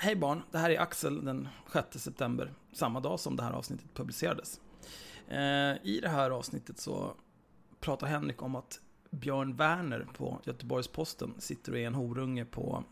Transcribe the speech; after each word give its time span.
Hej 0.00 0.16
barn, 0.16 0.42
det 0.50 0.58
här 0.58 0.70
är 0.70 0.80
Axel 0.80 1.24
den 1.24 1.48
6 1.72 1.98
september, 1.98 2.52
samma 2.72 3.00
dag 3.00 3.20
som 3.20 3.36
det 3.36 3.42
här 3.42 3.52
avsnittet 3.52 3.94
publicerades. 3.94 4.60
Eh, 5.28 5.86
I 5.86 5.98
det 6.02 6.08
här 6.08 6.30
avsnittet 6.30 6.78
så 6.78 7.14
pratar 7.80 8.06
Henrik 8.06 8.42
om 8.42 8.54
att 8.54 8.80
Björn 9.10 9.56
Werner 9.56 10.06
på 10.14 10.40
Göteborgs-Posten 10.44 11.34
sitter 11.38 11.72
och 11.72 11.78
är 11.78 11.86
en 11.86 11.94
horunge 11.94 12.44
på 12.44 12.84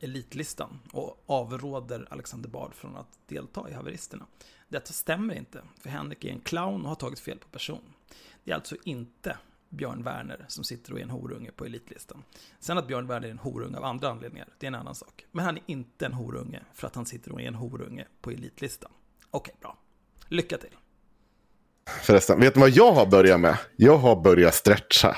elitlistan 0.00 0.78
och 0.92 1.22
avråder 1.26 2.08
Alexander 2.10 2.48
Bard 2.48 2.74
från 2.74 2.96
att 2.96 3.18
delta 3.26 3.70
i 3.70 3.72
haveristerna. 3.72 4.26
Detta 4.68 4.92
stämmer 4.92 5.34
inte, 5.34 5.62
för 5.80 5.90
Henrik 5.90 6.24
är 6.24 6.32
en 6.32 6.40
clown 6.40 6.82
och 6.82 6.88
har 6.88 6.96
tagit 6.96 7.20
fel 7.20 7.38
på 7.38 7.48
person. 7.48 7.92
Det 8.44 8.50
är 8.50 8.54
alltså 8.54 8.76
inte 8.84 9.36
Björn 9.72 10.02
Werner 10.04 10.44
som 10.48 10.64
sitter 10.64 10.92
och 10.92 10.98
är 10.98 11.02
en 11.02 11.10
horunge 11.10 11.50
på 11.56 11.64
elitlistan. 11.64 12.22
Sen 12.60 12.78
att 12.78 12.86
Björn 12.86 13.06
Werner 13.06 13.26
är 13.26 13.30
en 13.30 13.38
horunge 13.38 13.78
av 13.78 13.84
andra 13.84 14.08
anledningar, 14.08 14.48
det 14.58 14.66
är 14.66 14.68
en 14.68 14.74
annan 14.74 14.94
sak. 14.94 15.26
Men 15.32 15.44
han 15.44 15.56
är 15.56 15.62
inte 15.66 16.06
en 16.06 16.12
horunge 16.12 16.60
för 16.74 16.86
att 16.86 16.94
han 16.94 17.06
sitter 17.06 17.32
och 17.32 17.40
är 17.40 17.46
en 17.48 17.54
horunge 17.54 18.06
på 18.20 18.30
elitlistan. 18.30 18.90
Okej, 19.30 19.54
bra. 19.60 19.78
Lycka 20.28 20.58
till. 20.58 20.76
Förresten, 22.02 22.40
vet 22.40 22.54
ni 22.56 22.60
vad 22.60 22.70
jag 22.70 22.92
har 22.92 23.06
börjat 23.06 23.40
med? 23.40 23.58
Jag 23.76 23.96
har 23.96 24.16
börjat 24.16 24.54
stretcha. 24.54 25.16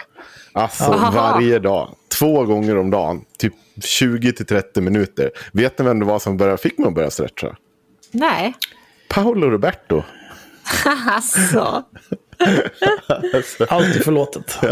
Alltså 0.53 0.91
varje 0.91 1.59
dag. 1.59 1.95
Två 2.19 2.45
gånger 2.45 2.77
om 2.77 2.91
dagen. 2.91 3.25
Typ 3.39 3.55
20-30 3.77 4.81
minuter. 4.81 5.31
Vet 5.53 5.79
ni 5.79 5.85
vem 5.85 5.99
det 5.99 6.05
var 6.05 6.19
som 6.19 6.37
började, 6.37 6.59
fick 6.59 6.79
mig 6.79 6.89
att 6.89 6.95
börja 6.95 7.11
stretcha? 7.11 7.57
Nej. 8.11 8.55
Paolo 9.09 9.51
Roberto. 9.51 10.03
alltså. 11.07 11.85
Allt 13.69 13.97
är 13.97 14.01
förlåtet. 14.01 14.59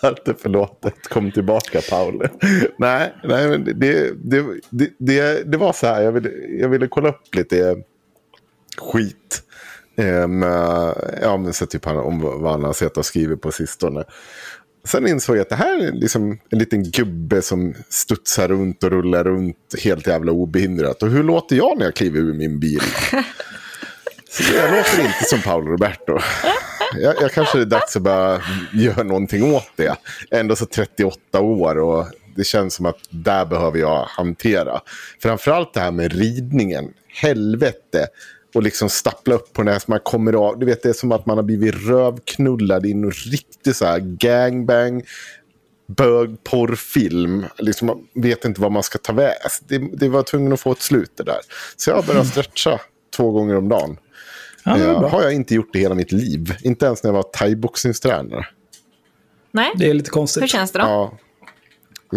Allt 0.00 0.28
är 0.28 0.34
förlåtet. 0.42 1.08
Kom 1.08 1.32
tillbaka 1.32 1.80
Paolo. 1.90 2.26
nej, 2.78 3.14
nej 3.24 3.48
men 3.48 3.64
det, 3.64 3.72
det, 3.72 4.44
det, 4.70 4.90
det, 4.98 5.52
det 5.52 5.56
var 5.56 5.72
så 5.72 5.86
här. 5.86 6.02
Jag 6.02 6.12
ville, 6.12 6.30
jag 6.60 6.68
ville 6.68 6.88
kolla 6.88 7.08
upp 7.08 7.34
lite 7.34 7.76
skit. 8.76 9.42
Um, 9.96 10.42
ja, 11.22 11.36
men 11.36 11.52
så 11.52 11.66
typ 11.66 11.86
om 11.86 12.20
vad 12.20 12.52
han 12.52 12.64
har 12.64 12.72
sett 12.72 12.96
och 12.96 13.06
skrivit 13.06 13.40
på 13.40 13.52
sistone. 13.52 14.04
Sen 14.84 15.08
insåg 15.08 15.36
jag 15.36 15.42
att 15.42 15.48
det 15.48 15.56
här 15.56 15.78
är 15.78 15.92
liksom 15.92 16.38
en 16.50 16.58
liten 16.58 16.82
gubbe 16.82 17.42
som 17.42 17.74
studsar 17.88 18.48
runt 18.48 18.84
och 18.84 18.90
rullar 18.90 19.24
runt 19.24 19.74
helt 19.84 20.06
jävla 20.06 20.32
obehindrat. 20.32 21.02
Och 21.02 21.10
hur 21.10 21.22
låter 21.22 21.56
jag 21.56 21.78
när 21.78 21.84
jag 21.84 21.94
kliver 21.94 22.20
ur 22.20 22.34
min 22.34 22.60
bil? 22.60 22.80
Så 24.30 24.42
jag 24.54 24.70
låter 24.76 25.00
inte 25.00 25.24
som 25.24 25.42
Paolo 25.42 25.70
Roberto. 25.70 26.18
Jag, 26.94 27.14
jag 27.20 27.32
kanske 27.32 27.60
är 27.60 27.64
dags 27.64 27.96
att 27.96 28.02
bara 28.02 28.42
göra 28.72 29.02
någonting 29.02 29.54
åt 29.54 29.70
det. 29.76 29.96
Ändå 30.30 30.56
så 30.56 30.66
38 30.66 31.40
år 31.40 31.78
och 31.78 32.06
det 32.36 32.44
känns 32.44 32.74
som 32.74 32.86
att 32.86 32.98
där 33.10 33.44
behöver 33.44 33.78
jag 33.78 34.04
hantera. 34.04 34.80
Framförallt 35.22 35.74
det 35.74 35.80
här 35.80 35.90
med 35.90 36.12
ridningen. 36.12 36.92
Helvete. 37.08 38.06
Och 38.54 38.62
liksom 38.62 38.88
stappla 38.88 39.34
upp 39.34 39.52
på 39.52 39.62
den 39.62 39.72
här 39.72 39.82
man 39.86 40.00
kommer 40.00 40.32
av. 40.32 40.58
Du 40.58 40.66
vet, 40.66 40.82
det 40.82 40.88
är 40.88 40.92
som 40.92 41.12
att 41.12 41.26
man 41.26 41.38
har 41.38 41.42
blivit 41.42 41.74
rövknullad 41.74 42.86
i 42.86 42.92
en 42.92 43.10
riktig 43.10 43.76
så 43.76 43.86
här 43.86 43.98
gangbang 43.98 45.02
bögporrfilm. 45.96 47.46
Liksom, 47.58 47.86
man 47.86 48.06
vet 48.14 48.44
inte 48.44 48.60
vad 48.60 48.72
man 48.72 48.82
ska 48.82 48.98
ta 48.98 49.12
väg. 49.12 49.36
Det, 49.68 49.78
det 49.78 50.08
var 50.08 50.22
tvungen 50.22 50.52
att 50.52 50.60
få 50.60 50.72
ett 50.72 50.82
slut 50.82 51.12
det 51.16 51.24
där. 51.24 51.40
Så 51.76 51.90
jag 51.90 52.04
började 52.04 52.26
stretcha 52.26 52.80
två 53.16 53.30
gånger 53.30 53.56
om 53.56 53.68
dagen. 53.68 53.96
Ja, 54.64 54.78
Eh, 54.78 54.98
bra. 55.00 55.08
har 55.08 55.22
jag 55.22 55.32
inte 55.32 55.54
gjort 55.54 55.68
det 55.72 55.78
hela 55.78 55.94
mitt 55.94 56.12
liv. 56.12 56.54
Inte 56.62 56.86
ens 56.86 57.02
när 57.02 57.08
jag 57.08 57.14
var 57.14 57.22
thaiboxningstränare. 57.22 58.46
Nej. 59.52 59.72
Det 59.76 59.90
är 59.90 59.94
lite 59.94 60.10
konstigt. 60.10 60.42
Hur 60.42 60.48
känns 60.48 60.72
det 60.72 60.78
då? 60.78 60.84
Ja. 60.84 61.12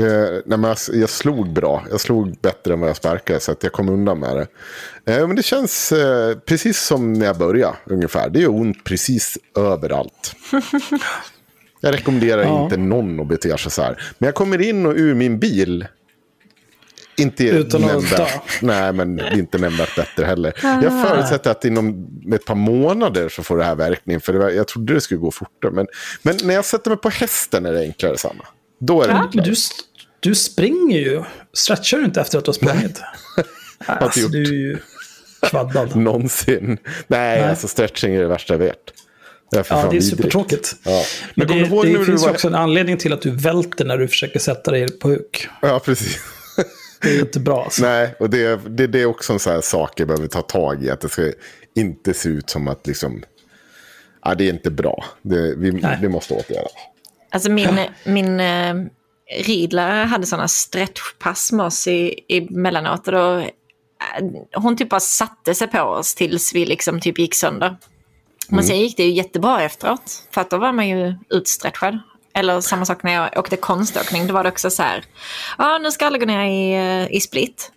Eh, 0.02 0.30
nej, 0.46 0.58
men 0.58 0.64
jag, 0.64 0.78
jag 0.94 1.09
slog 1.09 1.54
bra. 1.54 1.84
Jag 1.92 2.02
slog 2.02 2.38
bättre 2.42 2.74
än 2.74 2.80
vad 2.80 2.90
jag 2.90 2.96
sparkade 2.98 3.40
så 3.40 3.52
att 3.52 3.64
jag 3.64 3.72
kom 3.72 3.90
undan 3.90 4.20
med 4.20 4.36
det. 4.36 4.48
Eh, 5.14 5.28
men 5.28 5.36
det 5.36 5.44
känns 5.44 5.92
eh, 5.92 6.38
precis 6.38 6.80
som 6.81 7.14
när 7.14 7.26
jag 7.26 7.38
började 7.38 7.76
ungefär. 7.86 8.30
Det 8.30 8.40
gör 8.40 8.50
ont 8.50 8.84
precis 8.84 9.38
överallt. 9.58 10.36
Jag 11.81 11.94
rekommenderar 11.94 12.42
Ja. 12.44 12.64
inte 12.64 12.78
någon 12.78 13.20
att 13.20 13.28
bete 13.28 13.58
sig 13.58 13.72
så 13.72 13.81
här. 13.81 14.02
Men 14.18 14.28
jag 14.28 14.36
kommer 14.36 14.62
in 14.62 14.86
och 14.86 14.94
ur 14.96 15.14
min 15.14 15.40
bil. 15.40 15.88
Inte 17.18 17.44
Utan 17.44 17.81
nämnvärt. 17.81 18.41
Nej, 18.62 18.94
men 18.94 19.16
det 19.16 19.34
inte 19.34 19.57
nämnvärt 19.57 19.96
bättre 19.96 20.25
heller. 20.25 20.53
Jag 20.63 21.07
förutsätter 21.07 21.51
att 21.51 21.66
inom 21.66 22.07
ett 22.35 22.46
par 22.46 22.56
månader 22.56 23.29
så 23.29 23.44
får 23.44 23.57
det 23.57 23.63
här 23.63 23.75
verkning. 23.75 24.19
För 24.22 24.34
det 24.34 24.40
var, 24.40 24.50
jag 24.50 24.68
trodde 24.68 24.94
det 24.94 25.01
skulle 25.01 25.19
gå 25.19 25.31
fortare. 25.31 25.72
Men, 25.72 25.88
men 26.22 26.38
när 26.44 26.53
jag 26.53 26.66
sätter 26.66 26.90
mig 26.91 26.97
på 27.00 27.09
hästen 27.09 27.66
är 27.66 27.74
det 27.74 27.79
enklare 27.79 28.18
samma. 28.18 28.46
Då 28.79 29.01
är 29.01 29.07
det 29.07 29.13
Men 29.13 29.24
enklare. 29.24 29.46
du, 29.50 29.56
du 30.19 30.35
springer 30.35 31.00
ju. 31.00 31.24
Stretchar 31.53 31.97
du 31.97 32.06
inte 32.06 32.22
efter 32.22 32.38
att 32.38 32.46
du 32.46 32.50
har 32.50 32.53
sprungit? 32.53 33.01
Nej, 33.88 33.97
alltså, 34.00 34.19
gjort. 34.19 34.31
du 34.31 34.44
är 34.44 34.53
ju 34.53 34.78
kvaddad. 35.50 35.95
Någonsin. 35.95 36.66
Nej, 37.07 37.39
Nej. 37.39 37.50
alltså 37.50 37.68
stretching 37.68 38.16
är 38.16 38.21
det 38.21 38.27
värsta 38.27 38.54
jag 38.54 38.59
vet. 38.59 38.77
Det 39.51 39.57
Ja, 39.57 39.63
fan 39.63 39.89
det 39.89 39.98
är 39.98 40.01
supertråkigt. 40.01 40.75
Ja. 40.83 41.04
Men 41.36 41.48
Men 41.48 41.57
det, 41.57 41.81
det 41.83 41.98
du 42.00 42.06
finns 42.06 42.21
ju 42.21 42.25
var... 42.25 42.33
också 42.33 42.48
en 42.48 42.56
anledning 42.56 42.98
till 42.98 43.13
att 43.13 43.21
du 43.21 43.31
välter 43.31 43.86
när 43.86 43.98
du 43.98 44.07
försöker 44.07 44.39
sätta 44.39 44.71
dig 44.71 44.92
på 45.00 45.07
huk. 45.09 45.48
Ja, 45.62 45.80
precis. 45.86 46.19
Det 47.04 47.16
är 47.16 47.20
inte 47.20 47.40
bra. 47.40 47.64
Alltså. 47.64 47.82
Nej, 47.82 48.16
och 48.20 48.30
det, 48.30 48.56
det, 48.56 48.88
det 48.88 49.02
är 49.02 49.06
också 49.06 49.34
en 49.34 49.40
sån 49.40 49.54
här 49.54 49.62
sak 49.62 50.00
jag 50.00 50.08
behöver 50.08 50.28
ta 50.28 50.42
tag 50.42 50.84
i. 50.84 50.90
Att 50.90 51.02
det 51.02 51.10
ska 51.10 51.32
inte 51.76 52.14
se 52.14 52.30
ut 52.30 52.50
som 52.50 52.68
att 52.68 52.88
liksom... 52.88 53.24
Ja, 54.26 54.36
det 54.36 54.44
är 54.44 54.54
inte 54.54 54.72
bra. 54.72 55.06
Det, 55.22 55.56
vi, 55.56 55.72
Nej. 55.72 55.98
det 56.02 56.10
måste 56.10 56.34
åtgärdas. 56.34 56.72
Alltså 57.32 57.52
min, 57.52 57.80
min 58.06 58.40
eh, 58.40 58.76
ridlärare 59.40 60.06
hade 60.06 60.26
sådana 60.26 60.48
stretchpass 60.48 61.52
med 61.52 61.66
oss 61.66 61.88
i, 61.88 62.20
emellanåt. 62.30 63.08
Och 63.08 63.14
då, 63.14 63.38
eh, 63.38 63.48
hon 64.54 64.78
typ 64.78 64.90
bara 64.90 65.00
satte 65.00 65.56
sig 65.56 65.68
på 65.68 65.82
oss 65.82 66.16
tills 66.16 66.56
vi 66.56 66.66
liksom 66.66 67.00
typ 67.02 67.20
gick 67.20 67.36
sönder. 67.36 67.78
Men 68.48 68.64
sen 68.64 68.80
gick 68.80 68.98
det 68.98 69.04
ju 69.04 69.12
jättebra 69.12 69.62
efteråt. 69.62 70.28
För 70.32 70.42
att 70.42 70.50
då 70.50 70.58
var 70.58 70.72
man 70.72 70.90
ju 70.90 71.16
utstretchad. 71.30 72.00
Eller 72.33 72.62
samma 72.62 72.85
sak 72.85 73.03
när 73.03 73.13
jag 73.13 73.38
åkte 73.38 73.57
konståkning. 73.57 74.27
Då 74.27 74.33
var 74.33 74.44
det 74.44 74.50
också 74.50 74.69
så 74.69 74.83
här. 74.83 75.03
Ja, 75.57 75.77
nu 75.77 75.91
ska 75.91 76.06
alla 76.06 76.18
gå 76.18 76.25
ner 76.25 76.45
i, 76.45 76.74
eh, 76.74 77.15
i 77.15 77.21
split. 77.21 77.71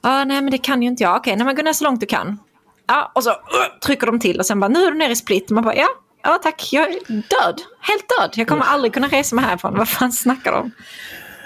ah, 0.00 0.24
nej 0.24 0.42
men 0.42 0.50
det 0.50 0.58
kan 0.58 0.82
ju 0.82 0.88
inte 0.88 1.02
jag. 1.02 1.16
Okej, 1.16 1.36
nej 1.36 1.46
men 1.46 1.56
gå 1.56 1.62
ner 1.62 1.72
så 1.72 1.84
långt 1.84 2.00
du 2.00 2.06
kan. 2.06 2.38
Ja, 2.86 3.12
och 3.14 3.24
så 3.24 3.30
uh, 3.30 3.36
trycker 3.82 4.06
de 4.06 4.20
till 4.20 4.38
och 4.38 4.46
sen 4.46 4.60
bara, 4.60 4.68
nu 4.68 4.84
är 4.84 4.90
du 4.90 4.98
nere 4.98 5.12
i 5.12 5.16
split. 5.16 5.50
Man 5.50 5.64
bara, 5.64 5.74
ja, 5.74 5.88
ja 6.22 6.38
tack, 6.42 6.68
jag 6.72 6.88
är 6.88 7.00
död. 7.08 7.62
Helt 7.80 8.04
död. 8.18 8.30
Jag 8.34 8.48
kommer 8.48 8.64
aldrig 8.64 8.94
kunna 8.94 9.08
resa 9.08 9.36
mig 9.36 9.44
härifrån. 9.44 9.76
Vad 9.76 9.88
fan 9.88 10.12
snackar 10.12 10.52
de 10.52 10.58
om? 10.58 10.72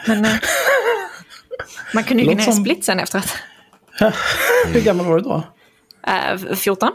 Men 0.06 0.25
eh, 0.25 0.34
man 1.94 2.04
kunde 2.04 2.22
ju 2.22 2.28
gå 2.28 2.34
ner 2.34 2.49
i 2.49 2.52
split 2.52 2.84
sen 2.84 3.00
efteråt. 3.00 3.37
Hur 4.66 4.81
gammal 4.81 5.06
var 5.06 5.16
du 5.16 5.22
då? 5.22 5.43
Eh, 6.06 6.56
14? 6.56 6.90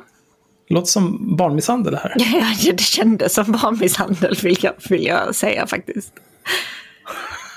Låter 0.70 0.88
som 0.88 1.36
barnmisshandel 1.38 1.96
här. 1.96 2.14
Ja, 2.66 2.74
det 2.74 2.84
kändes 2.84 3.34
som 3.34 3.52
barnmisshandel 3.52 4.36
vill 4.44 4.58
jag, 4.62 4.74
vill 4.90 5.06
jag 5.06 5.36
säga 5.36 5.68
faktiskt. 5.68 6.14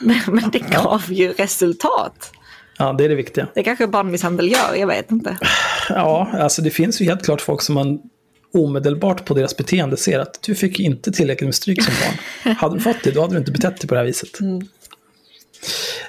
Men, 0.00 0.20
men 0.26 0.50
det 0.50 0.58
gav 0.58 1.02
ju 1.08 1.32
resultat. 1.32 2.32
Ja, 2.78 2.92
det 2.92 3.04
är 3.04 3.08
det 3.08 3.14
viktiga. 3.14 3.46
Det 3.54 3.62
kanske 3.62 3.86
barnmisshandel 3.86 4.52
gör, 4.52 4.74
jag 4.74 4.86
vet 4.86 5.10
inte. 5.10 5.38
Ja, 5.88 6.28
alltså 6.32 6.62
det 6.62 6.70
finns 6.70 7.00
ju 7.00 7.04
helt 7.04 7.24
klart 7.24 7.40
folk 7.40 7.62
som 7.62 7.74
man 7.74 7.98
omedelbart 8.54 9.24
på 9.24 9.34
deras 9.34 9.56
beteende 9.56 9.96
ser 9.96 10.18
att 10.18 10.42
du 10.42 10.54
fick 10.54 10.80
inte 10.80 11.12
tillräckligt 11.12 11.46
med 11.46 11.54
stryk 11.54 11.82
som 11.82 11.94
barn. 11.94 12.54
hade 12.56 12.74
du 12.74 12.80
fått 12.80 13.02
det, 13.04 13.10
då 13.10 13.20
hade 13.20 13.34
du 13.34 13.38
inte 13.38 13.52
betett 13.52 13.80
dig 13.80 13.88
på 13.88 13.94
det 13.94 14.00
här 14.00 14.06
viset. 14.06 14.40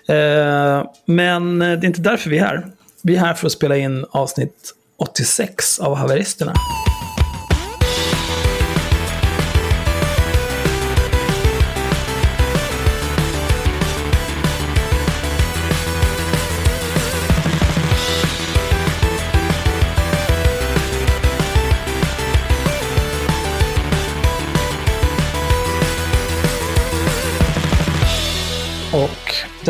Eh, 0.08 0.92
men 1.06 1.60
det 1.60 1.66
är 1.66 1.86
inte 1.86 2.02
därför 2.02 2.30
vi 2.30 2.38
är 2.38 2.46
här. 2.46 2.68
Vi 3.04 3.16
är 3.16 3.20
här 3.20 3.34
för 3.34 3.48
att 3.48 3.54
spela 3.54 3.78
in 3.78 4.06
avsnitt 4.12 4.74
86 4.98 5.80
av 5.80 5.96
Haveristerna. 5.96 6.54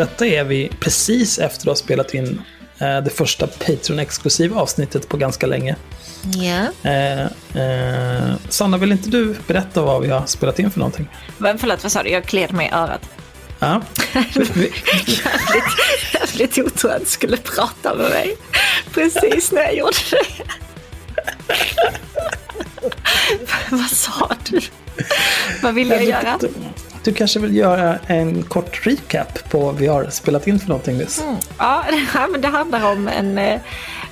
Detta 0.02 0.26
är 0.26 0.44
vi 0.44 0.70
precis 0.80 1.38
efter 1.38 1.62
att 1.62 1.78
ha 1.78 1.84
spelat 1.84 2.14
in 2.14 2.42
eh, 2.78 3.00
det 3.00 3.10
första 3.10 3.46
Patreon-exklusiva 3.46 4.56
avsnittet 4.56 5.08
på 5.08 5.16
ganska 5.16 5.46
länge. 5.46 5.76
Ja. 6.22 6.90
Eh, 6.90 7.22
eh, 7.62 8.34
Sanna, 8.48 8.76
vill 8.76 8.92
inte 8.92 9.10
du 9.10 9.36
berätta 9.46 9.82
vad 9.82 10.02
vi 10.02 10.08
har 10.08 10.26
spelat 10.26 10.58
in 10.58 10.70
för 10.70 10.78
någonting? 10.78 11.08
Men 11.38 11.58
förlåt, 11.58 11.82
vad 11.82 11.92
sa 11.92 12.02
du? 12.02 12.10
Jag 12.10 12.24
kliade 12.24 12.54
mig 12.54 12.66
i 12.66 12.74
örat. 12.74 13.10
Ja. 13.58 13.82
Jävligt, 14.14 14.74
jävligt 16.12 16.58
otur 16.58 16.90
att 16.90 17.00
du 17.00 17.06
skulle 17.06 17.36
prata 17.36 17.94
med 17.94 18.10
mig. 18.10 18.36
Precis 18.94 19.52
när 19.52 19.62
jag 19.62 19.76
gjorde 19.76 19.96
det. 20.10 20.44
vad 23.76 23.90
sa 23.90 24.30
du? 24.50 24.60
Vad 25.62 25.74
ville 25.74 25.94
jag 25.94 26.04
göra? 26.04 26.38
Du, 26.40 26.48
du 27.04 27.12
kanske 27.12 27.40
vill 27.40 27.56
göra 27.56 27.98
en 28.06 28.42
kort 28.42 28.86
recap 28.86 29.50
på 29.50 29.58
vad 29.58 29.76
vi 29.76 29.86
har 29.86 30.06
spelat 30.10 30.46
in 30.46 30.58
för 30.58 30.68
någonting 30.68 30.98
nyss? 30.98 31.24
Ja, 31.58 31.84
det, 31.90 31.96
här, 31.96 32.28
men 32.28 32.40
det 32.40 32.48
handlar 32.48 32.92
om 32.92 33.08
en, 33.08 33.38
eh, 33.38 33.60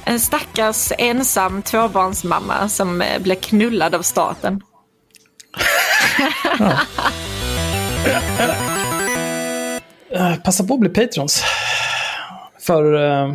en 0.05 0.21
stackars 0.21 0.93
ensam 0.99 1.63
tvåbarnsmamma 1.63 2.69
som 2.69 3.03
eh, 3.03 3.23
blev 3.23 3.35
knullad 3.35 3.95
av 3.95 4.03
staten. 4.03 4.61
Eh, 10.13 10.37
passa 10.37 10.65
på 10.65 10.75
att 10.75 10.81
bli 10.81 10.89
patrons. 10.89 11.45
För 12.61 13.11
eh, 13.11 13.35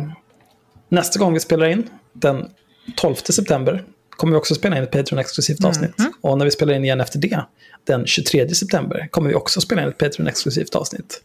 nästa 0.88 1.18
gång 1.18 1.34
vi 1.34 1.40
spelar 1.40 1.66
in, 1.66 1.88
den 2.12 2.50
12 2.96 3.14
september, 3.14 3.84
kommer 4.16 4.32
vi 4.32 4.38
också 4.38 4.54
spela 4.54 4.76
in 4.76 4.82
ett 4.82 4.90
Patreon-exklusivt 4.90 5.64
avsnitt. 5.64 5.94
Och 6.20 6.38
när 6.38 6.44
vi 6.44 6.50
spelar 6.50 6.74
in 6.74 6.84
igen 6.84 7.00
efter 7.00 7.18
det, 7.18 7.40
den 7.84 8.06
23 8.06 8.48
september, 8.48 9.08
kommer 9.10 9.28
vi 9.28 9.34
också 9.34 9.60
spela 9.60 9.82
in 9.82 9.88
ett 9.88 9.98
Patreon-exklusivt 9.98 10.76
avsnitt. 10.76 11.22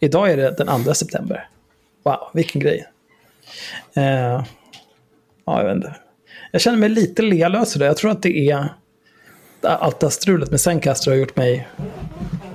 Idag 0.00 0.30
är 0.30 0.36
det 0.36 0.54
den 0.58 0.84
2 0.84 0.94
september. 0.94 1.48
Wow, 2.02 2.18
vilken 2.34 2.60
grej. 2.60 2.86
Eh, 3.94 4.04
ja, 4.04 4.44
jag 5.46 5.64
vet 5.64 5.76
inte. 5.76 5.96
Jag 6.52 6.60
känner 6.60 6.78
mig 6.78 6.88
lite 6.88 7.22
lealös 7.22 7.76
idag. 7.76 7.88
Jag 7.88 7.96
tror 7.96 8.10
att 8.10 8.22
det 8.22 8.50
är 8.50 8.68
allt 9.62 10.00
det 10.00 10.06
här 10.06 10.10
strulet 10.10 10.50
med 10.50 10.60
Zencaster 10.60 11.10
har 11.10 11.18
gjort 11.18 11.36
mig 11.36 11.68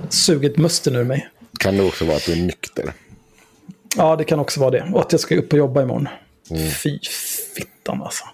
sugit 0.08 0.56
musten 0.56 0.96
ur 0.96 1.04
mig. 1.04 1.28
Kan 1.58 1.76
det 1.76 1.82
också 1.82 2.04
vara 2.04 2.16
att 2.16 2.26
du 2.26 2.32
är 2.32 2.36
nykter? 2.36 2.92
Ja, 3.96 4.16
det 4.16 4.24
kan 4.24 4.38
också 4.38 4.60
vara 4.60 4.70
det. 4.70 4.90
Och 4.92 5.00
att 5.00 5.12
jag 5.12 5.20
ska 5.20 5.36
upp 5.36 5.52
och 5.52 5.58
jobba 5.58 5.82
imorgon. 5.82 6.08
Fy 6.82 6.98
fittan 7.56 8.02
alltså. 8.02 8.24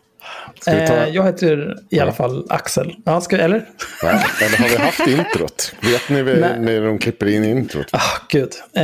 Vi 0.66 0.86
ta... 0.86 0.96
Eh, 0.96 1.08
jag 1.08 1.24
heter 1.24 1.76
i 1.90 2.00
alla 2.00 2.12
fall 2.12 2.46
Axel. 2.50 2.94
Ja, 3.04 3.20
ska, 3.20 3.36
eller? 3.36 3.68
Nej, 4.02 4.24
eller 4.42 4.56
har 4.58 4.68
vi 4.68 4.76
haft 4.76 5.06
introt? 5.06 5.74
Vet 5.80 6.08
ni 6.08 6.22
Nej. 6.22 6.36
när 6.40 6.58
när 6.58 6.80
de 6.86 6.98
klipper 6.98 7.26
in 7.26 7.44
introt? 7.44 7.86
Ah, 7.92 8.18
gud. 8.28 8.52
Eh, 8.76 8.82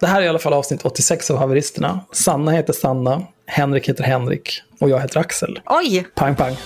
det 0.00 0.06
här 0.06 0.20
är 0.20 0.24
i 0.24 0.28
alla 0.28 0.38
fall 0.38 0.52
avsnitt 0.52 0.84
86 0.84 1.30
av 1.30 1.36
Haveristerna. 1.36 2.00
Sanna 2.12 2.50
heter 2.50 2.72
Sanna, 2.72 3.22
Henrik 3.46 3.88
heter 3.88 4.04
Henrik 4.04 4.62
och 4.80 4.90
jag 4.90 5.00
heter 5.00 5.20
Axel. 5.20 5.60
Oj! 5.66 6.06
Pang, 6.14 6.36
pang. 6.36 6.56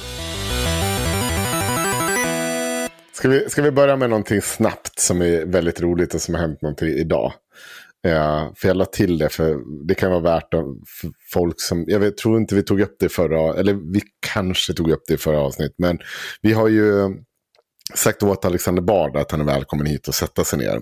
Ska 3.13 3.29
vi, 3.29 3.51
ska 3.51 3.63
vi 3.63 3.71
börja 3.71 3.97
med 3.97 4.11
någonting 4.11 4.43
snabbt 4.43 5.01
som 5.01 5.23
är 5.23 5.45
väldigt 5.45 5.81
roligt 5.81 6.15
och 6.15 6.21
som 6.21 6.35
har 6.35 6.41
hänt 6.41 6.63
någonting 6.63 6.89
idag? 6.89 7.33
Eh, 8.05 8.53
för 8.55 8.69
jag 8.69 8.77
la 8.77 8.85
till 8.85 9.19
det, 9.19 9.29
för 9.29 9.59
det 9.87 9.95
kan 9.95 10.11
vara 10.11 10.21
värt 10.21 10.55
att, 10.55 10.65
för 11.01 11.11
folk 11.33 11.61
som... 11.61 11.85
Jag 11.87 12.01
vet, 12.01 12.17
tror 12.17 12.39
inte 12.39 12.55
vi 12.55 12.63
tog 12.63 12.81
upp 12.81 12.97
det 12.99 13.07
i 13.07 13.09
förra... 13.09 13.59
Eller 13.59 13.75
vi 13.75 14.03
kanske 14.33 14.75
tog 14.75 14.91
upp 14.91 15.03
det 15.07 15.15
i 15.15 15.17
förra 15.17 15.41
avsnitt. 15.41 15.75
Men 15.79 15.99
vi 16.43 16.53
har 16.53 16.69
ju 16.69 17.01
eh, 17.01 17.09
sagt 17.95 18.23
åt 18.23 18.45
Alexander 18.45 18.83
Bard 18.83 19.17
att 19.17 19.31
han 19.31 19.41
är 19.41 19.45
välkommen 19.45 19.87
hit 19.87 20.09
och 20.09 20.15
sätta 20.15 20.45
sig 20.45 20.59
ner. 20.59 20.81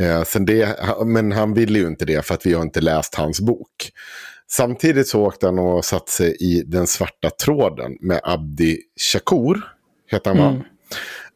Eh, 0.00 0.22
sen 0.24 0.44
det, 0.44 0.78
men 1.04 1.32
han 1.32 1.54
ville 1.54 1.78
ju 1.78 1.86
inte 1.86 2.04
det 2.04 2.26
för 2.26 2.34
att 2.34 2.46
vi 2.46 2.54
har 2.54 2.62
inte 2.62 2.80
läst 2.80 3.14
hans 3.14 3.40
bok. 3.40 3.90
Samtidigt 4.50 5.08
så 5.08 5.22
åkte 5.22 5.46
han 5.46 5.58
och 5.58 5.84
satte 5.84 6.12
sig 6.12 6.36
i 6.40 6.62
den 6.62 6.86
svarta 6.86 7.30
tråden 7.30 7.96
med 8.00 8.20
Abdi 8.22 8.78
Shakur. 9.12 9.60
Heter 10.10 10.30
han 10.30 10.38
va? 10.38 10.48
Mm. 10.48 10.62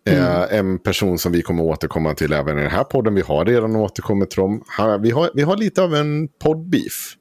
Eh, 0.05 0.59
en 0.59 0.79
person 0.79 1.19
som 1.19 1.33
vi 1.33 1.43
kommer 1.43 1.63
återkomma 1.63 2.15
till 2.15 2.33
även 2.33 2.59
i 2.59 2.63
den 2.63 2.71
här 2.71 2.85
podden. 2.85 3.15
Vi 3.15 3.21
har 3.21 3.45
redan 3.45 3.77
återkommit 3.77 4.31
till 4.31 4.41
dem. 4.41 4.65
Vi, 5.01 5.11
har, 5.11 5.31
vi 5.35 5.43
har 5.43 5.57
lite 5.57 5.83
av 5.83 5.95
en 5.95 6.29
poddbeef. 6.29 7.17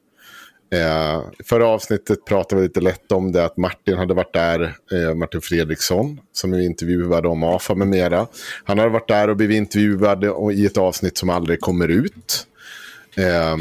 Eh, 0.74 1.22
förra 1.44 1.66
avsnittet 1.66 2.24
pratade 2.24 2.60
vi 2.60 2.68
lite 2.68 2.80
lätt 2.80 3.12
om 3.12 3.32
det 3.32 3.44
att 3.44 3.56
Martin 3.56 3.96
hade 3.96 4.14
varit 4.14 4.34
där, 4.34 4.76
eh, 4.92 5.14
Martin 5.14 5.40
Fredriksson, 5.40 6.20
som 6.32 6.50
vi 6.50 6.64
intervjuade 6.64 7.28
om 7.28 7.42
AFA 7.42 7.74
med 7.74 7.88
mera. 7.88 8.26
Han 8.64 8.78
hade 8.78 8.90
varit 8.90 9.08
där 9.08 9.30
och 9.30 9.36
blivit 9.36 9.56
intervjuad 9.56 10.24
i 10.52 10.66
ett 10.66 10.78
avsnitt 10.78 11.18
som 11.18 11.30
aldrig 11.30 11.60
kommer 11.60 11.88
ut. 11.88 12.46
Eh, 13.16 13.56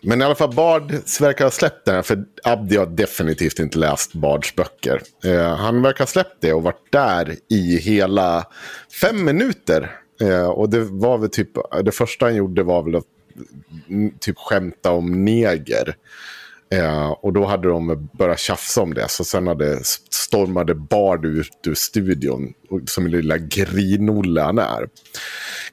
men 0.00 0.20
i 0.20 0.24
alla 0.24 0.34
fall 0.34 0.54
Bard 0.54 0.92
verkar 1.20 1.44
ha 1.44 1.50
släppt 1.50 1.84
den 1.84 1.94
här, 1.94 2.02
för 2.02 2.24
Abdi 2.44 2.76
har 2.76 2.86
definitivt 2.86 3.58
inte 3.58 3.78
läst 3.78 4.12
Bards 4.12 4.54
böcker. 4.54 5.02
Eh, 5.24 5.56
han 5.56 5.82
verkar 5.82 5.98
ha 5.98 6.06
släppt 6.06 6.36
det 6.40 6.52
och 6.52 6.62
varit 6.62 6.92
där 6.92 7.36
i 7.48 7.78
hela 7.78 8.46
fem 9.00 9.24
minuter. 9.24 9.96
Eh, 10.20 10.48
och 10.48 10.70
det 10.70 10.80
var 10.80 11.18
väl 11.18 11.30
typ, 11.30 11.50
det 11.84 11.92
första 11.92 12.26
han 12.26 12.34
gjorde 12.34 12.62
var 12.62 12.82
väl 12.82 12.96
att 12.96 13.04
mm, 13.88 14.12
typ 14.20 14.38
skämta 14.38 14.90
om 14.90 15.24
neger. 15.24 15.96
Eh, 16.70 17.10
och 17.10 17.32
då 17.32 17.44
hade 17.44 17.68
de 17.68 18.08
börjat 18.18 18.38
tjafsa 18.38 18.82
om 18.82 18.94
det. 18.94 19.08
Så 19.08 19.24
sen 19.24 19.46
hade 19.46 19.80
stormade 20.10 20.74
Bard 20.74 21.24
ut 21.24 21.66
ur 21.66 21.74
studion. 21.74 22.52
Som 22.86 23.04
en 23.04 23.10
lilla 23.10 23.38
grinolle 23.38 24.40
han 24.40 24.58
är. 24.58 24.88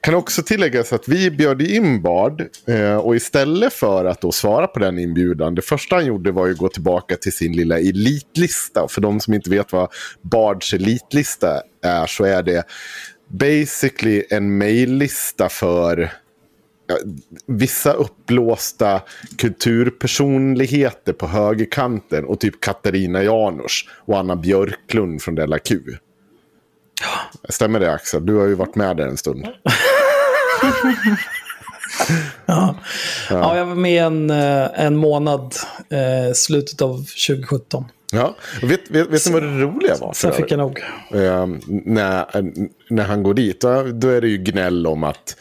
Kan 0.00 0.14
också 0.14 0.42
tilläggas 0.42 0.92
att 0.92 1.08
vi 1.08 1.30
bjöd 1.30 1.62
in 1.62 2.02
Bard. 2.02 2.42
Eh, 2.66 2.96
och 2.96 3.16
istället 3.16 3.72
för 3.72 4.04
att 4.04 4.20
då 4.20 4.32
svara 4.32 4.66
på 4.66 4.78
den 4.78 4.98
inbjudan. 4.98 5.54
Det 5.54 5.62
första 5.62 5.96
han 5.96 6.06
gjorde 6.06 6.32
var 6.32 6.50
att 6.50 6.58
gå 6.58 6.68
tillbaka 6.68 7.16
till 7.16 7.32
sin 7.32 7.52
lilla 7.52 7.78
elitlista. 7.78 8.88
För 8.88 9.00
de 9.00 9.20
som 9.20 9.34
inte 9.34 9.50
vet 9.50 9.72
vad 9.72 9.88
Bards 10.22 10.74
elitlista 10.74 11.62
är 11.82 12.06
så 12.06 12.24
är 12.24 12.42
det 12.42 12.64
basically 13.28 14.22
en 14.30 14.58
maillista 14.58 15.48
för 15.48 16.12
vissa 17.46 17.92
uppblåsta 17.92 19.00
kulturpersonligheter 19.38 21.12
på 21.12 21.26
högerkanten 21.26 22.24
och 22.24 22.40
typ 22.40 22.60
Katarina 22.60 23.22
Janouch 23.22 23.88
och 23.92 24.18
Anna 24.18 24.36
Björklund 24.36 25.22
från 25.22 25.34
Della 25.34 25.58
Q. 25.58 25.80
Stämmer 27.48 27.80
det 27.80 27.92
Axel? 27.92 28.26
Du 28.26 28.34
har 28.34 28.46
ju 28.46 28.54
varit 28.54 28.74
med 28.74 28.96
där 28.96 29.06
en 29.06 29.16
stund. 29.16 29.46
Ja. 32.46 32.76
ja, 33.30 33.56
jag 33.56 33.66
var 33.66 33.74
med 33.74 34.04
en, 34.04 34.30
eh, 34.30 34.68
en 34.74 34.96
månad, 34.96 35.54
eh, 35.90 36.32
slutet 36.34 36.82
av 36.82 36.96
2017. 37.28 37.84
Ja, 38.12 38.36
vet, 38.62 38.90
vet, 38.90 39.08
vet 39.08 39.26
ni 39.26 39.32
vad 39.32 39.42
det 39.42 39.48
roliga 39.48 39.96
var? 39.96 40.12
Sen 40.12 40.32
fick 40.32 40.50
jag 40.50 40.58
nog. 40.58 40.80
Eh, 41.10 41.46
när, 41.68 42.26
när 42.88 43.04
han 43.04 43.22
går 43.22 43.34
dit, 43.34 43.60
då, 43.60 44.08
är 44.08 44.20
det 44.20 44.28
ju 44.28 44.38
gnäll 44.38 44.86
om 44.86 45.04
att 45.04 45.36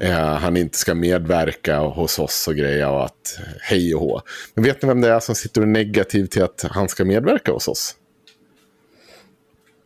eh, 0.00 0.14
han 0.14 0.56
inte 0.56 0.78
ska 0.78 0.94
medverka 0.94 1.78
hos 1.78 2.18
oss 2.18 2.48
och 2.48 2.54
grejer 2.54 2.90
och 2.90 3.04
att 3.04 3.40
hej 3.60 3.94
och 3.94 4.00
hå. 4.00 4.20
Men 4.54 4.64
vet 4.64 4.82
ni 4.82 4.88
vem 4.88 5.00
det 5.00 5.08
är 5.08 5.20
som 5.20 5.34
sitter 5.34 5.60
och 5.60 5.66
är 5.66 5.70
negativ 5.70 6.26
till 6.26 6.42
att 6.42 6.64
han 6.70 6.88
ska 6.88 7.04
medverka 7.04 7.52
hos 7.52 7.68
oss? 7.68 7.94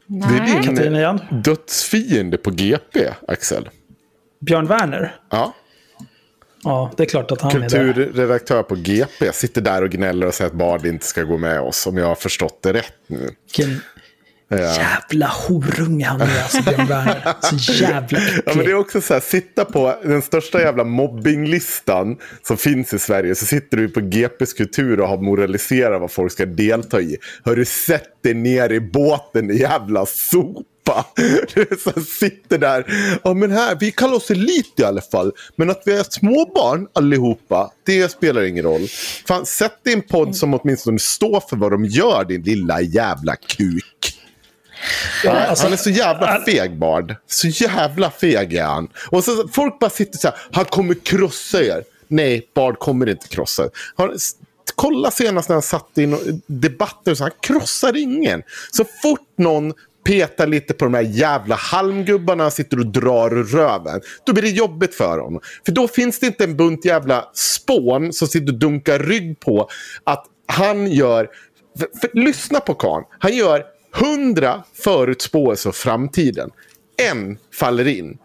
Det 0.06 0.24
är 0.24 0.80
Nej. 0.80 1.18
Din 1.30 1.42
dödsfiende 1.42 2.36
på 2.36 2.50
GP, 2.50 3.08
Axel. 3.28 3.68
Björn 4.40 4.66
Werner. 4.66 5.16
Ja, 5.30 5.54
Ja, 6.64 6.92
det 6.96 7.02
är 7.02 7.06
klart 7.06 7.30
att 7.30 7.40
han 7.40 7.62
är 7.62 7.68
kulturredaktör 7.68 8.62
på 8.62 8.74
GP 8.74 9.32
sitter 9.32 9.60
där 9.60 9.82
och 9.82 9.90
gnäller 9.90 10.26
och 10.26 10.34
säger 10.34 10.50
att 10.50 10.56
Bard 10.56 10.86
inte 10.86 11.06
ska 11.06 11.22
gå 11.22 11.38
med 11.38 11.60
oss, 11.60 11.86
om 11.86 11.96
jag 11.96 12.06
har 12.06 12.14
förstått 12.14 12.58
det 12.62 12.72
rätt 12.72 12.94
nu. 13.06 13.30
Vilken 13.44 13.80
jävla 14.50 15.26
horunge 15.26 16.06
han 16.06 16.20
är, 16.20 16.42
alltså 16.42 16.62
Björn 16.62 16.86
Werner. 16.86 17.34
Så 17.42 17.72
jävla 17.72 18.18
äcklig. 18.18 18.42
Ja, 18.46 18.52
men 18.54 18.64
det 18.64 18.70
är 18.70 18.74
också 18.74 19.00
så 19.00 19.14
här, 19.14 19.20
sitta 19.20 19.64
på 19.64 19.98
den 20.02 20.22
största 20.22 20.60
jävla 20.60 20.84
mobbinglistan 20.84 22.16
som 22.42 22.56
finns 22.56 22.94
i 22.94 22.98
Sverige. 22.98 23.34
Så 23.34 23.46
sitter 23.46 23.76
du 23.76 23.88
på 23.88 24.00
GPs 24.00 24.52
kultur 24.52 25.00
och 25.00 25.08
har 25.08 25.18
moraliserat 25.18 26.00
vad 26.00 26.10
folk 26.10 26.32
ska 26.32 26.46
delta 26.46 27.00
i. 27.00 27.16
Har 27.44 27.56
du 27.56 27.64
sett 27.64 28.22
dig 28.22 28.34
ner 28.34 28.72
i 28.72 28.80
båten, 28.80 29.56
jävla 29.56 30.06
sopa? 30.06 30.60
Du 31.54 31.62
är 31.62 31.92
så 31.92 32.00
sitter 32.00 32.58
där. 32.58 32.84
Ja, 33.24 33.34
men 33.34 33.52
här, 33.52 33.76
vi 33.80 33.92
kallar 33.92 34.14
oss 34.14 34.30
elit 34.30 34.72
i 34.76 34.84
alla 34.84 35.00
fall. 35.00 35.32
Men 35.56 35.70
att 35.70 35.82
vi 35.84 35.92
är 35.92 36.02
småbarn 36.02 36.88
allihopa, 36.92 37.70
det 37.84 38.08
spelar 38.10 38.42
ingen 38.42 38.64
roll. 38.64 38.86
Fan, 39.26 39.46
sätt 39.46 39.78
en 39.84 40.02
podd 40.02 40.36
som 40.36 40.54
åtminstone 40.54 40.98
står 40.98 41.40
för 41.48 41.56
vad 41.56 41.72
de 41.72 41.84
gör, 41.84 42.24
din 42.24 42.42
lilla 42.42 42.80
jävla 42.80 43.36
kuk. 43.36 44.18
Ja, 45.24 45.32
alltså, 45.32 45.64
han 45.64 45.72
är 45.72 45.76
så 45.76 45.90
jävla 45.90 46.44
feg 46.44 46.78
Bard. 46.78 47.14
Så 47.26 47.48
jävla 47.48 48.10
feg 48.10 48.54
är 48.54 48.64
han. 48.64 48.88
Och 49.10 49.24
så 49.24 49.48
folk 49.48 49.78
bara 49.78 49.90
sitter 49.90 50.18
så 50.18 50.28
här, 50.28 50.36
han 50.52 50.64
kommer 50.64 50.94
krossa 50.94 51.62
er. 51.62 51.84
Nej, 52.08 52.48
Bard 52.54 52.78
kommer 52.78 53.08
inte 53.08 53.28
krossa 53.28 53.62
er. 53.64 53.70
Han, 53.96 54.18
kolla 54.74 55.10
senast 55.10 55.48
när 55.48 55.54
han 55.56 55.62
satt 55.62 55.98
i 55.98 56.16
debatter, 56.46 57.14
så 57.14 57.24
han 57.24 57.32
krossar 57.40 57.96
ingen. 57.96 58.42
Så 58.72 58.84
fort 59.02 59.28
någon 59.38 59.72
petar 60.04 60.46
lite 60.46 60.74
på 60.74 60.84
de 60.84 60.94
här 60.94 61.02
jävla 61.02 61.54
halmgubbarna 61.54 62.46
och 62.46 62.52
sitter 62.52 62.78
och 62.78 62.86
drar 62.86 63.30
röven. 63.30 64.00
Då 64.24 64.32
blir 64.32 64.42
det 64.42 64.50
jobbigt 64.50 64.94
för 64.94 65.18
honom. 65.18 65.40
För 65.64 65.72
då 65.72 65.88
finns 65.88 66.18
det 66.18 66.26
inte 66.26 66.44
en 66.44 66.56
bunt 66.56 66.84
jävla 66.84 67.30
spån 67.34 68.12
som 68.12 68.28
sitter 68.28 68.52
och 68.52 68.58
dunkar 68.58 68.98
rygg 68.98 69.40
på 69.40 69.68
att 70.04 70.26
han 70.46 70.92
gör... 70.92 71.28
För, 71.78 71.88
för, 72.00 72.10
lyssna 72.18 72.60
på 72.60 72.74
karln. 72.74 73.04
Han 73.18 73.36
gör 73.36 73.64
hundra 73.94 74.64
förutspåelser 74.74 75.68
av 75.68 75.72
framtiden. 75.72 76.50
En 77.12 77.38
faller 77.52 77.88
in. 77.88 78.18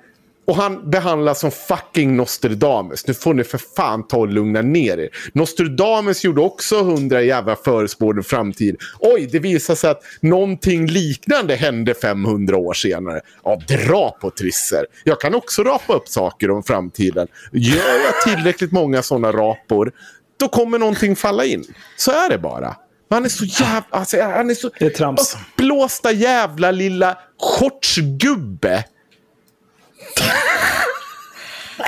Och 0.47 0.55
han 0.55 0.89
behandlas 0.89 1.39
som 1.39 1.51
fucking 1.51 2.17
Nostradamus. 2.17 3.07
Nu 3.07 3.13
får 3.13 3.33
ni 3.33 3.43
för 3.43 3.61
fan 3.75 4.07
ta 4.07 4.17
och 4.17 4.27
lugna 4.27 4.61
ner 4.61 4.97
er. 4.97 5.09
Nostradamus 5.33 6.23
gjorde 6.23 6.41
också 6.41 6.83
hundra 6.83 7.21
jävla 7.21 7.55
förespådde 7.55 8.23
framtid. 8.23 8.75
Oj, 8.99 9.29
det 9.31 9.39
visar 9.39 9.75
sig 9.75 9.89
att 9.89 10.01
någonting 10.21 10.87
liknande 10.87 11.55
hände 11.55 11.93
500 11.93 12.57
år 12.57 12.73
senare. 12.73 13.21
Ja, 13.43 13.61
dra 13.67 14.17
på 14.21 14.31
trisser. 14.31 14.85
Jag 15.03 15.21
kan 15.21 15.35
också 15.35 15.63
rapa 15.63 15.93
upp 15.93 16.07
saker 16.07 16.51
om 16.51 16.63
framtiden. 16.63 17.27
Gör 17.51 17.99
jag 18.05 18.35
tillräckligt 18.35 18.71
många 18.71 19.01
sådana 19.01 19.31
rapor, 19.31 19.91
då 20.39 20.47
kommer 20.47 20.79
någonting 20.79 21.15
falla 21.15 21.45
in. 21.45 21.63
Så 21.97 22.11
är 22.11 22.29
det 22.29 22.37
bara. 22.37 22.75
Han 23.09 23.25
är 23.25 23.29
så 23.29 23.45
jävla... 23.45 23.85
Alltså, 23.89 24.21
han 24.21 24.49
är 24.49 24.53
så... 24.53 24.69
Det 24.79 24.85
är 24.85 24.89
trams. 24.89 25.35
Uppblåsta 25.35 26.11
jävla 26.11 26.71
lilla 26.71 27.17
shortsgubbe. 27.39 28.83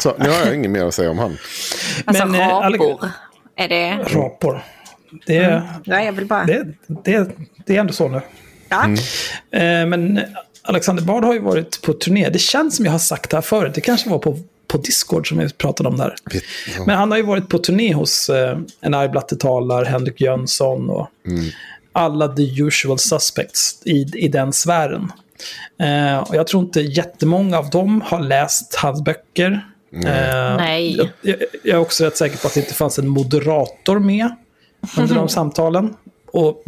Så, 0.02 0.16
nu 0.20 0.30
har 0.30 0.40
jag 0.46 0.56
inget 0.56 0.72
mer 0.72 0.86
att 0.86 0.94
säga 0.94 1.12
om 1.12 1.20
han. 1.20 1.38
Alltså 2.06 2.26
Men, 2.26 2.42
eh, 2.42 2.48
rapor. 2.48 3.10
Är 3.56 3.68
det... 3.68 3.92
rapor. 3.98 4.64
Det, 5.26 5.38
är- 5.38 5.64
Nej, 5.86 6.06
jag 6.06 6.14
vill 6.14 6.26
bara... 6.26 6.44
det, 6.46 6.64
det, 6.88 7.30
det 7.66 7.76
är 7.76 7.80
ändå 7.80 7.94
så 7.94 8.08
nu. 8.08 8.22
Ja. 8.70 8.84
Eh, 9.60 9.86
men 9.86 10.20
Alexander 10.62 11.04
Bard 11.04 11.24
har 11.24 11.34
ju 11.34 11.40
varit 11.40 11.82
på 11.82 11.94
turné. 11.94 12.30
Det 12.30 12.40
känns 12.40 12.76
som 12.76 12.86
jag 12.86 12.92
har 12.92 13.00
sagt 13.00 13.30
det 13.30 13.38
här 13.38 13.42
förut. 13.42 13.72
Det 13.76 13.82
kanske 13.82 14.10
var 14.10 14.20
på, 14.20 14.40
på 14.68 14.78
Discord 14.78 15.30
som 15.30 15.38
vi 15.38 15.50
pratade 15.50 15.90
om 15.90 15.98
där. 15.98 16.16
Vet- 16.34 16.44
ja. 16.78 16.84
Men 16.86 16.98
han 16.98 17.12
har 17.12 17.18
ju 17.18 17.24
varit 17.24 17.50
på 17.50 17.58
turné 17.58 17.94
hos 17.94 18.30
eh, 18.30 18.58
En 18.82 18.94
arg 18.94 19.10
talar, 19.40 19.86
Henrik 19.86 20.22
Jönsson 20.22 20.90
och 20.90 21.10
alla 21.94 22.28
the 22.28 22.62
usual 22.62 23.00
suspects 23.00 23.82
i, 23.86 24.06
i 24.14 24.28
den 24.28 24.54
sfären. 24.54 25.12
Eh, 25.80 26.18
och 26.20 26.36
jag 26.36 26.48
tror 26.48 26.64
inte 26.64 26.82
jättemånga 26.82 27.58
av 27.58 27.70
dem 27.70 28.02
har 28.06 28.20
läst 28.20 28.76
hans 28.76 29.04
böcker. 29.04 29.66
Eh, 29.94 30.58
Nej. 30.58 30.98
Jag, 31.22 31.36
jag, 31.64 31.76
är 31.76 31.82
också 31.82 32.06
rätt 32.06 32.18
säker 32.18 32.38
på 32.38 32.48
att 32.48 32.54
det 32.54 32.60
inte 32.60 32.74
fanns 32.74 33.00
en 33.00 33.08
moderator 33.08 34.00
med 34.00 34.36
under 34.98 35.16
de 35.16 35.30
samtalen. 35.30 35.96
Och 36.32 36.64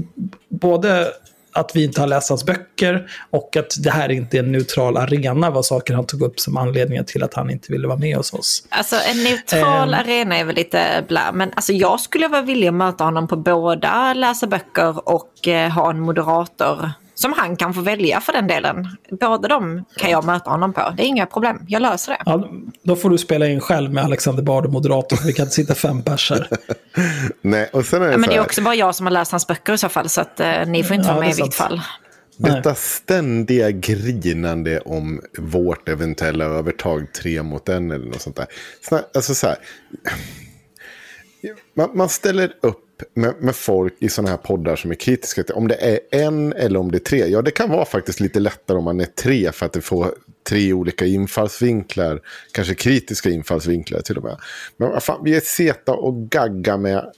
både 0.49 1.07
att 1.53 1.75
vi 1.75 1.83
inte 1.83 2.01
har 2.01 2.07
läst 2.07 2.29
hans 2.29 2.45
böcker 2.45 3.09
och 3.29 3.57
att 3.57 3.73
det 3.83 3.91
här 3.91 4.11
inte 4.11 4.37
är 4.37 4.43
en 4.43 4.51
neutral 4.51 4.97
arena 4.97 5.49
var 5.49 5.61
saker 5.61 5.93
han 5.93 6.05
tog 6.05 6.21
upp 6.21 6.39
som 6.39 6.57
anledningen 6.57 7.05
till 7.05 7.23
att 7.23 7.33
han 7.33 7.49
inte 7.49 7.71
ville 7.71 7.87
vara 7.87 7.97
med 7.97 8.17
hos 8.17 8.33
oss. 8.33 8.63
Alltså 8.69 8.95
en 9.11 9.23
neutral 9.23 9.93
Ehm. 9.93 9.99
arena 9.99 10.37
är 10.37 10.43
väl 10.43 10.55
lite 10.55 11.05
blä, 11.07 11.31
men 11.33 11.51
alltså 11.55 11.73
jag 11.73 11.99
skulle 11.99 12.27
vara 12.27 12.41
villig 12.41 12.67
att 12.67 12.73
möta 12.73 13.03
honom 13.03 13.27
på 13.27 13.35
båda 13.35 14.13
läsa 14.13 14.47
böcker 14.47 15.09
och 15.09 15.47
eh, 15.47 15.69
ha 15.71 15.89
en 15.89 15.99
moderator 15.99 16.91
som 17.21 17.33
han 17.33 17.55
kan 17.55 17.73
få 17.73 17.81
välja 17.81 18.21
för 18.21 18.33
den 18.33 18.47
delen. 18.47 18.87
Båda 19.19 19.47
de 19.47 19.85
kan 19.97 20.11
jag 20.11 20.25
möta 20.25 20.49
honom 20.49 20.73
på, 20.73 20.93
det 20.97 21.03
är 21.03 21.07
inga 21.07 21.25
problem, 21.25 21.65
jag 21.67 21.81
löser 21.81 22.11
det. 22.11 22.17
Ja, 22.25 22.49
då 22.83 22.95
får 22.95 23.09
du 23.09 23.17
spela 23.17 23.47
in 23.47 23.59
själv 23.59 23.93
med 23.93 24.03
Alexander 24.03 24.43
Bard 24.43 24.65
och 24.65 24.71
moderator. 24.71 25.19
Vi 25.25 25.33
kan 25.33 25.43
inte 25.43 25.55
sitta 25.55 25.75
fem 25.75 26.03
pers 26.03 26.29
här. 26.29 26.47
Nej, 27.41 27.69
och 27.73 27.85
sen 27.85 28.01
är 28.01 28.05
det 28.05 28.11
Ja, 28.11 28.17
men 28.17 28.29
det 28.29 28.35
är 28.35 28.41
också 28.41 28.61
bara 28.61 28.75
jag 28.75 28.95
som 28.95 29.05
har 29.05 29.11
läst 29.11 29.31
hans 29.31 29.47
böcker 29.47 29.73
i 29.73 29.77
så 29.77 29.89
fall, 29.89 30.09
så 30.09 30.21
att 30.21 30.39
eh, 30.39 30.65
ni 30.67 30.83
får 30.83 30.95
inte 30.95 31.07
Ja, 31.07 31.13
vara 31.13 31.25
med 31.25 31.33
i 31.33 31.35
vilket 31.35 31.55
fall. 31.55 31.81
Detta 32.37 32.75
ständiga 32.75 33.71
grinande 33.71 34.79
om 34.79 35.21
vårt 35.37 35.89
eventuella 35.89 36.45
övertag 36.45 37.13
tre 37.13 37.43
mot 37.43 37.69
en 37.69 37.91
eller 37.91 38.05
något 38.05 38.21
sånt 38.21 38.35
där. 38.35 38.47
Alltså 39.13 39.35
så 39.35 39.47
här, 39.47 39.57
man, 41.73 41.89
man 41.93 42.09
ställer 42.09 42.53
upp 42.61 42.90
med, 43.13 43.33
med 43.39 43.55
folk 43.55 43.93
i 43.99 44.09
sådana 44.09 44.29
här 44.29 44.37
poddar 44.37 44.75
som 44.75 44.91
är 44.91 44.95
kritiska 44.95 45.43
om 45.53 45.67
det 45.67 45.75
är 45.75 45.99
en 46.11 46.53
eller 46.53 46.79
om 46.79 46.91
det 46.91 46.97
är 46.97 46.99
tre. 46.99 47.27
Ja, 47.27 47.41
det 47.41 47.51
kan 47.51 47.69
vara 47.69 47.85
faktiskt 47.85 48.19
lite 48.19 48.39
lättare 48.39 48.77
om 48.77 48.83
man 48.83 48.99
är 48.99 49.05
tre 49.05 49.51
för 49.51 49.65
att 49.65 49.73
det 49.73 49.81
får 49.81 50.15
tre 50.49 50.73
olika 50.73 51.05
infallsvinklar. 51.05 52.21
Kanske 52.51 52.75
kritiska 52.75 53.29
infallsvinklar 53.29 54.01
till 54.01 54.17
och 54.17 54.23
med. 54.23 54.37
Men 54.77 54.89
vad 54.89 55.03
fan, 55.03 55.21
vi 55.23 55.35
är 55.35 55.39
seta 55.39 55.93
och 55.93 56.29
gagga 56.29 56.77
med 56.77 57.11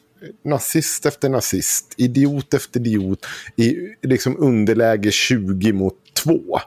nazist 0.43 1.05
efter 1.05 1.29
nazist, 1.29 1.93
idiot 1.97 2.53
efter 2.53 2.79
idiot 2.79 3.25
i 3.55 3.75
liksom 4.01 4.37
underläge 4.39 5.11
20 5.11 5.73
mot 5.73 5.95
2. 6.13 6.59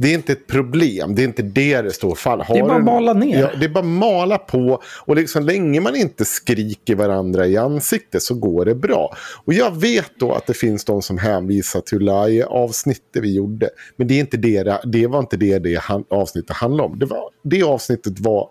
Det 0.00 0.08
är 0.08 0.14
inte 0.14 0.32
ett 0.32 0.46
problem, 0.46 1.14
det 1.14 1.22
är 1.22 1.24
inte 1.24 1.42
det 1.42 1.82
det 1.82 1.90
står 1.92 2.14
fall. 2.14 2.40
Har 2.40 2.54
Det 2.54 2.60
är 2.60 2.64
bara 2.64 2.78
att 2.78 2.84
mala 2.84 3.12
ner. 3.12 3.40
Ja, 3.40 3.50
det 3.60 3.64
är 3.64 3.68
bara 3.68 3.84
mala 3.84 4.38
på. 4.38 4.82
Och 5.06 5.16
liksom, 5.16 5.44
länge 5.44 5.80
man 5.80 5.96
inte 5.96 6.24
skriker 6.24 6.94
varandra 6.94 7.46
i 7.46 7.56
ansiktet 7.56 8.22
så 8.22 8.34
går 8.34 8.64
det 8.64 8.74
bra. 8.74 9.16
Och 9.44 9.52
jag 9.54 9.80
vet 9.80 10.10
då 10.18 10.32
att 10.32 10.46
det 10.46 10.54
finns 10.54 10.84
de 10.84 11.02
som 11.02 11.18
hänvisar 11.18 11.80
till 11.80 12.04
det 12.04 12.44
avsnittet 12.44 13.22
vi 13.22 13.34
gjorde. 13.34 13.70
Men 13.96 14.08
det, 14.08 14.14
är 14.14 14.20
inte 14.20 14.36
det, 14.36 14.78
det- 14.84 15.06
var 15.06 15.18
inte 15.18 15.36
det 15.36 15.58
det 15.58 15.80
avsnittet 16.10 16.56
handlade 16.56 16.88
om. 16.92 16.98
Det, 16.98 17.06
var, 17.06 17.30
det 17.44 17.62
avsnittet 17.62 18.20
var, 18.20 18.48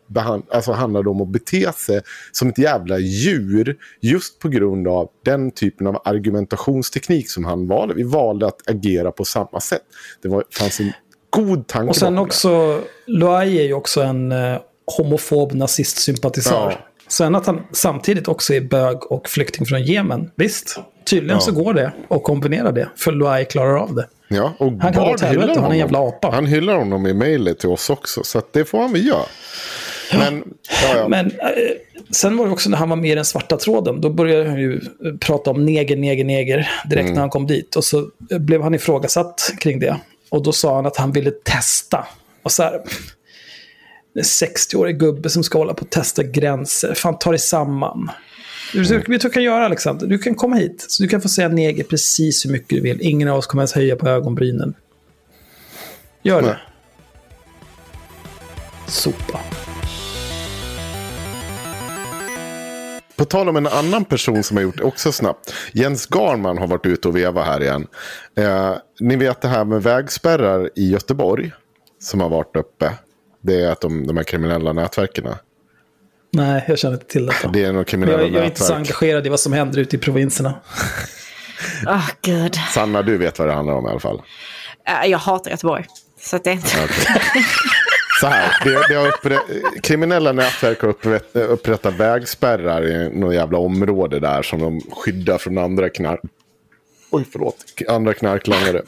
alltså 0.51 0.71
handlade 0.71 1.09
om 1.09 1.21
att 1.21 1.27
bete 1.27 1.71
sig 1.75 2.01
som 2.31 2.49
ett 2.49 2.57
jävla 2.57 2.99
djur. 2.99 3.77
Just 4.01 4.39
på 4.39 4.49
grund 4.49 4.87
av 4.87 5.09
den 5.25 5.51
typen 5.51 5.87
av 5.87 6.01
argumentationsteknik 6.05 7.29
som 7.29 7.45
han 7.45 7.67
valde. 7.67 7.93
Vi 7.93 8.03
valde 8.03 8.47
att 8.47 8.69
agera 8.69 9.11
på 9.11 9.25
samma 9.25 9.59
sätt. 9.59 9.81
Det 10.21 10.27
var, 10.29 10.43
fanns 10.51 10.79
en 10.79 10.91
god 11.45 11.67
tanke 11.67 11.89
Och 11.89 11.95
sen 11.95 12.17
också, 12.17 12.81
Loai 13.07 13.59
är 13.59 13.63
ju 13.63 13.73
också 13.73 14.01
en 14.01 14.31
eh, 14.31 14.57
homofob 14.97 15.53
nazistsympatisör. 15.53 16.71
Ja. 16.71 16.77
Sen 17.07 17.35
att 17.35 17.45
han 17.45 17.61
samtidigt 17.71 18.27
också 18.27 18.53
är 18.53 18.61
bög 18.61 19.11
och 19.11 19.29
flykting 19.29 19.65
från 19.65 19.83
Jemen. 19.83 20.31
Visst, 20.35 20.79
tydligen 21.09 21.35
Ja. 21.37 21.41
så 21.41 21.51
går 21.51 21.73
det 21.73 21.91
att 22.09 22.23
kombinera 22.23 22.71
det. 22.71 22.89
För 22.95 23.11
Loai 23.11 23.45
klarar 23.45 23.77
av 23.77 23.95
det. 23.95 24.07
Ja, 24.27 24.53
och 24.59 24.71
Han 24.81 24.93
kan 24.93 25.03
åt 25.09 25.21
helvete, 25.21 25.53
han 25.55 25.63
är 25.65 25.69
en 25.71 25.77
jävla 25.77 25.99
apa. 25.99 26.31
Han 26.31 26.45
hyllar 26.45 26.75
honom 26.77 27.07
i 27.07 27.13
mejlet 27.13 27.59
till 27.59 27.69
oss 27.69 27.89
också, 27.89 28.23
så 28.23 28.41
det 28.51 28.65
får 28.65 28.81
han 28.81 28.91
väl 28.93 29.07
göra. 29.07 29.25
Men, 30.13 30.43
ja, 30.83 30.97
ja. 30.97 31.07
Men 31.07 31.25
eh, 31.25 31.31
sen 32.11 32.37
var 32.37 32.45
det 32.45 32.51
också 32.51 32.69
när 32.69 32.77
han 32.77 32.89
var 32.89 32.95
med 32.95 33.11
i 33.11 33.15
den 33.15 33.25
svarta 33.25 33.57
tråden. 33.57 34.01
Då 34.01 34.09
började 34.09 34.49
han 34.49 34.59
ju 34.59 34.73
eh, 34.75 34.81
prata 35.19 35.51
om 35.51 35.65
neger, 35.65 35.97
neger, 35.97 36.23
neger 36.25 36.69
direkt 36.89 37.03
Mm. 37.05 37.13
när 37.13 37.21
han 37.21 37.29
kom 37.29 37.47
dit. 37.47 37.75
Och 37.75 37.83
så 37.83 37.97
eh, 38.31 38.37
blev 38.39 38.61
han 38.61 38.73
ifrågasatt 38.75 39.53
kring 39.59 39.79
det. 39.79 39.97
Och 40.29 40.43
då 40.43 40.51
sa 40.51 40.75
han 40.75 40.85
att 40.85 40.97
han 40.97 41.11
ville 41.11 41.31
testa. 41.31 42.07
Och 42.43 42.51
så 42.51 42.63
här, 42.63 42.81
en 44.15 44.23
60-årig 44.23 44.99
gubbe 44.99 45.29
som 45.29 45.43
ska 45.43 45.57
hålla 45.57 45.73
på 45.73 45.85
att 45.85 45.91
testa 45.91 46.23
gränser. 46.23 46.93
Fan, 46.93 47.19
ta 47.19 47.29
dig 47.29 47.39
samman. 47.39 48.11
Du, 48.73 48.83
vet 48.83 49.21
du 49.21 49.29
kan 49.29 49.43
göra 49.43 49.65
Alexander? 49.65 50.07
Du 50.07 50.17
kan 50.17 50.35
komma 50.35 50.55
hit. 50.55 50.85
Så 50.89 51.03
du 51.03 51.09
kan 51.09 51.21
få 51.21 51.29
säga 51.29 51.47
neger 51.47 51.83
precis 51.83 52.45
hur 52.45 52.51
mycket 52.51 52.69
du 52.69 52.81
vill. 52.81 53.01
Ingen 53.01 53.27
av 53.27 53.37
oss 53.37 53.47
kommer 53.47 53.61
ens 53.61 53.73
höja 53.73 53.95
på 53.95 54.09
ögonbrynen. 54.09 54.73
Gör 56.23 56.41
det. 56.41 56.47
Nej. 56.47 56.57
Sopa. 58.87 59.39
På 63.17 63.25
tal 63.25 63.49
om 63.49 63.55
en 63.55 63.67
annan 63.67 64.05
person 64.05 64.43
som 64.43 64.57
har 64.57 64.61
gjort 64.63 64.77
det 64.77 64.83
också 64.83 65.11
snabbt. 65.11 65.53
Jens 65.73 66.05
Garman 66.07 66.57
har 66.57 66.67
varit 66.67 66.85
ute 66.85 67.07
och 67.07 67.15
vevat 67.15 67.45
här 67.45 67.61
igen. 67.63 67.87
Eh, 68.37 68.73
ni 68.99 69.15
vet 69.15 69.41
det 69.41 69.47
här 69.47 69.65
med 69.65 69.83
vägspärrar 69.83 70.69
i 70.75 70.91
Göteborg. 70.91 71.51
Som 72.01 72.21
har 72.21 72.29
varit 72.29 72.55
uppe. 72.55 72.91
Det 73.43 73.61
är 73.61 73.71
att 73.71 73.81
de, 73.81 74.07
de 74.07 74.17
här 74.17 74.23
kriminella 74.23 74.73
nätverken. 74.73 75.27
Nej, 76.33 76.65
jag 76.67 76.79
känner 76.79 76.93
inte 76.95 77.05
till 77.07 77.25
detta. 77.25 77.47
Det 77.47 77.63
är 77.63 77.71
några 77.71 77.83
kriminella 77.85 78.21
jag, 78.21 78.29
jag 78.31 78.41
är 78.41 78.45
inte 78.45 78.57
så 78.63 78.63
nätverk. 78.63 78.77
engagerad 78.87 79.25
i 79.27 79.29
vad 79.29 79.39
som 79.39 79.53
händer 79.53 79.79
ute 79.79 79.95
i 79.95 79.99
provinserna. 79.99 80.53
Åh, 81.87 82.09
gud. 82.21 82.55
Sanna, 82.73 83.01
du 83.01 83.17
vet 83.17 83.39
vad 83.39 83.47
det 83.47 83.53
handlar 83.53 83.73
om 83.73 83.85
i 83.87 83.89
alla 83.89 83.99
fall. 83.99 84.21
Äh, 85.03 85.09
Jag 85.11 85.17
hatar 85.17 85.51
Göteborg. 85.51 85.85
Så 86.21 86.35
att 86.35 86.43
det 86.43 86.49
är 86.49 86.53
inte... 86.53 86.67
Så 88.19 88.27
här, 88.27 88.53
det, 88.63 88.87
det 88.89 88.95
har 88.95 89.07
upprätt, 89.07 89.41
kriminella 89.83 90.31
nätverk 90.31 90.81
har 90.81 90.89
upprätt, 90.89 91.35
upprättat 91.35 91.93
vägspärrar 91.93 92.85
i 92.85 93.19
något 93.19 93.35
jävla 93.35 93.57
område 93.57 94.19
där 94.19 94.41
som 94.41 94.59
de 94.59 94.81
skyddar 94.91 95.37
från 95.37 95.57
andra 95.57 95.89
knark... 95.89 96.19
Oj, 97.11 97.25
förlåt. 97.31 97.55
Andra 97.87 98.13
knarklangare. 98.13 98.81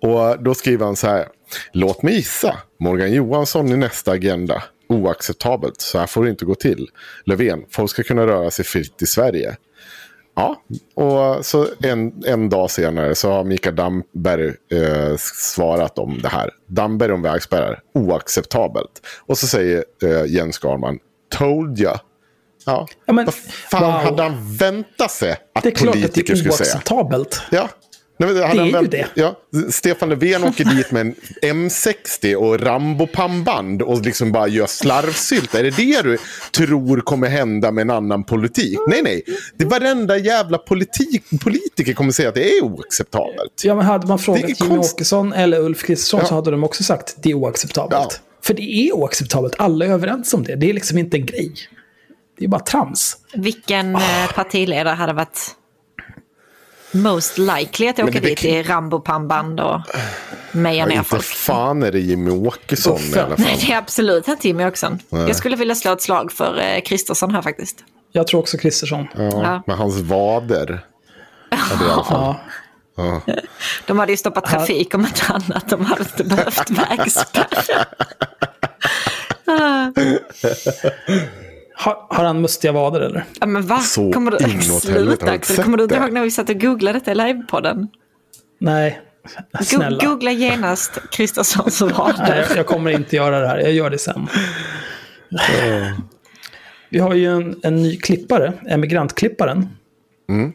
Och 0.00 0.42
då 0.42 0.54
skriver 0.54 0.86
han 0.86 0.96
så 0.96 1.06
här. 1.06 1.28
Låt 1.72 2.02
mig 2.02 2.14
gissa. 2.14 2.58
Morgan 2.80 3.12
Johansson 3.12 3.68
i 3.68 3.76
nästa 3.76 4.12
agenda. 4.12 4.62
Oacceptabelt. 4.88 5.80
Så 5.80 5.98
här 5.98 6.06
får 6.06 6.24
det 6.24 6.30
inte 6.30 6.44
gå 6.44 6.54
till. 6.54 6.90
Löfven. 7.24 7.64
Folk 7.70 7.90
ska 7.90 8.02
kunna 8.02 8.26
röra 8.26 8.50
sig 8.50 8.64
fritt 8.64 9.02
i 9.02 9.06
Sverige. 9.06 9.56
Ja, 10.36 10.62
och 10.94 11.46
så 11.46 11.66
en, 11.82 12.22
en 12.26 12.48
dag 12.48 12.70
senare 12.70 13.14
så 13.14 13.30
har 13.30 13.44
Mikael 13.44 13.76
Damberg 13.76 14.48
eh, 14.48 15.16
svarat 15.54 15.98
om 15.98 16.18
det 16.22 16.28
här. 16.28 16.50
Damberg 16.66 17.12
om 17.12 17.22
vägspärrar, 17.22 17.80
oacceptabelt. 17.94 18.90
Och 19.26 19.38
så 19.38 19.46
säger 19.46 19.84
eh, 20.02 20.24
Jens 20.26 20.58
Garman, 20.58 20.98
told 21.38 21.78
ya. 21.78 22.00
Ja, 22.66 22.86
Ja, 23.06 23.12
men, 23.12 23.24
vad 23.24 23.34
fan 23.34 23.82
wow. 23.82 23.90
hade 23.92 24.22
han 24.22 24.56
väntat 24.56 25.10
sig 25.10 25.36
att 25.54 25.62
Det 25.62 25.68
är 25.68 25.70
klart 25.74 25.88
att 25.88 26.02
det 26.02 26.08
politiker 26.08 26.32
är 26.32 26.36
skulle 26.36 26.52
säga? 26.52 26.68
oacceptabelt. 26.74 27.42
Ja. 27.50 27.68
Nej, 28.18 28.34
Det 28.34 28.42
är 28.44 28.64
ju 28.64 28.72
vänt- 28.72 28.90
det. 28.90 29.06
Ja, 29.14 29.36
Stefan 29.70 30.08
Löfven 30.08 30.44
åker 30.44 30.64
dit 30.64 30.90
med 30.90 31.00
en 31.00 31.14
M60 31.68 32.34
och 32.34 32.60
Rambo-pannband 32.60 33.82
och 33.82 34.00
liksom 34.02 34.32
bara 34.32 34.48
gör 34.48 34.66
slarvsylt. 34.66 35.54
Är 35.54 35.62
det 35.62 35.70
det 35.76 36.02
du 36.02 36.18
tror 36.52 37.00
kommer 37.00 37.28
hända 37.28 37.70
med 37.70 37.82
en 37.82 37.90
annan 37.90 38.24
politik? 38.24 38.78
Nej, 38.88 39.02
nej. 39.02 39.22
Det 39.56 39.64
är 39.64 39.68
varenda 39.68 40.16
jävla 40.18 40.58
politik, 40.58 41.22
politiker 41.40 41.92
kommer 41.92 42.12
säga 42.12 42.28
att 42.28 42.34
det 42.34 42.58
är 42.58 42.64
oacceptabelt. 42.64 43.62
Ja, 43.64 43.74
men 43.74 43.84
hade 43.84 44.06
man 44.06 44.18
frågat 44.18 44.42
Jimmy 44.60 44.74
konst- 44.76 44.94
Åkesson 44.94 45.32
eller 45.32 45.60
Ulf 45.60 45.82
Kristersson 45.86 46.20
Ja. 46.22 46.26
så 46.28 46.34
hade 46.34 46.50
de 46.50 46.64
också 46.64 46.84
sagt 46.84 47.16
det 47.22 47.30
är 47.30 47.34
oacceptabelt. 47.34 47.92
Ja. 47.92 48.10
För 48.42 48.54
det 48.54 48.62
är 48.62 48.92
oacceptabelt. 48.96 49.54
Alla 49.58 49.84
är 49.84 49.90
överens 49.90 50.34
om 50.34 50.44
det. 50.44 50.56
Det 50.56 50.70
är 50.70 50.74
liksom 50.74 50.98
inte 50.98 51.16
en 51.16 51.26
grej. 51.26 51.52
Det 52.38 52.44
är 52.44 52.48
bara 52.48 52.60
trams. 52.60 53.16
Vilken 53.34 53.94
eh, 53.94 54.32
partiledare 54.34 54.94
hade 54.94 55.12
varit 55.12 55.40
most 56.92 57.38
likely 57.38 57.88
att 57.88 57.98
åka 57.98 58.10
det- 58.10 58.20
dit 58.20 58.44
i 58.44 58.62
Rambo-pannband 58.62 59.60
och 59.60 59.80
meja 60.52 60.76
Ja, 60.78 60.86
ner 60.86 60.96
inte 60.96 61.08
folk? 61.10 61.22
fan 61.24 61.82
är 61.82 61.92
det 61.92 62.00
Jimmy 62.00 62.30
Åkesson 62.30 63.00
i 63.00 63.18
alla 63.18 63.28
Nej, 63.38 63.46
fall. 63.48 63.58
det 63.66 63.72
är 63.72 63.78
absolut 63.78 64.28
inte 64.28 64.48
Jimmy 64.48 64.64
Åkesson. 64.64 64.98
Jag 65.08 65.36
skulle 65.36 65.56
vilja 65.56 65.74
slå 65.74 65.92
ett 65.92 66.02
slag 66.02 66.32
för 66.32 66.58
eh, 66.60 66.80
Kristersson 66.80 67.34
här 67.34 67.42
faktiskt. 67.42 67.78
Jag 68.12 68.26
tror 68.26 68.40
också 68.40 68.58
Kristersson. 68.58 69.06
Ja, 69.16 69.22
Ja. 69.42 69.62
med 69.66 69.76
hans 69.76 69.96
vader. 70.00 70.80
Ja, 71.50 71.56
det 71.78 71.84
är 71.84 71.88
i 71.88 71.90
alla 71.92 72.04
fall. 72.10 72.34
Ja. 72.96 73.20
De 73.86 73.98
hade 73.98 74.12
ju 74.12 74.16
stoppat 74.16 74.44
trafik 74.46 74.94
om 74.94 75.00
inte 75.06 75.22
annat. 75.28 75.68
De 75.70 75.84
hade 75.84 76.02
inte 76.02 76.24
behövt 76.24 76.70
vägspärrar. 76.90 77.86
Har, 81.78 82.06
har 82.10 82.24
han 82.24 82.40
mustiga 82.40 82.72
vader 82.72 83.00
eller? 83.00 83.24
Ja, 83.40 83.46
men 83.46 83.66
va? 83.66 83.78
Så 83.80 84.12
Kommer 84.12 84.30
du, 84.30 84.36
inåt 84.36 84.54
helvete, 84.64 84.92
har 84.92 85.04
sluta 85.06 85.30
Axel. 85.32 85.64
Kommer 85.64 85.76
du 85.76 85.82
inte 85.82 85.94
ihåg 85.96 86.12
när 86.12 86.22
vi 86.22 86.30
satt 86.30 86.48
och 86.50 86.60
googlade 86.60 86.98
detta 86.98 87.12
i 87.12 87.14
livepodden? 87.14 87.88
Nej, 88.58 89.00
Go- 89.52 89.64
snälla. 89.64 90.04
Googla 90.04 90.30
genast 90.30 90.98
Kristerssons 91.10 91.80
vader. 91.96 92.14
Nej, 92.28 92.46
jag, 92.56 92.66
kommer 92.66 92.90
inte 92.90 93.16
göra 93.16 93.40
det 93.40 93.48
här. 93.48 93.58
Jag 93.58 93.72
gör 93.72 93.90
det 93.90 93.98
sen. 93.98 94.28
Vi 96.88 96.98
har 96.98 97.14
ju 97.14 97.26
en, 97.36 97.60
en 97.62 97.76
ny 97.76 97.96
klippare, 97.96 98.52
emigrantklipparen. 98.68 99.68
Mm. 100.28 100.52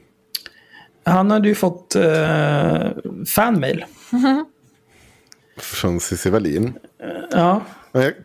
Han 1.06 1.32
hade 1.32 1.48
ju 1.48 1.56
fått 1.56 1.96
eh, 1.96 2.88
fanmail. 3.36 3.86
Från 5.58 6.00
Cissi 6.00 6.30
Wallin. 6.30 6.74
Ja, 7.32 7.62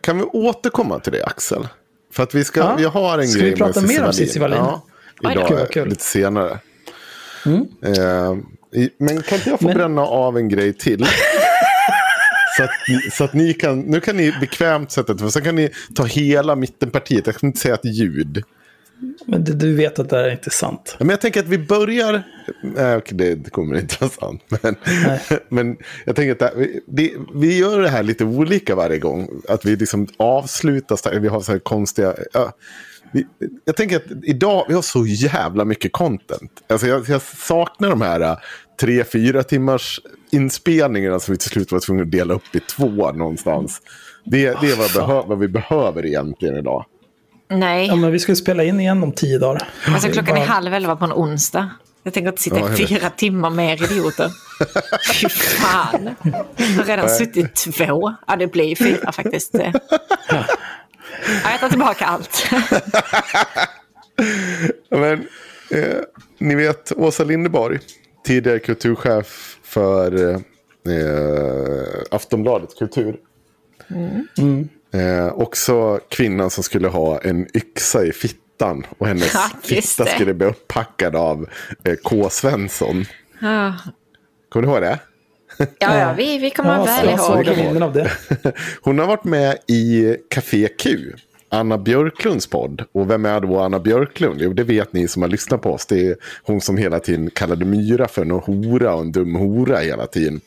Kan 0.01 0.17
vi 0.17 0.23
återkomma 0.23 0.99
till 0.99 1.11
det 1.13 1.23
Axel? 1.25 1.67
För 2.17 2.23
att 2.23 2.35
vi, 2.35 2.43
ska, 2.43 2.59
Ja. 2.59 2.75
vi 2.77 2.83
har 2.83 3.19
en 3.19 3.27
Ska 3.27 3.39
grej 3.39 3.49
vi 3.49 3.55
prata 3.55 3.81
med 3.81 3.89
mer 3.89 4.05
om 4.05 4.13
Cissi 4.13 4.39
Wallin? 4.39 4.57
Ja, 4.57 4.81
idag, 5.31 5.47
Kul, 5.47 5.67
kul. 5.71 5.89
lite 5.89 6.03
senare. 6.03 6.59
Mm. 7.45 7.61
Eh, 7.85 8.35
men 8.99 9.21
kan 9.21 9.37
inte 9.37 9.49
jag 9.49 9.59
få 9.59 9.65
Men- 9.65 9.77
bränna 9.77 10.01
av 10.01 10.37
en 10.37 10.49
grej 10.49 10.73
till? 10.73 11.05
så, 12.57 12.63
att, 12.63 12.69
så 13.13 13.23
att 13.23 13.33
ni 13.33 13.53
kan, 13.53 13.79
nu 13.79 13.99
kan 13.99 14.17
ni 14.17 14.33
bekvämt 14.39 14.91
sätta 14.91 15.13
det, 15.13 15.19
för 15.19 15.29
sen 15.29 15.43
kan 15.43 15.55
ni 15.55 15.69
ta 15.95 16.03
hela 16.03 16.55
mittenpartiet. 16.55 17.25
Jag 17.27 17.35
kan 17.35 17.47
inte 17.47 17.59
säga 17.59 17.73
ett 17.73 17.85
ljud. 17.85 18.43
Men 19.25 19.43
du, 19.43 19.53
du 19.53 19.75
vet 19.75 19.99
att 19.99 20.09
det 20.09 20.15
här 20.17 20.23
är 20.23 20.31
inte 20.31 20.49
sant. 20.49 20.95
Men 20.99 21.09
jag 21.09 21.21
tänker 21.21 21.39
att 21.39 21.47
vi 21.47 21.57
börjar... 21.57 22.23
Nej, 22.63 22.95
okej, 22.95 23.17
det, 23.17 23.35
det 23.35 23.49
kommer 23.49 23.79
inte 23.79 23.95
vara 23.99 24.09
sant. 24.11 24.43
Men, 24.61 24.75
men 25.49 25.77
jag 26.05 26.15
tänker 26.15 26.31
att 26.31 26.39
det, 26.39 26.45
här- 26.45 26.79
det, 26.87 27.13
vi 27.35 27.57
gör 27.57 27.79
det 27.81 27.89
här 27.89 28.03
lite 28.03 28.25
olika 28.25 28.75
varje 28.75 28.99
gång. 28.99 29.29
Att 29.49 29.65
vi 29.65 29.75
liksom 29.75 30.07
avslutar... 30.17 31.19
Vi 31.19 31.27
har 31.27 31.41
så 31.41 31.51
här 31.51 31.59
konstiga... 31.59 32.15
Ja, 32.33 32.53
vi, 33.11 33.25
jag 33.65 33.75
tänker 33.75 33.95
att 33.95 34.03
idag, 34.23 34.65
vi 34.67 34.73
har 34.73 34.81
så 34.81 35.05
jävla 35.05 35.65
mycket 35.65 35.91
content. 35.91 36.51
Alltså 36.69 36.87
jag, 36.87 37.09
jag 37.09 37.21
saknar 37.21 37.89
de 37.89 38.01
här 38.01 38.19
äh, 38.21 38.37
tre, 38.79 39.03
fyra 39.03 39.43
timmars 39.43 39.99
inspelningarna 40.31 41.19
som 41.19 41.31
vi 41.33 41.37
till 41.37 41.49
slut 41.49 41.71
var 41.71 41.79
tvungna 41.79 42.03
att 42.03 42.11
dela 42.11 42.33
upp 42.33 42.55
i 42.55 42.59
två 42.59 43.11
någonstans. 43.11 43.81
Det, 44.25 44.41
det 44.61 44.71
är 44.71 44.77
vad, 44.77 45.07
behö, 45.07 45.23
vad 45.27 45.39
vi 45.39 45.47
behöver 45.47 46.05
egentligen 46.05 46.57
idag. 46.57 46.85
Nej, 47.49 47.87
Ja, 47.87 47.95
men 47.95 48.11
vi 48.11 48.19
ska 48.19 48.31
ju 48.31 48.35
spela 48.35 48.63
in 48.63 48.79
igen 48.79 49.03
om 49.03 49.11
tio 49.11 49.37
dagar. 49.39 49.69
alltså 49.87 50.07
är 50.07 50.11
klockan 50.13 50.35
är 50.37 50.39
bara- 50.39 50.49
halv 50.49 50.73
elva 50.73 50.95
på 50.95 51.05
en 51.05 51.13
onsdag. 51.13 51.69
Jag 52.03 52.13
tänker 52.13 52.29
inte 52.29 52.41
sitta 52.41 52.59
Ja, 52.59 52.67
fyra 52.87 53.09
timmar 53.09 53.49
med 53.49 53.79
er 53.79 53.83
idioter. 53.83 54.31
Fy 55.13 55.29
fan. 55.29 56.09
Jag 56.55 56.65
har 56.67 56.83
redan 56.85 57.09
suttit 57.09 57.55
två. 57.55 58.15
Ja, 58.27 58.35
det 58.35 58.47
blir 58.47 58.75
fyra 58.75 59.11
faktiskt. 59.11 59.55
Ja, 61.43 61.51
jag 61.51 61.59
tar 61.59 61.69
tillbaka 61.69 62.05
allt. 62.05 62.47
Men, 64.89 65.27
eh, 65.71 65.97
ni 66.39 66.55
vet 66.55 66.91
Åsa 66.91 67.23
Linderborg, 67.23 67.79
tidigare 68.25 68.59
kulturchef 68.59 69.57
för 69.63 70.31
eh, 70.31 70.39
Aftonbladet 72.11 72.69
Kultur. 72.79 73.15
Eh, 74.93 75.27
också 75.27 75.99
kvinnan 76.09 76.49
som 76.49 76.63
skulle 76.63 76.87
ha 76.87 77.19
en 77.21 77.47
yxa 77.57 78.05
i 78.05 78.11
fittan. 78.11 78.85
Och 78.97 79.07
hennes 79.07 79.33
Ja, 79.33 79.49
fitta 79.63 80.03
det. 80.03 80.09
skulle 80.09 80.33
bli 80.33 80.47
upppackad 80.47 81.15
av 81.15 81.49
eh, 81.83 81.95
K. 82.03 82.29
Svensson. 82.29 83.05
Ja, 83.41 83.73
Kommer 84.49 84.67
du 84.67 84.73
ihåg 84.73 84.81
det? 84.81 84.99
ja, 85.79 86.13
vi, 86.17 86.37
vi 86.37 86.49
kommer 86.49 86.73
Ja, 86.75 86.83
väl 86.83 87.09
ihåg. 87.09 87.81
av 87.83 87.93
det. 87.93 88.11
Hon 88.81 88.99
har 88.99 89.07
varit 89.07 89.23
med 89.23 89.57
i 89.67 90.15
Café 90.29 90.67
Q. 90.67 91.13
Anna 91.49 91.77
Björklunds 91.77 92.47
podd. 92.47 92.83
Och 92.91 93.09
vem 93.09 93.25
är 93.25 93.39
då 93.39 93.59
Anna 93.59 93.79
Björklund? 93.79 94.41
Jo, 94.41 94.53
det 94.53 94.63
vet 94.63 94.93
ni 94.93 95.07
som 95.07 95.21
har 95.21 95.29
lyssnat 95.29 95.61
på 95.61 95.71
oss. 95.73 95.85
Det 95.85 96.07
är 96.07 96.15
hon 96.43 96.61
som 96.61 96.77
hela 96.77 96.99
tiden 96.99 97.29
kallade 97.29 97.65
Myra 97.65 98.07
för 98.07 98.21
en 98.21 98.31
hora 98.31 98.93
och 98.95 99.01
en 99.01 99.11
dum 99.11 99.35
hora 99.35 99.77
hela 99.77 100.07
tiden. 100.07 100.41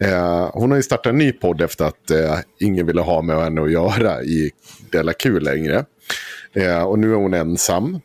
Eh, 0.00 0.50
hon 0.52 0.70
har 0.70 0.76
ju 0.76 0.82
startat 0.82 1.10
en 1.10 1.18
ny 1.18 1.32
podd 1.32 1.60
efter 1.60 1.84
att 1.84 2.10
eh, 2.10 2.38
ingen 2.58 2.86
ville 2.86 3.00
ha 3.00 3.22
med 3.22 3.36
henne 3.36 3.62
att 3.62 3.72
göra 3.72 4.22
i 4.22 4.50
Della 4.90 5.12
Q 5.12 5.40
längre. 5.40 5.84
Eh, 6.52 6.82
och 6.82 6.98
nu 6.98 7.12
är 7.12 7.16
hon 7.16 7.34
ensam. 7.34 8.00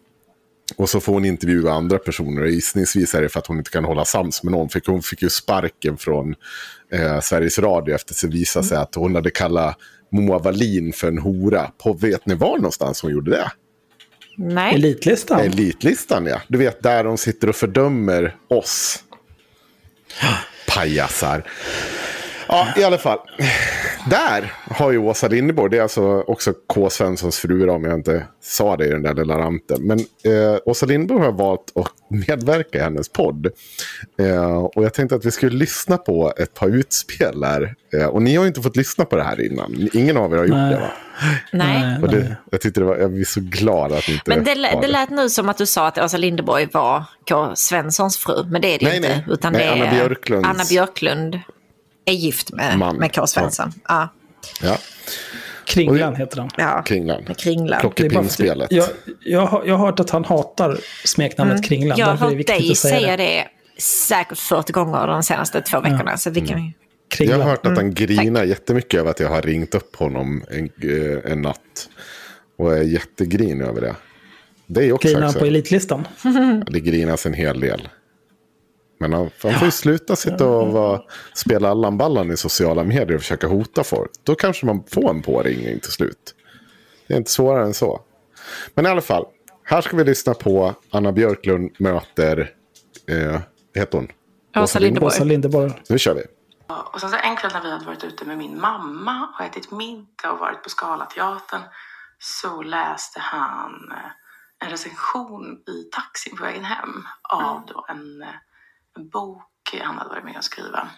Och 0.77 0.89
så 0.89 0.99
får 0.99 1.13
hon 1.13 1.25
intervjua 1.25 1.71
andra 1.73 1.97
personer. 1.97 2.45
Gissningsvis 2.45 3.15
är 3.15 3.21
det 3.21 3.29
för 3.29 3.39
att 3.39 3.47
hon 3.47 3.57
inte 3.57 3.69
kan 3.71 3.85
hålla 3.85 4.05
sams 4.05 4.43
med 4.43 4.51
någon. 4.51 4.69
För 4.69 4.81
hon 4.85 5.01
fick 5.01 5.21
ju 5.21 5.29
sparken 5.29 5.97
från 5.97 6.35
eh, 6.91 7.19
Sveriges 7.19 7.59
Radio 7.59 7.95
efter 7.95 8.13
att 8.13 8.21
det 8.21 8.37
visade 8.37 8.65
sig 8.65 8.77
att 8.77 8.95
hon 8.95 9.15
hade 9.15 9.31
kallat 9.31 9.77
Moa 10.11 10.39
Wallin 10.39 10.93
för 10.93 11.07
en 11.07 11.17
hora. 11.17 11.71
På 11.83 11.93
vet 11.93 12.25
ni 12.25 12.35
var 12.35 12.55
någonstans 12.55 13.01
hon 13.01 13.11
gjorde 13.11 13.31
det? 13.31 13.51
Nej, 14.37 14.75
Elitlistan. 14.75 15.39
Elitlistan 15.39 16.25
ja. 16.25 16.41
Du 16.47 16.57
vet 16.57 16.83
där 16.83 17.03
de 17.03 17.17
sitter 17.17 17.49
och 17.49 17.55
fördömer 17.55 18.35
oss. 18.47 19.03
Pajasar. 20.75 21.43
Ja, 22.47 22.67
i 22.77 22.83
alla 22.83 22.97
fall 22.97 23.19
där 24.09 24.53
har 24.69 24.91
ju 24.91 24.97
Åsa 24.97 25.27
Linderborg, 25.27 25.71
det 25.71 25.77
är 25.77 25.81
alltså 25.81 26.21
också 26.21 26.53
K. 26.67 26.89
Svenssons 26.89 27.37
fru 27.39 27.69
om 27.69 27.83
jag 27.83 27.93
inte 27.93 28.23
sa 28.41 28.77
det 28.77 28.85
i 28.85 28.89
den 28.89 29.01
där 29.03 29.13
lilla 29.13 29.37
ranten. 29.37 29.81
Men 29.81 29.99
eh, 29.99 30.57
Åsa 30.65 30.85
Linderborg 30.85 31.25
har 31.25 31.31
valt 31.31 31.71
att 31.75 31.91
medverka 32.27 32.77
i 32.77 32.81
hennes 32.81 33.09
podd. 33.09 33.47
Eh, 34.19 34.55
och 34.57 34.83
jag 34.83 34.93
tänkte 34.93 35.15
att 35.15 35.25
vi 35.25 35.31
skulle 35.31 35.57
lyssna 35.57 35.97
på 35.97 36.33
ett 36.37 36.53
par 36.53 36.67
utspel 36.67 37.39
där. 37.39 37.75
Eh, 37.93 38.05
och 38.05 38.21
ni 38.21 38.35
har 38.35 38.43
ju 38.43 38.47
inte 38.47 38.61
fått 38.61 38.75
lyssna 38.75 39.05
på 39.05 39.15
det 39.15 39.23
här 39.23 39.51
innan. 39.51 39.89
Ingen 39.93 40.17
av 40.17 40.33
er 40.33 40.37
har 40.37 40.45
gjort 40.45 40.55
Nej. 40.55 40.73
det 40.73 40.79
va? 40.79 40.91
Nej. 41.53 42.01
Och 42.01 42.09
det, 42.09 42.35
jag 42.51 42.61
tyckte 42.61 42.79
det 42.79 42.85
var, 42.85 42.97
jag 42.97 43.11
blir 43.11 43.25
så 43.25 43.39
glad 43.43 43.91
att 43.91 44.07
ni 44.07 44.13
inte 44.13 44.23
Men 44.29 44.43
det, 44.43 44.53
det 44.81 44.87
lät 44.87 45.09
nu 45.09 45.29
som 45.29 45.49
att 45.49 45.57
du 45.57 45.65
sa 45.65 45.87
att 45.87 45.97
Åsa 45.97 46.17
Linderborg 46.17 46.67
var 46.73 47.03
K. 47.29 47.51
Svenssons 47.55 48.17
fru, 48.17 48.43
men 48.49 48.61
det 48.61 48.75
är 48.75 48.79
det 48.79 48.85
Nej, 48.85 48.97
inte. 48.97 49.09
nej. 49.09 49.25
Utan 49.29 49.53
Nej, 49.53 49.61
det 49.61 49.67
är 49.67 49.73
Anna 49.73 49.91
Björklunds- 50.03 50.45
Anna 50.45 50.63
Björklund 50.69 51.39
är 52.05 52.13
gift 52.13 52.51
med, 52.51 52.79
Man. 52.79 52.95
med 52.95 53.15
K. 53.15 53.27
Svensson. 53.27 53.73
Ja. 53.87 54.09
Ja, 54.61 54.77
Kringlan 55.65 56.15
heter 56.15 56.37
han. 56.37 56.49
Ja. 56.57 56.83
Kringlan. 56.85 57.25
Kringlan. 57.37 57.79
Plockepinspelet. 57.81 58.71
Jag, 58.71 58.85
jag, 59.19 59.45
har, 59.45 59.65
jag 59.65 59.75
har 59.75 59.85
hört 59.85 59.99
att 59.99 60.09
han 60.09 60.25
hatar 60.25 60.77
smeknamnet 61.05 61.65
Kringlan. 61.65 61.97
Jag 61.97 62.05
har 62.05 62.15
hört 62.15 62.47
dig 62.47 62.71
att 62.71 62.77
säga, 62.77 62.99
säga 62.99 63.17
det. 63.17 63.23
det 63.23 63.47
säkert 63.81 64.37
40 64.37 64.73
gånger 64.73 65.07
de 65.07 65.23
senaste 65.23 65.61
två 65.61 65.79
veckorna. 65.79 66.17
Så 66.17 66.29
vi 66.29 66.41
kan 66.41 66.65
ju... 66.65 66.71
Jag 67.19 67.37
har 67.37 67.43
hört 67.43 67.59
att 67.59 67.65
Mm, 67.65 67.77
han 67.77 67.93
grinar 67.93 68.43
jättemycket 68.43 68.99
över 68.99 69.11
att 69.11 69.19
jag 69.19 69.29
har 69.29 69.41
ringt 69.41 69.75
upp 69.75 69.95
honom 69.95 70.43
en, 70.51 70.65
eh, 70.65 71.31
en 71.31 71.41
natt. 71.41 71.89
Och 72.57 72.77
är 72.77 72.81
jättegrinig 72.81 73.65
över 73.65 73.81
det. 73.81 73.95
Det 74.67 74.85
är 74.85 74.91
också 74.91 75.07
Grinar 75.07 75.21
han 75.21 75.33
på 75.33 75.45
elitlistan? 75.45 76.07
Det 76.67 76.79
grinas 76.79 77.25
en 77.25 77.33
hel 77.33 77.59
del. 77.59 77.89
Men 78.97 79.13
han, 79.13 79.29
han 79.43 79.53
får 79.53 79.65
ju 79.65 79.71
sluta 79.71 80.15
sitta 80.15 80.47
och 80.47 80.73
vara, 80.73 81.01
spela 81.33 81.69
Allan-ballan 81.69 82.31
i 82.31 82.37
sociala 82.37 82.83
medier 82.83 83.15
och 83.15 83.21
försöka 83.21 83.47
hota 83.47 83.83
folk. 83.83 84.11
Då 84.23 84.35
kanske 84.35 84.65
man 84.65 84.83
får 84.87 85.09
en 85.09 85.21
påringning 85.21 85.79
till 85.79 85.91
slut. 85.91 86.35
Det 87.07 87.13
är 87.13 87.17
inte 87.17 87.31
svårare 87.31 87.63
än 87.63 87.73
så. 87.73 88.01
Men 88.73 88.85
i 88.85 88.89
alla 88.89 89.01
fall, 89.01 89.25
här 89.63 89.81
ska 89.81 89.97
vi 89.97 90.03
lyssna 90.03 90.33
på 90.33 90.73
Anna 90.91 91.11
Björklund 91.11 91.71
möter, 91.79 92.51
eh, 93.07 93.39
heter 93.75 93.97
hon? 93.97 94.07
Åsa 94.63 94.79
Linderborg. 94.79 95.07
Åsa 95.07 95.23
Linderborg. 95.23 95.71
Nu 95.89 95.99
kör 95.99 96.13
vi. 96.13 96.23
Och 96.93 97.01
sen 97.01 97.09
så 97.09 97.15
en 97.15 97.35
kväll 97.35 97.51
när 97.53 97.61
vi 97.61 97.71
hade 97.71 97.85
varit 97.85 98.03
ute 98.03 98.25
med 98.25 98.37
min 98.37 98.61
mamma 98.61 99.29
och 99.33 99.45
ätit 99.45 99.71
middag 99.71 100.31
och 100.31 100.39
varit 100.39 100.63
på 100.63 100.69
Scalateatern 100.69 101.61
så 102.19 102.61
läste 102.61 103.19
han 103.19 103.91
eh, 103.91 104.11
en 104.65 104.69
recension 104.69 105.63
i 105.67 105.89
taxin 105.91 106.37
på 106.37 106.43
vägen 106.43 106.63
hem 106.63 107.03
av 107.29 107.61
då 107.67 107.85
en, 107.89 108.21
eh, 108.21 108.27
en 108.27 108.35
bok 109.11 109.41
han 109.81 109.95
hade 109.97 110.09
varit 110.09 110.23
med 110.25 110.37
och 110.37 110.43
skriva. 110.43 110.89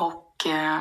Och 0.00 0.46
eh, 0.46 0.76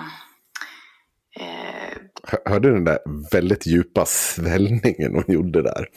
eh, 1.39 1.97
Hör- 2.24 2.50
Hörde 2.50 2.67
du 2.67 2.74
den 2.74 2.84
där 2.86 3.00
väldigt 3.32 3.65
djupa 3.65 4.06
svällningen 4.06 5.13
hon 5.15 5.24
gjorde 5.28 5.62
där? 5.62 5.88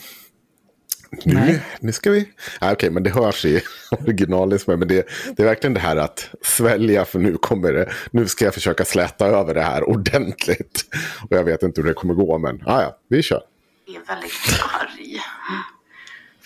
Nu, 1.24 1.34
Nej. 1.34 1.62
nu 1.80 1.92
ska 1.92 2.10
vi... 2.10 2.28
Nej, 2.60 2.72
Okej, 2.72 2.90
men 2.90 3.02
det 3.02 3.10
hörs 3.10 3.44
i 3.44 3.62
originalismen. 3.90 4.78
Men 4.78 4.88
det, 4.88 5.08
det 5.36 5.42
är 5.42 5.46
verkligen 5.46 5.74
det 5.74 5.80
här 5.80 5.96
att 5.96 6.30
svälja 6.42 7.04
för 7.04 7.18
nu 7.18 7.36
kommer 7.36 7.72
det. 7.72 7.92
Nu 8.10 8.26
ska 8.26 8.44
jag 8.44 8.54
försöka 8.54 8.84
släta 8.84 9.26
över 9.26 9.54
det 9.54 9.62
här 9.62 9.88
ordentligt. 9.88 10.84
Och 11.30 11.36
jag 11.36 11.44
vet 11.44 11.62
inte 11.62 11.80
hur 11.80 11.88
det 11.88 11.94
kommer 11.94 12.14
gå, 12.14 12.38
men 12.38 12.62
ah, 12.66 12.82
ja, 12.82 12.98
vi 13.08 13.22
kör. 13.22 13.42
är 13.86 14.06
väldigt 14.06 14.32
arg. 14.80 15.20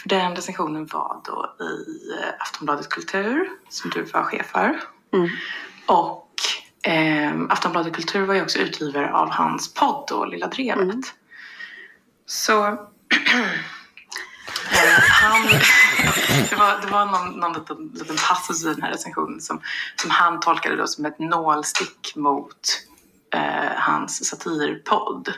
För 0.03 0.09
den 0.09 0.37
recensionen 0.37 0.87
var 0.87 1.21
då 1.25 1.65
i 1.65 2.11
eh, 2.21 2.35
Aftonbladet 2.39 2.89
Kultur, 2.89 3.51
som 3.69 3.91
du 3.91 4.03
var 4.03 4.23
chef 4.23 4.47
för. 4.47 4.81
Och 5.87 6.35
eh, 6.83 7.41
Aftonbladet 7.51 7.93
Kultur 7.93 8.27
var 8.27 8.35
ju 8.35 8.43
också 8.43 8.59
utgivare 8.59 9.13
av 9.13 9.31
hans 9.31 9.75
podd 9.75 10.05
då, 10.09 10.25
Lilla 10.25 10.47
Drevet. 10.47 11.15
Så 12.27 12.67
eh, 12.67 12.77
han, 15.11 15.43
det 16.51 16.57
var, 16.57 16.81
det 16.81 16.87
var 16.93 17.07
någon, 17.07 17.41
någon 17.41 17.53
liten, 17.53 17.91
liten 17.95 18.17
passus 18.29 18.65
i 18.65 18.69
den 18.69 18.83
här 18.83 18.91
recensionen 18.91 19.41
som, 19.41 19.61
som 19.97 20.11
han 20.11 20.41
tolkade 20.41 20.77
då 20.77 20.87
som 20.87 21.07
ett 21.07 21.19
nålstick 21.19 22.13
mot 22.17 22.87
eh, 23.35 23.73
hans 23.77 24.29
satirpodd. 24.29 25.33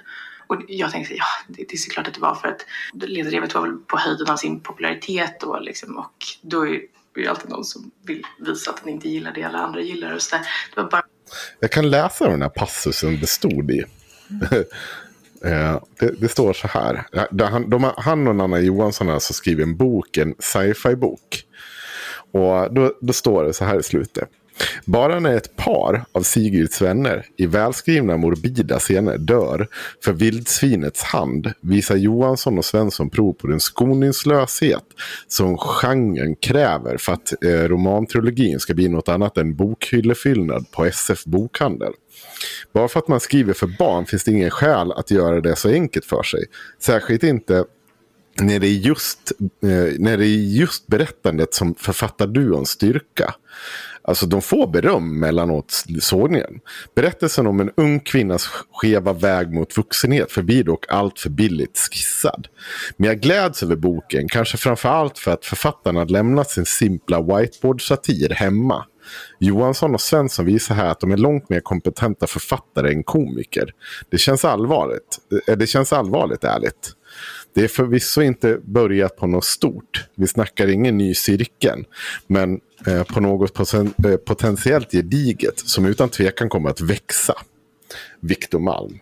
Och 0.51 0.63
jag 0.69 0.91
tänkte, 0.91 1.15
ja, 1.15 1.25
det, 1.49 1.65
det 1.69 1.75
är 1.75 1.79
såklart 1.79 2.09
att 2.09 2.15
det 2.15 2.21
var 2.21 2.35
för 2.35 2.49
att 2.49 2.67
Ledardrevet 2.93 3.55
var 3.55 3.63
väl 3.63 3.77
på 3.87 3.99
höjden 3.99 4.31
av 4.31 4.37
sin 4.37 4.61
popularitet 4.61 5.41
då 5.41 5.59
liksom. 5.59 5.97
Och 5.97 6.15
då 6.43 6.67
är 6.67 6.81
det 7.15 7.21
ju 7.21 7.27
alltid 7.27 7.51
någon 7.51 7.65
som 7.65 7.91
vill 8.07 8.27
visa 8.39 8.71
att 8.71 8.85
den 8.85 8.93
inte 8.93 9.09
gillar 9.09 9.33
det 9.33 9.45
alla 9.45 9.59
andra 9.59 9.81
gillar. 9.81 10.15
Och 10.15 10.23
så 10.23 10.37
där. 10.37 10.47
Det 10.75 10.83
var 10.83 10.91
bara 10.91 11.03
Jag 11.61 11.71
kan 11.71 11.91
läsa 11.91 12.29
den 12.29 12.43
här 12.43 12.49
passusen 12.49 13.21
det 13.21 13.27
stod 13.27 13.71
i. 13.71 13.85
Eh, 15.45 15.83
det, 15.99 16.21
det 16.21 16.29
står 16.29 16.53
så 16.53 16.69
här. 16.69 17.07
Han, 17.51 17.71
de, 17.71 17.93
han 17.97 18.29
och 18.29 18.37
Nanna 18.37 18.61
Johansson 18.61 19.07
har 19.07 19.15
alltså 19.15 19.33
skrivit 19.33 19.67
en 19.67 19.77
bok, 19.77 20.17
en 20.17 20.35
sci-fi-bok. 20.39 21.45
Och 22.33 22.75
då, 22.75 22.95
då 23.01 23.13
står 23.13 23.45
det 23.45 23.53
så 23.53 23.65
här 23.65 23.81
i 23.81 23.83
slutet. 23.83 24.29
Bara 24.85 25.21
när 25.21 25.37
ett 25.37 25.57
par 25.57 26.05
av 26.13 26.23
Sigrids 26.23 26.83
vänner 26.83 27.27
i 27.37 27.47
välskrivna 27.47 28.17
morbida 28.17 28.79
scener 28.79 29.19
dör 29.19 29.69
för 30.05 30.13
vildsvinets 30.13 31.03
hand 31.03 31.53
visar 31.61 31.97
Johansson 31.97 32.59
och 32.59 32.65
Svensson 32.65 33.11
prov 33.11 33.33
på 33.33 33.47
den 33.47 33.61
skoningslöshet 33.61 34.85
som 35.29 35.59
genren 35.59 36.37
kräver 36.37 36.97
för 36.97 37.13
att 37.13 37.45
eh, 37.45 37.49
romantrilogin 37.51 38.61
ska 38.61 38.75
bli 38.75 38.89
något 38.89 39.09
annat 39.09 39.39
än 39.39 39.55
bokhyllefyllnad 39.55 40.71
på 40.71 40.85
SF 40.85 41.25
Bokhandel. 41.25 41.93
Bara 42.73 42.89
för 42.89 42.99
att 42.99 43.09
man 43.09 43.21
skriver 43.21 43.53
för 43.53 43.67
barn 43.67 44.07
finns 44.07 44.25
det 44.25 44.31
ingen 44.31 44.51
skäl 44.51 44.93
att 44.93 45.11
göra 45.11 45.41
det 45.41 45.57
så 45.57 45.69
enkelt 45.69 46.05
för 46.05 46.23
sig. 46.23 46.45
Särskilt 46.79 47.23
inte 47.23 47.65
när 48.41 48.59
det 48.59 48.67
är 48.67 48.73
just, 48.73 49.33
eh, 49.63 49.99
när 49.99 50.17
det 50.17 50.27
är 50.27 50.57
just 50.57 50.87
berättandet 50.87 51.55
som 51.55 51.75
författarduons 51.75 52.71
styrka. 52.71 53.35
Alltså 54.03 54.27
de 54.27 54.43
får 54.43 54.67
beröm 54.67 55.21
mellanåt 55.21 55.85
sågningen. 56.01 56.61
Berättelsen 56.95 57.47
om 57.47 57.61
en 57.61 57.71
ung 57.77 58.01
kvinnas 58.01 58.49
skeva 58.73 59.13
väg 59.13 59.53
mot 59.53 59.79
vuxenhet 59.79 60.33
förblir 60.33 60.65
dock 60.65 60.85
allt 60.89 61.19
för 61.19 61.31
billigt 61.31 61.79
skissad. 61.79 62.49
Men 62.97 63.09
jag 63.09 63.21
gläds 63.21 63.63
över 63.63 63.77
boken, 63.77 64.29
kanske 64.29 64.57
framför 64.57 64.89
allt 64.89 65.19
för 65.19 65.31
att 65.31 65.45
författarna 65.45 66.05
lämnat 66.05 66.51
sin 66.51 66.67
simpla 66.67 67.21
whiteboard-satir 67.21 68.31
hemma. 68.35 68.85
Johansson 69.39 69.95
och 69.95 70.01
Svensson 70.01 70.47
visar 70.47 70.75
här 70.75 70.89
att 70.89 71.01
de 71.01 71.13
är 71.13 71.17
långt 71.17 71.49
mer 71.49 71.61
kompetenta 71.61 72.27
författare 72.27 72.93
än 72.93 73.03
komiker. 73.03 73.75
Det 74.11 74.19
känns 74.19 74.45
allvarligt. 74.45 75.19
Eh, 75.49 75.57
det 75.57 75.67
känns 75.67 75.93
allvarligt 75.93 76.45
ärligt. 76.45 76.95
Det 77.55 77.65
är 77.65 77.69
förvisso 77.69 78.23
inte 78.23 78.61
börjat 78.65 79.17
på 79.17 79.27
något 79.27 79.45
stort. 79.45 80.09
Vi 80.15 80.27
snackar 80.27 80.69
ingen 80.69 80.99
ny 80.99 81.15
cirkel. 81.15 81.85
Men 82.27 82.61
eh, 82.87 83.03
på 83.03 83.21
något 83.21 83.55
poten- 83.55 84.11
eh, 84.11 84.17
potentiellt 84.17 84.93
gediget 84.93 85.59
som 85.59 85.87
utan 85.87 86.09
tvekan 86.09 86.49
kommer 86.49 86.71
att 86.71 86.81
växa. 86.81 87.35
Viktor 88.21 88.59
Malm. 88.59 88.99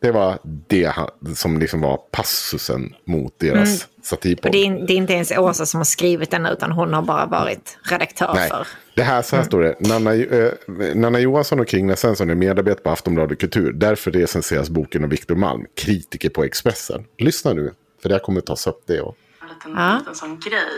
Det 0.00 0.10
var 0.10 0.38
det 0.68 0.92
som 1.34 1.58
liksom 1.58 1.80
var 1.80 1.96
passusen 2.10 2.94
mot 3.04 3.38
deras 3.38 3.68
Mm 3.68 3.97
satirpodd. 4.08 4.46
Och 4.46 4.52
det, 4.52 4.66
är, 4.66 4.86
det 4.86 4.92
är 4.92 4.96
inte 4.96 5.12
ens 5.12 5.30
Åsa 5.30 5.66
som 5.66 5.78
har 5.78 5.84
skrivit 5.84 6.30
den 6.30 6.46
utan 6.46 6.72
hon 6.72 6.94
har 6.94 7.02
bara 7.02 7.26
varit 7.26 7.78
redaktör 7.82 8.32
Nej, 8.34 8.48
för. 8.48 8.66
det 8.94 9.02
här, 9.02 9.22
så 9.22 9.36
här 9.36 9.42
står 9.42 9.60
det. 9.60 9.76
Nanna, 9.80 10.14
eh, 10.14 10.52
Nanna 10.94 11.20
Johansson 11.20 11.60
och 11.60 11.68
Kringla 11.68 11.96
Svensson 11.96 12.30
är 12.30 12.34
medarbetare 12.34 12.82
på 12.84 12.90
Aftonbladet 12.90 13.40
Kultur. 13.40 13.72
Därför 13.72 14.10
recenseras 14.10 14.70
boken 14.70 15.04
av 15.04 15.10
Viktor 15.10 15.34
Malm, 15.34 15.64
kritiker 15.76 16.28
på 16.28 16.44
Expressen. 16.44 17.04
Lyssna 17.18 17.52
nu, 17.52 17.72
för 18.02 18.08
det 18.08 18.14
här 18.14 18.20
kommer 18.20 18.40
tas 18.40 18.66
upp 18.66 18.82
det. 18.86 19.00
Och... 19.00 19.16
en 19.42 19.48
liten, 19.48 19.72
Ja. 19.76 19.98
liten 19.98 20.14
sån 20.14 20.40
grej. 20.40 20.68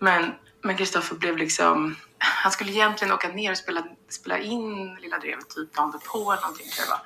Men 0.00 0.32
men 0.64 0.76
Kristoffer 0.76 1.14
blev 1.16 1.36
liksom... 1.36 1.96
Han 2.18 2.52
skulle 2.52 2.72
egentligen 2.72 3.14
åka 3.14 3.28
ner 3.28 3.50
och 3.50 3.56
spela, 3.56 3.84
spela 4.08 4.38
in 4.38 4.94
Lilla 5.02 5.18
Drevet 5.18 5.48
typ 5.50 5.74
dagen 5.74 5.90
därpå 5.90 6.32
eller 6.32 6.42
någonting 6.42 6.66
tror 6.66 6.88
jag. 6.88 6.98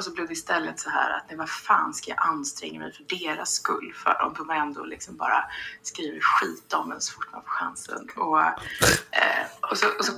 Och 0.00 0.04
så 0.04 0.10
blev 0.10 0.26
det 0.26 0.32
istället 0.32 0.80
så 0.80 0.90
här 0.90 1.10
att 1.10 1.24
nej, 1.28 1.36
vad 1.36 1.50
fan 1.50 1.94
ska 1.94 2.10
jag 2.10 2.18
anstränga 2.20 2.80
mig 2.80 2.92
för 2.92 3.04
deras 3.04 3.52
skull 3.52 3.94
för? 3.96 4.16
De 4.20 4.34
kommer 4.34 4.54
ändå 4.54 4.84
liksom 4.84 5.16
bara 5.16 5.44
skriver 5.82 6.20
skit 6.20 6.72
om 6.72 6.92
en 6.92 7.00
så 7.00 7.12
fort 7.12 7.28
man 7.32 7.42
får 7.42 7.50
chansen. 7.50 8.08
Och, 8.16 8.40
eh, 8.40 9.70
och 9.70 9.78
så, 9.78 9.86
och 9.98 10.04
så 10.04 10.12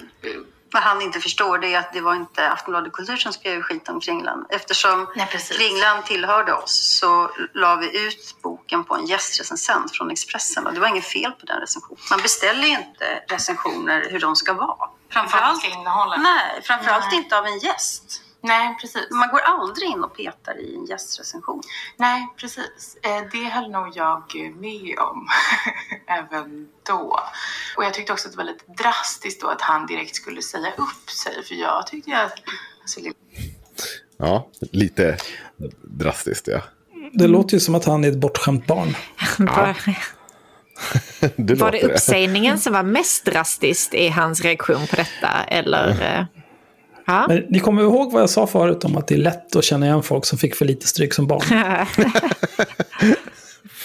Vad 0.72 0.82
han 0.82 1.02
inte 1.02 1.20
förstår 1.20 1.58
det 1.58 1.74
är 1.74 1.78
att 1.78 1.92
det 1.92 2.00
var 2.00 2.14
inte 2.14 2.50
Aftonbladet 2.50 2.92
Kultur 2.92 3.16
som 3.16 3.32
skrev 3.32 3.62
skit 3.62 3.88
om 3.88 4.00
Kringlan. 4.00 4.46
Eftersom 4.50 5.06
Nej, 5.16 5.28
precis. 5.30 5.56
Kringlan 5.56 6.02
tillhörde 6.02 6.52
oss 6.52 6.98
så 7.00 7.30
la 7.54 7.76
vi 7.76 8.06
ut 8.06 8.36
boken 8.42 8.84
på 8.84 8.94
en 8.94 9.06
gästrecensent 9.06 9.96
från 9.96 10.10
Expressen 10.10 10.66
och 10.66 10.74
det 10.74 10.80
var 10.80 10.88
inget 10.88 11.06
fel 11.06 11.32
på 11.32 11.46
den 11.46 11.60
recensionen. 11.60 12.02
Man 12.10 12.22
beställer 12.22 12.66
ju 12.66 12.72
inte 12.72 13.22
recensioner 13.28 14.10
hur 14.10 14.20
de 14.20 14.36
ska 14.36 14.52
vara. 14.52 14.90
Framförallt 15.10 15.64
innehålla. 15.64 16.16
Nej, 16.16 16.62
framförallt 16.62 17.06
Nej. 17.10 17.16
inte 17.16 17.38
av 17.38 17.46
en 17.46 17.58
gäst. 17.58 18.22
Nej, 18.44 18.76
precis. 18.80 19.10
Man 19.10 19.28
går 19.28 19.40
aldrig 19.40 19.88
in 19.88 20.04
och 20.04 20.16
petar 20.16 20.60
i 20.60 20.74
en 20.76 20.84
gästrecension. 20.84 21.62
Nej, 21.96 22.28
precis. 22.36 22.96
Eh, 23.02 23.22
Det 23.32 23.44
höll 23.44 23.70
nog 23.70 23.96
jag 23.96 24.22
med 24.56 24.98
om 24.98 25.28
även 26.06 26.68
då. 26.86 27.20
Och 27.76 27.84
jag 27.84 27.94
tyckte 27.94 28.12
också 28.12 28.28
att 28.28 28.32
det 28.32 28.38
var 28.38 28.44
lite 28.44 28.64
drastiskt 28.82 29.40
då 29.40 29.48
att 29.48 29.60
han 29.60 29.86
direkt 29.86 30.16
skulle 30.16 30.42
säga 30.42 30.72
upp 30.76 31.10
sig. 31.10 31.44
För 31.44 31.54
jag 31.54 31.86
tyckte 31.86 32.16
att... 32.22 32.32
Alltså, 32.80 33.00
Ja, 34.16 34.48
lite 34.60 35.16
drastiskt 35.82 36.48
ja. 36.48 36.60
Det 37.12 37.26
låter 37.26 37.54
ju 37.54 37.60
som 37.60 37.74
att 37.74 37.84
han 37.84 38.04
är 38.04 38.08
ett 38.08 38.20
bortskämt 38.20 38.66
barn. 38.66 38.96
Var, 39.38 39.76
Det 41.36 41.54
var 41.54 41.70
det 41.72 41.82
uppsägningen 41.82 42.58
som 42.58 42.72
var 42.72 42.82
mest 42.82 43.24
drastiskt 43.24 43.94
i 43.94 44.08
hans 44.08 44.40
reaktion 44.40 44.86
på 44.86 44.96
detta? 44.96 45.28
Eller? 45.48 46.26
Eh, 47.08 47.14
Ja. 47.14 47.24
Men 47.28 47.44
ni 47.48 47.60
kommer 47.60 47.82
ihåg 47.82 48.12
vad 48.12 48.22
jag 48.22 48.30
sa 48.30 48.46
förut 48.46 48.84
om 48.84 48.96
att 48.96 49.08
det 49.08 49.14
är 49.14 49.18
lätt 49.18 49.56
att 49.56 49.64
känna 49.64 49.86
igen 49.86 50.02
folk 50.02 50.24
som 50.24 50.38
fick 50.38 50.54
för 50.54 50.64
lite 50.64 50.88
stryk 50.88 51.14
som 51.14 51.26
barn. 51.26 51.42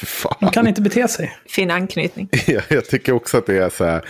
Fan. 0.06 0.36
De 0.40 0.52
kan 0.52 0.68
inte 0.68 0.82
bete 0.82 1.08
sig. 1.08 1.38
fin 1.46 1.72
anknytning. 1.72 2.30
Ja, 2.48 2.62
jag 2.70 2.86
tycker 2.86 3.14
också 3.14 3.38
att 3.38 3.46
det 3.46 3.58
är 3.58 3.70
så 3.70 3.86
här. 3.86 4.10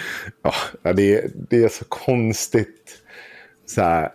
Ja, 0.83 0.93
det, 0.93 1.15
är, 1.15 1.29
det 1.49 1.63
är 1.63 1.69
så 1.69 1.85
konstigt. 1.85 2.97
Så 3.65 3.81
här. 3.81 4.09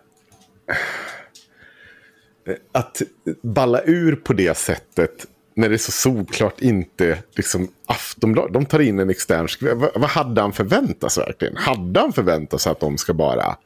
Att 2.73 3.03
balla 3.43 3.83
ur 3.83 4.17
på 4.17 4.33
det 4.33 4.57
sättet. 4.57 5.27
När 5.55 5.69
det 5.69 5.75
är 5.75 5.79
så 5.79 5.93
solklart 5.93 6.61
inte 6.61 7.19
liksom 7.35 7.69
Aftonbladet. 7.87 8.53
De 8.53 8.67
tar 8.67 8.81
in 8.81 8.99
en 8.99 9.11
extern. 9.11 9.49
Vad, 9.61 9.91
vad 9.95 10.11
hade 10.11 10.41
han 10.41 10.53
förväntat 10.53 11.13
sig 11.13 11.25
verkligen? 11.25 11.57
Hade 11.57 12.01
han 12.01 12.13
förväntat 12.13 12.61
sig 12.61 12.73
att 12.73 12.81
de 12.81 12.99
ska 12.99 13.15
bara... 13.15 13.57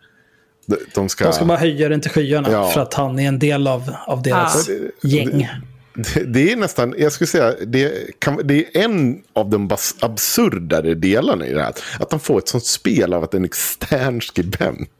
de- 0.66 0.76
De 0.94 1.08
ska, 1.08 1.24
De 1.24 1.32
ska 1.32 1.44
bara 1.44 1.58
höja 1.58 1.88
den 1.88 2.00
till 2.00 2.10
skyarna 2.10 2.50
Ja. 2.52 2.68
för 2.68 2.80
att 2.80 2.94
han 2.94 3.18
är 3.18 3.28
en 3.28 3.38
del 3.38 3.66
av, 3.66 3.90
av 4.06 4.22
deras 4.22 4.68
gäng. 5.02 5.48
Det, 6.14 6.24
det 6.24 6.52
är 6.52 6.56
nästan, 6.56 6.94
jag 6.98 7.12
skulle 7.12 7.28
säga, 7.28 7.54
det, 7.66 7.92
kan, 8.18 8.40
det 8.44 8.54
är 8.76 8.84
en 8.84 9.22
av 9.32 9.50
de 9.50 9.68
bas, 9.68 9.94
absurdare 10.00 10.94
delarna 10.94 11.46
i 11.46 11.52
det 11.54 11.62
här. 11.62 11.72
Att 12.00 12.10
de 12.10 12.20
får 12.20 12.38
ett 12.38 12.48
sånt 12.48 12.64
spel 12.66 13.12
av 13.14 13.24
att 13.24 13.34
en 13.34 13.44
extern 13.44 14.20
skribent 14.22 14.90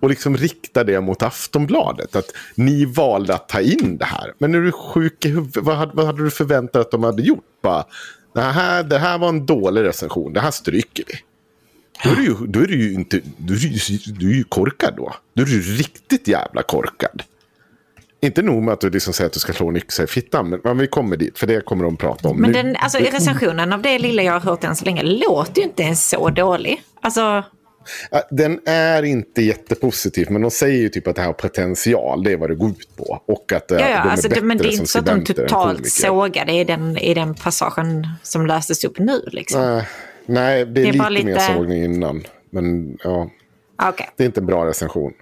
och 0.00 0.10
liksom 0.10 0.36
rikta 0.36 0.84
det 0.84 1.00
mot 1.00 1.22
Aftonbladet. 1.22 2.16
Att 2.16 2.30
ni 2.54 2.84
valde 2.84 3.34
att 3.34 3.48
ta 3.48 3.60
in 3.60 3.96
det 3.98 4.04
här. 4.04 4.32
Men 4.38 4.54
är 4.54 4.60
du 4.60 4.72
sjuk 4.72 5.24
i 5.24 5.28
huvudet? 5.28 5.62
Vad 5.64 5.76
hade, 5.76 5.92
vad 5.94 6.06
hade 6.06 6.24
du 6.24 6.30
förväntat 6.30 6.80
att 6.80 6.90
de 6.90 7.04
hade 7.04 7.22
gjort? 7.22 7.44
Bara, 7.62 7.84
det, 8.34 8.40
här, 8.40 8.82
det 8.82 8.98
här 8.98 9.18
var 9.18 9.28
en 9.28 9.46
dålig 9.46 9.82
recension, 9.82 10.32
det 10.32 10.40
här 10.40 10.50
stryker 10.50 11.04
vi. 11.08 11.14
Då 12.04 12.10
är 12.10 12.16
du 12.16 12.24
ju, 12.24 12.34
då 12.46 12.60
är 12.60 12.66
du 12.66 12.82
ju 12.82 12.92
inte, 12.92 13.20
du 13.36 13.54
är 13.54 13.58
ju, 13.58 13.98
du 14.12 14.30
är 14.30 14.34
ju 14.34 14.44
korkad 14.44 14.94
då. 14.96 15.14
Då 15.34 15.42
är 15.42 15.46
du 15.46 15.52
ju 15.52 15.76
riktigt 15.76 16.28
jävla 16.28 16.62
korkad. 16.62 17.22
Inte 18.20 18.42
nog 18.42 18.62
med 18.62 18.74
att 18.74 18.80
du 18.80 18.90
liksom 18.90 19.12
säger 19.12 19.26
att 19.26 19.32
du 19.32 19.40
ska 19.40 19.52
slå 19.52 19.68
en 19.68 19.76
yxa 19.76 20.02
i 20.04 20.06
fittan, 20.06 20.48
men, 20.48 20.60
men 20.64 20.78
vi 20.78 20.86
kommer 20.86 21.16
dit, 21.16 21.38
för 21.38 21.46
det 21.46 21.64
kommer 21.64 21.84
de 21.84 21.96
prata 21.96 22.28
om. 22.28 22.40
Men 22.40 22.50
Nu- 22.50 22.74
alltså, 22.78 22.98
recensionen 22.98 23.72
av 23.72 23.82
det 23.82 23.98
lilla 23.98 24.22
jag 24.22 24.32
har 24.32 24.40
hört 24.40 24.64
än 24.64 24.76
så 24.76 24.84
länge 24.84 25.02
låter 25.02 25.60
ju 25.60 25.62
inte 25.62 25.82
ens 25.82 26.08
så 26.08 26.30
dålig. 26.30 26.82
Alltså, 27.00 27.44
Den 28.30 28.60
är 28.66 29.02
inte 29.02 29.42
jättepositiv, 29.42 30.30
men 30.30 30.42
de 30.42 30.50
säger 30.50 30.78
ju 30.78 30.88
typ 30.88 31.06
att 31.06 31.14
det 31.16 31.20
här 31.20 31.28
har 31.28 31.34
potential, 31.34 32.22
det 32.22 32.32
är 32.32 32.36
vad 32.36 32.50
det 32.50 32.54
går 32.54 32.70
ut 32.70 32.96
på. 32.96 33.22
Och 33.26 33.52
att 33.52 33.70
eh, 33.70 33.78
ja, 33.78 33.88
ja, 33.88 34.02
de 34.02 34.08
är 34.08 34.10
alltså, 34.10 34.28
det, 34.28 34.34
bättre 34.34 34.46
men 34.46 34.58
det 34.58 34.64
är 34.68 34.72
inte 34.72 34.86
så 34.86 34.98
att 34.98 35.06
de 35.06 35.24
totalt 35.24 35.76
komiker. 35.76 35.90
sågade 35.90 36.52
i 36.52 36.64
den, 36.64 36.98
i 36.98 37.14
den 37.14 37.34
passagen 37.34 38.06
som 38.22 38.46
lästes 38.46 38.84
upp 38.84 38.98
nu. 38.98 39.28
Liksom. 39.32 39.60
Nej, 39.60 39.88
nej, 40.32 40.64
det 40.64 40.70
är, 40.70 40.74
Det 40.74 40.80
är 40.80 40.86
lite, 40.86 40.98
bara 40.98 41.10
mer 41.10 41.22
lite- 41.24 41.40
sågning 41.40 41.84
innan. 41.84 42.24
Men 42.50 42.98
ja, 43.04 43.30
Ah, 43.76 43.88
Okej. 43.88 44.10
det 44.16 44.22
är 44.24 44.26
inte 44.26 44.40
en 44.40 44.46
bra 44.46 44.66
recension. 44.66 45.12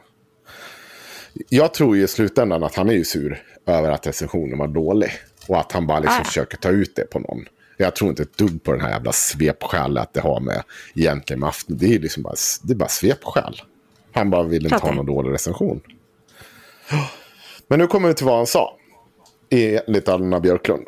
Jag 1.48 1.74
tror 1.74 1.96
ju 1.96 2.02
i 2.04 2.08
slutändan 2.08 2.62
att 2.62 2.74
han 2.74 2.88
är 2.88 2.92
ju 2.94 3.04
sur 3.04 3.42
över 3.66 3.90
att 3.90 4.06
recensionen 4.06 4.58
var 4.58 4.68
dålig. 4.68 5.10
Och 5.48 5.58
att 5.60 5.72
han 5.72 5.86
bara 5.86 5.98
liksom 5.98 6.14
Ah, 6.16 6.20
ja. 6.20 6.24
försöker 6.24 6.56
ta 6.56 6.68
ut 6.68 6.96
det 6.96 7.10
på 7.10 7.18
någon. 7.18 7.44
Jag 7.76 7.94
tror 7.96 8.10
inte 8.10 8.22
ett 8.22 8.38
dugg 8.38 8.62
på 8.64 8.72
den 8.72 8.80
här 8.80 8.90
jävla 8.90 9.12
svepskälet 9.12 10.02
att 10.02 10.14
det 10.14 10.20
har 10.20 10.40
med 10.40 10.62
egentligen 10.94 11.40
med 11.40 11.48
afton. 11.48 11.76
Det 11.78 11.94
är 11.94 11.98
liksom 11.98 12.22
bara, 12.22 12.34
det 12.62 12.72
är 12.72 12.76
bara 12.76 12.88
svepskäl. 12.88 13.60
Han 14.12 14.30
bara 14.30 14.42
vill 14.42 14.62
inte 14.62 14.68
Klart 14.68 14.82
ha 14.82 14.92
någon 14.94 15.06
dålig 15.06 15.32
recension. 15.32 15.80
Men 17.68 17.78
nu 17.78 17.86
kommer 17.86 18.08
vi 18.08 18.14
till 18.14 18.26
vad 18.26 18.36
han 18.36 18.46
sa. 18.46 18.76
Enligt 19.50 20.08
Anna 20.08 20.40
Björklund. 20.40 20.86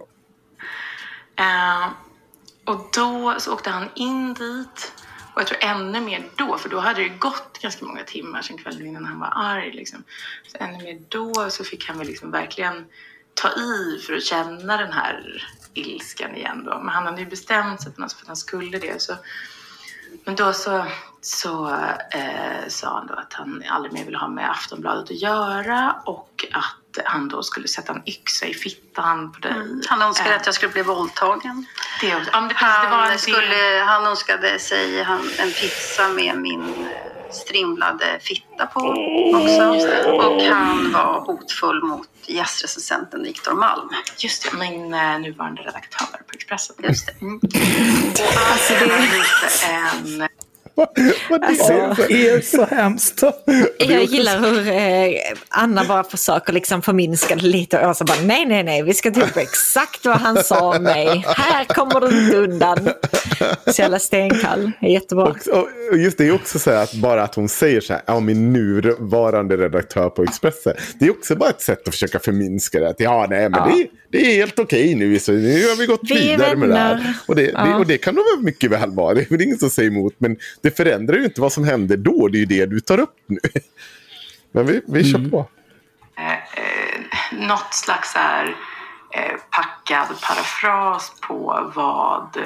Eh, 1.39 1.89
och 2.65 2.89
då 2.93 3.35
så 3.39 3.53
åkte 3.53 3.71
han 3.71 3.89
in 3.95 4.35
dit. 4.35 4.93
Och 5.35 5.41
jag 5.41 5.47
tror 5.47 5.59
ännu 5.63 6.01
mer 6.01 6.25
då, 6.37 6.59
för 6.59 6.69
då 6.69 6.81
hade 6.81 7.03
det 7.03 7.09
gått 7.09 7.59
ganska 7.63 7.85
många 7.85 8.05
timmar 8.05 8.43
sen 8.43 8.59
kvällen 8.59 8.87
innan 8.87 9.05
han 9.05 9.21
var 9.21 9.33
arg. 9.35 9.73
Liksom. 9.73 10.05
Så 10.47 10.57
ännu 10.61 10.85
mer 10.85 11.01
då 11.09 11.51
så 11.51 11.65
fick 11.65 11.89
han 11.89 11.99
väl 11.99 12.07
liksom 12.07 12.31
verkligen 12.31 12.87
ta 13.35 13.49
i 13.49 14.03
för 14.07 14.15
att 14.15 14.25
känna 14.25 14.77
den 14.77 14.93
här 14.93 15.45
ilskan 15.75 16.35
igen 16.35 16.65
då. 16.65 16.79
Men 16.79 16.89
han 16.89 17.07
hade 17.07 17.21
ju 17.21 17.27
bestämt 17.27 17.83
sig 17.83 17.93
för 17.95 18.03
att 18.03 18.27
han 18.27 18.37
skulle 18.37 18.79
det. 18.79 19.03
Så, 19.03 19.17
men 20.25 20.37
då 20.37 20.53
så, 20.53 20.87
så 21.21 21.69
eh, 22.11 22.69
sa 22.69 22.95
han 22.99 23.07
då 23.07 23.15
att 23.15 23.33
han 23.33 23.63
aldrig 23.69 23.93
mer 23.93 24.05
ville 24.05 24.19
ha 24.19 24.29
med 24.29 24.51
Aftonbladet 24.51 25.11
att 25.11 25.23
göra 25.23 25.97
och 26.05 26.47
att 26.53 26.82
han 27.05 27.29
då 27.29 27.43
skulle 27.43 27.69
sätta 27.69 27.93
en 27.93 28.03
yxa 28.09 28.47
i 28.47 28.55
fittan 28.55 29.33
på 29.33 29.39
dig. 29.39 29.53
Han 29.89 30.03
önskade 30.03 30.37
att 30.37 30.47
jag 30.47 30.55
skulle 30.55 30.73
bli 30.73 30.83
våldtagen. 30.83 31.67
det, 32.01 32.07
ja, 32.07 32.19
det, 32.19 32.49
det 32.49 32.55
Han, 32.55 33.13
en 33.13 33.19
skulle, 33.19 33.85
han 33.87 34.07
önskade 34.07 34.59
sig 34.59 35.03
han, 35.03 35.31
en 35.39 35.53
pizza 35.53 36.09
med 36.09 36.39
min 36.39 36.63
eh, 36.63 37.33
strimlade 37.33 38.19
fitta 38.21 38.67
på 38.67 38.81
också. 39.35 39.63
Och 40.13 40.43
han 40.43 40.93
var 40.93 41.21
hotfull 41.27 41.83
mot 41.83 42.09
gästrecensenten 42.27 43.23
Viktor 43.23 43.53
Malm. 43.53 43.89
Just 44.19 44.51
det, 44.51 44.59
min 44.59 44.95
eh, 44.95 45.19
nuvarande 45.19 45.63
redaktör 45.63 46.07
på 46.07 46.35
Expressen. 46.35 46.77
Just 46.79 47.07
det. 47.07 47.21
Mm. 47.23 47.37
Och 47.39 48.51
alltså 48.53 48.75
det 48.75 48.85
är 49.67 50.21
en... 50.23 50.29
Vad 51.31 51.41
det 51.41 51.47
Alltså, 51.47 51.73
Det 52.09 52.29
är 52.29 52.41
så 52.41 52.65
hemskt. 52.65 53.23
Jag 53.79 54.05
gillar 54.05 54.39
hur 54.39 54.69
eh, 54.69 55.21
Anna 55.49 55.85
bara 55.85 56.05
försöker 56.05 56.53
liksom 56.53 56.83
förminska 56.83 57.35
det 57.37 57.43
lite 57.47 57.87
och 57.87 57.97
så 57.97 58.05
bara 58.05 58.19
nej, 58.25 58.47
nej, 58.47 58.63
nej, 58.63 58.83
vi 58.83 58.95
ska 58.95 59.11
ta 59.11 59.21
upp 59.21 59.37
exakt 59.37 60.05
vad 60.07 60.17
han 60.17 60.45
sa 60.45 60.77
om 60.77 60.83
mig. 60.83 61.25
Här 61.27 61.65
kommer 61.65 62.01
du 62.01 62.19
inte 62.25 62.37
undan. 62.37 62.89
Så 63.67 63.83
jävla 63.83 63.99
stenkall. 63.99 64.71
Det 64.81 64.87
är 64.87 64.91
Jättebra. 64.91 65.25
Och, 65.25 65.69
och 65.91 65.99
just 65.99 66.19
det 66.19 66.27
är 66.29 66.35
också 66.35 66.59
så 66.59 66.71
här 66.71 66.83
att 66.83 66.95
bara 66.95 67.23
att 67.23 67.35
hon 67.35 67.49
säger 67.49 67.81
så 67.81 67.93
här, 67.93 68.03
ja 68.07 68.21
min 68.21 68.53
nuvarande 68.53 69.57
redaktör 69.57 70.11
på 70.11 70.23
Expressen. 70.23 70.75
Det 70.99 71.07
är 71.07 71.11
också 71.11 71.37
bara 71.37 71.51
ett 71.51 71.63
sätt 71.63 71.89
att 71.89 71.95
försöka 71.95 72.19
förminska 72.19 72.81
det. 72.81 72.89
Att, 72.89 73.01
ja, 73.01 73.27
nej, 73.31 73.49
men 73.49 73.61
Ja. 73.61 73.73
Det, 73.77 73.87
det 74.19 74.19
är 74.33 74.35
helt 74.37 74.59
okej 74.59 74.95
nu. 74.95 75.19
Så 75.19 75.33
nu 75.33 75.69
har 75.69 75.77
vi 75.77 75.87
gått 75.87 76.01
Vi 76.03 76.15
vidare 76.15 76.57
med 76.57 76.69
det 76.69 76.75
här. 76.77 76.95
vänner. 76.95 77.15
Och 77.27 77.37
det, 77.37 77.43
det, 77.43 77.53
Ja. 77.55 77.79
och 77.79 77.87
det 77.87 77.99
kan 77.99 78.15
de 78.15 78.21
väl 78.37 78.45
mycket 78.45 78.71
väl 78.71 78.91
vara. 78.91 79.15
Det 79.15 79.21
är 79.21 79.27
väl 79.31 79.43
ingen 79.43 79.59
som 79.59 79.71
säger 79.71 79.91
emot. 79.91 80.15
Men 80.19 80.37
det 80.63 80.77
förändrar 80.77 81.17
ju 81.17 81.25
inte 81.25 81.41
vad 81.41 81.53
som 81.53 81.65
hände 81.65 81.97
då. 81.97 82.29
Det 82.29 82.39
är 82.39 82.41
ju 82.41 82.47
det 82.47 82.67
du 82.67 82.81
tar 82.81 83.01
upp 83.01 83.17
nu. 83.27 83.39
Men 84.53 84.67
vi, 84.67 84.83
vi 84.87 85.13
kör 85.13 85.31
på. 85.31 85.49
Eh, 86.19 86.33
eh, 86.33 87.49
något 87.49 87.75
slags 87.75 88.15
här, 88.15 88.57
eh, 89.15 89.37
packad 89.51 90.21
parafras 90.21 91.13
på 91.21 91.71
vad 91.75 92.37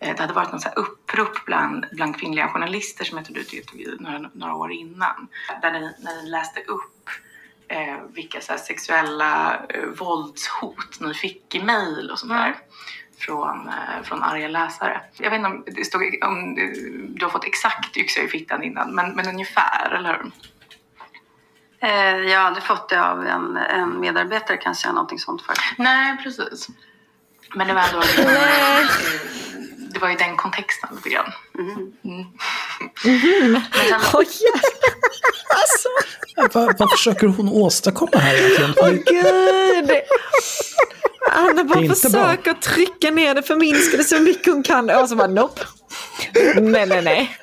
eh, 0.00 0.14
det 0.16 0.20
hade 0.20 0.32
varit 0.32 0.52
något 0.52 0.62
så 0.62 0.68
upprop 0.68 1.44
bland, 1.46 1.86
bland 1.92 2.20
kvinnliga 2.20 2.48
journalister 2.48 3.04
som 3.04 3.18
jag 3.18 3.26
tog 3.26 3.36
ut 3.36 3.54
i 3.54 3.96
några, 4.00 4.18
några 4.18 4.54
år 4.54 4.72
innan. 4.72 5.28
Där 5.62 5.72
ni, 5.72 5.80
när 5.98 6.22
ni 6.22 6.30
läste 6.30 6.60
upp 6.60 7.10
eh, 7.68 7.98
vilka 8.14 8.40
så 8.40 8.52
här 8.52 8.58
sexuella 8.58 9.62
eh, 9.68 9.88
våldshot 9.98 11.00
ni 11.00 11.14
fick 11.14 11.54
i 11.54 11.62
mejl 11.62 12.10
och 12.10 12.18
sånt 12.18 12.32
där. 12.32 12.56
Från, 13.26 13.68
eh, 13.68 14.02
från 14.04 14.22
arga 14.22 14.48
läsare. 14.48 15.00
Jag 15.16 15.30
vet 15.30 15.38
inte 15.38 15.50
om, 15.50 15.64
det 15.66 15.84
stod, 15.84 16.02
om 16.24 16.54
du 17.14 17.24
har 17.24 17.30
fått 17.30 17.44
exakt 17.44 17.96
yxa 17.96 18.20
i 18.20 18.28
fittan 18.28 18.62
innan, 18.62 18.94
men, 18.94 19.14
men 19.14 19.28
ungefär, 19.28 19.90
eller 19.90 20.12
hur? 20.12 20.32
Eh, 21.88 22.30
jag 22.32 22.40
hade 22.40 22.60
fått 22.60 22.88
det 22.88 23.02
av 23.02 23.26
en, 23.26 23.56
en 23.56 24.00
medarbetare 24.00 24.56
kan 24.56 24.70
jag 24.70 24.76
säga 24.76 24.92
någonting 24.92 25.18
sånt 25.18 25.42
för. 25.42 25.54
Nej, 25.78 26.16
precis. 26.22 26.68
Men 27.54 27.66
det 27.68 27.74
var 27.74 27.82
ändå... 27.82 28.02
det 29.92 29.98
var 29.98 30.10
i 30.10 30.14
den 30.14 30.36
kontexten 30.36 30.90
lite 30.94 31.08
grann. 31.08 31.32
Mm. 31.58 31.92
Men 33.52 33.62
sen, 33.88 34.00
Oj, 34.14 34.26
alltså, 35.54 35.88
Vad, 36.58 36.78
vad 36.78 36.90
försöker 36.90 37.26
hon 37.26 37.48
åstadkomma 37.48 38.18
här 38.18 38.34
egentligen? 38.34 38.74
åh 38.76 38.90
gud. 38.90 39.90
Anna 41.32 41.64
bara 41.64 41.80
inte 41.84 42.10
bra. 42.10 42.24
försöker 42.26 42.52
trycka 42.54 43.10
ner 43.10 43.34
det, 43.34 43.42
förminska 43.42 43.96
det 43.96 44.04
så 44.04 44.20
mycket 44.20 44.46
hon 44.52 44.62
kan. 44.62 44.90
Och 44.90 45.08
så 45.08 45.16
bara 45.16 45.26
nope. 45.28 45.60
Nej, 46.60 46.86
nej, 46.86 47.02
nej. 47.02 47.36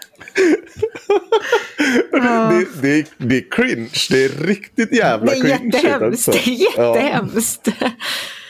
Det, 2.11 2.65
det, 2.81 2.89
är, 2.99 3.05
det 3.17 3.37
är 3.37 3.51
cringe. 3.51 3.89
Det 4.09 4.23
är 4.25 4.29
riktigt 4.29 4.93
jävla 4.93 5.31
Det 5.31 5.37
är 5.37 5.41
cringe. 5.57 5.77
jättehemskt. 5.77 6.03
alltså. 6.27 6.31
Det 6.31 6.37
är 6.51 6.67
Ja. 6.77 6.95
jättehemskt. 6.95 7.67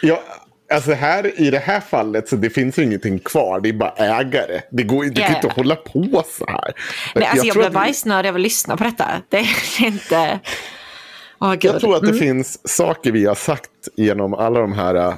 Ja, 0.01 0.23
alltså 0.73 0.91
här 0.93 1.41
i 1.41 1.49
det 1.51 1.59
här 1.59 1.79
fallet 1.79 2.29
så 2.29 2.35
det 2.35 2.49
finns 2.49 2.79
ingenting 2.79 3.19
kvar. 3.19 3.59
Det 3.59 3.69
är 3.69 3.73
bara 3.73 3.91
ägare. 3.97 4.61
Det 4.71 4.83
går 4.83 5.03
kan 5.03 5.13
Ja, 5.15 5.27
inte 5.27 5.39
ja. 5.47 5.53
hålla 5.55 5.75
på 5.75 6.23
så 6.37 6.45
här. 6.47 6.73
Nej, 7.15 7.25
alltså 7.25 7.45
jag, 7.45 7.53
tror 7.53 7.61
blev 7.63 7.67
att- 7.67 7.73
bajsnödig 7.73 8.29
av 8.29 8.35
att 8.35 8.41
lyssna 8.41 8.77
på 8.77 8.83
detta. 8.83 9.07
Det 9.29 9.37
är 9.37 9.85
inte... 9.85 10.39
Gud. 11.39 11.63
Jag 11.73 11.81
tror 11.81 11.95
att 11.95 12.01
det 12.01 12.07
Mm. 12.07 12.19
finns 12.19 12.69
saker 12.69 13.11
vi 13.11 13.25
har 13.25 13.35
sagt 13.35 13.69
genom 13.95 14.33
alla 14.33 14.59
de 14.59 14.73
här 14.73 14.95
eh, 14.95 15.13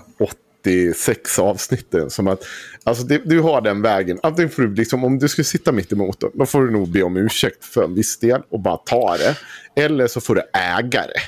86 0.64 1.40
avsnitten. 1.40 2.10
Som 2.10 2.28
att, 2.28 2.44
alltså 2.84 3.04
det, 3.04 3.22
du 3.26 3.40
har 3.42 3.62
den 3.62 3.82
vägen. 3.82 4.20
Antingen 4.24 4.50
får 4.50 4.62
du 4.62 4.76
liksom, 4.76 5.04
om 5.04 5.20
du 5.20 5.28
skulle 5.28 5.46
sitta 5.46 5.72
mitt 5.72 5.92
emot 5.92 6.20
dem, 6.20 6.32
då 6.34 6.46
får 6.46 6.62
du 6.62 6.72
nog 6.72 6.90
be 6.90 7.04
om 7.04 7.18
ursäkt 7.18 7.66
för 7.66 7.84
en 7.84 7.96
viss 7.96 8.20
del 8.20 8.42
och 8.52 8.60
bara 8.60 8.78
ta 8.78 9.18
det. 9.18 9.36
Eller 9.84 10.08
så 10.08 10.22
får 10.22 10.36
du 10.36 10.42
äga 10.54 11.02
det. 11.02 11.22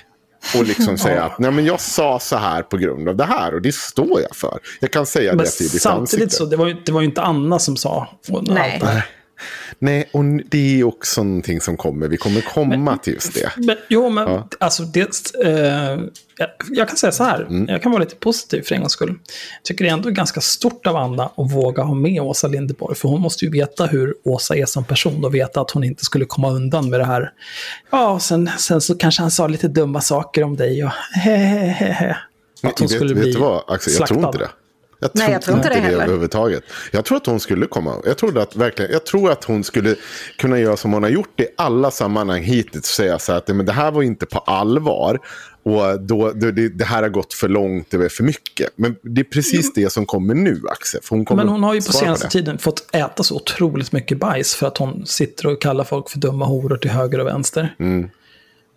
och 0.60 0.65
liksom 0.65 0.97
säga 1.08 1.23
att 1.23 1.39
nej, 1.39 1.51
men 1.51 1.65
jag 1.65 1.79
sa 1.82 2.19
så 2.19 2.36
här 2.38 2.62
på 2.63 2.77
grund 2.77 3.10
av 3.10 3.15
det 3.15 3.25
här 3.25 3.53
och 3.53 3.62
det 3.62 3.75
står 3.75 4.21
jag 4.21 4.36
för. 4.36 4.60
Jag 4.79 4.91
kan 4.91 5.06
säga 5.06 5.32
Men 5.36 5.45
det 5.45 5.51
till 5.51 5.69
ditt 5.69 5.82
samtidigt 5.82 6.23
ansikte. 6.23 6.36
så, 6.36 6.45
det 6.45 6.56
var, 6.56 6.67
ju, 6.67 6.75
det 6.86 6.91
var 6.91 7.01
ju 7.01 7.08
inte 7.08 7.21
Anna 7.21 7.60
som 7.60 7.77
sa. 7.77 8.08
Nej. 8.41 8.82
Allt. 8.84 9.03
Nej, 9.80 10.10
och 10.13 10.24
det 10.50 10.80
är 10.80 10.84
också 10.84 11.24
någonting 11.24 11.62
som 11.62 11.78
kommer. 11.78 12.08
Vi 12.08 12.17
kommer 12.17 12.41
komma 12.41 12.98
till 12.98 13.13
just 13.13 13.34
det. 13.34 13.52
Men, 13.58 13.78
jo, 13.89 14.10
men 14.10 14.28
Ja. 14.30 14.48
alltså 14.60 14.84
det... 14.84 15.32
Eh, 15.46 16.00
jag, 16.69 16.88
kan 16.88 16.98
säga 16.98 17.12
så 17.12 17.24
här, 17.24 17.41
Mm. 17.41 17.65
jag 17.69 17.82
kan 17.84 17.91
vara 17.91 18.04
lite 18.04 18.15
positiv 18.15 18.62
för 18.62 18.76
en 18.76 18.82
gångs 18.82 18.93
skull. 18.93 19.10
Jag 19.10 19.63
tycker 19.63 19.84
det 19.86 19.89
är 19.89 19.93
ändå 19.93 20.10
ganska 20.10 20.41
stort 20.41 20.88
av 20.88 20.96
Anna 20.96 21.24
att 21.26 21.52
våga 21.52 21.84
ha 21.84 21.93
med 21.93 22.22
Åsa 22.22 22.48
Linderborg, 22.48 22.96
för 22.96 23.10
hon 23.10 23.22
måste 23.22 23.46
ju 23.46 23.52
veta 23.52 23.86
hur 23.86 24.15
Åsa 24.24 24.56
är 24.56 24.65
som 24.65 24.84
person 24.84 25.26
och 25.26 25.36
veta 25.36 25.62
att 25.62 25.72
hon 25.72 25.84
inte 25.84 26.06
skulle 26.06 26.26
komma 26.26 26.50
undan 26.52 26.89
med 26.89 27.00
det 27.00 27.06
här. 27.06 27.32
Ja, 27.91 28.10
och 28.12 28.22
sen, 28.22 28.50
sen 28.58 28.82
så 28.82 28.96
kanske 28.98 29.22
han 29.22 29.32
sa 29.32 29.48
lite 29.48 29.67
dumma 29.67 30.02
saker 30.02 30.43
om 30.43 30.56
dig 30.56 30.84
och 30.86 30.91
hehehe. 31.13 32.17
Att 32.63 32.80
hon 32.80 32.88
vet, 32.88 32.96
skulle 32.98 33.13
vet 33.13 33.24
bli 33.24 33.34
vad, 33.36 33.63
Axel? 33.67 33.93
Jag 34.00 34.08
tror 34.08 34.17
slaktad. 34.17 34.28
inte 34.28 34.38
det. 34.38 34.50
Jag 35.04 35.12
Nej, 35.13 35.32
jag 35.32 35.42
tror 35.42 35.58
inte 35.58 35.70
det 35.70 35.76
heller. 35.76 35.98
överhuvudtaget. 35.98 36.63
Jag 36.92 37.06
tror 37.06 37.18
att 37.18 37.26
hon 37.26 37.39
skulle 37.39 37.66
komma. 37.66 37.96
Jag, 38.06 38.18
trodde 38.18 38.42
att, 38.42 38.56
verkligen, 38.56 38.92
jag 38.92 39.06
tror 39.06 39.32
att 39.32 39.44
hon 39.44 39.63
skulle 39.63 39.96
kunna 40.38 40.60
göra 40.60 40.78
som 40.78 40.94
hon 40.94 41.04
har 41.04 41.10
gjort 41.10 41.39
i 41.39 41.48
alla 41.58 41.92
sammanhang 41.92 42.44
hittills. 42.44 42.86
Säga 42.86 43.20
så 43.20 43.32
här 43.32 43.38
att 43.39 43.48
men 43.48 43.66
det 43.66 43.72
här 43.72 43.92
var 43.92 44.04
inte 44.04 44.26
på 44.26 44.39
allvar. 44.39 45.20
Och 45.66 46.02
då, 46.02 46.32
det, 46.32 46.70
det 46.70 46.86
här 46.86 47.02
har 47.02 47.10
gått 47.10 47.34
för 47.34 47.48
långt, 47.48 47.88
det 47.89 47.98
var 47.98 48.10
för 48.10 48.24
mycket. 48.24 48.70
Men 48.76 48.96
det 49.02 49.22
är 49.22 49.26
precis 49.26 49.74
det 49.74 49.89
som 49.89 50.06
kommer 50.06 50.34
nu, 50.34 50.62
Axel. 50.72 51.02
Hon 51.10 51.26
kommer 51.26 51.44
Men 51.44 51.52
hon 51.54 51.63
har 51.63 51.74
ju 51.74 51.82
på 51.82 51.92
senaste 51.92 52.28
det. 52.28 52.32
tiden 52.32 52.58
fått 52.58 52.96
äta 52.96 53.24
så 53.24 53.36
otroligt 53.36 53.92
mycket 53.92 54.18
bajs 54.20 54.56
för 54.56 54.68
att 54.68 54.78
hon 54.78 55.06
sitter 55.06 55.48
och 55.48 55.62
kallar 55.62 55.84
folk 55.84 56.10
för 56.10 56.20
dumma 56.20 56.46
horor 56.46 56.78
till 56.78 56.92
höger 56.92 57.20
och 57.20 57.28
vänster. 57.28 57.76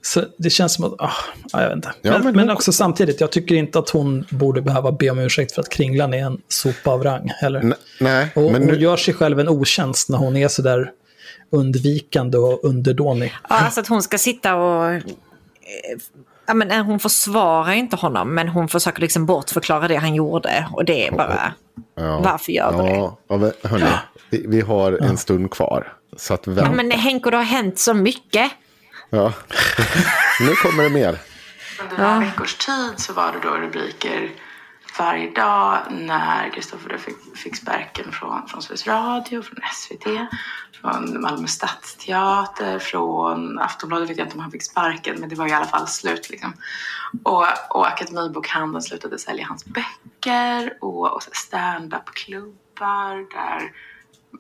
Så 0.07 0.25
det 0.37 0.51
känns 0.51 0.75
som 0.75 0.85
att, 0.85 0.95
ah, 0.99 1.11
ja, 1.53 1.61
jag 1.62 1.69
vet 1.69 1.77
inte. 1.77 1.92
Ja, 2.03 2.11
men, 2.12 2.23
men 2.23 2.33
men, 2.37 2.49
hon- 2.49 2.57
också 2.57 2.73
samtidigt, 2.73 3.21
jag 3.21 3.33
tycker 3.33 3.55
inte 3.55 3.79
att 3.79 3.90
hon 3.90 4.25
borde 4.31 4.62
behöva 4.62 4.92
be 4.92 5.11
om 5.11 5.19
ursäkt 5.19 5.53
för 5.55 5.61
att 5.62 5.69
Kringlan 5.69 6.14
är 6.14 6.19
en 6.27 6.40
sopa 6.49 6.90
av 6.90 7.05
rang. 7.05 7.31
Eller? 7.42 7.61
N- 7.61 7.75
Nej, 8.01 8.29
och 8.35 8.42
men 8.42 8.55
hon 8.55 8.62
nu, 8.66 8.79
gör 8.79 8.97
sig 8.97 9.14
själv 9.14 9.40
en 9.40 9.49
otjänst 9.49 10.09
när 10.09 10.19
hon 10.19 10.37
är 10.37 10.49
så 10.49 10.62
där 10.62 10.90
undvikande 11.51 12.38
och 12.38 12.64
underdånig. 12.64 13.35
Ja, 13.49 13.57
alltså 13.61 13.81
att 13.81 13.88
hon 13.88 14.03
ska 14.03 14.19
sitta 14.19 14.55
och... 14.55 14.90
eh, 14.92 15.03
Ja, 16.49 16.55
men 16.55 16.71
eh, 16.71 16.83
hon 16.85 16.99
försvarar 17.01 17.73
inte 17.73 17.97
honom, 17.97 18.35
men 18.35 18.49
hon 18.49 18.69
försöker 18.69 19.01
liksom 19.01 19.27
bortförklara 19.27 19.88
det 19.88 19.97
han 19.97 20.14
gjorde. 20.14 20.66
Och 20.73 20.85
det 20.85 21.07
är 21.07 21.12
bara... 21.12 21.53
ja, 21.97 22.21
Varför 22.25 22.53
gör 22.53 22.73
du 22.73 22.79
det? 22.88 22.95
ja, 22.95 23.19
ja, 23.29 23.37
men 23.37 23.53
hörni, 23.62 23.85
vi, 24.31 24.45
vi 24.49 24.61
har 24.61 24.92
en 24.92 25.16
stund 25.19 25.51
kvar. 25.51 25.92
Så 26.16 26.35
att 26.35 26.47
Ja, 26.47 26.73
men 26.73 26.90
Henko, 26.90 27.31
det 27.31 27.37
har 27.37 27.45
hänt 27.45 27.79
så 27.79 27.95
mycket. 27.95 28.51
Ja. 29.11 29.33
nu 30.40 30.55
kommer 30.55 30.83
det 30.83 30.90
mer. 30.90 31.19
Under 31.83 31.99
några 31.99 32.19
veckors 32.19 32.55
tid 32.55 32.95
så 32.97 33.12
var 33.12 33.33
det 33.33 33.49
då 33.49 33.55
rubriker 33.55 34.31
varje 34.99 35.31
dag 35.31 35.79
när 35.90 36.51
Kristoffer 36.51 36.99
fick, 36.99 37.37
fick 37.37 37.57
sparken 37.57 38.12
från, 38.12 38.49
från 38.49 38.62
Sveriges 38.62 38.87
Radio, 38.87 39.42
från 39.42 39.59
SVT, 39.75 40.07
från 40.81 41.21
Malmö 41.21 41.47
Stadsteater, 41.47 42.79
från 42.79 43.59
Aftonbladet 43.59 44.11
vet 44.11 44.19
jag 44.19 44.27
inte 44.27 44.37
om 44.37 44.42
han 44.42 44.51
fick 44.51 44.62
sparken 44.62 45.21
men 45.21 45.29
det 45.29 45.35
var 45.35 45.49
i 45.49 45.53
alla 45.53 45.66
fall 45.66 45.87
slut 45.87 46.31
liksom. 46.31 46.53
Och, 47.23 47.47
och 47.71 47.87
Akademibokhandeln 47.87 48.83
slutade 48.83 49.19
sälja 49.19 49.47
hans 49.47 49.64
böcker 49.64 50.73
och, 50.81 51.12
och 51.12 51.23
stand-up-klubbar 51.23 53.35
där 53.35 53.73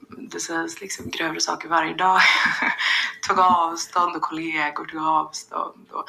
det 0.08 0.40
sägs 0.40 0.80
liksom 0.80 1.10
grövre 1.10 1.40
saker 1.40 1.68
varje 1.68 1.94
dag. 1.94 2.20
tog 3.28 3.38
avstånd 3.38 4.16
och 4.16 4.22
kollegor 4.22 4.84
tog 4.84 5.02
avstånd. 5.02 5.86
Och 5.90 6.04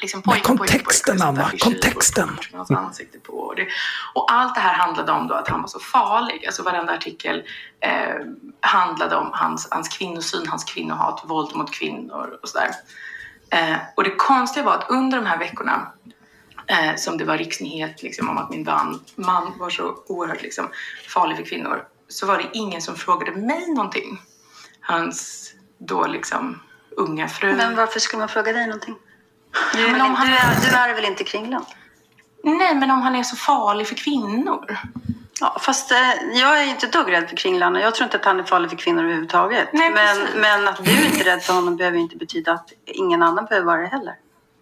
liksom 0.00 0.22
Men 0.24 0.32
pojkar, 0.32 0.56
kontexten, 0.56 1.16
pojkar, 1.16 1.28
Anna, 1.28 1.44
affischer, 1.44 1.64
kontexten. 1.64 2.38
ansikte 2.68 3.18
på. 3.18 3.32
Och, 3.32 3.56
det, 3.56 3.68
och 4.14 4.32
allt 4.32 4.54
det 4.54 4.60
här 4.60 4.74
handlade 4.74 5.12
om 5.12 5.28
då 5.28 5.34
att 5.34 5.48
han 5.48 5.60
var 5.60 5.68
så 5.68 5.80
farlig. 5.80 6.46
Alltså 6.46 6.62
varenda 6.62 6.92
artikel 6.92 7.42
eh, 7.80 8.26
handlade 8.60 9.16
om 9.16 9.30
hans, 9.32 9.68
hans 9.70 9.88
kvinnosyn, 9.88 10.46
hans 10.46 10.64
kvinnohat, 10.64 11.22
våld 11.24 11.56
mot 11.56 11.72
kvinnor 11.72 12.38
och 12.42 12.48
sådär. 12.48 12.70
Eh, 13.50 13.76
och 13.96 14.04
det 14.04 14.14
konstiga 14.16 14.64
var 14.64 14.74
att 14.74 14.90
under 14.90 15.18
de 15.18 15.26
här 15.26 15.38
veckorna 15.38 15.92
eh, 16.66 16.96
som 16.96 17.18
det 17.18 17.24
var 17.24 17.38
riksnyhet 17.38 18.02
liksom, 18.02 18.28
om 18.28 18.38
att 18.38 18.50
min 18.50 18.64
man, 18.64 19.00
man 19.16 19.58
var 19.58 19.70
så 19.70 19.96
oerhört 20.06 20.42
liksom, 20.42 20.68
farlig 21.08 21.36
för 21.36 21.44
kvinnor 21.44 21.84
så 22.08 22.26
var 22.26 22.38
det 22.38 22.48
ingen 22.52 22.82
som 22.82 22.96
frågade 22.96 23.32
mig 23.40 23.70
någonting. 23.74 24.22
Hans 24.80 25.52
då 25.78 26.06
liksom 26.06 26.60
unga 26.96 27.28
fru. 27.28 27.52
Men 27.56 27.76
varför 27.76 28.00
skulle 28.00 28.18
man 28.20 28.28
fråga 28.28 28.52
dig 28.52 28.66
någonting? 28.66 28.96
Du, 29.74 29.80
Ja, 29.80 29.86
är, 29.86 29.90
men 29.90 29.92
väl 29.92 30.00
om 30.00 30.06
inte- 30.10 30.20
han- 30.20 30.28
du, 30.62 30.68
är, 30.68 30.70
du 30.70 30.76
är 30.90 30.94
väl 30.94 31.04
inte 31.04 31.24
Kringlan? 31.24 31.64
Nej, 32.44 32.74
men 32.74 32.90
om 32.90 33.02
han 33.02 33.14
är 33.14 33.22
så 33.22 33.36
farlig 33.36 33.86
för 33.88 33.94
kvinnor. 33.94 34.78
Ja, 35.40 35.56
fast 35.60 35.92
eh, 35.92 35.98
jag 36.32 36.62
är 36.62 36.64
inte 36.66 36.86
ett 36.86 36.92
dugg 36.92 37.12
rädd 37.12 37.28
för 37.28 37.36
Kringlan 37.36 37.76
och 37.76 37.82
jag 37.82 37.94
tror 37.94 38.04
inte 38.04 38.16
att 38.16 38.24
han 38.24 38.40
är 38.40 38.44
farlig 38.44 38.70
för 38.70 38.76
kvinnor 38.76 39.02
överhuvudtaget. 39.04 39.68
Nej, 39.72 39.90
men, 39.90 40.16
precis. 40.16 40.34
men 40.36 40.68
att 40.68 40.84
du 40.84 41.04
inte 41.06 41.20
är 41.20 41.24
rädd 41.24 41.42
för 41.42 41.52
honom 41.52 41.76
behöver 41.76 41.98
inte 41.98 42.16
betyda 42.16 42.52
att 42.52 42.72
ingen 42.86 43.22
annan 43.22 43.44
behöver 43.44 43.66
vara 43.66 43.80
det 43.80 43.86
heller. 43.88 44.14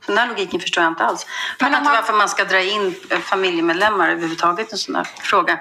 Så 0.07 0.13
den 0.13 0.19
här 0.19 0.29
logiken 0.29 0.61
förstår 0.61 0.85
jag 0.85 0.91
inte 0.91 1.05
alls. 1.05 1.27
Jag 1.59 1.69
fattar 1.69 1.81
inte 1.81 1.93
varför 1.93 2.13
man 2.13 2.29
ska 2.29 2.45
dra 2.45 2.61
in 2.63 2.95
familjemedlemmar 3.23 4.09
överhuvudtaget 4.11 4.69
i 4.69 4.73
en 4.73 4.79
sån 4.79 4.95
här 4.95 5.05
fråga. 5.05 5.59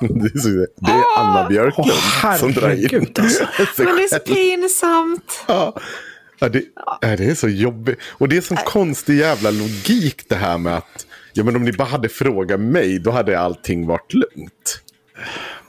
Det 0.00 0.34
är, 0.34 0.38
så, 0.38 0.48
det 0.48 0.90
är 0.90 1.04
Anna 1.18 1.48
Björklund 1.48 1.90
Åh, 2.24 2.36
som 2.36 2.52
drar 2.52 2.94
in 2.94 3.12
alltså. 3.18 3.44
Men 3.76 3.96
det 3.96 4.02
är 4.02 4.08
så 4.08 4.18
pinsamt. 4.18 5.44
Ja. 5.46 5.80
Ja, 6.38 6.48
det, 6.48 6.62
ja, 7.00 7.16
det 7.16 7.24
är 7.24 7.34
så 7.34 7.48
jobbigt. 7.48 7.98
Och 8.08 8.28
det 8.28 8.36
är 8.36 8.40
sån 8.40 8.56
konstig 8.56 9.18
jävla 9.18 9.50
logik 9.50 10.28
det 10.28 10.34
här 10.34 10.58
med 10.58 10.76
att 10.76 11.06
ja, 11.32 11.44
men 11.44 11.56
om 11.56 11.64
ni 11.64 11.72
bara 11.72 11.88
hade 11.88 12.08
frågat 12.08 12.60
mig 12.60 12.98
då 12.98 13.10
hade 13.10 13.40
allting 13.40 13.86
varit 13.86 14.14
lugnt. 14.14 14.80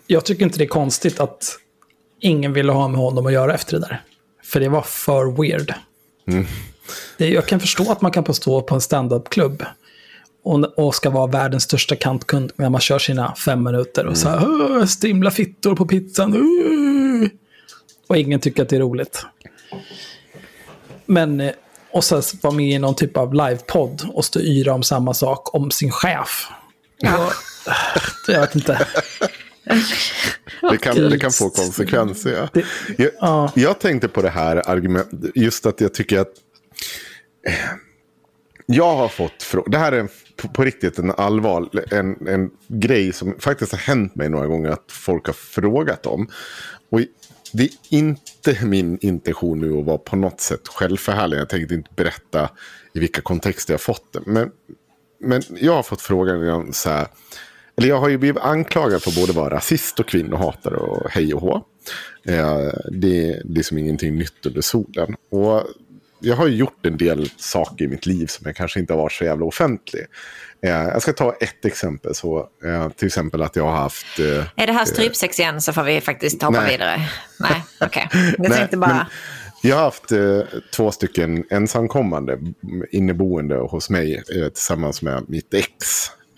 Jag 0.08 0.26
tycker 0.26 0.44
inte 0.44 0.58
det 0.58 0.64
är 0.64 0.68
konstigt 0.68 1.20
att 1.20 1.58
ingen 2.20 2.54
ville 2.54 2.72
ha 2.72 2.88
med 2.88 3.00
honom 3.00 3.26
att 3.26 3.34
göra 3.34 3.54
efter 3.54 3.80
det 3.80 3.88
där. 3.88 4.04
För 4.44 4.60
det 4.60 4.70
var 4.70 4.82
för 4.82 5.42
weird. 5.42 5.74
Det, 7.18 7.30
jag 7.30 7.46
kan 7.46 7.60
förstå 7.60 7.92
att 7.92 8.02
man 8.02 8.12
kan 8.12 8.26
få 8.26 8.34
stå 8.34 8.62
på 8.62 8.76
en 8.76 8.82
standup-klubb 8.82 9.66
och, 10.50 10.80
och 10.80 10.96
ska 10.96 11.10
vara 11.10 11.28
världens 11.28 11.64
största 11.64 11.96
kantkund 11.96 12.52
när 12.56 12.70
man 12.70 12.82
kör 12.82 13.00
sina 13.00 13.36
fem 13.36 13.64
minuter 13.64 14.06
och 14.06 14.18
så 14.18 14.30
här, 14.30 14.48
"Åh, 14.48 14.86
strimla 14.86 15.32
fittor 15.32 15.76
på 15.76 15.86
pizzan. 15.86 16.36
uh." 16.36 17.30
Och 18.08 18.18
ingen 18.18 18.40
tycker 18.40 18.64
att 18.64 18.70
det 18.70 18.76
är 18.76 18.80
roligt. 18.80 19.26
Men, 21.06 21.42
eh, 21.42 21.52
och 21.92 22.04
så 22.04 22.22
vara 22.42 22.54
med 22.54 22.70
i 22.70 22.80
någon 22.80 22.96
typ 22.96 23.18
av 23.18 23.34
livepodd 23.34 24.10
och 24.14 24.26
stå 24.26 24.40
och 24.40 24.46
yra 24.46 24.74
om 24.74 24.84
samma 24.84 25.14
sak 25.14 25.56
om 25.56 25.72
sin 25.72 25.92
chef. 25.92 26.48
Ja. 26.98 27.32
Jag 28.28 28.40
vet 28.40 28.56
inte. 28.56 28.88
Det 30.72 30.78
kan, 30.78 30.96
det 30.96 31.20
kan 31.20 31.32
få 31.32 31.50
konsekvenser. 31.50 32.50
Ja. 32.54 32.62
Jag, 32.98 33.12
ja. 33.20 33.52
jag 33.56 33.80
tänkte 33.80 34.08
på 34.08 34.22
det 34.22 34.30
här 34.30 34.70
argumentet, 34.70 35.32
just 35.36 35.66
att 35.66 35.82
jag 35.82 35.94
tycker 35.94 36.20
att 36.20 36.34
jag 38.66 38.96
har 38.96 39.08
fått 39.08 39.44
frågor. 39.44 39.72
Det 39.72 39.78
här 39.78 39.92
är 39.92 40.00
en, 40.00 40.10
på, 40.42 40.48
på 40.48 40.64
riktigt 40.64 41.00
en 41.00 41.12
allvar, 41.12 41.70
en, 41.92 42.28
en 42.28 42.52
grej 42.68 43.14
som 43.14 43.36
faktiskt 43.40 43.72
har 43.72 43.80
hänt 43.80 44.16
mig 44.16 44.30
några 44.30 44.48
gånger 44.48 44.70
att 44.70 44.92
folk 44.92 45.26
har 45.26 45.34
frågat 45.34 46.06
om. 46.06 46.30
Och 46.90 47.02
det 47.54 47.64
är 47.64 47.70
inte 47.90 48.66
min 48.66 48.98
intention 49.02 49.60
nu 49.60 49.80
att 49.80 49.86
vara 49.86 49.98
på 49.98 50.16
något 50.16 50.42
sätt 50.42 50.68
självförhärligande. 50.68 51.38
Jag 51.38 51.50
tänkte 51.50 51.74
inte 51.74 51.90
berätta 51.96 52.50
i 52.94 53.00
vilka 53.00 53.22
kontexter 53.22 53.74
jag 53.74 53.82
fått 53.82 54.14
det. 54.14 54.20
Men, 54.26 54.52
men 55.20 55.42
jag 55.50 55.74
har 55.74 55.84
fått 55.84 56.02
frågan 56.02 56.74
så 56.74 56.90
här. 56.90 57.08
Eller 57.78 57.90
jag 57.90 58.00
har 58.00 58.10
ju 58.10 58.18
blivit 58.18 58.42
anklagad 58.42 59.04
för 59.04 59.10
att 59.10 59.16
både 59.16 59.34
vara 59.34 59.56
rasist 59.56 60.00
och 60.00 60.08
kvinnohatare 60.08 60.76
och 60.76 61.12
hej 61.12 61.34
och 61.34 61.42
hå. 61.42 61.56
Eh, 62.24 62.70
det, 62.92 63.42
det 63.46 63.60
är 63.60 63.64
som 63.64 63.78
ingenting 63.78 64.16
nytt 64.16 64.46
under 64.46 64.62
solen. 64.62 65.16
Och 65.32 65.64
jag 66.20 66.36
har 66.36 66.48
ju 66.48 66.56
gjort 66.56 66.86
en 66.86 66.98
del 66.98 67.30
saker 67.38 67.86
i 67.86 67.88
mitt 67.88 68.06
liv 68.06 68.28
som 68.28 68.44
jag 68.46 68.56
kanske 68.56 68.80
inte 68.80 68.94
har 68.94 68.98
varit 69.02 69.12
så 69.12 69.24
jävla 69.24 69.46
offentlig. 69.46 70.06
Eh, 70.62 70.70
jag 70.72 71.02
ska 71.02 71.14
ta 71.14 71.34
ett 71.34 71.66
exempel. 71.66 72.16
Så, 72.16 72.50
eh, 72.66 72.90
till 72.90 73.08
exempel 73.08 73.42
att 73.42 73.56
jag 73.56 73.64
har 73.64 73.76
haft... 73.76 74.20
Eh, 74.20 74.64
Är 74.64 74.68
det 74.68 74.74
här 74.74 74.86
strypsex 74.86 75.40
igen 75.40 75.62
så 75.62 75.74
får 75.74 75.84
vi 75.84 76.02
faktiskt 76.02 76.44
hoppa 76.44 76.62
Nej. 76.62 76.72
vidare. 76.72 77.10
Nej, 77.40 77.64
okej. 77.82 78.10
Jag 78.14 78.40
Nej, 78.40 78.52
tänkte 78.52 78.78
bara... 78.78 79.08
Jag 79.62 79.76
har 79.76 79.84
haft 79.84 80.12
eh, 80.12 80.42
två 80.74 80.92
stycken 80.92 81.44
ensamkommande 81.50 82.40
inneboende 82.92 83.56
hos 83.56 83.90
mig 83.90 84.16
eh, 84.16 84.50
tillsammans 84.50 85.02
med 85.02 85.24
mitt 85.28 85.54
ex 85.54 85.68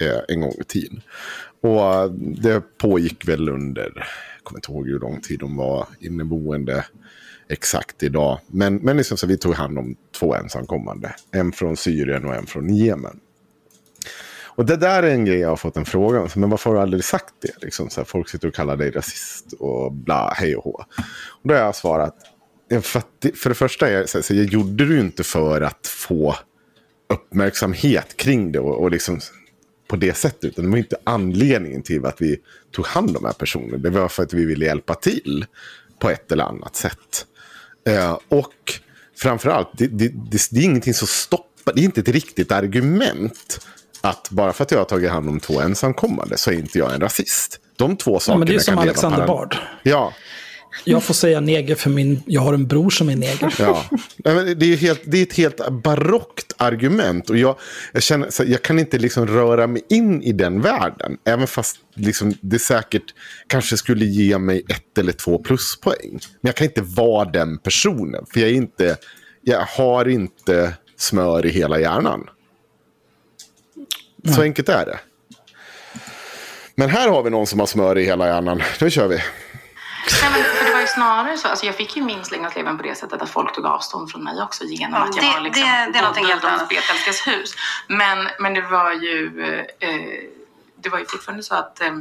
eh, 0.01 0.19
en 0.27 0.41
gång 0.41 0.53
i 0.59 0.63
tiden. 0.63 1.01
Och 1.61 1.93
eh, 1.93 2.05
det 2.13 2.61
pågick 2.77 3.27
väl 3.27 3.49
under, 3.49 3.91
jag 3.95 4.43
kommer 4.43 4.57
inte 4.57 4.71
ihåg 4.71 4.87
hur 4.87 4.99
lång 4.99 5.21
tid 5.21 5.39
de 5.39 5.57
var 5.57 5.87
inneboende 5.99 6.85
exakt 7.51 8.03
idag. 8.03 8.39
Men, 8.47 8.75
men 8.75 8.97
liksom 8.97 9.17
så 9.17 9.27
vi 9.27 9.37
tog 9.37 9.53
hand 9.53 9.79
om 9.79 9.95
två 10.11 10.35
ensamkommande. 10.35 11.15
En 11.31 11.51
från 11.51 11.77
Syrien 11.77 12.25
och 12.25 12.35
en 12.35 12.45
från 12.45 12.75
Jemen. 12.75 13.19
Och 14.55 14.65
det 14.65 14.77
där 14.77 15.03
är 15.03 15.11
en 15.11 15.25
grej 15.25 15.39
jag 15.39 15.49
har 15.49 15.55
fått 15.55 15.77
en 15.77 15.85
fråga 15.85 16.21
om. 16.21 16.29
Men 16.35 16.49
varför 16.49 16.69
har 16.69 16.75
du 16.77 16.81
aldrig 16.81 17.03
sagt 17.03 17.33
det? 17.41 17.63
Liksom, 17.65 17.89
så 17.89 17.99
här, 17.99 18.05
folk 18.05 18.29
sitter 18.29 18.47
och 18.47 18.53
kallar 18.53 18.77
dig 18.77 18.91
rasist 18.91 19.53
och 19.59 19.91
bla, 19.91 20.33
hej 20.35 20.55
och 20.55 20.63
hå. 20.63 20.85
Och 21.29 21.47
då 21.47 21.53
har 21.53 21.61
jag 21.61 21.75
svarat. 21.75 22.15
För, 22.81 22.99
att 22.99 23.07
det, 23.19 23.37
för 23.37 23.49
det 23.49 23.55
första, 23.55 23.87
är 23.87 23.93
jag, 23.93 24.09
så 24.09 24.17
här, 24.17 24.23
så 24.23 24.33
jag 24.33 24.45
gjorde 24.45 24.85
det 24.85 24.93
ju 24.93 24.99
inte 24.99 25.23
för 25.23 25.61
att 25.61 25.87
få 25.87 26.35
uppmärksamhet 27.09 28.17
kring 28.17 28.51
det 28.51 28.59
och, 28.59 28.81
och 28.81 28.91
liksom 28.91 29.19
på 29.87 29.95
det 29.95 30.17
sättet. 30.17 30.43
Utan 30.43 30.65
det 30.65 30.71
var 30.71 30.77
inte 30.77 30.97
anledningen 31.03 31.83
till 31.83 32.05
att 32.05 32.21
vi 32.21 32.37
tog 32.71 32.85
hand 32.85 33.07
om 33.07 33.13
de 33.13 33.25
här 33.25 33.33
personerna. 33.33 33.77
Det 33.77 33.89
var 33.89 34.07
för 34.07 34.23
att 34.23 34.33
vi 34.33 34.45
ville 34.45 34.65
hjälpa 34.65 34.95
till 34.95 35.45
på 35.99 36.09
ett 36.09 36.31
eller 36.31 36.43
annat 36.43 36.75
sätt. 36.75 37.25
Eh, 37.87 38.17
och 38.29 38.53
framförallt, 39.17 39.69
det, 39.73 39.87
det, 39.87 40.07
det, 40.07 40.47
det 40.51 40.59
är 40.59 40.63
ingenting 40.63 40.93
som 40.93 41.07
stoppar, 41.07 41.73
det 41.73 41.81
är 41.81 41.85
inte 41.85 42.01
ett 42.01 42.07
riktigt 42.07 42.51
argument 42.51 43.67
att 44.01 44.29
bara 44.29 44.53
för 44.53 44.63
att 44.63 44.71
jag 44.71 44.77
har 44.77 44.85
tagit 44.85 45.09
hand 45.11 45.29
om 45.29 45.39
två 45.39 45.61
ensamkommande 45.61 46.37
så 46.37 46.51
är 46.51 46.55
inte 46.55 46.77
jag 46.79 46.93
en 46.93 47.01
rasist. 47.01 47.59
De 47.75 47.97
två 47.97 48.19
sakerna 48.19 48.35
Ja, 48.35 48.39
men 48.39 48.47
det 48.47 48.55
är 48.55 48.59
som 48.59 48.75
kan 48.75 48.83
Alexander 48.83 49.27
Bard. 49.27 49.57
Ja, 49.83 50.13
Jag 50.83 51.03
får 51.03 51.13
säga 51.13 51.39
neger 51.39 51.75
för 51.75 51.89
min, 51.89 52.23
jag 52.25 52.41
har 52.41 52.53
en 52.53 52.67
bror 52.67 52.89
som 52.89 53.09
är 53.09 53.15
neger. 53.15 53.55
Ja. 53.59 53.85
Det 54.55 54.65
är, 54.65 54.75
helt, 54.75 55.01
det 55.05 55.17
är 55.17 55.23
ett 55.23 55.33
helt 55.33 55.69
barockt 55.69 56.53
argument. 56.57 57.29
Och 57.29 57.37
jag, 57.37 57.55
jag, 57.91 58.03
känner, 58.03 58.29
så 58.29 58.43
jag 58.47 58.61
kan 58.61 58.79
inte 58.79 58.97
liksom 58.97 59.27
röra 59.27 59.67
mig 59.67 59.81
in 59.89 60.23
i 60.23 60.31
den 60.31 60.61
världen. 60.61 61.17
Även 61.25 61.47
fast 61.47 61.77
liksom 61.95 62.33
det 62.41 62.59
säkert 62.59 63.03
kanske 63.47 63.77
skulle 63.77 64.05
ge 64.05 64.37
mig 64.37 64.63
ett 64.69 64.97
eller 64.97 65.11
två 65.11 65.39
pluspoäng. 65.39 66.11
Men 66.11 66.49
jag 66.49 66.55
kan 66.55 66.67
inte 66.67 66.81
vara 66.81 67.25
den 67.25 67.57
personen. 67.57 68.25
För 68.33 68.39
jag, 68.39 68.49
är 68.49 68.53
inte, 68.53 68.97
jag 69.41 69.59
har 69.59 70.07
inte 70.07 70.73
smör 70.97 71.45
i 71.45 71.49
hela 71.49 71.79
hjärnan. 71.79 72.27
Så 74.35 74.41
enkelt 74.41 74.69
är 74.69 74.85
det. 74.85 74.99
Men 76.75 76.89
här 76.89 77.09
har 77.09 77.23
vi 77.23 77.29
någon 77.29 77.47
som 77.47 77.59
har 77.59 77.67
smör 77.67 77.97
i 77.97 78.03
hela 78.03 78.27
hjärnan. 78.27 78.61
Nu 78.81 78.89
kör 78.89 79.07
vi. 79.07 79.19
Nej, 80.21 80.31
men 80.31 80.43
för 80.43 80.65
det 80.65 80.73
var 80.73 80.81
ju 80.81 80.87
snarare 80.87 81.37
så, 81.37 81.47
alltså 81.47 81.65
jag 81.65 81.75
fick 81.75 81.95
ju 81.97 82.03
min 82.03 82.25
släng 82.25 82.45
av 82.45 82.49
sleven 82.49 82.77
på 82.77 82.83
det 82.83 82.95
sättet 82.95 83.21
att 83.21 83.29
folk 83.29 83.55
tog 83.55 83.65
avstånd 83.65 84.11
från 84.11 84.23
mig 84.23 84.41
också 84.43 84.63
genom 84.63 84.99
Ja, 85.01 85.07
att 85.09 85.15
jag 85.15 85.25
det- 85.25 85.31
var 85.33 85.39
liksom 85.41 85.63
det- 85.63 85.89
det 85.93 85.97
är 85.97 86.01
någonting 86.01 86.25
helt 86.25 86.43
annat. 86.43 86.65
spetälskas 86.65 87.27
hus. 87.27 87.53
Men, 87.87 88.29
men 88.39 88.53
det 88.53 88.61
var 88.61 88.91
ju, 88.91 89.45
eh, 89.79 89.89
det 90.75 90.89
var 90.89 90.99
ju 90.99 91.05
fortfarande 91.05 91.43
så 91.43 91.55
att, 91.55 91.81
eh, 91.81 91.91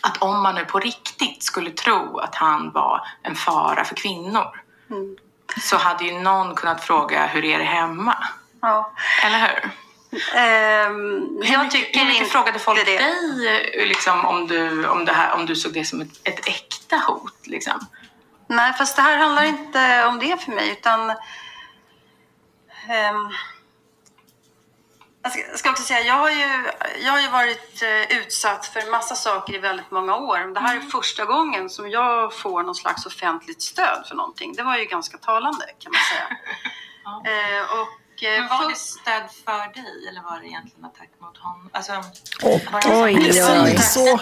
att 0.00 0.22
om 0.22 0.42
man 0.42 0.54
nu 0.54 0.64
på 0.64 0.78
riktigt 0.78 1.42
skulle 1.42 1.70
tro 1.70 2.18
att 2.18 2.34
han 2.34 2.70
var 2.72 3.00
en 3.22 3.34
fara 3.34 3.84
för 3.84 3.94
kvinnor 3.94 4.60
Mm. 4.90 5.16
så 5.62 5.76
hade 5.76 6.04
ju 6.04 6.18
någon 6.18 6.54
kunnat 6.54 6.84
fråga 6.84 7.26
hur 7.26 7.44
är 7.44 7.58
det 7.58 7.64
hemma? 7.64 8.16
Ja. 8.62 8.92
Eller 9.24 9.38
hur? 9.38 9.70
Hur 10.10 11.52
jag 11.52 11.64
mycket, 11.64 11.72
tycker 11.72 11.98
hur 11.98 12.06
mycket 12.06 12.20
inte 12.20 12.32
frågade 12.32 12.58
folk 12.58 12.86
det. 12.86 12.98
dig 12.98 13.80
eh, 13.80 13.86
liksom, 13.86 14.24
om, 14.24 14.46
du, 14.46 14.86
om, 14.86 15.04
det 15.04 15.12
här, 15.12 15.34
om 15.34 15.46
du 15.46 15.56
såg 15.56 15.72
det 15.72 15.84
som 15.84 16.00
ett, 16.00 16.20
ett 16.24 16.48
äkta 16.48 16.96
hot? 16.96 17.46
Liksom? 17.46 17.86
Nej, 18.48 18.72
fast 18.72 18.96
det 18.96 19.02
här 19.02 19.16
handlar 19.16 19.44
inte 19.44 20.04
om 20.04 20.18
det 20.18 20.42
för 20.44 20.52
mig, 20.52 20.70
utan... 20.70 21.10
ehm, 22.88 23.32
jag 25.22 25.32
ska, 25.32 25.40
jag 25.50 25.58
ska 25.58 25.70
också 25.70 25.82
säga, 25.82 26.00
jag 26.00 26.14
har 26.14 26.30
ju, 26.30 26.70
jag 27.04 27.12
har 27.12 27.20
ju 27.20 27.28
varit 27.28 27.82
eh, 27.82 28.18
utsatt 28.18 28.66
för 28.66 28.90
massa 28.90 29.14
saker 29.14 29.54
i 29.54 29.58
väldigt 29.58 29.90
många 29.90 30.16
år. 30.16 30.54
Det 30.54 30.60
här 30.60 30.76
är 30.76 30.80
första 30.80 31.24
gången 31.24 31.70
som 31.70 31.90
jag 31.90 32.34
får 32.34 32.62
någon 32.62 32.74
slags 32.74 33.06
offentligt 33.06 33.62
stöd 33.62 34.04
för 34.08 34.14
någonting. 34.14 34.52
Det 34.56 34.62
var 34.62 34.76
ju 34.76 34.84
ganska 34.84 35.18
talande 35.18 35.66
kan 35.78 35.92
man 35.92 36.00
säga. 36.00 36.38
Eh, 37.06 37.78
och, 37.78 37.88
för- 38.18 38.68
det 38.70 38.76
stöd 38.76 39.30
för 39.44 39.74
dig 39.74 40.08
eller 40.08 40.22
var 40.22 40.40
det 40.40 40.46
egentligen 40.46 40.84
attack 40.84 41.10
mot 41.20 41.36
honom? 41.38 41.70
Alltså, 41.72 41.92
det 41.92 43.02
oj, 43.02 43.32
så- 43.32 43.62
oj, 43.64 43.76
så. 43.78 44.20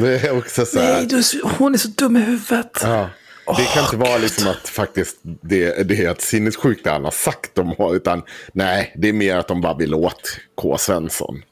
Det 0.00 0.18
är 0.26 0.38
också 0.38 0.66
så 0.66 0.80
här. 0.80 0.92
Nej, 0.94 1.06
du, 1.06 1.22
hon 1.58 1.74
är 1.74 1.78
så 1.78 1.88
dum 1.88 2.16
i 2.16 2.20
huvudet. 2.20 2.80
Ja. 2.82 3.10
Det 3.56 3.64
kan 3.64 3.84
inte 3.84 3.96
vara 3.96 4.18
liksom 4.18 4.48
att 4.50 4.68
faktiskt 4.68 5.16
det, 5.22 5.88
det 5.88 6.04
är 6.04 6.10
ett 6.10 6.20
sinnessjukt 6.22 6.84
det 6.84 6.90
han 6.90 7.04
har 7.04 7.10
sagt 7.10 7.58
om 7.58 7.68
honom. 7.68 7.96
Utan 7.96 8.22
nej, 8.52 8.94
det 8.96 9.08
är 9.08 9.12
mer 9.12 9.36
att 9.36 9.48
de 9.48 9.60
bara 9.60 9.76
vill 9.76 9.94
åt 9.94 10.36
K. 10.54 10.78
Svensson. 10.78 11.42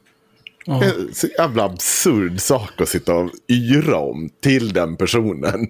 Det 0.67 0.73
är 0.87 1.15
Så 1.15 1.27
jävla 1.27 1.65
absurd 1.65 2.41
sak 2.41 2.81
att 2.81 2.89
sitta 2.89 3.15
och 3.15 3.31
yra 3.49 3.97
om 3.99 4.31
till 4.43 4.73
den 4.73 4.97
personen. 4.97 5.67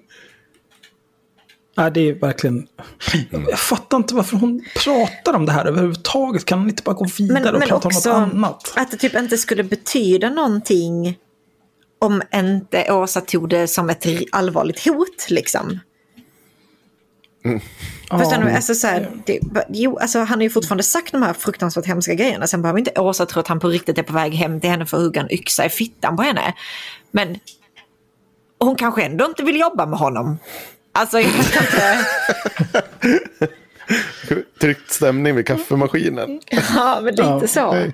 Nej, 1.79 1.91
det 1.91 2.09
är 2.09 2.13
verkligen... 2.13 2.67
Jag 3.31 3.59
fattar 3.59 3.97
inte 3.97 4.15
varför 4.15 4.37
hon 4.37 4.63
pratar 4.83 5.33
om 5.33 5.45
det 5.45 5.51
här 5.51 5.65
överhuvudtaget. 5.65 6.45
Kan 6.45 6.59
hon 6.59 6.69
inte 6.69 6.83
bara 6.83 6.95
gå 6.95 7.05
vidare 7.17 7.41
Men, 7.41 7.53
och 7.53 7.59
men 7.59 7.67
prata 7.67 7.87
också 7.87 8.11
om 8.11 8.21
något 8.21 8.33
annat? 8.33 8.73
att 8.75 8.91
det 8.91 8.97
typ 8.97 9.15
inte 9.15 9.37
skulle 9.37 9.63
betyda 9.63 10.29
någonting 10.29 11.17
om 11.99 12.21
inte 12.35 12.91
Åsa 12.93 13.21
tog 13.21 13.49
det 13.49 13.67
som 13.67 13.89
ett 13.89 14.05
allvarligt 14.31 14.85
hot 14.85 15.29
liksom. 15.29 15.79
Förstår 18.09 18.43
du? 18.43 18.51
Alltså, 18.51 18.75
så 18.75 18.87
här, 18.87 19.11
det, 19.25 19.39
jo, 19.69 19.97
alltså, 19.97 20.19
han 20.19 20.39
har 20.39 20.43
ju 20.43 20.49
fortfarande 20.49 20.83
sagt 20.83 21.11
de 21.11 21.23
här 21.23 21.33
fruktansvärt 21.33 21.85
hemska 21.85 22.13
grejerna. 22.13 22.47
Sen 22.47 22.61
behöver 22.61 22.79
inte 22.79 23.01
Åsa 23.01 23.25
tro 23.25 23.39
att 23.39 23.47
han 23.47 23.59
på 23.59 23.67
riktigt 23.67 23.97
är 23.97 24.03
på 24.03 24.13
väg 24.13 24.33
hem 24.33 24.61
till 24.61 24.69
henne 24.69 24.85
för 24.85 24.97
att 24.97 25.03
hugga 25.03 25.21
en 25.21 25.31
yxa 25.31 25.65
i 25.65 25.69
fittan 25.69 26.17
på 26.17 26.23
henne. 26.23 26.53
Men 27.11 27.37
hon 28.59 28.75
kanske 28.75 29.03
ändå 29.03 29.25
inte 29.25 29.43
vill 29.43 29.59
jobba 29.59 29.85
med 29.85 29.99
honom. 29.99 30.37
Alltså, 30.99 31.19
jag 31.19 31.29
vet 31.31 31.61
inte. 31.61 32.05
Tryckt 34.61 34.91
stämning 34.91 35.35
vid 35.35 35.47
kaffemaskinen. 35.47 36.41
Ja, 36.75 36.99
men 37.01 37.15
lite 37.15 37.47
så. 37.47 37.71
Nej. 37.71 37.91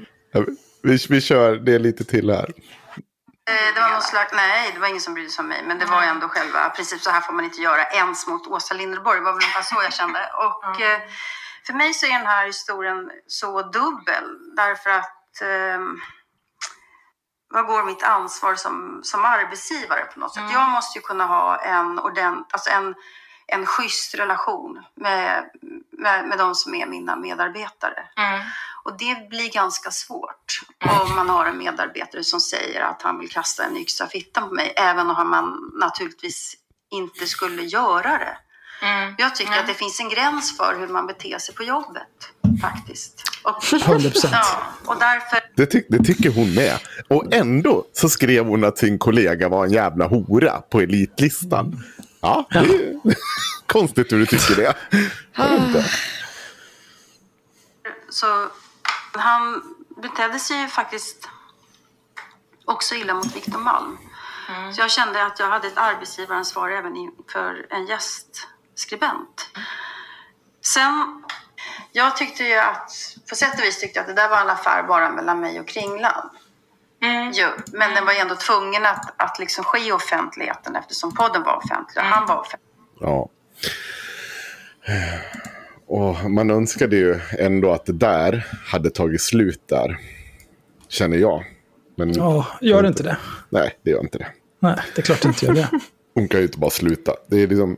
Vi, 0.84 0.97
vi 1.10 1.22
kör 1.22 1.56
det 1.56 1.80
lite 1.80 2.03
till 2.06 2.30
här. 2.30 2.49
Eh, 3.49 3.74
Det 3.76 3.82
var 3.82 3.89
någon 3.89 4.01
slags, 4.01 4.34
nej, 4.34 4.72
det 4.74 4.80
var 4.80 4.88
ingen 4.88 5.01
som 5.01 5.14
brydde 5.14 5.30
sig 5.30 5.41
om 5.43 5.47
mig. 5.47 5.64
Men 5.68 5.80
det 5.80 5.86
var 5.86 6.01
ändå 6.01 6.28
själva, 6.28 6.70
precis 6.70 7.03
så 7.03 7.10
här 7.10 7.22
får 7.22 7.34
man 7.34 7.45
inte 7.45 7.62
göra 7.62 7.84
ens 7.86 8.28
mot 8.28 8.47
Åsa 8.47 8.74
Linderborg. 8.74 9.20
Det 9.20 9.26
var 9.26 9.32
väl 9.34 9.41
ungefär 9.43 9.62
så 9.62 9.76
jag 9.84 9.93
kände. 9.93 10.20
Och 10.45 10.82
eh, 10.82 10.99
för 11.68 11.74
mig 11.74 11.93
så 11.93 12.06
är 12.06 12.10
den 12.18 12.28
här 12.28 12.45
historien 12.45 13.12
så 13.28 13.62
dubbel. 13.62 14.26
Därför 14.56 14.89
att 14.89 15.41
ehm, 15.41 15.99
vad 17.56 17.68
går 17.68 17.84
mitt 17.84 18.03
ansvar 18.03 18.56
som, 18.56 18.99
som 19.03 19.26
arbetsgivare 19.26 20.06
på 20.14 20.20
något 20.20 20.34
sätt? 20.34 20.43
Jag 20.53 20.70
måste 20.70 20.99
ju 20.99 21.01
kunna 21.01 21.26
ha 21.26 21.58
en 21.58 21.99
ordent, 21.99 22.47
alltså 22.51 22.70
en, 22.70 22.95
en 23.47 23.66
schysst 23.66 24.16
relation 24.16 24.84
med, 24.95 25.49
med, 25.91 26.28
med 26.28 26.38
de 26.38 26.56
som 26.56 26.76
är 26.76 26.86
mina 26.86 27.16
medarbetare. 27.16 28.08
Och 28.84 28.97
det 28.97 29.30
blir 29.30 29.51
ganska 29.51 29.91
svårt 29.91 30.62
om 31.01 31.16
man 31.16 31.30
har 31.30 31.45
en 31.45 31.58
medarbetare 31.58 32.24
som 32.24 32.39
säger 32.39 32.82
att 32.82 33.01
han 33.01 33.20
vill 33.20 33.32
kasta 33.32 33.64
en 33.64 33.78
yxa 33.78 34.08
fittan 34.08 34.49
på 34.49 34.56
mig, 34.56 34.74
även 34.76 35.10
om 35.10 35.30
man 35.30 35.72
naturligtvis 35.74 36.56
inte 36.91 37.28
skulle 37.28 37.62
göra 37.64 38.18
det. 38.18 38.38
Jag 39.17 39.36
tycker 39.36 39.59
att 39.59 39.67
det 39.67 39.73
finns 39.73 39.99
en 39.99 40.09
gräns 40.09 40.57
för 40.57 40.79
hur 40.79 40.88
man 40.88 41.07
beter 41.07 41.38
sig 41.38 41.55
på 41.55 41.63
jobbet, 41.63 42.07
faktiskt. 42.61 43.23
Och, 43.43 43.63
100%. 43.63 44.29
Ja, 44.31 44.67
och 44.86 44.95
därför 44.99 45.39
Det, 45.55 45.65
ty 45.65 45.83
det 45.89 46.03
tycker 46.03 46.31
hon 46.31 46.53
med. 46.53 46.79
Och 47.07 47.33
ändå 47.33 47.86
så 47.93 48.09
skrev 48.09 48.45
hon 48.45 48.63
att 48.63 48.77
sin 48.77 48.99
kollega 48.99 49.49
var 49.49 49.65
en 49.65 49.71
jävla 49.71 50.07
hora 50.07 50.61
på 50.61 50.81
elitlistan. 50.81 51.83
Ja, 52.21 52.47
det 52.51 52.57
är 52.59 52.99
konstigt 53.67 54.11
hur 54.11 54.19
du 54.19 54.25
tycker 54.25 54.55
det. 54.55 54.73
Så 58.09 58.47
han 59.11 59.61
betedde 60.01 60.39
sig 60.39 60.61
ju 60.61 60.67
faktiskt 60.67 61.29
också 62.65 62.95
illa 62.95 63.13
mot 63.13 63.36
Victor 63.36 63.59
Malm. 63.59 63.97
Så 64.73 64.81
jag 64.81 64.91
kände 64.91 65.25
att 65.25 65.39
jag 65.39 65.49
hade 65.49 65.67
ett 65.67 65.77
arbetsgivaransvar 65.77 66.69
även 66.69 66.95
inför 66.95 67.65
en 67.69 67.86
gästskribent. 68.76 69.49
Sen, 70.65 71.23
jag 71.91 72.17
tyckte 72.17 72.43
ju 72.43 72.55
att, 72.55 72.91
på 73.30 73.36
sätt 73.36 73.59
och 73.59 73.65
vis 73.65 73.80
tyckte 73.80 73.99
jag 73.99 74.09
att 74.09 74.15
det 74.15 74.21
där 74.21 74.30
var 74.30 74.41
en 74.41 74.49
affär 74.49 74.84
bara 74.84 75.09
mellan 75.11 75.39
mig 75.39 75.59
och 75.59 75.67
Kringlan. 75.67 76.30
Jo, 77.34 77.47
men 77.73 77.93
den 77.95 78.05
var 78.05 78.13
ju 78.13 78.19
ändå 78.19 78.36
tvungen 78.36 78.86
att, 78.86 79.13
att 79.21 79.39
liksom 79.39 79.63
ske 79.63 79.88
i 79.88 79.91
offentligheten 79.91 80.76
eftersom 80.76 81.15
podden 81.15 81.43
var 81.43 81.55
offentlig 81.57 81.97
och 82.03 82.09
han 82.09 82.26
var 82.28 82.39
offentlig. 82.39 82.69
Ja. 82.99 83.30
Och 85.88 86.32
man 86.32 86.51
önskade 86.51 86.95
ju 86.95 87.19
ändå 87.39 87.71
att 87.71 87.86
det 87.86 87.93
där 87.93 88.47
hade 88.65 88.89
tagit 88.89 89.21
slut 89.21 89.61
där. 89.67 89.97
Känner 90.88 91.17
jag. 91.17 91.45
Men 91.97 92.13
Ja, 92.13 92.47
gör 92.61 92.82
det 92.82 92.88
inte 92.88 93.03
det? 93.03 93.17
nej, 93.49 93.78
det 93.84 93.91
gör 93.91 93.99
inte 93.99 94.17
det. 94.17 94.28
Nej, 94.59 94.76
det 94.95 95.01
är 95.01 95.03
klart 95.03 95.21
det 95.21 95.28
inte 95.28 95.45
gör 95.45 95.53
det. 95.53 95.69
Hon 96.13 96.28
kan 96.28 96.39
ju 96.39 96.45
inte 96.45 96.57
bara 96.59 96.69
sluta. 96.71 97.13
Det 97.28 97.38
är 97.43 97.47
liksom, 97.47 97.78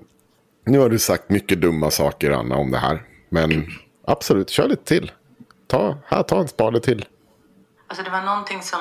nu 0.67 0.79
har 0.79 0.89
du 0.89 0.99
sagt 0.99 1.29
mycket 1.29 1.61
dumma 1.61 1.91
saker, 1.91 2.31
Anna, 2.31 2.55
om 2.55 2.71
det 2.71 2.77
här. 2.77 3.03
Men 3.29 3.67
absolut, 4.07 4.49
kör 4.49 4.67
lite 4.67 4.83
till. 4.83 5.11
Ta, 5.67 5.97
här, 6.05 6.23
ta 6.23 6.39
en 6.39 6.47
spade 6.47 6.79
till. 6.79 7.05
Alltså 7.87 8.03
det 8.03 8.09
var 8.09 8.21
någonting 8.21 8.61
som... 8.61 8.79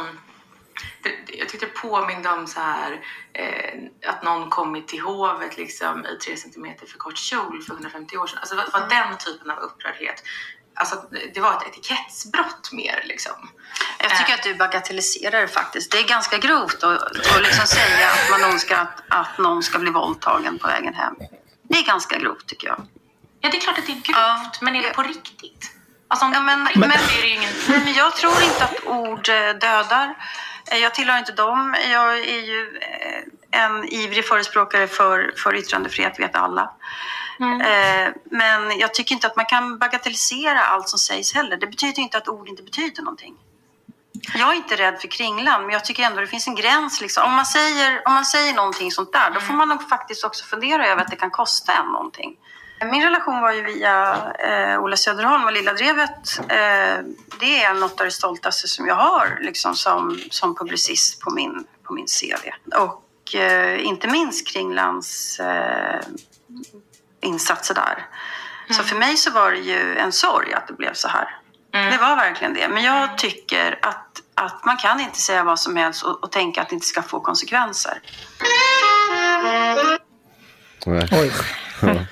Det, 1.03 1.39
jag 1.39 1.49
tyckte 1.49 1.67
det 1.67 1.73
påminde 1.73 2.29
om 2.29 2.47
så 2.47 2.61
här 2.61 3.01
eh, 3.33 4.11
att 4.11 4.25
någon 4.25 4.51
kommit 4.51 4.89
till 4.89 5.01
hovet 5.01 5.57
liksom 5.57 6.07
i 6.07 6.19
tre 6.25 6.37
centimeter 6.37 6.87
för 6.87 6.99
kort 6.99 7.19
kjol 7.19 7.63
för 7.63 7.75
150 7.75 8.17
år 8.17 8.27
sedan. 8.27 8.39
Alltså 8.39 8.55
det 8.55 8.63
var, 8.63 8.81
var 8.81 8.89
den 8.89 9.19
typen 9.19 9.51
av 9.51 9.59
upprördhet. 9.59 10.23
Alltså 10.75 10.97
det 11.35 11.41
var 11.41 11.53
ett 11.53 11.63
etikettsbrott 11.69 12.73
mer 12.73 13.03
liksom. 13.05 13.51
Jag 13.99 14.19
tycker 14.19 14.35
att 14.35 14.43
du 14.43 14.55
bagatelliserar 14.55 15.41
det 15.41 15.49
faktiskt. 15.49 15.93
Det 15.93 15.99
är 15.99 16.09
ganska 16.09 16.39
grovt 16.39 16.83
att, 16.83 17.03
att 17.03 17.43
liksom 17.43 17.67
säga 17.67 18.09
att 18.11 18.31
man 18.31 18.53
önskar 18.53 18.77
att, 18.77 19.03
att 19.09 19.39
någon 19.39 19.63
ska 19.63 19.79
bli 19.79 19.91
våldtagen 19.91 20.59
på 20.59 20.69
vägen 20.69 20.95
hem. 20.95 21.15
Det 21.69 21.79
är 21.79 21.87
ganska 21.87 22.19
grovt 22.19 22.47
tycker 22.47 22.69
jag. 22.69 22.81
Ja, 23.41 23.49
det 23.51 23.57
är 23.57 23.61
klart 23.61 23.79
att 23.79 23.87
det 23.87 23.93
är 23.93 23.97
grovt, 24.03 24.61
men 24.61 24.77
är 24.77 24.83
det 24.83 24.91
på 24.91 25.03
riktigt? 25.03 25.73
Alltså 26.09 26.27
Ja, 26.33 26.41
men, 26.41 26.63
men, 26.63 26.81
men, 26.81 26.91
men 27.69 27.95
jag 27.95 28.17
tror 28.17 28.43
inte 28.43 28.65
att 28.65 28.87
ord 28.87 29.29
eh, 29.29 29.35
dödar. 29.61 30.15
Eh, 30.73 30.79
Jag 30.79 30.95
tillhör 30.95 31.19
inte 31.19 31.33
dem. 31.33 31.77
Jag 31.91 32.19
är 32.19 32.41
ju 32.43 32.79
eh, 32.81 33.61
en 33.65 33.85
ivrig 33.89 34.29
förespråkare 34.29 34.89
för, 34.89 35.35
för 35.37 35.55
yttrandefrihet, 35.55 36.21
vet 36.21 36.37
alla. 36.37 36.71
Eh, 37.41 38.13
Men 38.25 38.79
jag 38.79 38.95
tycker 38.95 39.15
inte 39.15 39.27
att 39.27 39.37
man 39.37 39.47
kan 39.47 39.79
bagatellisera 39.79 40.61
allt 40.61 40.89
som 40.89 40.99
sägs 40.99 41.35
heller. 41.35 41.57
Det 41.57 41.67
betyder 41.67 42.03
inte 42.03 42.19
att 42.19 42.29
ord 42.29 42.49
inte 42.49 42.63
betyder 42.63 43.03
någonting. 43.03 43.35
Jag 44.35 44.53
är 44.53 44.55
inte 44.55 44.77
rädd 44.77 45.01
för 45.01 45.09
kringlan, 45.09 45.63
men 45.63 45.71
jag 45.71 45.85
tycker 45.85 46.03
ändå 46.03 46.21
det 46.21 46.27
finns 46.27 46.47
en 46.47 46.55
gräns. 46.55 47.01
Liksom. 47.01 47.25
Om, 47.25 47.33
man 47.33 47.47
säger, 47.47 48.03
om 48.07 48.15
man 48.15 48.25
säger 48.25 48.55
någonting 48.55 48.93
sånt 48.93 49.13
där, 49.13 49.31
då 49.31 49.41
får 49.41 49.55
man 49.55 49.69
nog 49.69 49.89
faktiskt 49.89 50.25
också 50.25 50.45
fundera 50.45 50.89
över 50.89 51.03
att 51.03 51.11
det 51.11 51.17
kan 51.17 51.31
kosta 51.31 51.73
en 51.73 51.87
någonting. 51.87 52.37
Min 52.85 53.03
relation 53.03 53.41
var 53.41 53.53
ju 53.53 53.63
via 53.63 54.17
eh, 54.39 54.81
Ola 54.81 54.97
Söderholm 54.97 55.45
och 55.45 55.53
Lilla 55.53 55.73
Drevet. 55.73 56.39
Eh, 56.39 57.05
det 57.41 57.65
är 57.65 57.75
något 57.75 58.01
av 58.01 58.07
det 58.07 58.11
stoltaste 58.11 58.69
som 58.69 58.87
jag 58.87 58.95
har 58.95 59.39
liksom, 59.41 59.75
som, 59.75 60.21
som 60.31 60.55
publicist 60.55 61.21
på 61.21 61.31
min, 61.31 61.67
på 61.83 61.93
min 61.93 62.07
CV. 62.07 62.51
Och 62.77 63.35
eh, 63.35 63.87
inte 63.87 64.09
minst 64.09 64.49
Kringlands 64.49 65.41
eh, 65.41 66.01
insatser 67.21 67.75
där. 67.75 68.07
Så 68.71 68.83
för 68.83 68.97
mig 68.97 69.17
så 69.17 69.31
var 69.31 69.51
det 69.51 69.59
ju 69.59 69.97
en 69.97 70.13
sorg 70.13 70.53
att 70.53 70.67
det 70.67 70.75
blev 70.75 70.93
så 70.93 71.09
här. 71.09 71.37
Det 71.91 71.99
var 72.01 72.17
verkligen 72.17 72.55
det. 72.55 72.69
Men 72.69 72.85
jag 72.85 73.19
tycker 73.19 73.79
att, 73.83 74.23
att 74.35 74.65
man 74.65 74.77
kan 74.77 75.01
inte 75.01 75.19
säga 75.19 75.45
vad 75.45 75.59
som 75.61 75.77
helst 75.77 76.03
och, 76.05 76.25
och 76.25 76.33
tänka 76.33 76.63
att 76.63 76.69
det 76.69 76.75
inte 76.75 76.87
ska 76.87 77.03
få 77.03 77.21
konsekvenser. 77.21 77.93
Nej. 80.87 81.09
Oj. 81.13 81.33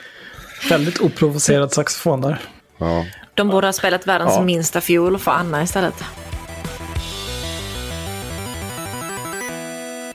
Väldigt 0.68 1.00
oprovocerad 1.00 1.72
saxofon 1.72 2.20
där. 2.20 2.40
Ja. 2.78 3.06
De 3.34 3.48
borde 3.48 3.66
ha 3.66 3.72
spelat 3.72 4.06
världens 4.06 4.32
Ja. 4.34 4.42
minsta 4.42 4.80
fiol 4.80 5.18
för 5.18 5.30
Anna 5.30 5.62
istället. 5.62 6.04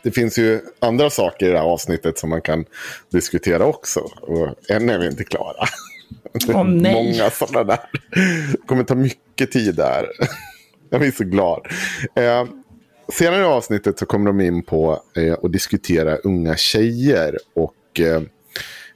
Det 0.03 0.11
finns 0.11 0.37
ju 0.37 0.61
andra 0.79 1.09
saker 1.09 1.45
i 1.45 1.49
det 1.51 1.57
här 1.57 1.65
avsnittet 1.65 2.17
som 2.19 2.29
man 2.29 2.41
kan 2.41 2.65
diskutera 3.11 3.65
också. 3.65 3.99
Och 4.21 4.69
än 4.69 4.89
är 4.89 4.99
vi 4.99 5.07
inte 5.07 5.23
klara. 5.23 5.65
Åh, 6.47 6.63
nej. 6.63 6.93
Många 6.93 7.29
sådana 7.29 7.63
där. 7.63 7.79
Det 8.51 8.67
kommer 8.67 8.83
ta 8.83 8.95
mycket 8.95 9.51
tid 9.51 9.75
där. 9.75 10.07
Jag 10.89 11.01
blir 11.01 11.11
så 11.11 11.23
glad. 11.23 11.67
Eh, 12.15 12.45
senare 13.13 13.41
i 13.41 13.45
avsnittet 13.45 13.99
så 13.99 14.05
kommer 14.05 14.25
de 14.25 14.41
in 14.41 14.63
på 14.63 15.03
eh, 15.15 15.33
att 15.43 15.51
diskutera 15.51 16.15
unga 16.15 16.55
tjejer 16.57 17.37
och 17.55 17.99
eh, 17.99 18.21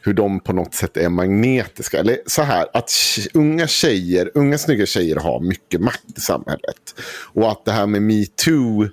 hur 0.02 0.14
de 0.14 0.40
på 0.40 0.54
något 0.54 0.74
sätt 0.74 0.98
är 0.98 1.10
magnetiska. 1.10 2.00
Eller 2.00 2.18
så 2.26 2.42
här, 2.42 2.68
att 2.74 2.92
unga 3.34 3.68
tjejer, 3.68 4.32
unga 4.34 4.58
snygga 4.58 4.86
tjejer 4.86 5.16
har 5.16 5.40
mycket 5.40 5.82
makt 5.82 6.18
i 6.18 6.22
samhället. 6.22 6.96
Och 7.34 7.52
att 7.52 7.66
det 7.66 7.72
här 7.72 7.88
med 7.88 8.02
metoo, 8.02 8.88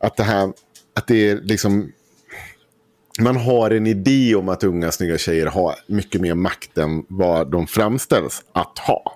att 0.00 0.16
det 0.16 0.22
här, 0.22 0.52
att 0.94 1.06
det 1.06 1.30
är 1.30 1.36
liksom 1.36 1.92
man 3.18 3.36
har 3.36 3.70
en 3.70 3.86
idé 3.86 4.34
om 4.34 4.48
att 4.48 4.64
unga 4.64 4.92
snygga 4.92 5.18
tjejer 5.18 5.46
har 5.46 5.74
mycket 5.86 6.20
mer 6.20 6.34
makt 6.34 6.78
än 6.78 7.04
vad 7.08 7.50
de 7.50 7.66
framställs 7.66 8.42
att 8.52 8.78
ha. 8.78 9.14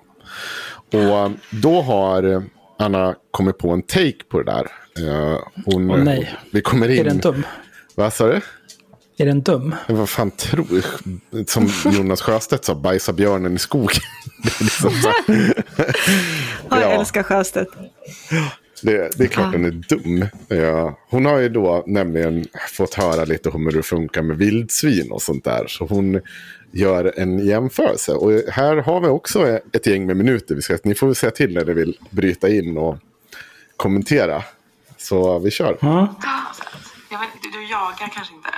Och 0.93 1.31
då 1.51 1.81
har 1.81 2.43
Anna 2.79 3.15
kommit 3.31 3.57
på 3.57 3.69
en 3.69 3.81
take 3.81 4.23
på 4.29 4.41
det 4.41 4.51
där. 4.51 4.67
Eh, 5.07 5.39
Hon, 5.65 5.91
Åh, 5.91 5.97
nej. 5.97 6.35
Vi 6.51 6.61
kommer 6.61 6.89
in... 6.89 6.99
Är 6.99 7.03
den 7.03 7.17
dum? 7.17 7.43
Vad 7.95 8.13
sa 8.13 8.27
du? 8.27 8.41
Är 9.17 9.25
den 9.25 9.41
dum? 9.41 9.75
Vad 9.87 10.09
fan 10.09 10.31
tror? 10.31 10.85
Som 11.47 11.91
Jonas 11.93 12.21
Sjöstedt 12.21 12.65
sa, 12.65 12.75
bajsa 12.75 13.13
björnen 13.13 13.55
i 13.55 13.59
skogen. 13.59 14.01
Liksom. 14.61 14.91
Ja, 16.69 16.81
jag 16.81 16.81
Ja. 16.81 16.99
älskar 16.99 17.23
Sjöstedt. 17.23 17.69
Det, 18.83 19.17
det 19.17 19.23
är 19.23 19.27
klart 19.27 19.51
den 19.51 19.65
är 19.65 19.71
dum. 19.71 20.27
Ja. 20.47 20.99
Hon 21.09 21.25
har 21.25 21.39
ju 21.39 21.49
då 21.49 21.83
nämligen 21.87 22.45
fått 22.73 22.93
höra 22.93 23.25
lite 23.25 23.49
om 23.49 23.65
hur 23.65 23.71
det 23.71 23.83
funkar 23.83 24.21
med 24.21 24.37
vildsvin 24.37 25.11
och 25.11 25.21
sånt 25.21 25.43
där. 25.43 25.67
Så 25.67 25.85
hon 25.85 26.21
gör 26.71 27.13
en 27.17 27.39
jämförelse. 27.39 28.11
Och 28.11 28.31
här 28.51 28.77
har 28.77 29.01
vi 29.01 29.07
också 29.07 29.47
ett 29.73 29.87
gäng 29.87 30.05
med 30.05 30.17
minuter. 30.17 30.55
Vi 30.55 30.61
ska, 30.61 30.77
ni 30.83 30.95
får 30.95 31.07
väl 31.07 31.15
säga 31.15 31.31
till 31.31 31.53
när 31.53 31.65
ni 31.65 31.73
vill 31.73 31.97
bryta 32.09 32.49
in 32.49 32.77
och 32.77 32.97
kommentera. 33.77 34.43
Så 34.97 35.39
vi 35.39 35.51
kör. 35.51 35.77
Ja. 35.81 36.15
Jag 37.11 37.19
vet, 37.19 37.29
du, 37.41 37.59
du 37.59 37.65
jagar 37.65 38.09
kanske 38.13 38.33
inte? 38.33 38.49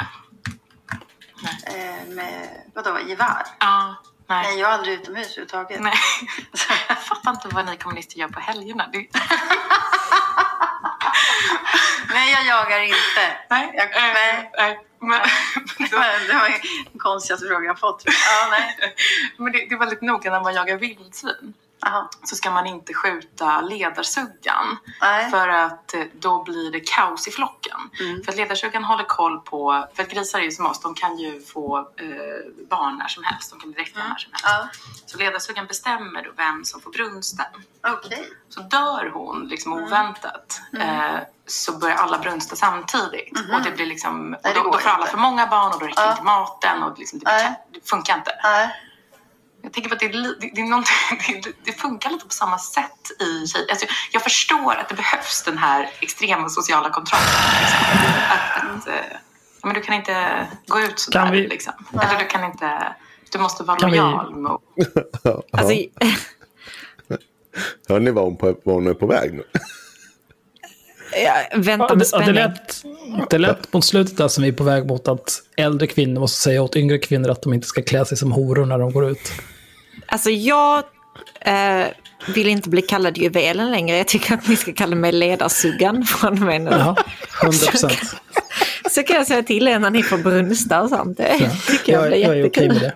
Eh, 1.68 2.16
med, 2.16 2.50
vadå, 2.74 2.98
gevär? 3.08 3.46
Ja. 3.60 3.96
Nej. 4.28 4.44
Nej, 4.44 4.60
jag 4.60 4.70
är 4.70 4.74
aldrig 4.74 4.94
utomhus 4.94 5.28
överhuvudtaget. 5.28 5.82
Nej. 5.82 5.94
Jag 6.88 7.02
fattar 7.02 7.32
inte 7.32 7.48
vad 7.52 7.66
ni 7.66 7.78
kommunister 7.78 8.20
gör 8.20 8.28
på 8.28 8.40
helgerna. 8.40 8.90
Det... 8.94 9.08
Nej, 12.16 12.32
jag 12.32 12.46
jagar 12.46 12.80
inte. 12.80 13.24
Nej. 13.50 13.72
Jag, 13.74 13.90
nej. 13.92 14.52
nej. 14.58 14.80
Men, 15.00 15.20
Det 15.90 15.96
var, 15.96 16.28
det 16.28 16.34
var 16.34 16.50
den 16.92 17.00
konstigaste 17.00 17.48
frågan 17.48 17.66
jag 17.66 17.80
fått. 17.80 18.04
Ja, 18.06 18.48
nej. 18.52 18.94
men 19.38 19.52
det, 19.52 19.66
det 19.70 19.76
är 19.76 19.80
väldigt 19.80 20.02
noga 20.02 20.32
när 20.32 20.42
man 20.42 20.54
jagar 20.54 20.78
vildsvin. 20.78 21.54
Aha. 21.86 22.10
Så 22.24 22.36
ska 22.36 22.52
man 22.52 22.66
inte 22.68 22.94
skjuta 22.94 23.62
ledarsuggan. 23.62 24.78
Nej. 25.02 25.32
För 25.32 25.48
att 25.48 25.94
eh, 25.94 26.02
då 26.14 26.44
blir 26.44 26.72
det 26.72 26.80
kaos 26.80 27.28
i 27.28 27.32
flocken. 27.32 27.78
För 28.26 28.32
att 28.32 28.38
ledarsuggan 28.38 28.84
håller 28.84 29.04
koll 29.04 29.40
på, 29.40 29.88
för 29.96 30.04
att 30.04 30.10
grisar 30.10 30.40
är 30.40 30.44
ju 30.44 30.52
som 30.52 30.66
oss, 30.66 30.82
de 30.82 30.94
kan 30.96 31.18
ju 31.18 31.42
få 31.42 31.78
eh, 31.80 32.66
barn 32.70 32.98
när 32.98 33.08
som 33.08 33.24
helst. 33.24 33.52
De 33.52 33.60
kan 33.60 33.72
bli 33.72 33.82
dräktiga 33.84 34.04
när 34.04 34.16
som 34.16 34.32
helst. 34.32 34.46
Ja. 34.48 34.68
Så 35.06 35.18
ledarsuggan 35.18 35.66
bestämmer 35.68 36.24
då 36.24 36.32
vem 36.38 36.66
som 36.66 36.82
får 36.82 36.92
brunsten. 36.92 37.46
Okej. 37.88 38.30
Så 38.50 38.62
dör 38.62 39.12
hon 39.14 39.48
liksom 39.48 39.74
oväntat 39.74 40.62
eh, 40.80 41.18
så 41.48 41.78
börjar 41.78 41.96
alla 41.96 42.18
brunsta 42.18 42.56
samtidigt. 42.56 43.40
Och 43.54 43.62
det 43.64 43.72
blir 43.72 43.86
liksom, 43.86 44.34
och 44.34 44.40
Nej, 44.44 44.54
då, 44.56 44.62
går 44.64 44.72
då 44.72 44.78
får 44.78 44.90
alla 44.90 45.00
inte. 45.00 45.12
för 45.12 45.18
många 45.18 45.48
barn 45.48 45.74
och 45.74 45.80
då 45.80 45.86
räcker 45.86 46.02
Ja. 46.02 46.12
inte 46.12 46.24
maten 46.24 46.84
och 46.84 47.00
liksom, 47.00 47.20
det, 47.20 47.26
blir, 47.26 47.34
Nej. 47.34 47.60
det 47.74 47.90
funkar 47.90 48.18
inte. 48.18 48.32
Nej. 48.44 48.76
Jag 49.66 49.74
tänker 49.74 49.90
på 49.90 49.94
att 49.96 50.00
det, 50.00 50.08
det, 50.08 50.36
det, 50.40 50.62
det, 51.44 51.52
det 51.66 51.72
funkar 51.72 52.10
lite 52.10 52.26
på 52.26 52.34
samma 52.34 52.58
sätt 52.60 53.12
i 53.20 53.48
tjejer. 53.48 53.70
Alltså, 53.70 53.86
jag 54.12 54.24
förstår 54.24 54.76
att 54.76 54.90
det 54.90 54.96
behövs 54.96 55.44
den 55.44 55.58
här 55.58 55.90
extrema 56.02 56.50
sociala 56.50 56.90
kontrollen. 56.90 57.26
Liksom. 57.62 57.80
Att, 58.30 58.78
att, 58.82 58.88
eh, 58.88 58.94
ja, 59.62 59.68
men 59.68 59.74
du 59.76 59.82
kan 59.82 59.96
inte 59.96 60.48
gå 60.68 60.80
ut 60.80 61.00
sådär. 61.00 61.20
Kan 61.24 61.32
vi- 61.32 61.48
Liksom. 61.48 61.74
Eller 61.94 62.20
du 62.20 62.26
kan 62.26 62.44
inte... 62.44 62.96
Du 63.32 63.40
måste 63.40 63.64
vara 63.64 63.78
Kan 63.80 63.92
vi- 63.92 63.98
lojal 63.98 64.36
mot... 64.36 64.62
Alltså, 65.52 65.74
Hör 67.90 68.00
ni 68.00 68.12
vad 68.12 68.24
hon, 68.24 68.38
på, 68.38 68.56
vad 68.64 68.76
hon 68.76 68.88
är 68.88 68.94
på 68.94 69.08
väg 69.08 69.34
nu? 69.34 69.44
Ja, 71.24 71.58
med 71.58 71.80
det, 71.80 71.86
ja, 71.90 71.96
det, 71.96 72.06
spänning. 72.06 72.34
lät, 72.34 72.84
det 73.30 73.38
lät 73.38 73.74
mot 73.74 73.86
slutet 73.86 74.18
där 74.18 74.28
som 74.28 74.44
vi 74.44 74.50
är 74.50 74.54
på 74.54 74.64
väg 74.64 74.86
mot 74.88 75.08
att 75.08 75.42
äldre 75.58 75.88
kvinnor 75.88 76.20
måste 76.22 76.42
säga 76.42 76.62
åt 76.62 76.76
yngre 76.76 76.98
kvinnor 76.98 77.30
att 77.30 77.42
de 77.42 77.54
inte 77.54 77.68
ska 77.68 77.82
klä 77.82 78.06
sig 78.06 78.18
som 78.18 78.32
horor 78.32 78.66
när 78.66 78.78
de 78.78 78.92
går 78.94 79.10
ut. 79.10 79.32
Alltså 80.08 80.30
jag 80.30 80.84
eh, 81.42 81.86
vill 82.36 82.48
inte 82.48 82.70
bli 82.70 82.82
kallad 82.82 83.18
juvelen 83.18 83.72
längre. 83.72 83.98
Jag 83.98 84.08
tycker 84.08 84.34
att 84.34 84.48
ni 84.48 84.56
ska 84.56 84.74
kalla 84.74 84.96
mig 84.96 85.12
ledarsuggan 85.12 86.06
från 86.06 86.34
och 86.34 86.40
med 86.40 86.62
nu. 86.62 86.72
Ja, 86.72 86.96
100 87.44 87.58
procent. 87.72 88.16
Så 88.92 89.04
kan 89.04 89.16
jag 89.16 89.28
säga 89.28 89.44
till 89.44 89.68
er 89.68 89.80
när 89.80 89.90
ni 89.90 90.04
får 90.04 90.18
brunsta 90.18 90.82
och 90.82 90.90
sånt. 90.90 91.18
Det 91.18 91.52
tycker 91.68 91.94
jag, 91.94 92.02
Jag, 92.02 92.10
blir 92.10 92.22
jag 92.22 92.38
jättekul. 92.38 92.68
med 92.68 92.82
det. 92.82 92.94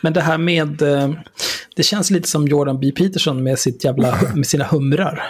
Men 0.00 0.12
det 0.12 0.20
här 0.20 0.38
med... 0.38 0.82
eh, 0.82 1.10
Det 1.76 1.82
känns 1.82 2.10
lite 2.10 2.28
som 2.28 2.48
Jordan 2.48 2.80
B. 2.80 2.92
Peterson 2.96 3.42
med, 3.42 3.58
sitt 3.58 3.84
jävla, 3.84 4.18
med 4.34 4.46
sina 4.46 4.64
humrar. 4.64 5.24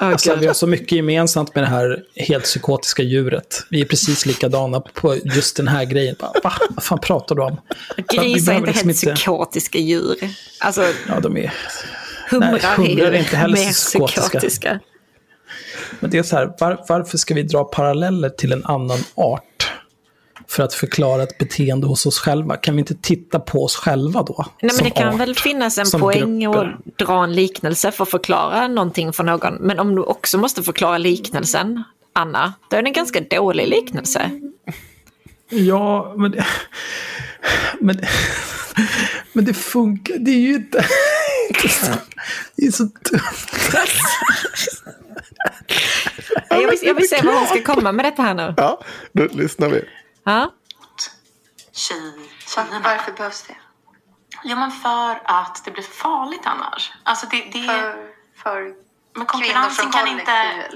Åh, 0.00 0.08
Alltså, 0.08 0.36
vi 0.36 0.46
har 0.46 0.54
så 0.54 0.66
mycket 0.66 0.92
gemensamt 0.92 1.54
med 1.54 1.64
det 1.64 1.68
här 1.68 2.02
helt 2.16 2.44
psykotiska 2.44 3.02
djuret. 3.02 3.66
Vi 3.70 3.80
är 3.80 3.84
precis 3.84 4.26
likadana 4.26 4.80
på 4.80 5.16
just 5.24 5.56
den 5.56 5.68
här 5.68 5.84
grejen. 5.84 6.16
Bara, 6.18 6.32
Va? 6.44 6.52
Vad 6.70 6.84
fan 6.84 6.98
pratar 7.00 7.34
du 7.34 7.42
om? 7.42 7.60
Grisar 8.12 8.52
är 8.52 8.56
inte 8.56 8.66
liksom 8.70 8.88
helt 8.88 9.14
psykotiska 9.18 9.78
djur. 9.78 10.16
Alltså, 10.60 10.82
Ja, 11.08 11.20
de 11.20 11.36
är... 11.36 11.54
humrar, 12.30 12.78
Nej, 12.78 13.00
är 13.00 13.12
inte 13.12 13.36
heller 13.36 13.56
mer 13.56 13.72
psykotiska. 13.72 14.20
psykotiska. 14.22 14.80
Men 16.00 16.10
det 16.10 16.18
är 16.18 16.22
så 16.22 16.36
här, 16.36 16.54
var, 16.60 16.84
varför 16.88 17.18
ska 17.18 17.34
vi 17.34 17.42
dra 17.42 17.64
paralleller 17.64 18.28
till 18.28 18.52
en 18.52 18.64
annan 18.64 18.98
art? 19.14 19.72
För 20.50 20.62
att 20.62 20.74
förklara 20.74 21.22
ett 21.22 21.38
beteende 21.38 21.86
hos 21.86 22.06
oss 22.06 22.18
själva. 22.18 22.56
Kan 22.56 22.74
vi 22.76 22.80
inte 22.80 22.94
titta 22.94 23.40
på 23.40 23.64
oss 23.64 23.76
själva 23.76 24.22
då? 24.22 24.46
Nej, 24.62 24.72
men 24.74 24.84
det 24.84 24.90
kan 24.90 25.08
art, 25.08 25.20
väl 25.20 25.34
finnas 25.34 25.78
en 25.78 26.00
poäng 26.00 26.40
grupper? 26.40 26.76
att 26.86 26.98
dra 26.98 27.24
en 27.24 27.34
liknelse 27.34 27.92
för 27.92 28.02
att 28.02 28.10
förklara 28.10 28.68
någonting 28.68 29.12
för 29.12 29.24
någon. 29.24 29.54
Men 29.54 29.78
om 29.78 29.94
du 29.94 30.02
också 30.02 30.38
måste 30.38 30.62
förklara 30.62 30.98
liknelsen, 30.98 31.82
Anna, 32.12 32.54
då 32.70 32.76
är 32.76 32.82
det 32.82 32.88
en 32.88 32.92
ganska 32.92 33.20
dålig 33.20 33.68
liknelse. 33.68 34.30
Ja, 35.48 36.14
men 36.16 36.30
det, 36.30 36.46
men, 37.80 38.00
men 39.32 39.44
det 39.44 39.54
funkar. 39.54 40.14
Det 40.18 40.30
är 40.30 40.40
ju 40.40 40.54
inte... 40.54 40.84
Det 42.56 42.66
är 42.66 42.70
så 42.70 42.82
dumt. 42.82 43.20
Jag 46.50 46.70
vill, 46.70 46.78
jag 46.82 46.94
vill 46.94 47.08
se 47.08 47.20
vad 47.24 47.34
hon 47.34 47.46
ska 47.46 47.62
komma 47.74 47.92
med 47.92 48.04
detta 48.04 48.22
här 48.22 48.34
nu. 48.34 48.54
Ja, 48.56 48.80
då 49.12 49.28
lyssnar 49.32 49.68
vi. 49.68 49.84
Ja? 50.28 50.52
Tjej, 51.72 52.30
tjejerna. 52.46 52.80
Varför 52.80 53.12
behövs 53.12 53.42
det? 53.42 53.56
Ja, 54.44 54.56
men 54.56 54.70
för 54.70 55.22
att 55.24 55.64
det 55.64 55.70
blir 55.70 55.82
farligt 55.82 56.46
annars. 56.46 56.92
Alltså 57.02 57.26
det, 57.26 57.50
det... 57.52 57.66
För, 57.66 58.12
för 58.42 58.62
men 58.62 59.26
kvinnor 59.26 59.26
konkurrensen 59.26 59.90
kan 59.90 60.08
inte... 60.08 60.32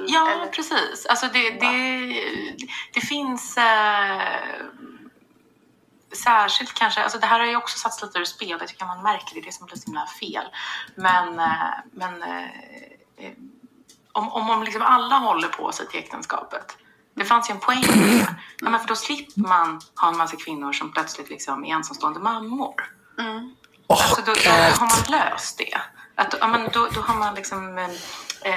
Ja, 0.06 0.30
eller? 0.30 0.46
precis. 0.46 1.06
Alltså 1.06 1.26
det, 1.26 1.50
det, 1.50 1.76
det 2.92 3.00
finns... 3.00 3.56
Eh, 3.56 4.22
särskilt 6.12 6.74
kanske... 6.74 7.02
Alltså 7.02 7.18
det 7.18 7.26
här 7.26 7.40
har 7.40 7.46
ju 7.46 7.56
också 7.56 7.78
satts 7.78 8.02
lite 8.02 8.18
ur 8.18 8.24
spel. 8.24 8.56
Jag 8.60 8.68
tycker 8.68 8.86
man 8.86 9.02
märker 9.02 9.34
det. 9.34 9.40
Det 9.40 9.44
är 9.44 9.46
det 9.46 9.52
som 9.52 9.66
blir 9.66 9.76
så 9.76 9.86
himla 9.86 10.06
fel. 10.06 10.44
Men... 10.94 11.38
Eh, 11.38 11.74
men 11.92 12.22
eh, 12.22 12.46
eh, 13.16 13.32
om, 14.12 14.32
om, 14.32 14.50
om 14.50 14.62
liksom 14.62 14.82
alla 14.82 15.18
håller 15.18 15.48
på 15.48 15.72
sig 15.72 15.88
till 15.88 15.98
äktenskapet. 15.98 16.76
Det 17.16 17.24
fanns 17.24 17.50
ju 17.50 17.52
en 17.52 17.60
poäng 17.60 17.84
med 17.88 17.98
det. 18.08 18.26
Ja, 18.60 18.70
men 18.70 18.80
för 18.80 18.88
då 18.88 18.94
slipper 18.96 19.40
man 19.40 19.80
ha 19.96 20.08
en 20.08 20.16
massa 20.16 20.36
kvinnor 20.36 20.72
som 20.72 20.92
plötsligt 20.92 21.30
liksom 21.30 21.64
är 21.64 21.74
ensamstående 21.74 22.20
mammor. 22.20 22.74
Alltså 23.88 24.22
då, 24.26 24.32
då 24.44 24.50
har 24.50 24.86
man 24.86 25.20
löst 25.20 25.58
det. 25.58 25.78
Att, 26.14 26.34
ja, 26.40 26.46
men 26.48 26.68
då, 26.72 26.88
då 26.94 27.00
har 27.00 27.14
man 27.14 27.34
liksom 27.34 27.78
eh, 27.78 28.54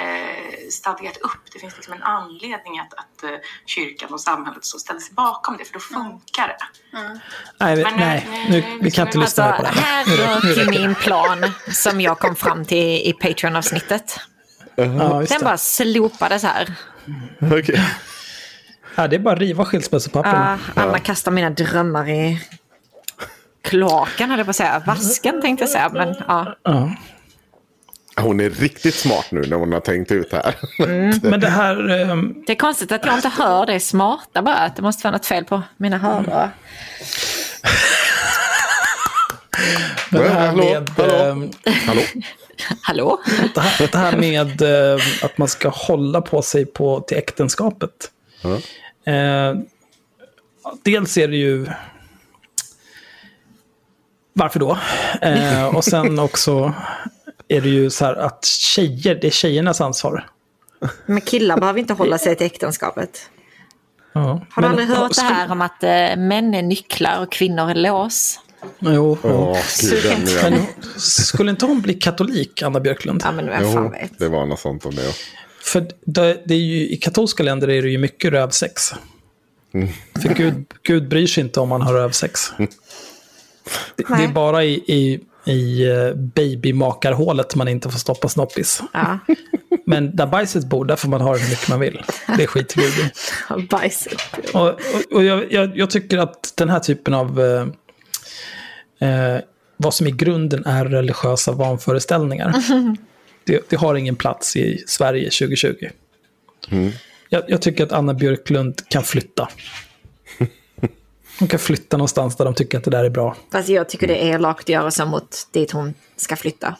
stadgat 0.72 1.18
upp. 1.18 1.42
Det 1.54 1.60
finns 1.60 1.76
liksom 1.76 1.94
en 1.94 2.04
anledning 2.04 2.80
att, 2.80 2.94
att 2.94 3.24
eh, 3.24 3.30
kyrkan 3.66 4.14
och 4.14 4.22
samhället 4.22 4.66
så 4.66 4.80
ställer 4.80 5.00
sig 5.00 5.14
bakom 5.14 5.58
det, 5.58 5.66
för 5.66 5.74
då 5.74 5.80
funkar 5.80 6.48
det. 6.48 6.58
Nej, 7.60 7.76
vi, 7.76 7.84
Men 7.84 7.94
nu- 7.94 8.00
nej 8.00 8.28
nu- 8.50 8.62
nu, 8.62 8.80
vi 8.82 8.92
kan 8.92 9.08
inte 9.08 9.20
alltså, 9.20 9.42
lyssna 9.42 9.46
mer 9.52 9.58
på 9.58 9.64
det 9.64 9.70
här. 9.82 10.06
Här 10.06 10.40
nu 10.44 10.54
till 10.54 10.70
min 10.70 10.96
plan 10.96 11.52
som 11.72 12.02
jag 12.02 12.20
kom 12.20 12.36
fram 12.36 12.66
till 12.66 12.78
i 12.78 13.14
Patreon-avsnittet. 13.22 14.20
Ja, 14.76 15.20
just 15.20 15.32
Den 15.32 15.40
det. 15.40 15.46
bara 15.46 15.58
slopades 15.58 16.44
här. 16.44 16.74
Okej. 17.42 17.82
Ja, 18.96 19.08
det 19.08 19.16
är 19.16 19.20
bara 19.20 19.34
att 19.34 19.40
riva 19.40 19.66
skilsmässopapperna. 19.66 20.60
Ja, 20.76 20.82
Anna 20.82 21.00
kastar 21.00 21.32
mina 21.32 21.50
drömmar 21.50 22.10
i 22.10 22.42
kloaken, 23.62 24.30
höll 24.30 24.40
jag 24.40 24.46
på 24.46 24.50
att 24.50 24.56
säga. 24.56 24.84
Vasken 24.88 25.42
tänkte 25.42 25.64
jag 25.64 25.70
säga, 25.70 25.90
men 25.94 26.16
ja. 26.28 26.56
Ja. 26.64 26.92
Hon 28.18 28.40
är 28.40 28.50
riktigt 28.50 28.96
smart 28.96 29.26
nu 29.32 29.42
när 29.42 29.58
hon 29.58 29.74
har 29.74 29.80
tänkt 29.80 30.12
ut 30.12 30.32
det 30.32 30.38
här. 30.38 30.56
Men 31.30 31.40
det 31.40 31.50
här... 31.50 31.90
ehm, 31.90 32.44
Det 32.48 32.52
är 32.54 32.56
konstigt 32.58 32.92
att 32.92 33.06
jag 33.06 33.16
inte 33.16 33.30
hör 33.30 33.66
det 33.66 33.80
smarta 33.80 34.42
bara. 34.42 34.56
Att 34.56 34.76
det 34.76 34.82
måste 34.82 35.04
vara 35.08 35.12
något 35.18 35.26
fel 35.26 35.46
på 35.46 35.62
mina 35.78 35.98
hörlurar. 35.98 36.50
men 40.10 40.22
det 40.22 40.30
här 40.30 40.52
med... 40.56 40.90
hallå. 40.98 41.14
ehm, 41.14 41.52
Hallå? 41.88 42.02
Hallå? 42.82 43.20
Det 43.56 43.62
här, 43.62 43.88
det 43.92 43.98
här 43.98 44.18
med 44.18 44.62
eh, 44.62 45.02
att 45.24 45.38
man 45.38 45.48
ska 45.48 45.70
hålla 45.70 46.22
på 46.22 46.42
sig 46.42 46.66
på, 46.66 47.00
till 47.00 47.18
äktenskapet. 47.18 47.92
Eh, 49.06 49.56
dels 50.84 51.18
är 51.18 51.28
det 51.28 51.38
ju... 51.38 51.68
Varför 54.34 54.60
då? 54.60 54.78
Eh, 55.22 55.76
och 55.76 55.84
sen 55.84 56.20
också 56.30 56.74
är 57.48 57.62
det 57.62 57.70
ju 57.70 57.90
så 57.90 58.06
här 58.06 58.16
att 58.16 58.46
tjejer, 58.46 59.16
det 59.22 59.28
är 59.28 59.32
tjejernas 59.32 59.82
ansvar. 59.82 60.30
Men 61.06 61.22
killar 61.22 61.58
behöver 61.60 61.80
inte 61.80 61.94
hålla 61.94 62.18
sig 62.18 62.36
till 62.36 62.46
äktenskapet. 62.46 63.30
Ja. 64.14 64.22
Har 64.22 64.62
du 64.62 64.68
Men- 64.68 64.80
aldrig 64.80 64.88
hört 64.88 65.16
det 65.16 65.22
här 65.22 65.52
om 65.52 65.62
att 65.62 65.84
eh, 65.84 65.90
män 66.18 66.54
är 66.54 66.62
nycklar 66.62 67.22
och 67.22 67.32
kvinnor 67.32 67.70
är 67.70 67.76
lås? 67.76 68.40
Jo, 68.80 69.18
gud, 69.82 70.04
den 70.04 70.52
Men 70.52 70.66
skulle 70.98 71.52
inte 71.52 71.66
hon 71.66 71.82
bli 71.82 71.94
katolik, 71.94 72.62
Anna 72.62 72.80
Björklund? 72.80 73.22
Ja, 73.26 73.32
men 73.32 73.46
vem 73.46 73.62
fan 73.74 73.84
Jo, 73.84 73.90
vet. 73.90 74.20
det 74.20 74.28
var 74.30 74.46
något 74.46 74.60
sånt 74.60 74.86
om 74.86 74.96
det. 74.96 75.14
För 75.66 75.88
det, 76.06 76.42
det 76.46 76.54
är 76.54 76.60
ju, 76.60 76.90
i 76.90 76.98
katolska 76.98 77.44
länder 77.44 77.70
är 77.70 77.82
det 77.82 77.90
ju 77.90 77.98
mycket 77.98 78.32
rövsex. 78.32 78.94
För 80.22 80.34
Gud, 80.36 80.66
Gud 80.84 81.08
bryr 81.08 81.28
sig 81.28 81.44
inte 81.44 81.60
om 81.60 81.70
man 81.70 81.82
har 81.82 81.94
rövsex. 81.94 82.54
Det, 83.96 84.04
det 84.08 84.24
är 84.24 84.34
bara 84.34 84.64
i, 84.64 84.74
i, 84.74 85.20
i 85.52 85.90
eh, 85.90 86.14
babymakarhålet 86.14 87.56
man 87.56 87.68
inte 87.68 87.90
får 87.90 88.00
stoppa 88.00 88.30
snoppis. 88.30 88.82
Ja, 88.94 89.20
Men 89.86 90.16
där 90.16 90.28
bajset 90.28 90.66
bor, 90.66 90.86
där 90.86 90.96
får 90.96 91.10
man 91.10 91.22
ha 91.22 91.34
det 91.34 91.40
hur 91.40 91.50
mycket 91.50 91.70
man 91.70 91.80
vill. 91.80 92.04
Det 92.38 92.48
skiter 92.48 92.82
Gud 92.82 92.94
i. 93.60 93.68
bajset. 93.68 94.22
Och, 94.54 94.68
och, 94.68 94.78
och 95.12 95.24
jag, 95.24 95.52
jag, 95.52 95.78
jag 95.78 95.90
tycker 95.90 96.18
att 96.18 96.54
den 96.58 96.70
här 96.70 96.80
typen 96.80 97.14
av... 97.14 97.42
Eh, 97.42 97.68
eh, 99.10 99.42
vad 99.78 99.94
som 99.94 100.08
i 100.08 100.12
grunden 100.12 100.66
är 100.66 100.86
religiösa 100.86 101.52
vanföreställningar. 101.52 102.54
Det, 103.46 103.70
det 103.70 103.76
har 103.76 103.96
ingen 103.96 104.16
plats 104.16 104.56
i 104.56 104.84
Sverige 104.88 105.24
2020. 105.24 105.90
Jag, 107.30 107.44
jag 107.48 107.62
tycker 107.62 107.84
att 107.84 107.92
Anna 107.92 108.14
Björklund 108.14 108.90
kan 108.90 109.04
flytta. 109.04 109.50
Hon 111.40 111.48
kan 111.48 111.60
flytta 111.60 111.98
någonstans 111.98 112.36
där 112.36 112.46
de 112.46 112.54
tycker 112.54 112.78
att 112.78 112.84
det 112.84 112.92
där 112.92 113.04
är 113.04 113.10
bra. 113.10 113.36
Fast 113.52 113.70
jag 113.70 113.90
tycker 113.90 114.08
det 114.08 114.18
är 114.18 114.34
elakt 114.34 114.60
att 114.60 114.70
göra 114.70 114.92
så 114.92 115.06
mot 115.06 115.48
dit 115.52 115.72
hon 115.72 115.94
ska 116.16 116.36
flytta. 116.36 116.76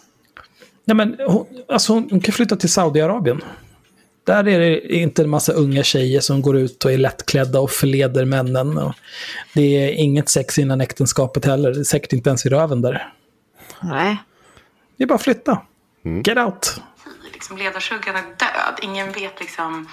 Nej, 0.86 0.96
men 0.96 1.16
hon, 1.28 1.46
alltså 1.68 1.94
hon, 1.94 2.08
hon 2.12 2.20
kan 2.20 2.34
flytta 2.34 2.56
till 2.56 2.70
Saudiarabien. 2.70 3.42
Där 4.24 4.48
är 4.48 4.60
det 4.60 4.96
inte 4.96 5.22
en 5.22 5.30
massa 5.30 5.54
unga 5.54 5.84
tjejer 5.84 6.20
som 6.20 6.42
går 6.42 6.58
ut 6.58 6.86
och 6.86 6.92
är 6.92 6.98
lättklädda 6.98 7.60
och 7.60 7.72
förleder 7.72 8.26
männen. 8.26 8.78
Och 8.78 8.94
det 9.54 9.62
är 9.62 9.92
inget 9.92 10.30
sex 10.30 10.60
innan 10.60 10.82
äktenskapet 10.82 11.46
heller. 11.46 11.72
Det 11.72 11.80
är 11.80 11.84
säkert 11.84 12.14
inte 12.14 12.30
ens 12.30 12.46
i 12.46 12.50
röven 12.50 12.82
där. 12.82 13.14
Nej. 13.82 14.18
Det 14.98 15.04
är 15.04 15.08
bara 15.08 15.16
att 15.16 15.22
flytta. 15.22 15.62
Get 16.26 16.38
out. 16.38 16.82
Liksom 17.34 17.58
ledarskuggan 17.58 18.16
är 18.16 18.22
död. 18.22 18.80
Ingen 18.82 19.12
vet 19.12 19.40
liksom 19.40 19.90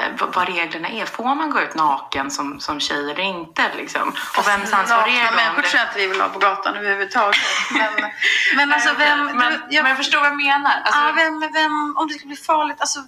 eh, 0.00 0.26
vad- 0.34 0.48
reglerna 0.48 0.88
är. 0.88 1.04
Får 1.06 1.34
man 1.34 1.50
gå 1.50 1.60
ut 1.60 1.74
naken 1.74 2.30
som, 2.30 2.60
som 2.60 2.80
tjej 2.80 3.10
eller 3.10 3.20
inte? 3.22 3.62
Liksom? 3.76 4.08
Och 4.38 4.48
vems 4.48 4.72
ansvar 4.72 4.98
är 5.02 5.06
det? 5.06 5.12
Nakna 5.22 5.28
om 5.30 5.36
människor 5.36 5.62
tror 5.62 5.78
jag 5.80 5.88
inte 5.88 5.98
vi 5.98 6.06
vill 6.06 6.20
ha 6.20 6.28
på 6.28 6.38
gatan 6.38 6.76
överhuvudtaget. 6.76 7.40
Men, 7.72 7.92
men 8.56 8.72
alltså 8.72 8.94
vem... 8.98 9.24
men, 9.26 9.52
du- 9.52 9.60
jag- 9.70 9.82
men 9.82 9.86
jag 9.90 9.96
förstår 9.96 10.18
vad 10.20 10.28
jag 10.28 10.36
menar. 10.36 10.70
Alltså, 10.84 11.00
Ja, 11.00 11.12
vem, 11.16 11.40
vem, 11.52 11.96
om 11.96 12.08
det 12.08 12.14
ska 12.14 12.26
bli 12.26 12.36
farligt, 12.36 12.76
alltså, 12.80 13.00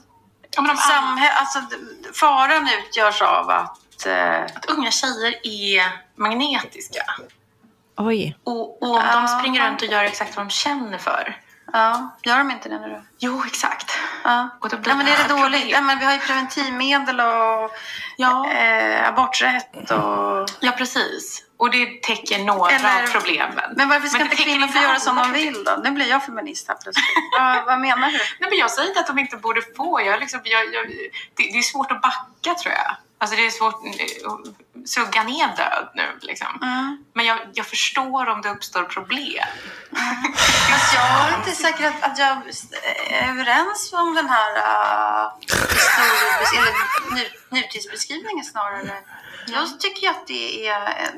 men 0.56 0.66
de 0.66 0.76
samhä, 0.76 1.32
alltså 1.32 1.58
faran 2.14 2.68
utgörs 2.78 3.22
av 3.22 3.50
att... 3.50 4.06
Eh, 4.06 4.42
att 4.42 4.66
unga 4.66 4.90
tjejer 4.90 5.34
är 5.42 5.82
magnetiska. 6.16 7.02
Oj. 7.96 8.36
Och, 8.44 8.82
och 8.82 8.96
om 8.96 9.02
de 9.22 9.28
springer 9.28 9.66
runt 9.70 9.82
och 9.82 9.88
gör 9.88 10.04
exakt 10.04 10.36
vad 10.36 10.46
de 10.46 10.50
känner 10.50 10.98
för. 10.98 11.36
Ja, 11.72 12.16
gör 12.22 12.38
de 12.38 12.50
inte 12.50 12.68
det 12.68 12.78
nu 12.78 12.88
då? 12.88 13.02
Jo, 13.18 13.42
exakt. 13.46 13.98
Ja. 14.24 14.48
Och 14.60 14.68
då 14.68 14.76
blir 14.76 14.88
ja, 14.92 14.96
men 14.96 15.06
är 15.08 15.16
det 15.28 15.34
dåligt? 15.42 15.66
Ja, 15.70 15.80
men 15.80 15.98
vi 15.98 16.04
har 16.04 16.12
ju 16.12 16.18
preventivmedel 16.18 17.20
och 17.20 17.70
Ja. 18.16 18.50
eh, 18.52 19.08
aborträtt 19.08 19.90
och... 19.90 20.48
Ja, 20.60 20.72
precis. 20.78 21.44
Och 21.56 21.70
det 21.70 22.02
täcker 22.02 22.38
några 22.38 22.70
Eller- 22.70 23.02
av 23.02 23.06
problemen. 23.06 23.72
Men 23.76 23.88
varför 23.88 24.08
ska 24.08 24.18
det 24.18 24.24
inte 24.24 24.36
kvinnor 24.36 24.66
få 24.66 24.78
göra 24.82 24.98
som 25.00 25.16
de 25.16 25.32
vill 25.32 25.64
då? 25.64 25.80
Nu 25.84 25.90
blir 25.90 26.08
jag 26.10 26.24
feminist 26.24 26.68
här 26.68 26.74
plötsligt. 26.82 27.04
vad, 27.38 27.64
vad 27.64 27.80
menar 27.80 28.08
du? 28.08 28.18
Nej, 28.40 28.50
men 28.50 28.58
jag 28.58 28.70
säger 28.70 28.88
inte 28.88 29.00
att 29.00 29.06
de 29.06 29.18
inte 29.18 29.36
borde 29.36 29.62
få. 29.76 30.00
Jag, 30.00 30.20
liksom, 30.20 30.40
jag, 30.44 30.74
jag, 30.74 30.86
det, 30.88 31.42
det 31.52 31.58
är 31.58 31.62
svårt 31.62 31.90
att 31.90 32.02
backa, 32.02 32.54
tror 32.62 32.74
jag. 32.74 32.96
Alltså, 33.20 33.36
det 33.36 33.46
är 33.46 33.50
svårt 33.50 33.84
eh, 33.84 34.32
att 34.32 34.88
sugga 34.88 35.22
ner 35.22 35.56
död 35.56 35.88
nu. 35.94 36.18
Liksom. 36.20 36.58
Mm. 36.62 37.04
Men 37.14 37.26
jag, 37.26 37.38
jag 37.54 37.66
förstår 37.66 38.26
om 38.28 38.42
det 38.42 38.50
uppstår 38.50 38.82
problem. 38.84 39.44
Fast 40.70 40.94
jag 40.94 41.04
är 41.04 41.38
inte 41.38 41.52
säker 41.52 41.88
att, 41.88 42.02
att 42.02 42.18
jag 42.18 42.28
är 43.10 43.30
överens 43.30 43.92
om 43.92 44.14
den 44.14 44.28
här 44.28 44.50
uh, 44.56 45.32
historiebes- 45.40 46.58
eller 46.58 46.72
nu, 47.14 47.28
nutidsbeskrivningen 47.48 48.44
snarare. 48.44 49.02
Jag 49.46 49.80
tycker 49.80 50.10
att 50.10 50.26
det 50.26 50.68
är 50.68 51.10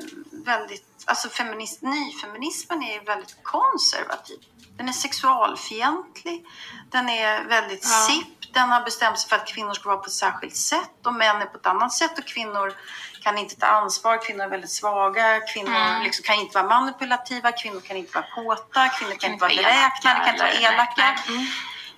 väldigt, 0.45 0.85
alltså 1.05 1.29
feminist, 1.29 1.81
nyfeminismen 1.81 2.83
är 2.83 3.05
väldigt 3.05 3.43
konservativ. 3.43 4.37
Den 4.77 4.89
är 4.89 4.93
sexualfientlig, 4.93 6.45
den 6.89 7.09
är 7.09 7.43
väldigt 7.43 7.83
Ja. 7.83 8.07
sipp, 8.09 8.40
den 8.53 8.69
har 8.69 8.81
bestämt 8.81 9.19
sig 9.19 9.29
för 9.29 9.35
att 9.35 9.47
kvinnor 9.47 9.73
ska 9.73 9.89
vara 9.89 9.99
på 9.99 10.05
ett 10.05 10.11
särskilt 10.11 10.55
sätt 10.55 11.05
och 11.05 11.13
män 11.13 11.41
är 11.41 11.45
på 11.45 11.57
ett 11.57 11.65
annat 11.65 11.93
sätt 11.93 12.19
och 12.19 12.25
kvinnor 12.25 12.73
kan 13.23 13.37
inte 13.37 13.55
ta 13.55 13.65
ansvar, 13.65 14.25
kvinnor 14.25 14.43
är 14.45 14.49
väldigt 14.49 14.71
svaga, 14.71 15.39
kvinnor 15.39 15.75
Mm. 15.75 16.03
liksom 16.03 16.23
kan 16.23 16.35
inte 16.35 16.57
vara 16.57 16.69
manipulativa, 16.69 17.51
kvinnor 17.51 17.79
kan 17.79 17.97
inte 17.97 18.13
vara 18.13 18.25
kåta, 18.35 18.89
kvinnor 18.89 19.15
kan, 19.15 19.31
inte 19.31 19.41
vara 19.41 19.55
beräknade, 19.55 20.19
kan 20.19 20.33
inte 20.33 20.43
vara 20.43 20.53
elaka. 20.53 21.19
Mm. 21.27 21.45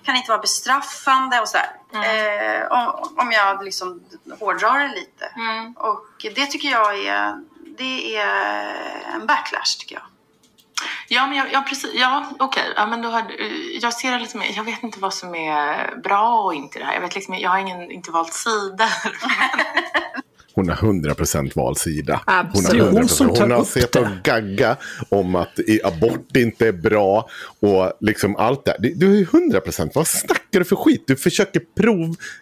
kan 0.04 0.16
inte 0.16 0.30
vara 0.30 0.40
bestraffande 0.40 1.40
och 1.40 1.48
sådär. 1.48 1.70
Eh, 1.92 2.72
om, 2.72 3.14
om 3.16 3.32
jag 3.32 3.64
liksom 3.64 4.04
hårdrar 4.40 4.78
det 4.78 4.88
lite. 4.88 5.26
Mm. 5.36 5.72
Och 5.72 6.26
det 6.34 6.46
tycker 6.46 6.68
jag 6.68 6.98
är, 6.98 7.34
det 7.78 8.16
är 8.16 8.74
en 9.14 9.26
backlash 9.26 9.78
tycker 9.78 9.94
jag. 9.94 10.04
Ja, 11.08 11.26
men 11.26 11.38
jag, 11.38 11.52
ja, 11.52 11.64
precis. 11.68 11.90
Ja, 11.94 12.26
okej. 12.38 12.62
Okay. 12.62 12.72
Ja, 12.76 12.86
men 12.86 13.02
då 13.02 13.08
har, 13.08 13.24
jag 13.80 13.92
ser 13.92 14.12
det 14.12 14.18
lite 14.18 14.36
mer. 14.36 14.52
jag 14.56 14.64
vet 14.64 14.82
inte 14.82 15.00
vad 15.00 15.14
som 15.14 15.34
är 15.34 15.96
bra 15.96 16.42
och 16.42 16.54
inte 16.54 16.78
det 16.78 16.84
här. 16.84 16.94
Jag, 16.94 17.00
vet 17.00 17.14
liksom, 17.14 17.34
jag 17.34 17.50
har 17.50 17.58
ingen, 17.58 17.90
inte 17.90 18.10
valt 18.10 18.34
sidor. 18.34 18.90
Men... 19.28 20.22
Hon 20.54 20.68
har 20.68 20.76
100% 20.76 21.52
vald 21.54 21.78
sida. 21.78 22.20
Absolut. 22.26 22.82
Hon 22.82 22.84
har, 22.84 22.92
Det 22.92 22.96
är 22.96 23.00
hon 23.00 23.08
som 23.08 23.26
100%. 23.30 23.34
tar 23.34 23.42
hon 23.42 23.50
har 23.50 23.64
sett 23.64 23.96
och 23.96 24.06
gagga 24.24 24.76
om 25.08 25.34
att 25.36 25.58
abort 25.84 26.36
inte 26.36 26.68
är 26.68 26.72
bra 26.72 27.28
och 27.60 27.92
liksom 28.00 28.36
allt 28.36 28.64
det. 28.64 28.76
Du- 28.94 29.10
är 29.12 29.16
ju 29.16 29.24
100%. 29.24 29.90
Vad 29.94 30.06
snackar 30.06 30.58
du 30.58 30.64
för 30.64 30.76
skit? 30.76 31.04
Du 31.06 31.16
försöker 31.16 31.60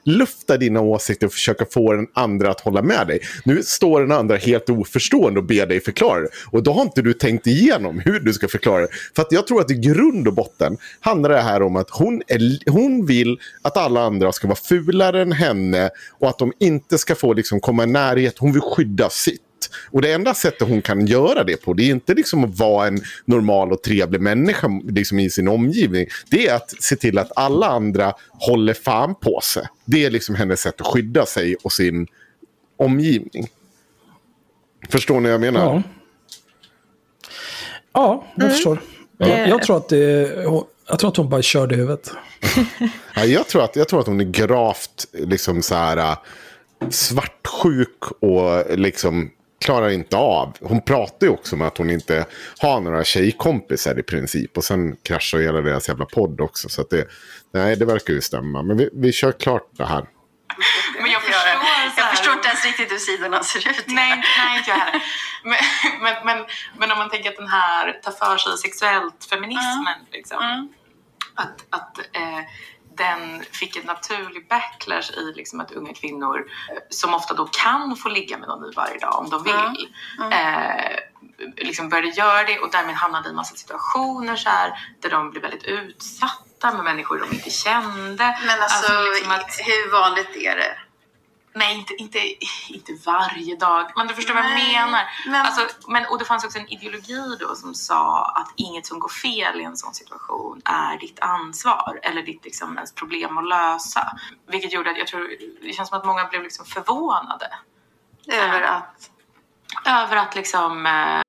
provlufta 0.05 0.57
dina 0.57 0.81
åsikter 0.81 1.27
och 1.27 1.33
försöka 1.33 1.65
få 1.71 1.93
den 1.93 2.07
andra 2.15 2.51
att 2.51 2.61
hålla 2.61 2.83
med 2.83 3.07
dig. 3.07 3.21
Nu 3.45 3.63
står 3.63 4.01
den 4.01 4.13
andra 4.13 4.37
helt 4.37 4.71
oförstående 4.71 5.41
och 5.41 5.47
ber 5.47 5.67
dig 5.67 5.81
förklara 5.81 6.21
det. 6.21 6.29
Och 6.51 6.63
då 6.63 6.73
har 6.73 6.83
inte 6.83 7.03
du 7.03 7.13
tänkt 7.13 7.47
igenom 7.47 7.99
hur 8.05 8.21
du 8.21 8.33
ska 8.33 8.49
förklara 8.49 8.81
det. 8.81 8.89
För 9.17 9.23
att 9.23 9.33
jag 9.33 9.47
tror 9.47 9.61
att 9.61 9.71
i 9.71 9.75
grund 9.75 10.29
och 10.29 10.35
botten 10.35 10.77
handlar 11.01 11.31
det 11.31 11.41
här 11.41 11.63
om 11.63 11.77
att 11.77 11.91
hon, 11.91 12.23
är, 12.27 12.71
hon 12.71 13.07
vill 13.07 13.39
att 13.63 13.77
alla 13.77 14.01
andra 14.01 14.33
ska 14.33 14.47
vara 14.49 14.57
fulare 14.57 15.23
än 15.23 15.33
henne 15.33 15.91
och 16.19 16.29
att 16.29 16.39
de 16.39 16.53
inte 16.61 16.99
ska 16.99 17.15
få 17.15 17.33
liksom 17.33 17.61
komma 17.61 17.85
i 17.85 17.87
närhet. 18.05 18.39
Hon 18.39 18.53
vill 18.53 18.63
skydda 18.63 19.11
sitt. 19.11 19.41
Och 19.91 20.03
det 20.03 20.13
enda 20.13 20.35
sättet 20.35 20.69
hon 20.69 20.83
kan 20.83 21.07
göra 21.07 21.45
det 21.45 21.57
på, 21.57 21.73
det 21.75 21.83
är 21.83 21.91
inte 21.91 22.15
liksom 22.15 22.45
att 22.45 22.59
vara 22.59 22.87
en 22.87 23.01
normal 23.25 23.73
och 23.73 23.83
trevlig 23.83 24.21
människa 24.21 24.69
liksom 24.85 25.19
i 25.19 25.31
sin 25.31 25.49
omgivning. 25.49 26.07
Det 26.31 26.49
är 26.49 26.55
att 26.57 26.83
se 26.83 26.97
till 26.97 27.19
att 27.19 27.33
alla 27.37 27.67
andra 27.67 28.15
håller 28.29 28.75
fan 28.75 29.15
på 29.15 29.41
sig. 29.43 29.67
Det 29.85 30.05
är 30.05 30.11
liksom 30.11 30.35
hennes 30.35 30.61
sätt 30.61 30.81
att 30.81 30.87
skydda 30.87 31.27
sig 31.27 31.57
och 31.63 31.73
sin 31.73 32.07
omgivning. 32.77 33.47
Förstår 34.91 35.15
ni 35.21 35.23
vad 35.23 35.33
jag 35.33 35.41
menar? 35.41 35.61
Ja, 35.61 35.83
ja 37.93 38.25
jag 38.35 38.43
Mm. 38.45 38.55
förstår. 38.55 38.79
Jag, 39.19 39.49
jag, 39.49 39.63
tror 39.63 39.77
att 39.77 39.89
det, 39.89 39.99
jag 40.89 40.99
tror 40.99 41.11
att 41.11 41.17
hon 41.17 41.29
bara 41.29 41.43
körde 41.43 41.77
huvudet. 41.77 42.11
Ja, 43.15 43.25
jag, 43.25 43.49
tror 43.49 43.65
att, 43.65 43.77
jag 43.77 43.89
tror 43.89 44.01
att 44.01 44.07
hon 44.07 44.21
är 44.21 44.25
gravt 44.25 45.07
liksom 45.13 45.63
så 45.63 45.75
här, 45.75 46.17
svartsjuk 46.91 48.03
och 48.21 48.79
liksom 48.79 49.31
klarar 49.65 49.91
inte 49.91 50.17
av. 50.17 50.57
Hon 50.61 50.81
pratar 50.81 51.27
ju 51.27 51.33
också 51.33 51.57
om 51.57 51.63
att 51.63 51.79
hon 51.79 51.91
inte 51.91 52.27
har 52.59 52.81
några 52.81 53.05
tjejkompisar 53.05 53.99
i 53.99 54.03
princip. 54.03 54.57
Och 54.57 54.65
sen 54.65 54.97
kraschar 54.97 55.39
hela 55.39 55.61
deras 55.61 55.89
jävla 55.89 56.05
podd 56.05 56.41
också. 56.41 56.69
Så 56.69 56.81
att 56.81 56.91
det, 56.91 57.07
nej, 57.53 57.77
det 57.77 57.85
verkar 57.85 58.13
ju 58.15 58.21
stämma. 58.21 58.63
Men 58.63 58.77
vi, 58.77 58.89
vi 58.93 59.13
kör 59.13 59.33
klart 59.33 59.69
det 59.77 59.87
här. 59.87 60.05
Men 61.01 61.11
jag 61.11 61.23
förstår, 61.23 61.49
Jag 61.97 62.11
förstår 62.11 62.33
inte 62.33 62.49
ens 62.49 62.65
riktigt 62.65 62.93
hur 62.93 62.99
sidorna 62.99 63.43
ser 63.43 63.71
ut. 63.71 63.85
Nej, 63.87 64.23
nej 64.39 64.59
inte 64.59 64.71
jag 64.71 64.77
heller. 64.77 65.03
Men, 65.45 65.57
men, 66.03 66.15
men, 66.27 66.47
men 66.79 66.93
om 66.93 66.99
man 66.99 67.11
tänker 67.11 67.31
att 67.31 67.37
den 67.37 67.49
här 67.49 67.93
tar 67.93 68.13
för 68.13 68.37
sig 68.37 68.59
sexuellt 68.59 69.25
feminismen, 69.31 69.99
liksom, 70.13 70.69
att, 71.35 71.65
att 71.71 71.99
eh, 71.99 72.41
den 72.97 73.43
fick 73.53 73.77
en 73.77 73.87
naturlig 73.87 74.49
backlash 74.49 75.11
i 75.17 75.33
liksom 75.37 75.61
att 75.61 75.73
unga 75.73 75.95
kvinnor 75.95 76.39
eh, 76.71 76.77
som 76.91 77.15
ofta 77.15 77.35
då 77.35 77.47
kan 77.47 77.97
få 77.97 78.09
ligga 78.09 78.39
med 78.39 78.49
någon 78.49 78.63
ny 78.63 78.73
varje 78.77 78.99
dag 78.99 79.19
om 79.19 79.31
de 79.31 79.43
vill. 79.43 79.89
Eh, 80.33 80.97
liksom 81.57 81.89
började 81.89 82.09
göra 82.09 82.45
det 82.45 82.59
och 82.59 82.71
därmed 82.71 82.95
hamnade 82.95 83.29
i 83.29 83.31
en 83.31 83.37
massa 83.37 83.57
situationer 83.57 84.37
så 84.37 84.49
här, 84.49 84.79
där 85.01 85.11
de 85.11 85.31
blev 85.31 85.43
väldigt 85.43 85.65
utsatta 85.65 86.73
med 86.73 86.85
människor 86.85 87.19
de 87.19 87.35
inte 87.37 87.51
kände. 87.51 88.39
Men 88.47 88.63
alltså, 88.63 88.93
liksom 89.03 89.31
att- 89.33 89.59
hur 89.61 89.93
vanligt 89.93 90.37
är 90.37 90.57
det? 90.57 90.77
Nej, 91.55 91.77
inte, 91.79 91.95
inte, 91.95 92.19
inte 92.69 92.93
varje 93.07 93.57
dag. 93.57 93.91
Men 93.97 94.07
du 94.07 94.15
förstår 94.15 94.35
vad 94.35 94.45
jag 94.45 94.51
Nej, 94.51 94.73
menar. 94.73 95.05
men- 95.27 95.47
Alltså, 95.47 95.67
men, 95.89 96.07
och 96.07 96.19
det 96.19 96.25
fanns 96.25 96.45
också 96.45 96.59
en 96.59 96.69
ideologi 96.73 97.37
då 97.41 97.55
som 97.55 97.75
sa 97.75 98.25
att 98.25 98.53
inget 98.57 98.87
som 98.87 98.99
går 98.99 99.09
fel 99.09 99.61
i 99.61 99.65
en 99.65 99.77
sån 99.77 99.95
situation 99.95 100.63
är 100.65 100.99
ditt 100.99 101.21
ansvar 101.21 102.01
eller 102.03 102.23
ditt 102.23 102.45
liksom, 102.45 102.77
ens 102.77 102.95
problem 102.95 103.39
att 103.39 103.49
lösa. 103.49 104.13
Vilket 104.49 104.73
gjorde 104.73 104.91
att 104.91 104.99
jag 104.99 105.07
tror, 105.07 105.29
det 105.63 105.73
känns 105.73 105.89
som 105.89 105.99
att 105.99 106.05
många 106.07 106.25
blev 106.25 106.43
liksom 106.43 106.67
förvånade. 106.67 107.49
Över 108.33 108.63
att? 108.63 109.11
Över 109.87 110.17
att 110.17 110.35
liksom 110.35 110.87
eh, 110.87 111.23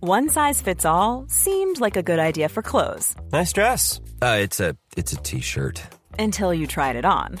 One 0.00 0.28
size 0.28 0.64
fits 0.64 0.84
all 0.84 1.28
seemed 1.28 1.80
like 1.80 1.96
a 1.96 2.02
good 2.02 2.20
idea 2.20 2.48
for 2.48 2.62
clothes 2.62 3.16
Nice 3.32 3.52
dress. 3.52 3.98
Uh, 4.22 4.38
it's 4.44 4.60
a 4.60 4.74
it's 4.96 5.12
a 5.12 5.20
t-shirt. 5.24 5.80
until 6.18 6.52
you 6.54 6.66
tried 6.66 6.96
it 6.96 7.04
on. 7.04 7.40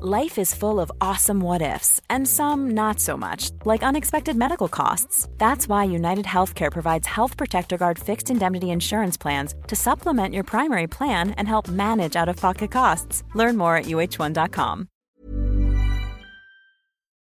Life 0.00 0.38
is 0.38 0.54
full 0.54 0.78
of 0.78 0.92
awesome 1.00 1.40
what 1.40 1.60
ifs, 1.60 2.00
and 2.08 2.28
some 2.28 2.70
not 2.70 3.00
so 3.00 3.16
much, 3.16 3.50
like 3.64 3.82
unexpected 3.82 4.36
medical 4.36 4.68
costs. 4.68 5.26
That's 5.38 5.66
why 5.66 5.86
United 5.86 6.24
Healthcare 6.24 6.70
provides 6.70 7.04
Health 7.08 7.36
Protector 7.36 7.76
Guard 7.76 7.98
fixed 7.98 8.30
indemnity 8.30 8.70
insurance 8.70 9.18
plans 9.18 9.56
to 9.66 9.74
supplement 9.74 10.34
your 10.34 10.44
primary 10.44 10.86
plan 10.86 11.32
and 11.32 11.48
help 11.48 11.66
manage 11.68 12.14
out 12.14 12.28
of 12.28 12.36
pocket 12.36 12.70
costs. 12.70 13.24
Learn 13.34 13.56
more 13.56 13.76
at 13.76 13.86
uh1.com. 13.86 14.86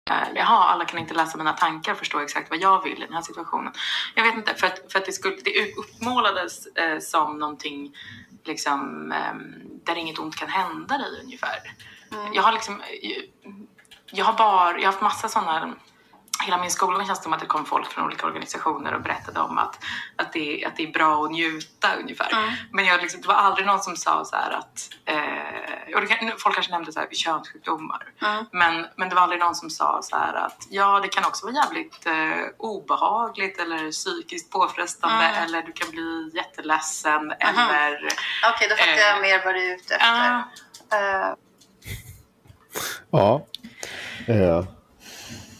Äh, 0.09 0.27
jaha, 0.35 0.63
alla 0.63 0.85
kan 0.85 0.99
inte 0.99 1.13
läsa 1.13 1.37
mina 1.37 1.53
tankar 1.53 1.91
och 1.91 1.97
förstå 1.97 2.19
exakt 2.19 2.49
vad 2.49 2.59
jag 2.59 2.83
vill 2.83 3.03
i 3.03 3.05
den 3.05 3.13
här 3.13 3.21
situationen. 3.21 3.73
Jag 4.15 4.23
vet 4.23 4.35
inte, 4.35 4.53
för 4.53 4.67
att, 4.67 4.91
för 4.91 4.99
att 4.99 5.05
det, 5.05 5.11
skulle, 5.11 5.35
det 5.43 5.73
uppmålades 5.77 6.67
eh, 6.67 6.99
som 6.99 7.39
någonting 7.39 7.95
liksom, 8.45 9.11
eh, 9.11 9.35
där 9.83 9.95
inget 9.95 10.19
ont 10.19 10.35
kan 10.35 10.49
hända 10.49 10.97
dig 10.97 11.21
ungefär. 11.23 11.59
Jag 12.33 12.43
har 12.43 12.51
liksom, 12.51 12.81
jag 14.11 14.25
har 14.25 14.33
bara, 14.33 14.71
jag 14.71 14.79
har 14.79 14.85
haft 14.85 15.01
massa 15.01 15.27
sådana 15.29 15.75
Hela 16.45 16.57
min 16.57 16.71
skolgång 16.71 17.05
känns 17.05 17.19
det 17.19 17.23
som 17.23 17.33
att 17.33 17.39
det 17.39 17.45
kom 17.45 17.65
folk 17.65 17.91
från 17.91 18.05
olika 18.05 18.27
organisationer 18.27 18.93
och 18.93 19.01
berättade 19.01 19.39
om 19.39 19.57
att, 19.57 19.83
att, 20.15 20.33
det, 20.33 20.65
att 20.65 20.75
det 20.75 20.83
är 20.83 20.91
bra 20.91 21.25
att 21.25 21.31
njuta 21.31 21.95
ungefär. 21.95 22.27
Men 22.71 22.85
jag 22.85 23.01
liksom, 23.01 23.21
det 23.21 23.27
var 23.27 23.35
aldrig 23.35 23.67
någon 23.67 23.79
som 23.79 23.95
sa 23.95 24.25
så 24.25 24.35
här 24.35 24.51
att, 24.51 24.89
eh, 25.05 25.97
och 25.97 26.09
kan, 26.09 26.31
folk 26.37 26.55
kanske 26.55 26.71
nämnde 26.71 26.91
så 26.91 26.99
här, 26.99 27.07
könssjukdomar. 27.11 28.03
Men, 28.51 28.87
men 28.95 29.09
det 29.09 29.15
var 29.15 29.21
aldrig 29.21 29.39
någon 29.39 29.55
som 29.55 29.69
sa 29.69 29.99
så 30.03 30.17
här 30.17 30.33
att 30.33 30.67
ja, 30.69 30.99
det 30.99 31.07
kan 31.07 31.25
också 31.25 31.45
vara 31.45 31.55
jävligt 31.55 32.05
eh, 32.05 32.45
obehagligt 32.57 33.59
eller 33.59 33.91
psykiskt 33.91 34.51
påfrestande 34.51 35.25
eller 35.25 35.61
du 35.61 35.71
kan 35.71 35.91
bli 35.91 36.31
jätteledsen 36.33 37.31
eller... 37.39 38.09
Okej, 38.53 38.67
då 38.69 38.75
fattar 38.75 38.91
jag 38.91 39.15
Eh, 39.15 39.21
mer 39.21 39.45
vad 39.45 39.55
du 39.55 39.71
är 39.71 39.75
ute 39.75 39.95
efter. 39.95 40.43
ja. 40.91 41.35
Ja. 43.11 43.45
Eh, 44.27 44.65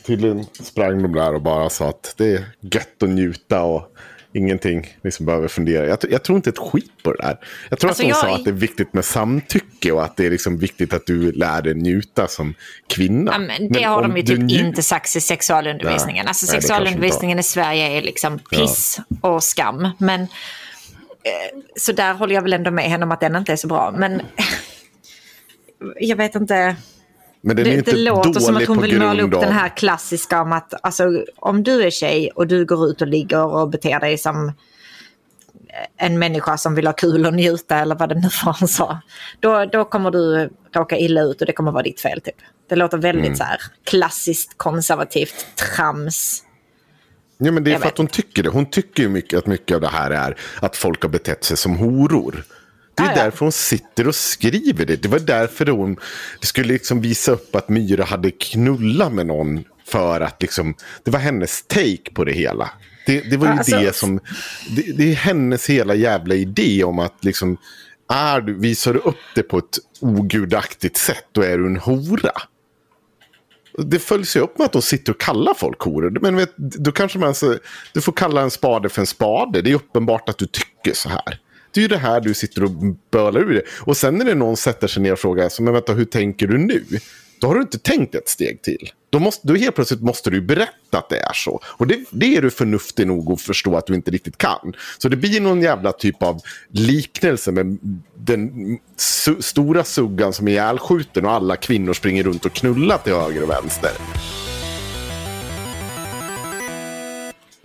tydligen 0.05 0.45
sprang 0.63 1.01
de 1.01 1.13
där 1.13 1.34
och 1.34 1.41
bara 1.41 1.70
sa 1.70 1.89
att 1.89 2.13
det 2.18 2.26
är 2.34 2.45
gött 2.61 3.03
att 3.03 3.09
njuta 3.09 3.63
och 3.63 3.93
ingenting 4.34 4.97
liksom 5.03 5.26
behöver 5.26 5.47
fundera. 5.47 5.86
Jag, 5.88 5.97
jag 6.09 6.24
tror 6.24 6.36
inte 6.36 6.49
ett 6.49 6.57
skit 6.57 6.91
på 7.03 7.13
det 7.13 7.24
där. 7.24 7.38
Jag 7.70 7.80
tror 7.80 7.89
Alltså, 7.89 8.03
att 8.03 8.07
de 8.07 8.09
jag- 8.09 8.18
sa 8.18 8.36
att 8.36 8.43
det 8.43 8.49
är 8.49 8.53
viktigt 8.53 8.93
med 8.93 9.05
samtycke 9.05 9.91
och 9.91 10.03
att 10.03 10.18
det 10.18 10.26
är 10.26 10.30
liksom 10.30 10.57
viktigt 10.57 10.93
att 10.93 11.05
du 11.05 11.32
lär 11.32 11.61
dig 11.61 11.74
njuta 11.74 12.28
som 12.28 12.53
kvinna. 12.89 13.32
Ja, 13.32 13.39
men 13.39 13.72
det 13.72 13.84
har 13.84 14.01
om 14.03 14.13
de 14.13 14.18
ju 14.18 14.24
typ 14.28 14.39
nju- 14.39 14.65
inte 14.68 14.84
sagt 14.84 15.15
i 15.15 15.22
sexualundervisningen. 15.22 16.24
Nej, 16.26 16.28
alltså 16.30 16.45
sexualundervisningen 16.45 17.39
i 17.39 17.43
Sverige 17.43 17.97
är 17.97 18.01
liksom 18.01 18.39
piss 18.39 18.99
och 19.22 19.43
skam. 19.43 19.89
Men, 19.97 20.22
eh, 20.22 20.28
så 21.76 21.91
där 21.91 22.13
håller 22.13 22.36
jag 22.36 22.41
väl 22.41 22.53
ändå 22.53 22.72
med 22.72 22.86
henne 22.86 23.05
om 23.05 23.11
att 23.11 23.20
den 23.20 23.36
inte 23.36 23.51
är 23.51 23.55
så 23.55 23.68
bra. 23.68 23.93
Men 23.97 24.22
jag 25.99 26.17
vet 26.17 26.36
inte. 26.36 26.75
Men 27.41 27.55
den 27.55 27.65
är 27.65 27.69
Det, 27.71 27.78
inte 27.78 27.91
det 27.91 27.97
låter 27.97 28.39
som 28.39 28.57
att 28.57 28.65
hon 28.65 28.82
vill 28.82 28.99
måla 28.99 29.23
upp 29.23 29.32
den 29.32 29.43
av- 29.43 29.51
här 29.51 29.78
klassiska 29.78 30.41
om 30.41 30.51
att 30.53 30.73
alltså, 30.84 31.23
om 31.36 31.63
du 31.63 31.84
är 31.84 31.89
tjej 31.89 32.32
och 32.36 32.47
du 32.47 32.65
går 32.65 32.88
ut 32.89 33.01
och 33.01 33.07
ligger 33.07 33.43
och 33.45 33.69
beter 33.69 33.99
dig 33.99 34.17
som 34.17 34.51
en 35.97 36.19
människa 36.19 36.57
som 36.57 36.75
vill 36.75 36.86
ha 36.88 36.93
kul 36.93 37.25
och 37.25 37.34
njuta 37.34 37.78
eller 37.78 37.95
vad 37.95 38.09
det 38.09 38.15
nu 38.15 38.30
var 38.45 38.55
hon 38.59 38.67
sa. 38.67 38.99
Då, 39.39 39.65
då 39.65 39.86
kommer 39.86 40.11
du 40.11 40.49
råka 40.75 40.97
illa 40.97 41.21
ut 41.21 41.41
och 41.41 41.47
det 41.47 41.53
kommer 41.53 41.71
vara 41.71 41.84
ditt 41.84 42.01
fel 42.01 42.21
typ. 42.21 42.36
Det 42.69 42.75
låter 42.75 42.97
väldigt 42.97 43.25
Mm. 43.25 43.38
så 43.38 43.43
här 43.43 43.57
klassiskt 43.84 44.57
konservativt 44.57 45.45
trams. 45.75 46.43
Ja, 47.38 47.51
men 47.51 47.63
det 47.63 47.69
är 47.69 47.71
Jag 47.71 47.82
för 47.82 47.88
att 47.88 47.97
hon 47.97 48.07
tycker 48.07 48.43
det. 48.43 48.49
Hon 48.49 48.65
tycker 48.65 49.03
ju 49.03 49.09
mycket 49.09 49.39
att 49.39 49.45
mycket 49.47 49.75
av 49.75 49.82
det 49.82 49.88
här 49.88 50.11
är 50.11 50.38
att 50.59 50.75
folk 50.75 51.01
har 51.01 51.09
betett 51.09 51.43
sig 51.43 51.57
som 51.57 51.75
horor. 51.78 52.43
Det 52.97 53.03
är 53.03 53.09
ja. 53.09 53.23
därför 53.23 53.39
hon 53.45 53.51
sitter 53.51 54.07
och 54.07 54.15
skriver 54.15 54.85
det. 54.85 54.95
Det 54.95 55.07
var 55.07 55.19
därför 55.19 55.65
hon 55.65 55.97
det 56.41 56.47
skulle 56.47 56.73
liksom 56.73 57.01
visa 57.01 57.31
upp 57.31 57.55
att 57.55 57.69
Myra 57.69 58.03
hade 58.03 58.31
knullat 58.31 59.13
med 59.13 59.27
någon. 59.27 59.63
För 59.87 60.21
att 60.21 60.41
liksom, 60.41 60.75
det 61.03 61.11
var 61.11 61.19
hennes 61.19 61.63
take 61.67 62.11
på 62.13 62.23
det 62.23 62.31
hela. 62.31 62.69
Det, 63.05 63.21
det 63.21 63.37
var 63.37 63.47
ju 63.47 63.53
Alltså- 63.53 63.79
det 63.79 63.95
som, 63.95 64.19
det, 64.75 64.97
det 64.97 65.11
är 65.11 65.15
hennes 65.15 65.69
hela 65.69 65.95
jävla 65.95 66.35
idé 66.35 66.83
om 66.83 66.99
att 66.99 67.23
liksom, 67.23 67.57
är 68.13 68.41
du, 68.41 68.53
visar 68.53 68.93
du 68.93 68.99
upp 68.99 69.15
det 69.35 69.43
på 69.43 69.57
ett 69.57 69.77
ogudaktigt 70.01 70.97
sätt 70.97 71.25
då 71.31 71.41
är 71.41 71.57
du 71.57 71.65
en 71.65 71.77
hora. 71.77 72.31
Det 73.77 73.99
följs 73.99 74.35
ju 74.35 74.39
upp 74.39 74.57
med 74.57 74.65
att 74.65 74.71
de 74.71 74.81
sitter 74.81 75.11
och 75.11 75.19
kallar 75.19 75.53
folk 75.53 75.81
horor. 75.81 76.17
Men 76.21 76.35
vet, 76.35 76.57
då 76.57 76.91
kanske 76.91 77.19
man 77.19 77.35
så, 77.35 77.55
du 77.93 78.01
får 78.01 78.11
kalla 78.11 78.41
en 78.41 78.51
spade 78.51 78.89
för 78.89 79.01
en 79.01 79.07
spade. 79.07 79.61
Det 79.61 79.71
är 79.71 79.75
uppenbart 79.75 80.29
att 80.29 80.37
du 80.37 80.45
tycker 80.45 80.93
så 80.93 81.09
här. 81.09 81.39
Det 81.72 81.80
är 81.80 81.82
ju 81.82 81.88
det 81.88 81.97
här 81.97 82.22
du 82.22 82.34
sitter 82.34 82.63
och 82.63 82.72
bölar 83.11 83.41
ur 83.41 83.53
det. 83.53 83.61
Och 83.80 83.97
sen 83.97 84.18
när 84.18 84.26
det 84.26 84.36
någon 84.36 84.57
sätter 84.57 84.88
sig 84.88 85.03
ner 85.03 85.13
och 85.13 85.20
frågar, 85.20 85.49
så, 85.49 85.63
men 85.63 85.74
vänta, 85.74 85.93
hur 85.93 86.05
tänker 86.05 86.47
du 86.47 86.57
nu? 86.57 86.84
då 87.39 87.47
har 87.47 87.55
du 87.55 87.61
inte 87.61 87.80
tänkt 87.80 88.15
ett 88.15 88.30
steg 88.30 88.61
till. 88.61 88.91
Då, 89.09 89.20
måste, 89.20 89.47
då 89.47 89.55
helt 89.55 89.76
plötsligt 89.76 90.01
måste 90.01 90.30
du 90.30 90.41
berätta 90.41 90.97
att 90.97 91.09
det 91.09 91.20
är 91.20 91.34
så. 91.34 91.61
Och 91.65 91.88
det, 91.88 91.99
det 92.11 92.38
är 92.38 92.41
du 92.41 92.49
förnuftig 92.49 93.07
nog 93.07 93.32
att 93.32 93.41
förstå 93.41 93.76
att 93.78 93.88
du 93.88 93.93
inte 93.95 94.11
riktigt 94.11 94.38
kan. 94.38 94.74
Så 94.97 95.09
det 95.09 95.18
blir 95.18 95.41
någon 95.41 95.61
jävla 95.61 95.91
typ 95.91 96.24
av 96.24 96.41
liknelse 96.70 97.51
med 97.51 97.78
den 98.15 98.78
su 98.95 99.41
stora 99.41 99.84
suggan 99.84 100.34
som 100.34 100.47
är 100.47 100.51
ihjälskjuten 100.51 101.26
och 101.26 101.32
alla 101.32 101.55
kvinnor 101.55 101.93
springer 101.93 102.24
runt 102.24 102.45
och 102.45 102.53
knullar 102.53 102.97
till 102.97 103.13
höger 103.13 103.43
och 103.43 103.49
vänster. 103.49 103.91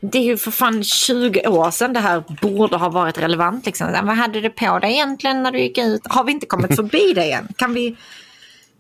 Det 0.05 0.19
är 0.19 0.23
ju 0.23 0.37
för 0.37 0.51
fan 0.51 0.85
20 0.85 1.47
år 1.49 1.71
sedan 1.71 1.93
det 1.93 2.01
här 2.01 2.25
borde 2.43 2.77
ha 2.77 2.89
varit 2.89 3.19
relevant. 3.19 3.67
Liksom. 3.67 3.93
Vad 4.03 4.17
hade 4.17 4.41
du 4.41 4.51
på 4.51 4.79
dig 4.79 4.93
egentligen 4.93 5.43
när 5.43 5.53
du 5.53 5.61
gick 5.61 5.79
ut? 5.79 6.01
Har 6.05 6.25
vi 6.25 6.33
inte 6.33 6.47
kommit 6.47 6.77
förbi 6.77 7.13
det 7.15 7.33
än? 7.33 7.49
Kan 7.57 7.75
vi, 7.75 7.97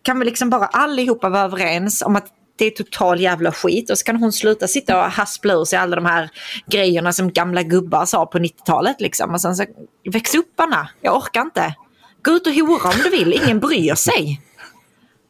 kan 0.02 0.18
vi 0.18 0.24
liksom 0.24 0.50
bara 0.50 0.66
allihopa 0.66 1.28
vara 1.28 1.42
överens 1.42 2.02
om 2.02 2.16
att 2.16 2.26
det 2.56 2.64
är 2.64 2.70
total 2.70 3.20
jävla 3.20 3.52
skit 3.52 3.90
och 3.90 3.98
så 3.98 4.04
kan 4.04 4.16
hon 4.16 4.32
sluta 4.32 4.68
sitta 4.68 5.04
och 5.04 5.10
haspla 5.10 5.54
ur 5.54 5.64
sig 5.64 5.78
alla 5.78 5.96
de 5.96 6.06
här 6.06 6.30
grejerna 6.66 7.12
som 7.12 7.32
gamla 7.32 7.62
gubbar 7.62 8.06
sa 8.06 8.26
på 8.26 8.38
90-talet. 8.38 9.00
Liksom. 9.00 9.30
Och 9.30 9.40
sen 9.40 9.56
så, 9.56 9.64
väx 10.12 10.34
upp 10.34 10.60
Anna, 10.60 10.88
jag 11.00 11.16
orkar 11.16 11.40
inte. 11.40 11.74
Gå 12.22 12.30
ut 12.30 12.46
och 12.46 12.52
hora 12.52 12.88
om 12.88 13.00
du 13.04 13.10
vill, 13.10 13.32
ingen 13.32 13.60
bryr 13.60 13.94
sig. 13.94 14.40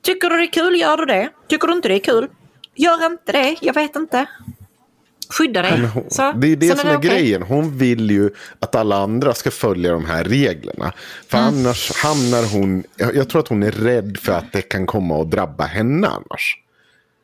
Tycker 0.03 0.31
du 0.31 0.37
det 0.37 0.43
är 0.43 0.53
kul, 0.53 0.81
gör 0.81 0.97
du 0.97 1.05
det. 1.05 1.31
Tycker 1.49 1.69
du 1.69 1.75
inte 1.75 1.89
det 1.89 1.95
är 1.95 2.05
kul, 2.05 2.29
gör 2.75 3.07
inte 3.07 3.33
det, 3.33 3.57
jag 3.61 3.75
vet 3.75 3.97
inte. 3.97 4.27
Skydda 5.33 5.63
dig. 5.63 5.81
Hon, 5.95 6.11
så, 6.11 6.33
det 6.33 6.47
är 6.53 6.57
det 6.57 6.79
som 6.79 6.89
är, 6.89 6.97
okay. 6.97 7.11
grejen. 7.11 7.43
Hon 7.43 7.79
vill 7.79 8.11
ju 8.11 8.31
att 8.61 8.75
alla 8.75 8.97
andra 8.97 9.35
ska 9.35 9.51
följa 9.51 9.93
de 9.93 10.05
här 10.05 10.25
reglerna. 10.25 10.93
För 11.29 11.39
mm. 11.39 11.55
annars 11.55 11.93
hamnar 11.93 12.53
hon... 12.53 12.85
Jag, 12.97 13.17
jag, 13.17 13.29
tror 13.29 13.41
att 13.41 13.49
hon 13.49 13.63
är 13.63 13.71
rädd 13.71 14.19
för 14.23 14.33
att 14.33 14.53
det 14.53 14.63
kan 14.63 14.87
komma 14.87 15.23
att 15.23 15.31
drabba 15.31 15.65
henne 15.65 16.09
annars. 16.09 16.57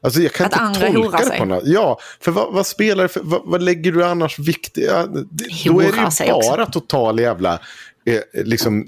Alltså 0.02 0.20
jag 0.20 0.32
kan 0.32 0.46
att 0.46 0.76
inte 0.76 0.92
tolka 0.92 1.18
det 1.18 1.38
på 1.38 1.44
något 1.44 1.62
Ja, 1.66 1.98
för 2.20 2.32
vad, 2.32 2.52
vad 2.52 2.66
spelar 2.66 3.08
för, 3.08 3.20
vad, 3.24 3.40
vad, 3.44 3.62
lägger 3.62 3.92
du 3.92 4.04
annars 4.04 4.38
vikt 4.38 4.72
ja, 4.74 5.06
Då 5.06 5.80
är 5.80 5.92
det 5.92 6.24
ju 6.24 6.32
bara 6.32 6.62
också. 6.62 6.80
total 6.80 7.20
jävla... 7.20 7.58
Eh, 8.04 8.44
liksom, 8.44 8.86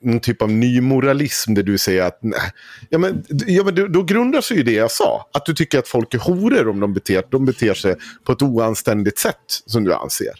någon 0.00 0.20
typ 0.20 0.42
av 0.42 0.50
ny 0.50 0.80
moralism 0.80 1.54
där 1.54 1.62
du 1.62 1.78
säger 1.78 2.02
att 2.02 2.18
nej, 2.22 2.40
ja, 2.88 2.98
men, 2.98 3.24
ja, 3.28 3.64
men 3.64 3.92
då 3.92 4.02
grundar 4.02 4.40
sig 4.40 4.56
ju 4.56 4.62
det 4.62 4.72
jag 4.72 4.90
sa. 4.90 5.28
Att 5.32 5.46
du 5.46 5.54
tycker 5.54 5.78
att 5.78 5.88
folk 5.88 6.14
är 6.14 6.18
horor 6.18 6.68
om 6.68 6.80
de 6.80 6.94
beter, 6.94 7.24
de 7.30 7.44
beter 7.44 7.74
sig 7.74 7.96
på 8.24 8.32
ett 8.32 8.42
oanständigt 8.42 9.18
sätt 9.18 9.62
som 9.66 9.84
du 9.84 9.94
anser. 9.94 10.32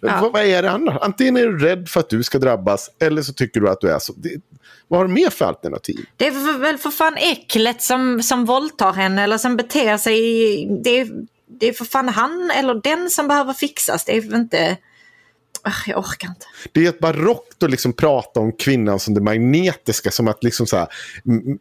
Ja. 0.00 0.18
Vad, 0.22 0.32
vad, 0.32 0.42
är 0.42 0.62
det 0.62 0.70
annars? 0.70 0.98
Antingen 1.00 1.36
är 1.36 1.46
du 1.46 1.58
rädd 1.58 1.88
för 1.88 2.00
att 2.00 2.10
du 2.10 2.22
ska 2.22 2.38
drabbas 2.38 2.90
eller 3.00 3.22
så 3.22 3.32
tycker 3.32 3.60
du 3.60 3.68
att 3.68 3.80
du 3.80 3.90
är 3.90 3.98
så. 3.98 4.12
Det, 4.16 4.30
vad 4.88 5.00
har 5.00 5.06
du 5.06 5.14
mer 5.14 5.30
för 5.30 5.44
alternativ? 5.44 6.06
Det 6.16 6.26
är 6.26 6.58
väl 6.58 6.78
för 6.78 6.90
fan 6.90 7.16
äcklet 7.16 7.82
som, 7.82 8.22
som 8.22 8.44
våldtar 8.44 8.92
henne 8.92 9.22
eller 9.22 9.38
som 9.38 9.56
beter 9.56 9.96
sig. 9.96 10.20
Det 10.84 11.00
är, 11.00 11.08
det 11.46 11.68
är 11.68 11.72
för 11.72 11.84
fan 11.84 12.08
han 12.08 12.50
eller 12.50 12.74
den 12.74 13.10
som 13.10 13.28
behöver 13.28 13.52
fixas. 13.52 14.04
Det 14.04 14.16
är 14.16 14.34
inte... 14.34 14.76
Jag 15.86 15.98
orkar 15.98 16.28
inte. 16.28 16.46
Det 16.72 16.84
är 16.84 16.88
ett 16.88 16.98
barockt 16.98 17.62
att 17.62 17.70
liksom 17.70 17.92
prata 17.92 18.40
om 18.40 18.52
kvinnan 18.52 18.98
som 19.00 19.14
det 19.14 19.20
magnetiska. 19.20 20.10
Som 20.10 20.28
att 20.28 20.44
liksom 20.44 20.66
så 20.66 20.76
här, 20.76 20.88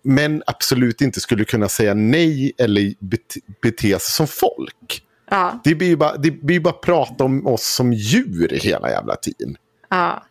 män 0.01 0.43
absolut 0.45 1.01
inte 1.01 1.19
skulle 1.19 1.45
kunna 1.45 1.69
säga 1.69 1.93
nej 1.93 2.53
eller 2.57 2.93
bete, 2.99 3.39
bete 3.61 3.89
sig 3.89 3.99
som 3.99 4.27
folk. 4.27 5.03
Ja. 5.29 5.61
Det 5.63 5.75
blir 5.75 5.87
ju 5.87 5.95
bara, 5.95 6.17
det 6.17 6.31
blir 6.31 6.59
bara 6.59 6.73
prata 6.73 7.23
om 7.23 7.47
oss 7.47 7.67
som 7.75 7.93
djur 7.93 8.59
hela 8.61 8.89
jävla 8.89 9.15
tiden. 9.15 9.57
Ja. 9.89 10.23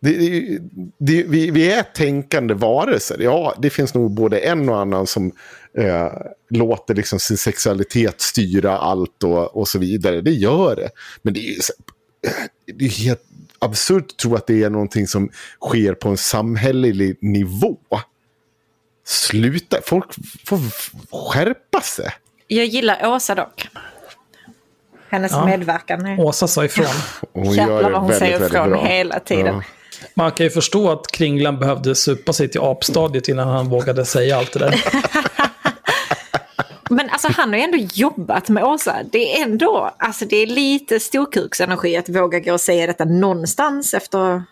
Det, 0.00 0.12
det, 0.12 0.58
det, 0.98 1.22
vi, 1.22 1.50
vi 1.50 1.72
är 1.72 1.82
tänkande 1.82 2.54
varelser. 2.54 3.16
Ja, 3.20 3.54
det 3.58 3.70
finns 3.70 3.94
nog 3.94 4.14
både 4.14 4.38
en 4.38 4.68
och 4.68 4.80
annan 4.80 5.06
som 5.06 5.32
eh, 5.78 6.12
låter 6.50 6.94
liksom 6.94 7.18
sin 7.18 7.36
sexualitet 7.36 8.20
styra 8.20 8.78
allt 8.78 9.22
och, 9.22 9.56
och 9.56 9.68
så 9.68 9.78
vidare. 9.78 10.20
Det 10.20 10.30
gör 10.30 10.76
det. 10.76 10.90
Men 11.22 11.34
det 11.34 11.40
är, 11.40 11.56
det 12.66 12.84
är 12.84 12.88
helt 12.88 13.22
absurt 13.58 14.04
att 14.10 14.16
tro 14.16 14.34
att 14.34 14.46
det 14.46 14.62
är 14.62 14.70
någonting 14.70 15.06
som 15.06 15.30
sker 15.60 15.94
på 15.94 16.08
en 16.08 16.16
samhällelig 16.16 17.16
nivå. 17.20 17.76
Sluta, 19.04 19.78
folk 19.84 20.06
får 20.46 20.58
skärpa 21.32 21.80
sig. 21.80 22.10
Jag 22.46 22.66
gillar 22.66 23.06
Åsa 23.06 23.34
dock. 23.34 23.68
Hennes 25.08 25.32
ja. 25.32 25.46
medverkan. 25.46 26.06
Är... 26.06 26.20
Åsa 26.20 26.48
sa 26.48 26.64
ifrån. 26.64 26.86
Jävlar 27.54 27.90
vad 27.90 28.02
hon 28.02 28.14
säger 28.14 28.46
ifrån 28.46 28.86
hela 28.86 29.20
tiden. 29.20 29.54
Ja. 29.54 29.62
Man 30.14 30.32
kan 30.32 30.46
ju 30.46 30.50
förstå 30.50 30.90
att 30.90 31.12
Kringlan 31.12 31.58
behövde 31.58 31.94
supa 31.94 32.32
sig 32.32 32.48
till 32.48 32.60
apstadiet 32.60 33.28
innan 33.28 33.48
han 33.48 33.68
vågade 33.68 34.04
säga 34.04 34.38
allt 34.38 34.52
det 34.52 34.58
där. 34.58 34.82
Men 36.90 37.10
alltså 37.10 37.28
han 37.32 37.48
har 37.48 37.56
ju 37.56 37.64
ändå 37.64 37.78
jobbat 37.94 38.48
med 38.48 38.64
Åsa. 38.64 38.96
Det 39.12 39.38
är 39.38 39.42
ändå, 39.42 39.94
alltså 39.98 40.24
det 40.24 40.36
är 40.36 40.46
lite 40.46 41.00
storkuksenergi 41.00 41.96
att 41.96 42.08
våga 42.08 42.40
gå 42.40 42.52
och 42.52 42.60
säga 42.60 42.86
detta 42.86 43.04
någonstans 43.04 43.94
efter... 43.94 44.42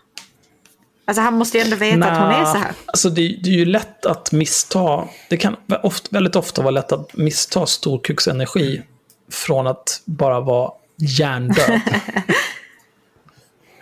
Alltså 1.07 1.21
han 1.21 1.33
måste 1.33 1.57
ju 1.57 1.63
ändå 1.63 1.75
veta 1.75 1.97
Nå, 1.97 2.05
att 2.05 2.17
hon 2.17 2.31
är 2.31 2.45
så 2.45 2.57
här. 2.57 2.71
Alltså 2.85 3.09
det, 3.09 3.39
det, 3.43 3.49
är 3.49 3.53
ju 3.53 3.65
lätt 3.65 4.05
att 4.05 4.31
missta, 4.31 5.07
det 5.29 5.37
kan 5.37 5.55
ofta, 5.83 6.07
väldigt 6.11 6.35
ofta 6.35 6.61
vara 6.61 6.71
lätt 6.71 6.91
att 6.91 7.17
missta 7.17 7.65
storkuksenergi 7.65 8.81
från 9.31 9.67
att 9.67 10.01
bara 10.05 10.39
vara 10.39 10.71
hjärndöd. 10.97 11.81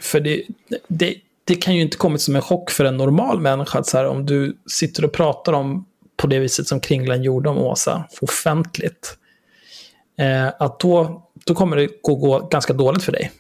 För 0.02 0.20
det, 0.20 0.44
det, 0.88 1.16
det 1.44 1.56
kan 1.56 1.76
ju 1.76 1.82
inte 1.82 1.98
kommit 1.98 2.22
som 2.22 2.36
en 2.36 2.42
chock 2.42 2.72
för 2.72 2.86
en 2.86 2.98
normal 2.98 3.40
människa 3.40 3.80
att 3.80 3.88
så 3.88 3.98
här, 3.98 4.08
om 4.08 4.26
du 4.26 4.58
sitter 4.68 5.06
och 5.06 5.12
pratar 5.12 5.54
om 5.54 5.86
på 6.24 6.28
det 6.28 6.40
viset 6.40 6.68
som 6.68 6.80
Kringlan 6.80 7.24
gjorde 7.24 7.50
om 7.50 7.58
Åsa 7.58 8.04
offentligt. 8.22 9.18
Eh, 10.18 10.48
att 10.60 10.80
då, 10.80 11.24
då 11.46 11.56
kommer 11.56 11.78
det 11.78 11.90
gå, 12.02 12.16
gå 12.16 12.40
ganska 12.40 12.74
dåligt 12.74 13.04
för 13.04 13.12
dig. 13.12 13.32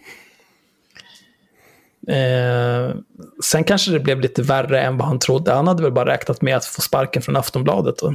Eh, 2.08 2.96
sen 3.44 3.64
kanske 3.64 3.92
det 3.92 4.00
blev 4.00 4.22
lite 4.22 4.42
värre 4.42 4.82
än 4.82 4.98
vad 4.98 5.08
han 5.08 5.20
trodde. 5.20 5.54
Han 5.54 5.68
hade 5.68 5.84
väl 5.84 5.92
bara 5.92 6.14
räknat 6.14 6.42
med 6.42 6.58
att 6.58 6.66
få 6.66 6.82
sparken 6.82 7.22
från 7.22 7.36
Aftonbladet. 7.36 8.02
Och 8.02 8.14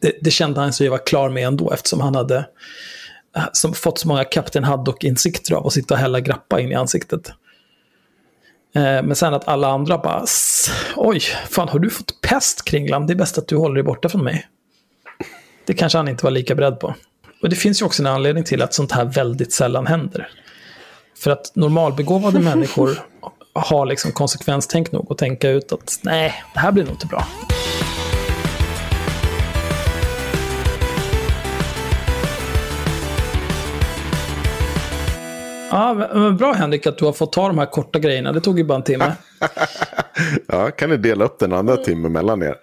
det, 0.00 0.12
det 0.20 0.30
kände 0.30 0.60
han 0.60 0.72
sig 0.72 0.88
vara 0.88 1.00
klar 1.00 1.28
med 1.28 1.46
ändå 1.46 1.70
eftersom 1.70 2.00
han 2.00 2.14
hade 2.14 2.36
eh, 3.36 3.44
som 3.52 3.74
fått 3.74 3.98
så 3.98 4.08
många 4.08 4.24
Kapten 4.24 4.64
Haddock-insikter 4.64 5.54
av 5.54 5.66
att 5.66 5.72
sitta 5.72 5.94
och 5.94 6.00
hälla 6.00 6.20
grappa 6.20 6.60
in 6.60 6.72
i 6.72 6.74
ansiktet. 6.74 7.32
Eh, 8.78 9.02
men 9.02 9.16
sen 9.16 9.34
att 9.34 9.48
alla 9.48 9.68
andra 9.68 9.98
bara, 9.98 10.24
oj, 10.96 11.20
fan 11.48 11.68
har 11.68 11.78
du 11.78 11.90
fått 11.90 12.20
pest 12.20 12.64
Kringlan? 12.64 13.06
Det 13.06 13.12
är 13.12 13.14
bäst 13.16 13.38
att 13.38 13.48
du 13.48 13.56
håller 13.56 13.74
dig 13.74 13.82
borta 13.82 14.08
från 14.08 14.24
mig. 14.24 14.46
Det 15.66 15.74
kanske 15.74 15.98
han 15.98 16.08
inte 16.08 16.24
var 16.24 16.30
lika 16.30 16.54
beredd 16.54 16.80
på. 16.80 16.94
Och 17.42 17.48
det 17.48 17.56
finns 17.56 17.82
ju 17.82 17.86
också 17.86 18.02
en 18.02 18.06
anledning 18.06 18.44
till 18.44 18.62
att 18.62 18.74
sånt 18.74 18.92
här 18.92 19.04
väldigt 19.04 19.52
sällan 19.52 19.86
händer. 19.86 20.30
För 21.18 21.30
att 21.30 21.52
normalbegåvade 21.54 22.40
människor 22.40 22.98
har 23.52 23.86
liksom 23.86 24.12
konsekvenstänk 24.12 24.92
nog 24.92 25.12
att 25.12 25.18
tänka 25.18 25.50
ut 25.50 25.72
att 25.72 25.98
nej, 26.02 26.34
det 26.54 26.60
här 26.60 26.72
blir 26.72 26.84
nog 26.84 26.92
inte 26.92 27.06
bra. 27.06 27.26
Ja, 35.70 35.94
men 35.94 36.36
bra 36.36 36.52
Henrik 36.52 36.86
att 36.86 36.98
du 36.98 37.04
har 37.04 37.12
fått 37.12 37.32
ta 37.32 37.48
de 37.48 37.58
här 37.58 37.66
korta 37.66 37.98
grejerna. 37.98 38.32
Det 38.32 38.40
tog 38.40 38.58
ju 38.58 38.64
bara 38.64 38.76
en 38.76 38.82
timme. 38.82 39.12
ja, 40.46 40.70
kan 40.70 40.90
ni 40.90 40.96
dela 40.96 41.24
upp 41.24 41.38
den 41.38 41.52
andra 41.52 41.76
timmen 41.76 42.12
mellan 42.12 42.42
er? 42.42 42.54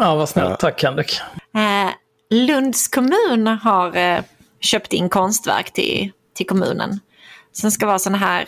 Ja, 0.00 0.14
vad 0.14 0.28
snällt. 0.28 0.50
Ja. 0.50 0.56
Tack 0.56 0.82
Henrik. 0.82 1.20
Eh, 1.54 1.90
Lunds 2.30 2.88
kommun 2.88 3.46
har 3.46 3.96
eh, 3.96 4.20
köpt 4.60 4.92
in 4.92 5.08
konstverk 5.08 5.72
till, 5.72 6.10
till 6.34 6.46
kommunen. 6.46 7.00
Sen 7.52 7.70
ska 7.70 7.86
vara 7.86 7.98
sådana 7.98 8.18
här, 8.18 8.44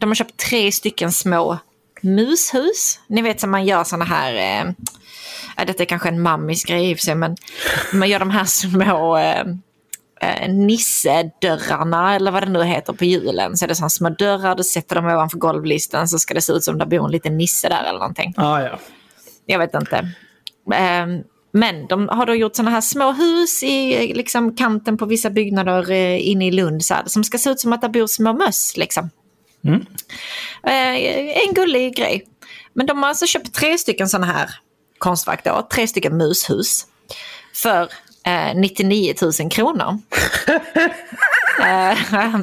de 0.00 0.10
har 0.10 0.14
köpt 0.14 0.36
tre 0.36 0.72
stycken 0.72 1.12
små 1.12 1.58
mushus. 2.02 3.00
Ni 3.06 3.22
vet 3.22 3.40
som 3.40 3.50
man 3.50 3.64
gör 3.64 3.84
sådana 3.84 4.04
här, 4.04 4.34
eh, 4.34 5.66
detta 5.66 5.82
är 5.82 5.86
kanske 5.86 6.08
en 6.08 6.22
mammis 6.22 6.64
grej 6.64 6.90
i 6.90 6.94
och 6.94 6.98
för 6.98 7.02
sig, 7.02 7.14
men 7.14 7.36
man 7.92 8.08
gör 8.08 8.18
de 8.18 8.30
här 8.30 8.44
små 8.46 9.16
eh, 9.16 9.44
eh, 10.22 10.48
nissedörrarna 10.48 12.14
eller 12.14 12.30
vad 12.30 12.42
det 12.42 12.50
nu 12.50 12.64
heter 12.64 12.92
på 12.92 13.04
julen. 13.04 13.56
Så 13.56 13.64
är 13.64 13.68
det 13.68 13.74
sådana 13.74 13.90
små 13.90 14.08
dörrar, 14.08 14.54
du 14.54 14.64
sätter 14.64 14.96
dem 14.96 15.06
ovanför 15.06 15.38
golvlistan 15.38 16.08
så 16.08 16.18
ska 16.18 16.34
det 16.34 16.40
se 16.40 16.52
ut 16.52 16.64
som 16.64 16.78
det 16.78 16.86
bor 16.86 17.04
en 17.04 17.10
liten 17.10 17.36
nisse 17.36 17.68
där 17.68 17.84
eller 17.84 17.98
någonting. 17.98 18.34
Ah, 18.36 18.60
ja. 18.60 18.78
Jag 19.46 19.58
vet 19.58 19.74
inte. 19.74 19.96
Eh, 20.74 21.06
men 21.52 21.86
de 21.86 22.08
har 22.08 22.26
då 22.26 22.34
gjort 22.34 22.56
sådana 22.56 22.70
här 22.70 22.80
små 22.80 23.12
hus 23.12 23.62
i 23.62 24.12
liksom, 24.14 24.56
kanten 24.56 24.98
på 24.98 25.06
vissa 25.06 25.30
byggnader 25.30 25.90
eh, 25.90 26.28
inne 26.28 26.46
i 26.46 26.50
Lund 26.50 26.84
så 26.84 26.94
här, 26.94 27.02
som 27.06 27.24
ska 27.24 27.38
se 27.38 27.50
ut 27.50 27.60
som 27.60 27.72
att 27.72 27.80
det 27.80 27.88
bor 27.88 28.06
små 28.06 28.32
möss. 28.32 28.76
Liksom. 28.76 29.10
Mm. 29.64 29.86
Eh, 30.62 31.46
en 31.46 31.54
gullig 31.54 31.96
grej. 31.96 32.24
Men 32.74 32.86
de 32.86 33.02
har 33.02 33.08
alltså 33.08 33.26
köpt 33.26 33.54
tre 33.54 33.78
stycken 33.78 34.08
sådana 34.08 34.32
här 34.32 34.50
konstverk 34.98 35.44
då, 35.44 35.68
tre 35.72 35.88
stycken 35.88 36.16
mushus. 36.16 36.86
För 37.54 37.88
eh, 38.26 38.54
99 38.56 39.14
000 39.40 39.50
kronor. 39.50 39.98
eh, 41.60 41.98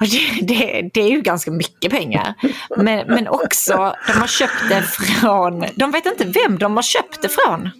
det, 0.00 0.40
det, 0.42 0.90
det, 0.94 1.00
är 1.00 1.10
ju 1.10 1.20
ganska 1.20 1.50
mycket 1.50 1.92
pengar. 1.92 2.34
Men, 2.76 3.06
men 3.06 3.28
också, 3.28 3.94
de 4.06 4.12
har 4.12 4.26
köpt 4.26 4.68
det 4.68 4.82
från, 4.82 5.64
de 5.74 5.90
vet 5.90 6.06
inte 6.06 6.24
vem 6.24 6.58
de 6.58 6.76
har 6.76 6.82
köpt 6.82 7.22
det 7.22 7.28
från. 7.28 7.70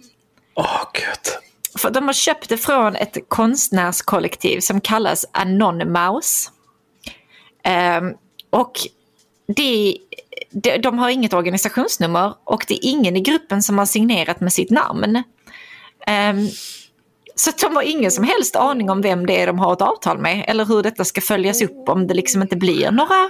Åh, 0.55 0.83
gud. 0.93 1.33
För 1.77 1.89
de 1.89 2.05
har 2.05 2.13
köpt 2.13 2.49
det 2.49 2.57
från 2.57 2.95
ett 2.95 3.17
konstnärskollektiv 3.27 4.59
som 4.59 4.81
kallas 4.81 5.25
Anonymous. 5.31 6.51
Ehm, 7.63 8.13
och 8.49 8.71
det, 9.47 9.97
de, 10.51 10.77
de 10.77 10.99
har 10.99 11.09
inget 11.09 11.33
organisationsnummer 11.33 12.33
och 12.43 12.65
det 12.67 12.73
är 12.73 12.89
ingen 12.89 13.15
i 13.15 13.21
gruppen 13.21 13.63
som 13.63 13.77
har 13.77 13.85
signerat 13.85 14.39
med 14.39 14.53
sitt 14.53 14.69
namn. 14.69 15.23
Ehm, 16.07 16.49
så 17.35 17.49
att 17.49 17.57
de 17.57 17.75
har 17.75 17.83
ingen 17.83 18.11
som 18.11 18.23
helst 18.23 18.55
aning 18.55 18.89
om 18.89 19.01
vem 19.01 19.25
det 19.25 19.41
är 19.41 19.47
de 19.47 19.59
har 19.59 19.73
ett 19.73 19.81
avtal 19.81 20.17
med 20.17 20.45
eller 20.47 20.65
hur 20.65 20.83
detta 20.83 21.05
ska 21.05 21.21
följas 21.21 21.61
upp 21.61 21.89
om 21.89 22.07
det 22.07 22.13
liksom 22.13 22.41
inte 22.41 22.55
blir 22.55 22.91
några 22.91 23.29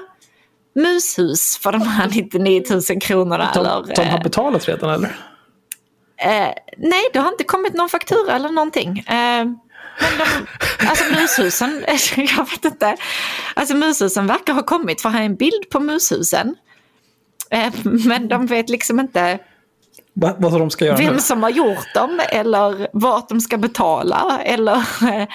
mushus 0.75 1.57
för 1.57 1.71
de 1.71 1.81
här 1.81 2.07
99 2.07 2.63
000 2.69 3.01
kronorna. 3.01 3.51
De, 3.53 3.59
eller, 3.59 3.95
de 3.95 4.01
har 4.01 4.17
eh, 4.17 4.23
betalat 4.23 4.67
redan 4.67 4.89
eller? 4.89 5.15
Eh, 6.17 6.53
nej, 6.77 7.09
det 7.13 7.19
har 7.19 7.31
inte 7.31 7.43
kommit 7.43 7.73
någon 7.73 7.89
faktura 7.89 8.35
eller 8.35 8.49
någonting. 8.49 8.99
Eh, 8.99 9.45
men 9.99 10.17
de, 10.17 10.87
alltså 10.87 11.13
mushusen, 11.21 11.85
jag 12.37 12.49
vet 12.49 12.65
inte. 12.65 12.97
Alltså 13.53 13.75
mushusen 13.75 14.27
verkar 14.27 14.53
ha 14.53 14.63
kommit 14.63 15.01
för 15.01 15.09
här 15.09 15.21
är 15.21 15.25
en 15.25 15.35
bild 15.35 15.69
på 15.71 15.79
mushusen. 15.79 16.55
Eh, 17.49 17.73
men 17.83 18.27
de 18.27 18.45
vet 18.45 18.69
liksom 18.69 18.99
inte 18.99 19.39
Va, 20.17 20.35
vad 20.37 20.59
de 20.59 20.69
ska 20.69 20.85
göra 20.85 20.97
vem 20.97 21.13
nu? 21.13 21.19
som 21.19 21.43
har 21.43 21.49
gjort 21.49 21.93
dem 21.93 22.21
eller 22.29 22.87
vart 22.93 23.29
de 23.29 23.41
ska 23.41 23.57
betala. 23.57 24.41
Eller, 24.45 24.73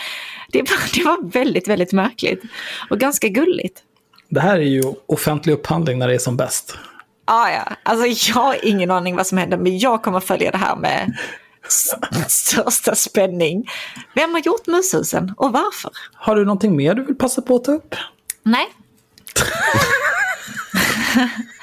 det, 0.52 0.62
var, 0.62 0.94
det 0.94 1.04
var 1.04 1.30
väldigt, 1.30 1.68
väldigt 1.68 1.92
märkligt 1.92 2.42
och 2.90 2.98
ganska 2.98 3.28
gulligt. 3.28 3.82
Det 4.28 4.40
här 4.40 4.56
är 4.56 4.62
ju 4.62 4.82
offentlig 5.06 5.52
upphandling 5.52 5.98
när 5.98 6.08
det 6.08 6.14
är 6.14 6.18
som 6.18 6.36
bäst. 6.36 6.78
Ah, 7.24 7.50
ja, 7.50 7.72
alltså 7.82 8.06
jag 8.30 8.42
har 8.42 8.56
ingen 8.62 8.90
aning 8.90 9.16
vad 9.16 9.26
som 9.26 9.38
händer 9.38 9.56
men 9.56 9.78
jag 9.78 10.02
kommer 10.02 10.20
följa 10.20 10.50
det 10.50 10.58
här 10.58 10.76
med 10.76 11.16
största 12.28 12.94
spänning. 12.94 13.70
Vem 14.14 14.32
har 14.32 14.40
gjort 14.40 14.66
mushusen 14.66 15.34
och 15.36 15.52
varför? 15.52 15.90
Har 16.14 16.36
du 16.36 16.44
någonting 16.44 16.76
mer 16.76 16.94
du 16.94 17.04
vill 17.04 17.14
passa 17.14 17.42
på 17.42 17.56
att 17.56 17.64
ta 17.64 17.72
upp? 17.72 17.94
Nej. 18.42 18.66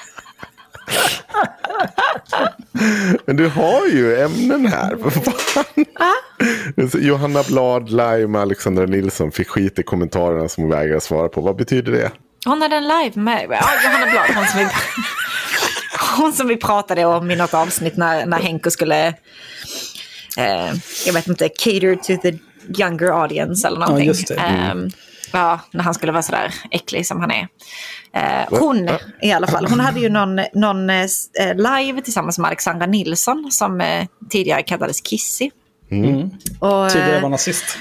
Men 3.26 3.36
du 3.36 3.48
har 3.48 3.86
ju 3.86 4.20
ämnen 4.20 4.66
här. 4.66 4.96
Så 6.90 6.98
Johanna 6.98 7.42
Blad, 7.42 7.90
Lime, 7.90 8.38
Alexandra 8.38 8.86
Nilsson 8.86 9.32
fick 9.32 9.48
skit 9.48 9.78
i 9.78 9.82
kommentarerna 9.82 10.48
som 10.48 10.64
hon 10.64 10.70
vägrar 10.70 11.00
svara 11.00 11.28
på. 11.28 11.40
Vad 11.40 11.56
betyder 11.56 11.92
det? 11.92 12.10
Hon 12.44 12.62
hade 12.62 12.76
en 12.76 12.88
live 12.88 13.12
med 13.14 13.46
ja, 13.50 13.68
Johanna 13.84 14.10
Blad, 14.10 14.36
hon 14.36 14.46
som, 14.46 14.58
vi, 14.58 14.66
hon 16.16 16.32
som 16.32 16.48
vi 16.48 16.56
pratade 16.56 17.04
om 17.04 17.30
i 17.30 17.36
något 17.36 17.54
avsnitt 17.54 17.96
när, 17.96 18.26
när 18.26 18.38
Henko 18.38 18.70
skulle, 18.70 19.06
eh, 20.36 20.72
jag 21.06 21.12
vet 21.12 21.26
inte, 21.26 21.48
cater 21.48 21.96
to 21.96 22.22
the 22.22 22.38
younger 22.82 23.22
audience 23.22 23.66
eller 23.66 23.78
någonting. 23.80 24.06
just 24.06 24.28
det. 24.28 24.34
Mm. 24.34 24.70
Ehm, 24.70 24.90
ja, 25.32 25.60
när 25.70 25.84
han 25.84 25.94
skulle 25.94 26.12
vara 26.12 26.22
sådär 26.22 26.54
äcklig 26.70 27.06
som 27.06 27.20
han 27.20 27.30
är. 27.30 27.48
Eh, 28.12 28.58
hon 28.60 28.88
i 29.22 29.32
alla 29.32 29.46
fall, 29.46 29.66
hon 29.66 29.80
hade 29.80 30.00
ju 30.00 30.08
någon, 30.08 30.40
någon 30.54 30.90
eh, 30.90 31.06
live 31.54 32.02
tillsammans 32.02 32.38
med 32.38 32.46
Alexandra 32.46 32.86
Nilsson 32.86 33.48
som 33.52 33.80
eh, 33.80 34.06
tidigare 34.30 34.62
kallades 34.62 35.00
Kissy. 35.00 35.50
Mm. 35.90 36.30
Och, 36.58 36.90
Tidigare 36.90 37.16
eh, 37.16 37.22
var 37.22 37.28
nazist. 37.28 37.78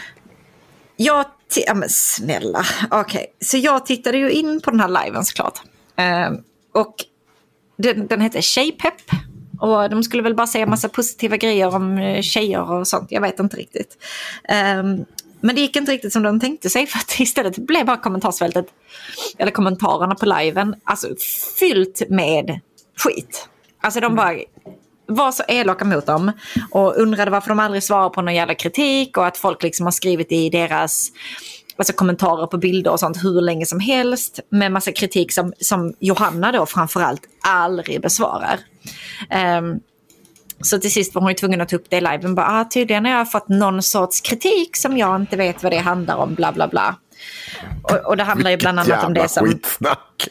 jag, 0.96 1.26
ja, 1.66 1.74
men 1.74 1.90
snälla, 1.90 2.66
okej. 2.92 3.26
Så 3.42 3.58
jag 3.58 3.86
tittade 3.86 4.18
ju 4.18 4.32
in 4.32 4.62
på 4.62 4.72
den 4.72 4.80
här 4.80 5.04
liven 5.04 5.26
såklart. 5.26 5.60
Eh, 5.96 6.32
och 6.74 6.96
den, 7.78 8.08
den 8.08 8.22
hette 8.22 8.42
Tjejpepp. 8.42 9.02
Och 9.60 9.90
de 9.90 10.04
skulle 10.04 10.24
väl 10.24 10.36
bara 10.36 10.48
säga 10.48 10.66
massa 10.66 10.90
positiva 10.90 11.38
grejer 11.38 11.76
om 11.76 11.98
eh, 11.98 12.22
tjejer 12.22 12.72
och 12.72 12.88
sånt. 12.88 13.12
Jag 13.12 13.22
vet 13.22 13.40
inte 13.40 13.58
riktigt. 13.58 13.98
Eh, 14.50 14.84
men 15.42 15.56
det 15.56 15.62
gick 15.62 15.76
inte 15.76 15.92
riktigt 15.92 16.14
som 16.14 16.24
de 16.24 16.40
tänkte 16.40 16.70
sig. 16.70 16.88
För 16.88 17.00
att 17.00 17.20
istället 17.20 17.58
blev 17.58 17.86
bara 17.86 17.98
kommentarsfältet, 17.98 18.66
eller 19.38 19.52
kommentarerna 19.52 20.16
på 20.16 20.26
liven, 20.26 20.76
alltså 20.84 21.08
fyllt 21.60 22.02
med 22.10 22.60
skit. 22.98 23.50
Alltså 23.82 24.00
de 24.00 24.16
bara 24.16 24.36
var 25.06 25.32
så 25.32 25.44
elaka 25.48 25.86
mot 25.86 26.06
dem 26.06 26.32
och 26.72 26.98
undrade 26.98 27.32
varför 27.32 27.50
de 27.50 27.60
aldrig 27.60 27.84
svarar 27.84 28.10
på 28.10 28.22
någon 28.22 28.36
jävla 28.36 28.56
kritik 28.56 29.18
och 29.18 29.26
att 29.26 29.38
folk 29.38 29.64
liksom 29.64 29.86
har 29.86 29.92
skrivit 29.92 30.32
i 30.32 30.50
deras 30.50 31.12
alltså 31.78 31.94
kommentarer 31.94 32.48
på 32.48 32.58
bilder 32.58 32.92
och 32.92 33.00
sånt 33.00 33.24
hur 33.24 33.42
länge 33.42 33.66
som 33.66 33.80
helst 33.80 34.40
med 34.50 34.72
massa 34.72 34.92
kritik 34.92 35.32
som, 35.32 35.54
som 35.60 35.94
Johanna 36.00 36.52
då 36.52 36.66
framförallt 36.66 37.22
aldrig 37.42 38.02
besvarar. 38.02 38.60
Um, 39.60 39.80
så 40.62 40.80
till 40.80 40.92
sist 40.92 41.16
var 41.16 41.22
hon 41.22 41.32
ju 41.32 41.36
tvungen 41.36 41.62
att 41.62 41.70
ta 41.70 41.76
upp 41.76 41.86
det 41.90 41.98
i 41.98 42.02
liven. 42.02 42.36
Bara, 42.36 42.60
ah, 42.60 42.66
tydligen 42.74 43.06
har 43.06 43.12
jag 43.12 43.32
fått 43.32 43.50
någon 43.50 43.84
sorts 43.84 44.22
kritik 44.22 44.78
som 44.78 44.98
jag 44.98 45.16
inte 45.16 45.38
vet 45.38 45.64
vad 45.64 45.72
det 45.72 45.78
handlar 45.78 46.16
om, 46.16 46.36
bla 46.36 46.52
bla 46.52 46.68
bla. 46.68 46.96
Och, 47.82 48.06
och 48.06 48.18
det 48.18 48.24
handlar 48.24 48.52
ju 48.52 48.58
bland 48.58 48.80
annat 48.80 49.04
om 49.04 49.14
det 49.14 49.28
som... 49.30 49.48
skitsnack. 49.48 50.28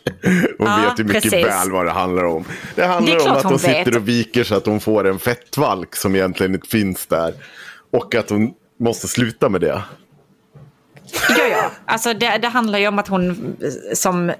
Hon 0.58 0.66
Ja, 0.66 0.76
vet 0.88 1.00
ju 1.00 1.04
mycket 1.04 1.22
precis. 1.22 1.46
väl 1.46 1.70
vad 1.70 1.86
det 1.86 1.92
handlar 1.92 2.24
om. 2.24 2.44
Det 2.74 2.82
Det 2.82 2.86
handlar 2.86 3.16
är 3.16 3.30
om 3.30 3.36
att 3.36 3.42
hon 3.42 3.52
hon 3.52 3.58
sitter 3.58 3.96
och 3.96 4.08
viker 4.08 4.44
så 4.44 4.54
att 4.54 4.66
hon 4.66 4.80
får 4.80 5.06
en 5.06 5.18
fettvalk 5.18 5.96
som 5.96 6.14
egentligen 6.14 6.54
inte 6.54 6.68
finns 6.68 7.06
där. 7.06 7.34
Och 7.92 8.14
att 8.14 8.30
hon 8.30 8.50
måste 8.80 9.08
sluta 9.08 9.48
med 9.48 9.60
det. 9.60 9.82
Ja, 11.28 11.44
ja. 11.50 11.70
Alltså 11.84 12.14
det, 12.14 12.38
det 12.38 12.48
handlar 12.48 12.78
ju 12.78 12.88
om 12.88 12.98
att 12.98 13.08
hon 13.08 13.30
eh, 13.30 13.94
som 13.94 14.32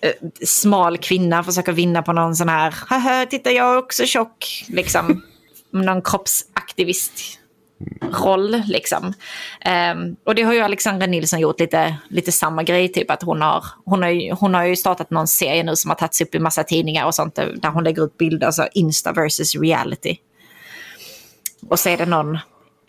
Eh, 0.00 0.12
smal 0.44 0.98
kvinna 0.98 1.44
försöker 1.44 1.72
vinna 1.72 2.02
på 2.02 2.12
någon 2.12 2.36
sån 2.36 2.48
här, 2.48 2.74
haha, 2.86 3.26
titta 3.26 3.50
jag 3.50 3.72
är 3.72 3.78
också 3.78 4.06
tjock, 4.06 4.64
liksom. 4.68 5.22
Någon 5.70 6.02
kroppsaktivist 6.02 7.38
roll 8.24 8.62
liksom. 8.66 9.12
Um, 9.94 10.16
och 10.24 10.34
det 10.34 10.42
har 10.42 10.54
ju 10.54 10.60
Alexandra 10.60 11.06
Nilsson 11.06 11.40
gjort 11.40 11.60
lite, 11.60 11.96
lite 12.08 12.32
samma 12.32 12.62
grej, 12.62 12.92
typ 12.92 13.10
att 13.10 13.22
hon 13.22 13.42
har, 13.42 13.64
hon, 13.84 14.02
har 14.02 14.10
ju, 14.10 14.32
hon 14.32 14.54
har 14.54 14.64
ju 14.64 14.76
startat 14.76 15.10
någon 15.10 15.28
serie 15.28 15.62
nu 15.62 15.76
som 15.76 15.90
har 15.90 15.96
tagits 15.96 16.20
upp 16.20 16.34
i 16.34 16.38
massa 16.38 16.64
tidningar 16.64 17.06
och 17.06 17.14
sånt 17.14 17.34
där 17.34 17.68
hon 17.68 17.84
lägger 17.84 18.04
ut 18.04 18.18
bilder, 18.18 18.46
alltså 18.46 18.68
Insta 18.72 19.12
versus 19.12 19.56
reality. 19.56 20.16
Och 21.68 21.78
så 21.78 21.88
är 21.88 21.96
det 21.96 22.06
någon, 22.06 22.38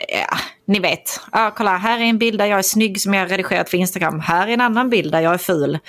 ja, 0.08 0.38
ni 0.66 0.80
vet, 0.80 1.20
ja, 1.32 1.54
kolla 1.58 1.78
här 1.78 2.00
är 2.00 2.04
en 2.04 2.18
bild 2.18 2.40
där 2.40 2.46
jag 2.46 2.60
är 2.60 2.64
snygg 2.64 3.02
som 3.02 3.14
jag 3.14 3.22
har 3.22 3.28
redigerat 3.28 3.70
för 3.70 3.78
Instagram. 3.78 4.20
Här 4.20 4.48
är 4.48 4.52
en 4.52 4.62
annan 4.62 4.90
bild 4.90 5.12
där 5.12 5.22
jag 5.22 5.34
är 5.34 5.38
ful. 5.38 5.80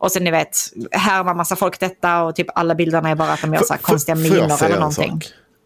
Och 0.00 0.12
sen 0.12 0.24
ni 0.24 0.30
vet, 0.30 0.56
här 0.92 1.24
var 1.24 1.34
massa 1.34 1.56
folk 1.56 1.80
detta 1.80 2.22
och 2.22 2.36
typ 2.36 2.46
alla 2.54 2.74
bilderna 2.74 3.10
är 3.10 3.14
bara 3.14 3.32
att 3.32 3.40
de 3.42 3.54
gör 3.54 3.62
så 3.62 3.72
här 3.72 3.80
konstiga 3.80 4.16
miner 4.16 4.64
eller 4.64 4.78
någonting. 4.78 5.22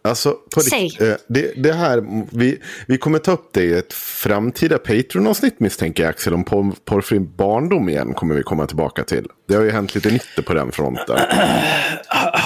Alltså, 0.09 0.37
på 0.55 0.61
Säg. 0.61 0.83
rikt, 0.83 1.01
eh, 1.01 1.15
det, 1.27 1.63
det 1.63 1.73
här, 1.73 2.27
vi, 2.37 2.59
vi 2.87 2.99
kommer 2.99 3.19
ta 3.19 3.33
upp 3.33 3.49
det 3.53 3.65
i 3.65 3.75
ett 3.75 3.93
framtida 3.93 4.79
Patreon-avsnitt 4.79 5.61
misstänker 5.61 6.03
jag 6.03 6.11
Axel. 6.11 6.35
Om 6.35 6.45
porr, 6.45 6.75
porrfri 6.85 7.21
barndom 7.21 7.89
igen 7.89 8.15
kommer 8.15 8.35
vi 8.35 8.43
komma 8.43 8.67
tillbaka 8.67 9.05
till. 9.05 9.27
Det 9.49 9.55
har 9.55 9.63
ju 9.63 9.71
hänt 9.71 9.95
lite 9.95 10.11
nytt 10.11 10.47
på 10.47 10.55
den 10.55 10.73
fronten. 10.73 11.19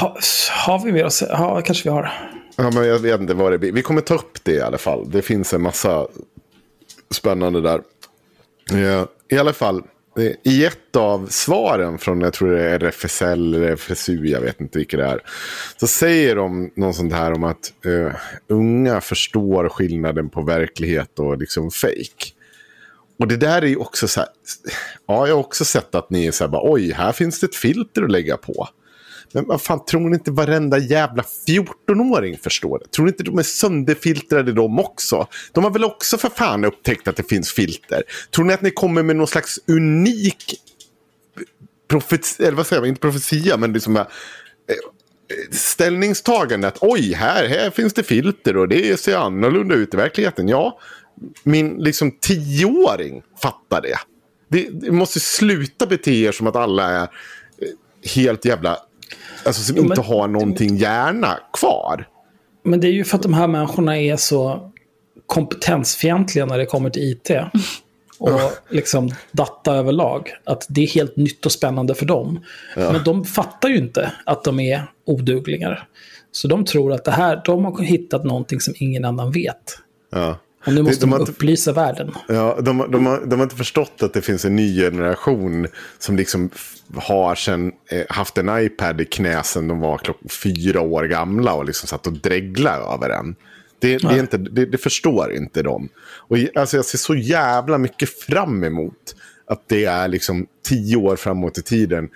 Ha, 0.01 0.17
har 0.67 0.85
vi 0.85 0.93
mer 0.93 1.05
att 1.05 1.13
säga? 1.13 1.33
Ja, 1.33 1.61
kanske 1.61 1.85
vi 1.85 1.91
har. 1.91 2.13
Ja, 2.57 2.71
men 2.71 2.87
jag 2.87 2.99
vet 2.99 3.21
inte 3.21 3.35
vad 3.35 3.53
det 3.53 3.59
blir. 3.59 3.73
Vi 3.73 3.83
kommer 3.83 4.01
ta 4.01 4.15
upp 4.15 4.45
det 4.45 4.53
i 4.53 4.61
alla 4.61 4.79
fall. 4.79 5.11
Det 5.11 5.23
finns 5.23 5.55
en 5.55 5.63
massa 5.63 6.07
spännande 7.11 7.61
där. 7.61 7.81
I 9.31 9.39
alla 9.39 9.53
fall, 9.53 9.83
Eh, 10.19 10.33
i 10.43 10.65
ett 10.65 10.97
av 10.97 11.27
svaren 11.27 11.99
från, 11.99 12.21
jag 12.21 12.33
tror 12.33 12.51
det 12.51 12.63
är 12.63 12.79
RFSL 12.79 13.55
eller 13.55 13.77
FSU, 13.77 14.27
jag 14.27 14.41
vet 14.41 14.61
inte 14.61 14.79
vilket 14.79 14.99
det 14.99 15.07
är. 15.07 15.21
Så 15.77 15.87
säger 15.87 16.37
de 16.37 16.71
någon 16.75 16.95
sånt 16.95 17.13
här 17.13 17.33
om 17.33 17.45
att 17.45 17.73
uh, 17.87 18.13
unga 18.49 19.01
förstår 19.01 19.69
skillnaden 19.69 20.31
på 20.31 20.43
verklighet 20.43 21.19
och 21.19 21.39
liksom 21.39 21.71
fake. 21.71 22.33
Och 23.19 23.29
det 23.29 23.37
där 23.37 23.63
är 23.63 23.67
ju 23.67 23.77
också 23.77 24.09
så 24.09 24.21
här, 24.21 24.29
ja 25.07 25.27
jag 25.27 25.35
har 25.35 25.41
också 25.41 25.65
sett 25.65 25.95
att 25.95 26.11
ni 26.11 26.27
är 26.27 26.33
så 26.33 26.45
här, 26.45 26.51
bara, 26.51 26.73
oj, 26.73 26.93
här 26.93 27.13
finns 27.13 27.41
det 27.41 27.47
ett 27.47 27.57
filter 27.57 28.03
att 28.03 28.11
lägga 28.11 28.37
på. 28.37 28.69
Men 29.33 29.47
vad 29.47 29.63
fan, 29.63 29.85
tror 29.85 30.09
ni 30.09 30.15
inte 30.15 30.31
varenda 30.31 30.79
jävla 30.79 31.25
14-åring 31.49 32.39
förstår 32.39 32.79
det? 32.79 32.89
Tror 32.91 33.05
ni 33.05 33.11
inte 33.11 33.23
de 33.23 33.39
är 33.39 33.43
sönderfiltrade 33.43 34.53
de 34.53 34.79
också? 34.79 35.27
De 35.53 35.65
har 35.65 35.71
väl 35.71 35.85
också 35.85 36.19
för 36.19 36.29
fan 36.29 36.65
upptäckt 36.65 37.09
att 37.09 37.17
det 37.17 37.29
finns 37.29 37.53
filter? 37.53 38.03
Tror 38.35 38.45
ni 38.45 38.53
att 38.53 38.63
ni 38.63 38.71
kommer 38.71 39.03
med 39.03 39.17
någon 39.17 39.27
slags 39.27 39.59
unik 39.67 40.61
profetia, 41.89 42.47
eller 42.47 42.57
vad 42.57 42.67
säger 42.67 42.83
man, 42.83 42.89
inte 42.89 43.01
profetia, 43.01 43.57
men 43.57 43.73
liksom 43.73 43.97
här, 43.97 44.07
ställningstagande 45.51 46.69
att 46.69 46.79
oj, 46.81 47.13
här, 47.13 47.49
här 47.49 47.71
finns 47.71 47.95
det 47.95 48.03
filter 48.03 48.57
och 48.57 48.69
det 48.69 49.01
ser 49.01 49.17
annorlunda 49.17 49.75
ut 49.75 49.95
i 49.95 49.97
verkligheten. 49.97 50.49
Ja, 50.49 50.79
min 51.43 51.77
liksom 51.79 52.11
tioåring 52.21 53.23
fattar 53.43 53.83
det. 53.83 53.99
Det, 54.49 54.69
det 54.73 54.91
måste 54.91 55.21
sluta 55.21 55.87
bete 55.87 56.13
er 56.13 56.33
som 56.33 56.47
att 56.47 56.57
alla 56.57 56.91
är 56.91 57.03
eh, 57.03 57.09
helt 58.15 58.45
jävla... 58.45 58.79
Alltså 59.49 59.63
som 59.63 59.77
Jo, 59.77 59.83
men- 59.83 59.91
inte 59.93 60.01
har 60.01 60.29
någonting 60.29 60.77
hjärna 60.77 61.39
kvar. 61.53 62.09
Men 62.65 62.81
det 62.81 62.87
är 62.89 62.93
ju 62.93 63.05
för 63.05 63.17
att 63.17 63.23
de 63.23 63.35
här 63.35 63.47
människorna 63.47 63.99
är 63.99 64.17
så 64.17 64.71
kompetensfientliga 65.27 66.47
när 66.47 66.59
det 66.59 66.67
kommer 66.67 66.91
till 66.91 67.03
IT. 67.03 67.31
Och 68.19 68.41
liksom 68.71 69.11
data 69.33 69.75
överlag. 69.75 70.31
Att 70.45 70.67
det 70.69 70.83
är 70.83 70.87
helt 70.87 71.17
nytt 71.17 71.47
och 71.47 71.53
spännande 71.53 71.95
för 71.95 72.07
dem. 72.07 72.45
Men 72.77 73.05
de 73.05 73.25
fattar 73.25 73.69
ju 73.69 73.77
inte 73.77 74.13
att 74.27 74.45
de 74.45 74.61
är 74.61 74.83
oduglingar. 75.07 75.89
Så 76.33 76.49
de 76.49 76.65
tror 76.65 76.93
att 76.93 77.05
det 77.05 77.11
här, 77.11 77.43
de 77.45 77.65
har 77.65 77.83
hittat 77.83 78.25
någonting 78.25 78.61
som 78.61 78.75
ingen 78.77 79.05
annan 79.05 79.33
vet. 79.33 79.79
Ja. 80.11 80.39
Och 80.67 80.73
nu 80.73 80.83
måste 80.83 81.01
de 81.01 81.07
de, 81.07 81.13
har 81.13 81.21
inte- 81.21 81.33
upplysa 81.33 81.73
världen. 81.73 82.13
Ja, 82.29 82.59
de, 82.61 82.85
de, 82.91 83.07
har, 83.07 83.27
de 83.27 83.39
har 83.39 83.43
inte 83.47 83.57
förstått 83.57 84.03
att 84.03 84.13
det 84.13 84.23
finns 84.23 84.45
en 84.45 84.57
ny 84.57 84.81
generation 84.81 85.67
som 85.99 86.17
liksom 86.17 86.51
har 86.95 87.35
sen, 87.35 87.73
eh, 87.91 88.05
haft 88.09 88.39
en 88.39 88.65
iPad 88.65 89.01
i 89.01 89.05
knä 89.05 89.43
sedan 89.43 89.69
de 89.69 89.81
var 89.81 89.99
klock 89.99 90.19
fyra 90.43 90.81
år 90.81 91.05
gamla 91.05 91.55
och 91.55 91.65
liksom 91.65 91.89
satt 91.89 92.07
och 92.07 92.13
dreglade 92.13 92.85
över 92.95 93.09
den. 93.09 93.37
Det, 93.81 93.99
det, 93.99 94.09
är 94.09 94.21
inte, 94.21 94.39
det, 94.39 94.67
det 94.67 94.79
förstår 94.79 95.33
inte 95.33 95.63
de. 95.63 95.89
Och 96.29 96.37
alltså, 96.55 96.77
jag 96.77 96.85
ser 96.85 96.99
så 96.99 97.15
jävla 97.15 97.79
mycket 97.79 98.09
fram 98.09 98.65
emot 98.65 99.15
att 99.47 99.69
det 99.69 99.85
är 99.85 100.09
liksom 100.09 100.47
tio 100.65 100.97
år 100.97 101.17
framåt 101.17 101.59
i 101.59 101.63
tiden. 101.63 102.09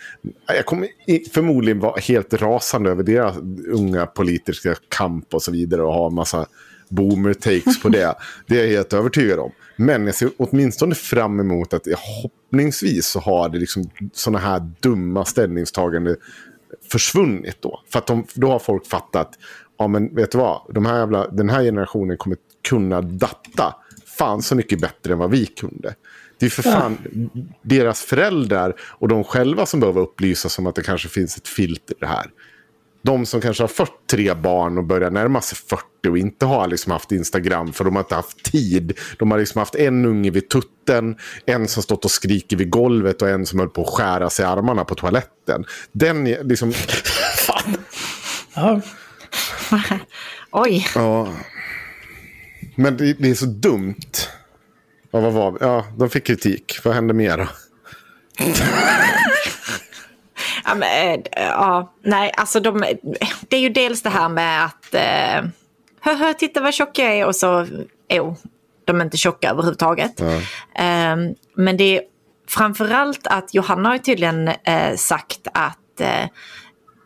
Jag 0.47 0.67
kommer 0.67 0.89
förmodligen 1.35 1.81
vara 1.81 2.01
helt 2.01 2.35
rasande 2.35 2.91
över 2.91 3.03
deras 3.03 3.37
unga 3.69 4.07
politiska 4.07 4.75
kamp 4.89 5.35
och 5.35 5.43
så 5.43 5.53
vidare 5.53 5.83
och 5.83 5.95
ha 5.95 6.07
en 6.07 6.15
massa 6.15 6.47
boomer-takes 6.93 7.83
på 7.83 7.89
det. 7.89 8.15
Det 8.47 8.61
är 8.61 8.65
jag 8.65 8.73
helt 8.73 8.93
övertygad 8.93 9.39
om. 9.39 9.53
Men 9.77 10.07
jag 10.07 10.15
ser 10.15 10.31
åtminstone 10.37 10.95
fram 10.95 11.41
emot 11.41 11.75
att 11.75 11.87
jag 11.87 11.99
hoppningsvis 11.99 13.07
så 13.07 13.21
har 13.21 13.49
det 13.49 13.59
liksom 13.59 13.91
sådana 14.13 14.39
här 14.39 14.73
dumma 14.81 15.25
ställningstaganden 15.25 16.17
försvunnit 16.93 17.57
då. 17.61 17.81
För 17.93 17.99
att 17.99 18.07
de, 18.07 18.27
då 18.35 18.49
har 18.49 18.59
folk 18.59 18.87
fattat, 18.87 19.39
ja 19.79 19.89
men 19.89 20.15
vet 20.15 20.33
du 20.33 20.39
vad, 20.39 20.61
de 20.75 20.87
här 20.87 20.99
jävla, 20.99 21.29
den 21.29 21.51
här 21.51 21.63
generationen 21.63 22.17
kommer 22.17 22.37
kunna 22.69 23.01
datta 23.01 23.75
fan 24.19 24.43
så 24.43 24.55
mycket 24.55 24.81
bättre 24.81 25.13
än 25.13 25.19
vad 25.19 25.31
vi 25.31 25.47
kunde. 25.47 25.95
Det 26.39 26.47
är 26.47 26.51
för 26.51 26.63
fan 26.63 26.99
deras 27.63 28.03
föräldrar 28.03 28.75
och 28.81 29.09
de 29.09 29.25
själva 29.25 29.67
som 29.67 29.81
behöver 29.81 30.01
upplysas 30.01 30.59
om 30.59 30.67
att 30.67 30.75
det 30.75 30.83
kanske 30.83 31.09
finns 31.09 31.37
ett 31.37 31.49
filter 31.49 31.95
i 31.95 32.01
det 32.01 32.07
här. 32.07 32.27
De 33.03 33.27
som 33.27 33.41
kanske 33.41 33.63
har 33.63 33.69
fått 33.69 34.07
tre 34.11 34.35
barn 34.35 34.79
och 34.79 34.85
börjar 34.85 35.11
närma 35.11 35.41
sig 35.41 35.59
40 35.59 36.09
och 36.09 36.19
inte 36.19 36.47
har 36.47 36.69
liksom 36.69 36.93
haft 36.93 37.13
Instagram 37.13 37.73
för 37.73 37.85
de 37.85 37.97
har 37.97 38.03
inte 38.03 38.15
haft 38.15 38.43
tid. 38.43 38.99
De 39.19 39.31
har 39.31 39.39
liksom 39.39 39.59
haft 39.59 39.75
en 39.75 40.05
unge 40.05 40.31
vid 40.31 40.49
tutten, 40.49 41.17
en 41.47 41.69
som 41.69 41.83
stått 41.83 42.05
och 42.05 42.11
skriker 42.11 42.57
vid 42.57 42.71
golvet 42.71 43.23
och 43.23 43.29
en 43.29 43.47
som 43.47 43.59
höll 43.59 43.69
på 43.69 43.83
att 43.83 43.89
skära 43.89 44.31
sig 44.31 44.43
i 44.43 44.49
armarna 44.49 44.85
på 44.85 44.95
toaletten. 44.95 45.65
Den 45.93 46.27
är 46.27 46.45
liksom... 46.45 46.73
Ja, 48.55 48.81
Oj, 50.51 50.87
Ja. 50.95 51.29
Men 52.75 52.97
det, 52.97 53.13
det 53.13 53.31
är 53.31 53.35
så 53.35 53.47
dumt. 53.47 54.11
Ja, 55.11 55.21
vad 55.21 55.33
var 55.33 55.59
Ja, 55.61 55.87
de 55.99 56.11
fick 56.11 56.27
kritik. 56.27 56.79
Vad 56.85 56.95
hände 56.95 57.15
mer 57.15 57.39
då? 57.39 57.49
Ja, 60.65 60.75
men, 60.75 61.23
eh, 61.33 61.47
ja, 61.49 61.93
nej, 62.03 62.33
alltså 62.37 62.61
de, 62.61 62.85
det 63.49 63.57
är 63.57 63.61
ju 63.61 63.69
dels 63.69 64.03
det 64.03 64.11
här 64.11 64.29
med 64.29 64.65
att 64.65 64.95
eh, 64.95 66.33
titta 66.33 66.61
vad 66.61 66.75
tjock 66.75 66.99
jag 66.99 67.13
är 67.13 67.27
och 67.27 67.37
så, 67.37 67.67
jo, 68.09 68.37
de 68.85 69.01
är 69.01 69.05
inte 69.05 69.17
tjocka 69.17 69.51
överhuvudtaget. 69.51 70.21
Eh, 70.21 71.17
men 71.57 71.77
det 71.77 71.99
är 71.99 72.03
framförallt 72.49 73.27
att 73.27 73.55
Johanna 73.55 73.89
har 73.89 73.99
tydligen 73.99 74.49
eh, 74.49 74.97
sagt 74.97 75.49
att 75.55 76.01
eh, 76.01 76.27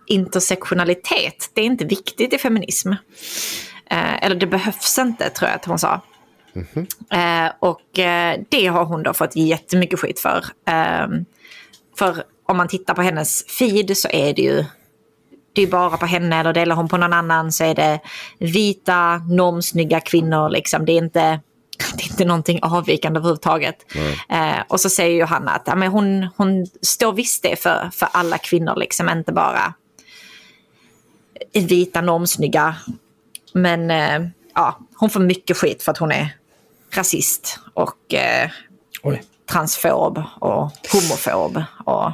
intersektionalitet, 0.07 1.51
det 1.55 1.61
är 1.61 1.65
inte 1.65 1.85
viktigt 1.85 2.33
i 2.33 2.39
feminism. 2.39 2.93
Eh, 3.91 4.25
eller 4.25 4.37
det 4.37 4.47
behövs 4.47 4.99
inte, 4.99 5.31
tror 5.31 5.51
jag 5.51 5.57
att 5.57 5.65
hon 5.65 5.79
sa. 5.79 6.01
Eh, 7.11 7.53
och 7.59 7.99
eh, 7.99 8.41
det 8.49 8.67
har 8.67 8.85
hon 8.85 9.03
då 9.03 9.15
fått 9.15 9.37
jättemycket 9.37 10.01
skit 10.01 10.21
för. 10.21 10.45
Eh, 10.69 11.07
för 11.99 12.25
om 12.47 12.57
man 12.57 12.69
tittar 12.69 12.95
på 12.95 13.03
hennes 13.03 13.47
feed 13.47 13.97
så 13.97 14.09
är 14.09 14.35
det 14.35 14.43
ju 14.43 14.65
det 15.57 15.63
är 15.63 15.67
bara 15.67 15.97
på 15.97 16.07
henne 16.07 16.41
eller 16.41 16.53
delar 16.53 16.77
hon 16.77 16.89
på 16.89 16.97
någon 16.97 17.13
annan 17.13 17.53
så 17.53 17.65
är 17.65 17.75
det 17.75 18.01
vita, 18.39 19.17
normsnygga 19.17 20.01
kvinnor. 20.01 20.49
Liksom. 20.49 20.85
Det, 20.85 20.93
är 20.93 20.99
inte, 20.99 21.21
det 21.97 22.03
är 22.03 22.11
inte 22.11 22.25
någonting 22.25 22.59
avvikande 22.63 23.19
överhuvudtaget. 23.19 23.77
Eh, 24.29 24.59
och 24.69 24.81
så 24.81 24.91
säger 24.91 25.21
Johanna 25.21 25.51
att 25.51 25.63
ja, 25.67 25.75
men 25.75 25.89
hon, 25.89 26.29
hon 26.37 26.67
står 26.83 27.13
visst 27.13 27.43
det 27.43 27.63
för, 27.63 27.91
för 27.93 28.09
alla 28.13 28.39
kvinnor, 28.39 28.77
liksom, 28.77 29.09
inte 29.09 29.33
bara 29.33 29.75
vita, 31.53 32.01
normsnygga. 32.01 32.77
Men 33.53 33.91
eh, 33.91 34.29
ja, 34.55 34.79
hon 34.97 35.11
får 35.11 35.21
mycket 35.21 35.57
skit 35.57 35.83
för 35.83 35.93
att 35.93 35.99
hon 35.99 36.13
är 36.13 36.37
rasist 36.91 37.59
och 37.75 38.15
eh. 38.15 38.51
Transfob 39.49 40.23
och 40.41 40.71
homofob. 40.93 41.63
Och, 41.85 42.13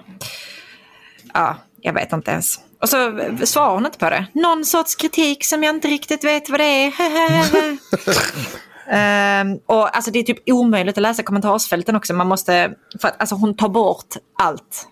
ja, 1.34 1.56
jag 1.80 1.92
vet 1.92 2.12
inte 2.12 2.30
ens. 2.30 2.60
Och 2.80 2.88
så 2.88 3.20
svarar 3.44 3.74
hon 3.74 3.86
inte 3.86 3.98
på 3.98 4.10
det. 4.10 4.26
Någon 4.32 4.64
sorts 4.64 4.94
kritik 4.94 5.44
som 5.44 5.62
jag 5.62 5.74
inte 5.74 5.88
riktigt 5.88 6.24
vet 6.24 6.50
vad 6.50 6.60
det 6.60 6.64
är. 6.64 6.92
Ehm, 8.90 9.58
och 9.66 9.96
alltså 9.96 10.10
det 10.10 10.18
är 10.18 10.22
typ 10.22 10.50
omöjligt 10.50 10.98
att 10.98 11.02
läsa 11.02 11.22
kommentarsfälten 11.22 11.96
också. 11.96 12.14
Man 12.14 12.26
måste, 12.26 12.74
för 13.00 13.08
att, 13.08 13.20
alltså 13.20 13.34
hon 13.34 13.56
tar 13.56 13.68
bort 13.68 14.16
allt. 14.38 14.88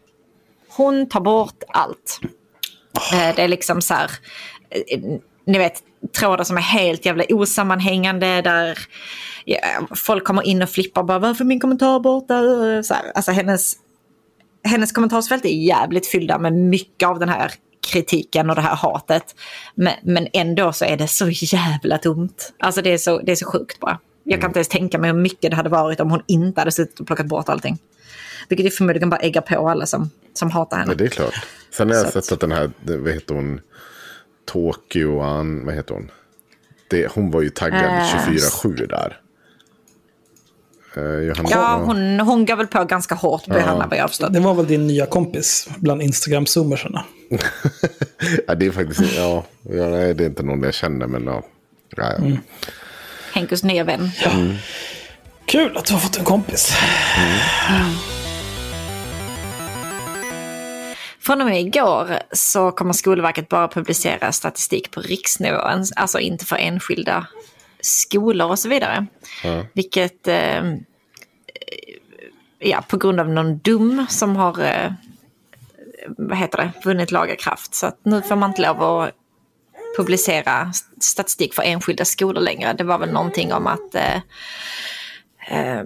Hon 0.69 1.09
tar 1.09 1.21
bort 1.21 1.63
allt. 1.69 2.21
Eh, 3.13 3.35
det 3.37 3.43
är 3.43 3.49
liksom 3.49 3.83
så 3.83 3.95
här, 3.95 4.11
eh, 4.71 5.01
ni 5.47 5.59
vet, 5.59 5.83
trådar 6.19 6.45
som 6.45 6.57
är 6.57 6.61
helt 6.61 7.07
jävla 7.07 7.25
osammanhängande 7.29 8.43
där 8.43 8.79
ja, 9.45 9.59
folk 9.97 10.25
kommer 10.25 10.47
in 10.47 10.63
och 10.63 10.71
flippar 10.71 11.03
bara 11.03 11.19
varför 11.19 11.45
är 11.45 11.47
min 11.49 11.61
kommentar 11.61 12.01
borta? 12.01 12.43
Så 12.83 12.95
här, 12.95 13.13
alltså 13.15 13.33
hennes, 13.33 13.77
hennes 14.65 14.93
kommentarsfält 14.93 15.45
är 15.45 15.49
jävligt 15.49 16.07
fyllda 16.07 16.39
med 16.39 16.53
mycket 16.53 17.09
av 17.09 17.19
den 17.19 17.29
här 17.29 17.53
kritiken 17.93 18.51
och 18.51 18.57
det 18.57 18.63
här 18.63 18.77
hatet. 18.77 19.35
Men, 19.75 19.95
men 20.03 20.29
ändå 20.33 20.73
så 20.73 20.85
är 20.85 20.97
det 20.97 21.09
så 21.09 21.29
jävla 21.29 21.99
dumt. 21.99 22.37
Alltså 22.59 22.83
det 22.83 22.93
är 22.93 22.99
så, 22.99 23.19
det 23.19 23.33
är 23.33 23.37
så 23.37 23.47
sjukt 23.47 23.81
bara. 23.81 23.99
Jag 24.25 24.41
kan 24.41 24.51
inte 24.51 24.59
ens 24.59 24.69
tänka 24.69 24.99
mig 24.99 25.11
hur 25.11 25.19
mycket 25.19 25.51
det 25.51 25.57
hade 25.57 25.69
varit 25.69 26.01
om 26.01 26.11
hon 26.11 26.23
inte 26.27 26.61
hade 26.61 26.73
suttit 26.73 27.01
och 27.01 27.07
plockat 27.07 27.27
bort 27.27 27.49
allting. 27.49 27.79
Vilket 28.49 28.67
ju 28.67 28.71
förmodligen 28.71 29.11
bara 29.11 29.21
äggar 29.21 29.41
på 29.41 29.69
alla 29.69 29.87
som, 29.87 30.11
som 30.35 30.51
hatar 30.51 30.77
henne. 30.77 30.93
Ja, 30.93 30.97
det 30.97 31.05
är 31.05 31.09
klart. 31.09 31.35
Sen 31.71 31.89
har 31.89 31.97
jag 31.97 32.13
Så 32.13 32.23
sett 32.23 32.33
att 32.33 32.41
den 32.41 32.53
här, 32.53 32.71
vad 32.83 33.13
heter 33.13 33.35
hon, 33.35 33.61
Tokyo, 34.53 35.21
An, 35.21 35.67
vad 35.67 35.75
heter 35.75 35.95
hon? 35.95 36.11
Det, 36.91 37.07
hon 37.15 37.31
var 37.31 37.43
ju 37.43 37.51
taggad 37.51 37.85
Äh, 37.85 38.29
24-7 38.29 38.87
där. 38.87 39.21
Eh, 40.97 41.03
Johanna, 41.27 41.49
Ja, 41.51 41.83
hon, 41.85 42.21
hon 42.21 42.45
gav 42.45 42.59
väl 42.59 42.67
på 42.67 42.85
ganska 42.85 43.15
hårt 43.15 43.45
på 43.45 43.55
Ja. 43.55 43.61
Johanna 43.61 43.87
vad 43.87 43.99
jag 43.99 44.09
förstått. 44.09 44.33
Det 44.33 44.41
var 44.41 44.55
väl 44.55 44.67
din 44.67 44.87
nya 44.87 45.07
kompis 45.07 45.69
bland 45.77 46.03
Instagram-zoomersarna. 46.03 47.05
ja, 48.47 48.55
det 48.55 48.67
är 48.67 48.71
faktiskt, 48.71 49.17
ja, 49.17 49.45
ja, 49.63 49.85
det 49.85 50.25
är 50.25 50.27
inte 50.27 50.43
någon 50.43 50.63
jag 50.63 50.75
känner, 50.75 51.07
men 51.07 51.25
ja. 51.25 51.43
ja, 51.97 52.03
ja. 52.03 52.17
Mm. 52.17 52.39
Henkos 53.33 53.63
nya 53.65 53.85
vän. 53.85 54.11
Kul 55.47 55.77
att 55.77 55.85
du 55.85 55.93
har 55.93 56.01
fått 56.01 56.19
en 56.19 56.25
kompis. 56.25 56.73
Från 61.21 61.41
och 61.41 61.47
med 61.47 61.61
igår 61.61 62.19
så 62.33 62.71
kommer 62.71 62.93
Skolverket 62.93 63.49
bara 63.49 63.69
publicera 63.69 64.33
statistik 64.33 64.91
på 64.91 65.01
riksnivå, 65.01 65.59
alltså 65.97 66.19
inte 66.19 66.45
för 66.45 66.57
enskilda 66.57 67.27
skolor 67.81 68.51
och 68.51 68.59
så 68.59 68.69
vidare. 68.69 69.07
Ja. 69.45 69.65
Vilket, 69.73 70.29
eh, 70.29 70.63
ja, 72.59 72.85
på 72.89 72.97
grund 72.97 73.21
av 73.21 73.29
någon 73.29 73.59
dum 73.59 74.07
som 74.09 74.37
har, 74.37 74.63
eh, 74.65 74.93
vad 76.09 76.39
heter 76.39 76.59
det, 76.59 76.73
vunnit 76.85 77.11
laga 77.11 77.37
kraft. 77.37 77.75
Så 77.75 77.87
att 77.87 77.99
nu 78.03 78.23
får 78.23 78.37
man 78.37 78.51
inte 78.51 78.63
lov 78.63 78.83
att 78.83 79.11
publicera 79.97 80.73
statistik 81.01 81.55
för 81.55 81.63
enskilda 81.63 82.05
skolor 82.05 82.41
längre. 82.41 82.73
Det 82.73 82.85
var 82.85 82.99
väl 82.99 83.13
någonting 83.13 83.53
om 83.53 83.67
att 83.67 83.95
eh, 83.95 84.17
eh, 85.51 85.85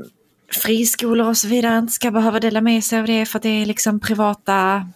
friskolor 0.52 1.28
och 1.28 1.36
så 1.36 1.48
vidare 1.48 1.78
inte 1.78 1.92
ska 1.92 2.10
behöva 2.10 2.40
dela 2.40 2.60
med 2.60 2.84
sig 2.84 2.98
av 2.98 3.06
det 3.06 3.26
för 3.26 3.38
att 3.38 3.42
det 3.42 3.62
är 3.62 3.66
liksom 3.66 4.00
privata 4.00 4.88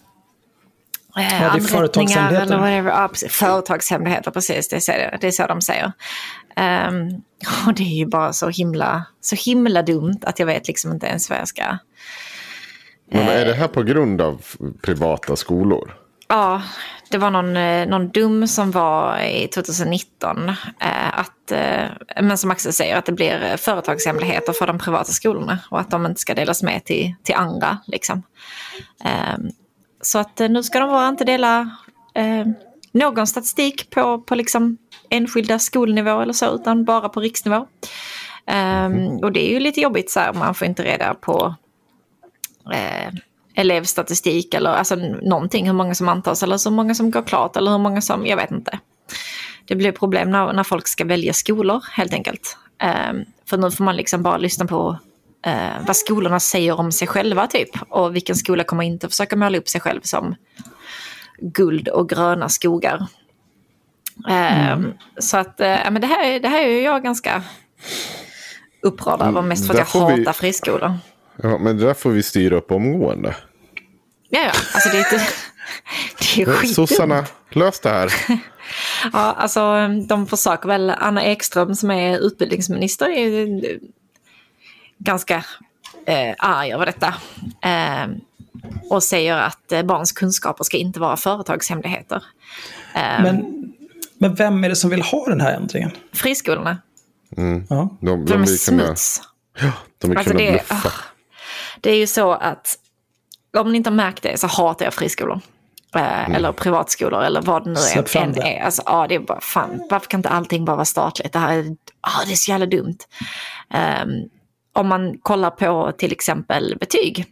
det 1.19 1.25
är 1.25 1.41
eh, 1.41 1.51
anrättningar 1.51 1.67
företagshemligheter. 1.67 2.41
eller 2.41 2.57
whatever. 2.57 2.91
Ja, 2.91 3.07
precis. 3.07 3.31
Företagshemligheter, 3.31 4.31
precis. 4.31 4.69
Det 4.69 4.75
är 4.75 4.79
så 4.79 4.91
det 4.91 5.27
är, 5.27 5.31
så 5.31 5.47
de 5.47 5.61
säger. 5.61 5.91
Ehm, 6.55 7.09
och 7.67 7.73
det 7.73 7.83
är 7.83 7.97
ju 7.97 8.05
bara 8.05 8.33
så 8.33 8.49
himla, 8.49 9.05
så 9.21 9.35
himla 9.35 9.81
dumt 9.81 10.19
att 10.21 10.39
jag 10.39 10.45
vet 10.45 10.67
liksom 10.67 10.91
inte 10.91 11.07
ens 11.07 11.29
vad 11.29 11.39
jag 11.39 11.47
ska... 11.47 11.77
Men 13.11 13.27
är 13.27 13.45
det 13.45 13.53
här 13.53 13.67
på 13.67 13.83
grund 13.83 14.21
av 14.21 14.41
privata 14.81 15.35
skolor? 15.35 15.95
Ja, 16.27 16.61
det 17.09 17.17
var 17.17 17.31
någon, 17.31 17.57
eh, 17.57 17.87
någon 17.87 18.09
dum 18.09 18.47
som 18.47 18.71
var 18.71 19.19
i 19.19 19.47
2019. 19.47 20.49
Eh, 20.49 21.19
att, 21.19 21.51
eh, 21.51 22.21
men 22.21 22.37
som 22.37 22.51
Axel 22.51 22.73
säger, 22.73 22.97
att 22.97 23.05
det 23.05 23.11
blir 23.11 23.43
eh, 23.43 23.55
företagshemligheter 23.57 24.53
för 24.53 24.67
de 24.67 24.79
privata 24.79 25.11
skolorna. 25.11 25.59
Och 25.71 25.79
att 25.79 25.91
de 25.91 26.05
inte 26.05 26.21
ska 26.21 26.33
delas 26.33 26.63
med 26.63 26.85
till, 26.85 27.15
till 27.23 27.35
andra. 27.35 27.77
Liksom. 27.87 28.23
Eh, 29.05 29.37
så 30.01 30.19
att 30.19 30.41
eh, 30.41 30.49
nu 30.49 30.63
ska 30.63 30.79
de 30.79 30.89
bara 30.89 31.07
inte 31.09 31.23
dela 31.25 31.69
eh, 32.13 32.45
någon 32.91 33.27
statistik 33.27 33.89
på, 33.89 34.19
på 34.21 34.35
liksom 34.35 34.77
enskilda 35.09 35.59
skolnivå 35.59 36.21
eller 36.21 36.33
så, 36.33 36.55
utan 36.55 36.85
bara 36.85 37.09
på 37.09 37.19
riksnivå. 37.19 37.67
Eh, 38.45 38.89
Och 39.21 39.31
det 39.31 39.49
är 39.49 39.53
ju 39.53 39.59
lite 39.59 39.81
jobbigt 39.81 40.11
så 40.11 40.19
här, 40.19 40.33
man 40.33 40.55
får 40.55 40.67
inte 40.67 40.83
reda 40.83 41.13
på 41.13 41.55
eh, 42.73 43.13
elevstatistik 43.55 44.53
eller 44.53 44.69
alltså 44.69 44.95
någonting, 45.21 45.65
hur 45.65 45.73
många 45.73 45.95
som 45.95 46.09
antas 46.09 46.43
eller 46.43 46.57
så 46.57 46.71
många 46.71 46.95
som 46.95 47.11
går 47.11 47.21
klart 47.21 47.57
eller 47.57 47.71
hur 47.71 47.77
många 47.77 48.01
som, 48.01 48.25
jag 48.25 48.37
vet 48.37 48.51
inte. 48.51 48.79
det 49.67 49.75
blir 49.75 49.91
problem 49.91 50.31
när, 50.31 50.53
när 50.53 50.63
folk 50.63 50.87
ska 50.87 51.05
välja 51.05 51.33
skolor 51.33 51.83
helt 51.91 52.13
enkelt. 52.13 52.57
Eh, 52.81 53.13
för 53.45 53.57
nu 53.57 53.71
får 53.71 53.83
man 53.83 53.95
liksom 53.95 54.23
bara 54.23 54.37
lyssna 54.37 54.65
på 54.65 54.97
eh, 55.45 55.85
vad 55.87 55.97
skolorna 55.97 56.39
säger 56.39 56.79
om 56.79 56.91
sig 56.91 57.07
själva 57.07 57.47
typ. 57.47 57.69
Och 57.89 58.15
vilken 58.15 58.35
skola 58.35 58.63
kommer 58.63 58.83
inte 58.83 59.09
försöka 59.09 59.35
måla 59.35 59.57
upp 59.57 59.69
sig 59.69 59.81
själv 59.81 60.01
som 60.01 60.35
guld 61.41 61.87
och 61.87 62.09
gröna 62.09 62.49
skogar. 62.49 63.07
Mm. 64.27 64.93
Så 65.17 65.37
att, 65.37 65.59
äh, 65.59 65.91
men 65.91 66.01
det, 66.01 66.07
här, 66.07 66.39
det 66.39 66.47
här 66.47 66.61
är 66.61 66.83
jag 66.83 67.03
ganska 67.03 67.43
upprörd 68.81 69.21
över, 69.21 69.41
mest 69.41 69.67
för 69.67 69.73
att 69.73 69.93
jag 69.93 70.01
hatar 70.01 70.17
vi... 70.17 70.33
friskolor. 70.33 70.97
Ja, 71.43 71.57
men 71.57 71.77
det 71.77 71.85
där 71.85 71.93
får 71.93 72.09
vi 72.09 72.23
styra 72.23 72.55
upp 72.55 72.71
omgående. 72.71 73.35
Ja, 74.29 74.39
ja. 74.39 74.51
Alltså 74.73 74.89
det 74.89 74.97
är 74.97 74.99
inte... 74.99 75.27
Det 76.19 76.41
är 76.41 76.45
skitdumt. 76.45 76.75
Sossarna, 76.75 77.25
lös 77.49 77.79
det 77.79 77.89
här. 77.89 78.13
ja, 79.13 79.33
alltså 79.37 79.87
de 80.07 80.27
försöker 80.27 80.67
väl. 80.67 80.89
Anna 80.89 81.23
Ekström 81.23 81.75
som 81.75 81.91
är 81.91 82.19
utbildningsminister 82.19 83.09
är 83.09 83.47
ganska 84.99 85.43
eh, 86.05 86.35
arg 86.37 86.73
över 86.73 86.85
detta. 86.85 87.13
Eh, 87.61 88.07
och 88.89 89.03
säger 89.03 89.37
att 89.37 89.71
eh, 89.71 89.83
barns 89.83 90.11
kunskaper 90.11 90.63
ska 90.63 90.77
inte 90.77 90.99
vara 90.99 91.17
företagshemligheter. 91.17 92.23
Eh, 92.95 93.23
men, 93.23 93.45
men 94.17 94.35
vem 94.35 94.63
är 94.63 94.69
det 94.69 94.75
som 94.75 94.89
vill 94.89 95.01
ha 95.01 95.25
den 95.29 95.41
här 95.41 95.53
ändringen? 95.53 95.91
Friskolorna. 96.13 96.77
Mm. 97.37 97.65
Ja. 97.69 97.97
De, 98.01 98.25
de, 98.25 98.25
de 98.25 98.41
är 98.41 98.45
smuts. 98.45 99.21
Ja, 99.61 99.71
de 99.97 100.09
vill 100.09 100.17
alltså 100.17 100.31
kunna 100.31 100.43
det, 100.43 100.51
bluffa. 100.51 100.87
Oh, 100.87 100.93
det 101.81 101.91
är 101.91 101.97
ju 101.97 102.07
så 102.07 102.31
att 102.31 102.77
om 103.57 103.71
ni 103.71 103.77
inte 103.77 103.89
har 103.89 103.95
märkt 103.95 104.23
det 104.23 104.39
så 104.39 104.47
hatar 104.47 104.85
jag 104.85 104.93
friskolor. 104.93 105.41
Eh, 105.95 106.19
mm. 106.19 106.35
Eller 106.35 106.51
privatskolor 106.51 107.23
eller 107.23 107.41
vad 107.41 107.63
det 107.63 107.69
nu 107.69 107.79
är. 107.79 108.17
än 108.17 108.37
är. 108.37 108.61
Alltså, 108.61 108.81
ja, 108.85 109.07
det 109.07 109.15
är 109.15 109.19
bara, 109.19 109.41
fan, 109.41 109.87
varför 109.89 110.07
kan 110.07 110.19
inte 110.19 110.29
allting 110.29 110.65
bara 110.65 110.75
vara 110.75 110.85
statligt? 110.85 111.33
Det 111.33 111.39
här 111.39 111.57
är, 111.57 111.63
oh, 111.63 112.25
det 112.25 112.31
är 112.31 112.35
så 112.35 112.51
jävla 112.51 112.65
dumt. 112.65 112.97
Um, 113.73 114.29
om 114.79 114.87
man 114.87 115.17
kollar 115.17 115.49
på 115.49 115.91
till 115.97 116.11
exempel 116.11 116.77
betyg, 116.79 117.25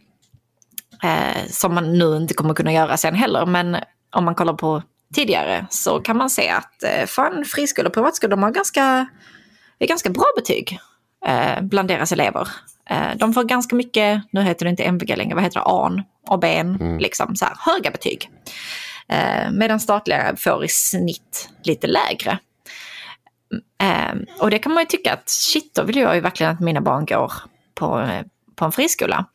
eh, 1.02 1.46
som 1.50 1.74
man 1.74 1.98
nu 1.98 2.16
inte 2.16 2.34
kommer 2.34 2.54
kunna 2.54 2.72
göra 2.72 2.96
sen 2.96 3.14
heller, 3.14 3.46
men 3.46 3.76
om 4.16 4.24
man 4.24 4.34
kollar 4.34 4.54
på 4.54 4.82
tidigare 5.14 5.66
så 5.70 6.00
kan 6.00 6.16
man 6.16 6.30
se 6.30 6.48
att 6.48 6.82
eh, 6.82 7.06
fan, 7.06 7.44
friskolor 7.44 7.88
och 7.88 7.94
privatskolor 7.94 8.30
de 8.30 8.42
har 8.42 8.50
ganska, 8.50 9.06
är 9.78 9.86
ganska 9.86 10.10
bra 10.10 10.24
betyg 10.36 10.78
eh, 11.26 11.60
bland 11.62 11.88
deras 11.88 12.12
elever. 12.12 12.48
Eh, 12.90 13.16
de 13.16 13.34
får 13.34 13.44
ganska 13.44 13.76
mycket, 13.76 14.22
nu 14.30 14.42
heter 14.42 14.64
det 14.64 14.70
inte 14.70 14.82
MVG 14.82 15.16
längre, 15.16 15.34
vad 15.34 15.44
heter 15.44 15.60
det, 15.60 15.66
AN 15.66 16.02
och 16.28 16.38
BN, 16.38 16.76
mm. 16.80 16.98
liksom 16.98 17.36
så 17.36 17.44
här, 17.44 17.54
höga 17.58 17.90
betyg. 17.90 18.30
Eh, 19.08 19.50
medan 19.50 19.80
statliga 19.80 20.36
får 20.36 20.64
i 20.64 20.68
snitt 20.68 21.48
lite 21.64 21.86
lägre. 21.86 22.38
Ehm, 23.78 24.26
och 24.40 24.50
det 24.50 24.58
kan 24.58 24.72
man 24.74 24.82
ju 24.82 24.86
tycka 24.86 25.12
att 25.12 25.28
shit, 25.28 25.74
då 25.74 25.82
vill 25.82 25.96
jag 25.96 26.14
ju 26.14 26.20
verkligen 26.20 26.52
att 26.52 26.60
mina 26.60 26.80
barn 26.80 27.06
går 27.06 27.32
på, 27.74 28.08
på 28.56 28.64
en 28.64 28.72
friskola. 28.72 29.26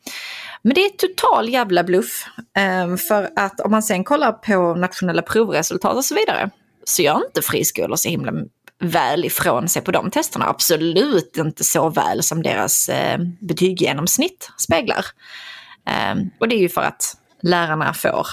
Men 0.62 0.74
det 0.74 0.80
är 0.80 0.90
total 0.90 1.48
jävla 1.48 1.84
bluff. 1.84 2.26
Ehm, 2.56 2.98
för 2.98 3.30
att 3.36 3.60
om 3.60 3.70
man 3.70 3.82
sen 3.82 4.04
kollar 4.04 4.32
på 4.32 4.74
nationella 4.74 5.22
provresultat 5.22 5.96
och 5.96 6.04
så 6.04 6.14
vidare 6.14 6.50
så 6.84 7.02
gör 7.02 7.26
inte 7.26 7.42
friskolor 7.42 7.96
så 7.96 8.08
himla 8.08 8.32
väl 8.80 9.24
ifrån 9.24 9.68
sig 9.68 9.82
på 9.82 9.90
de 9.90 10.10
testerna. 10.10 10.48
Absolut 10.48 11.36
inte 11.36 11.64
så 11.64 11.90
väl 11.90 12.22
som 12.22 12.42
deras 12.42 12.88
eh, 12.88 13.18
betyggenomsnitt 13.40 14.50
speglar. 14.58 15.04
Ehm, 15.86 16.30
och 16.40 16.48
det 16.48 16.56
är 16.56 16.60
ju 16.60 16.68
för 16.68 16.82
att 16.82 17.16
lärarna 17.42 17.94
får 17.94 18.26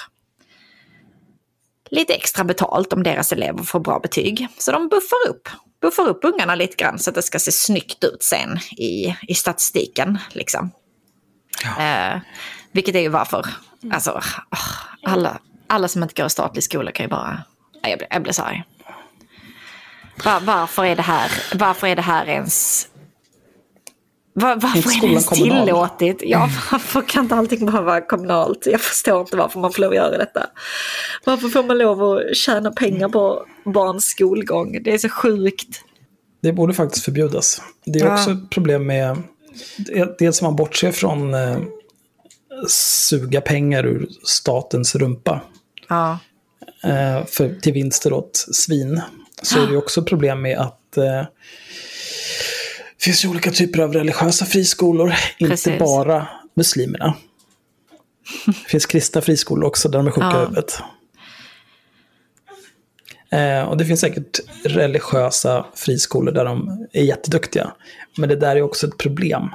lite 1.90 2.14
extra 2.14 2.44
betalt 2.44 2.94
om 2.94 3.04
deras 3.04 3.32
elever 3.32 3.64
får 3.64 3.80
bra 3.80 4.00
betyg. 4.00 4.48
Så 4.58 4.72
de 4.72 4.88
buffar 4.88 5.30
upp 5.30 5.50
buffar 5.82 6.08
upp 6.08 6.20
ungarna 6.24 6.56
lite 6.56 6.76
grann 6.76 7.00
så 7.00 7.10
att 7.10 7.16
det 7.16 7.22
ska 7.22 7.40
se 7.40 7.52
snyggt 7.52 8.04
ut 8.04 8.24
sen 8.24 8.58
i, 8.78 9.16
i 9.28 9.36
statistiken. 9.36 10.18
Liksom. 10.32 10.72
Ja. 11.64 11.84
Eh, 11.84 12.20
vilket 12.72 12.96
är 12.96 13.00
ju 13.00 13.10
varför, 13.10 13.46
alltså, 13.92 14.22
alla, 15.04 15.40
alla 15.68 15.88
som 15.88 16.04
inte 16.04 16.22
går 16.22 16.26
i 16.26 16.30
statlig 16.30 16.64
skola 16.64 16.92
kan 16.92 17.04
ju 17.04 17.10
bara, 17.10 17.44
jag 17.82 17.98
blir, 17.98 18.08
jag 18.12 18.24
blir 18.24 18.34
så 18.34 18.42
arg. 18.42 18.64
Var, 20.26 20.40
varför, 20.40 20.86
är 20.86 20.96
det 20.96 21.02
här, 21.02 21.32
varför 21.56 21.88
är 21.88 21.96
det 21.96 22.02
här 22.02 22.26
ens 22.26 22.88
var, 24.34 24.56
varför 24.56 24.98
är 24.98 25.02
det 25.02 25.08
ens 25.08 25.28
tillåtet? 25.28 26.18
Ja, 26.22 26.50
varför 26.72 27.02
kan 27.02 27.24
inte 27.24 27.36
allting 27.36 27.66
bara 27.66 27.82
vara 27.82 28.02
kommunalt? 28.02 28.66
Jag 28.66 28.82
förstår 28.82 29.22
inte 29.22 29.38
varför 29.38 29.60
man 29.60 29.74
får 29.74 29.82
lov 29.82 29.90
att 29.90 29.96
göra 29.96 30.18
detta. 30.18 30.50
Varför 31.26 31.50
får 31.50 31.64
man 31.64 31.78
lov 31.78 32.04
att 32.04 32.36
tjäna 32.36 32.72
pengar 32.72 33.10
på 33.10 33.46
barns 33.66 34.06
skolgång? 34.06 34.84
Det 34.84 34.94
är 34.94 34.98
så 34.98 35.10
sjukt. 35.10 35.82
Det 36.42 36.54
borde 36.54 36.74
faktiskt 36.74 37.06
förbjudas. 37.06 37.62
Det 37.86 38.00
är 38.00 38.14
också 38.14 38.32
ett 38.32 38.50
problem 38.50 38.88
med, 38.88 39.18
dels 40.20 40.42
om 40.42 40.46
man 40.46 40.56
bortser 40.56 40.92
från 40.92 41.34
eh, 41.34 41.58
suga 42.68 43.42
pengar 43.42 43.86
ur 43.86 44.10
statens 44.24 44.96
rumpa. 44.96 45.42
Ja. 45.90 46.20
Eh, 46.84 47.26
för, 47.26 47.60
till 47.62 47.74
vinster 47.74 48.14
åt 48.14 48.38
svin. 48.52 49.02
Så 49.42 49.64
är 49.64 49.68
det 49.68 49.78
också 49.78 50.04
problem 50.04 50.42
med 50.42 50.58
att 50.58 50.98
eh, 50.98 51.26
det 53.02 53.06
finns 53.06 53.26
ju 53.26 53.30
olika 53.30 53.52
typer 53.52 53.80
av 53.80 53.94
religiösa 53.94 54.46
friskolor, 54.46 55.14
Precis. 55.40 55.68
inte 55.68 55.80
bara 55.80 56.28
muslimerna. 56.54 57.16
Det 58.46 58.70
finns 58.70 58.86
kristna 58.86 59.22
friskolor 59.22 59.68
också 59.68 59.90
där 59.90 60.00
de 60.00 60.08
är 60.08 60.12
sjuka 60.12 60.28
ja. 60.32 60.38
i 60.38 60.40
huvudet. 60.40 60.80
Eh, 63.32 63.70
och 63.70 63.78
det 63.78 63.86
finns 63.86 64.00
säkert 64.00 64.40
religiösa 64.64 65.66
friskolor 65.76 66.32
där 66.32 66.46
de 66.46 66.88
är 66.92 67.04
jätteduktiga. 67.04 67.74
Men 68.18 68.30
det 68.30 68.36
där 68.36 68.56
är 68.56 68.62
också 68.62 68.88
ett 68.88 68.98
problem. 68.98 69.50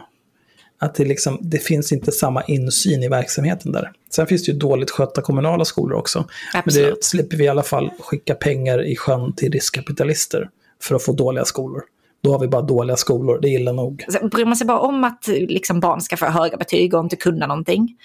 Att 0.78 0.94
det, 0.94 1.05
liksom, 1.05 1.39
det 1.40 1.59
finns 1.59 1.93
inte 1.93 2.12
samma 2.12 2.43
insyn 2.43 3.02
i 3.02 3.09
verksamheten 3.09 3.73
där. 3.73 3.93
Sen 4.10 4.27
finns 4.27 4.44
det 4.44 4.52
ju 4.52 4.59
dåligt 4.59 4.90
skötta 4.90 5.23
kommunala 5.23 5.64
skolor 5.64 5.98
också. 5.98 6.28
Absolut. 6.55 6.86
Men 6.86 6.94
det 6.94 7.05
slipper 7.05 7.36
vi 7.36 7.44
i 7.44 7.48
alla 7.48 7.62
fall 7.62 7.90
skicka 8.01 8.35
pengar 8.35 8.86
i 8.86 8.97
sjön 8.97 9.32
till 9.32 9.52
riskkapitalister 9.52 10.51
för 10.82 10.94
att 10.94 11.02
få 11.02 11.12
dåliga 11.12 11.44
skolor. 11.44 11.82
Då 12.26 12.32
har 12.32 12.38
vi 12.38 12.48
bara 12.48 12.62
dåliga 12.62 12.96
skolor, 12.96 13.38
det 13.42 13.48
är 13.48 13.60
illa 13.60 13.72
nog. 13.72 14.04
Alltså, 14.06 14.28
bryr 14.28 14.44
man 14.44 14.56
sig 14.56 14.66
bara 14.66 14.78
om 14.78 15.04
att 15.04 15.26
liksom, 15.26 15.80
barn 15.80 16.00
ska 16.00 16.16
få 16.16 16.26
höga 16.26 16.56
betyg 16.56 16.94
och 16.94 17.00
inte 17.00 17.16
kunna 17.16 17.46
någonting? 17.46 17.96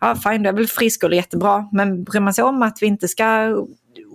Ja, 0.00 0.14
fine, 0.14 0.42
då 0.42 0.48
är 0.48 0.52
väl 0.52 0.66
friskolor 0.66 1.14
jättebra. 1.14 1.68
Men 1.72 2.04
bryr 2.04 2.20
man 2.20 2.34
sig 2.34 2.44
om 2.44 2.62
att 2.62 2.78
vi 2.82 2.86
inte 2.86 3.08
ska 3.08 3.56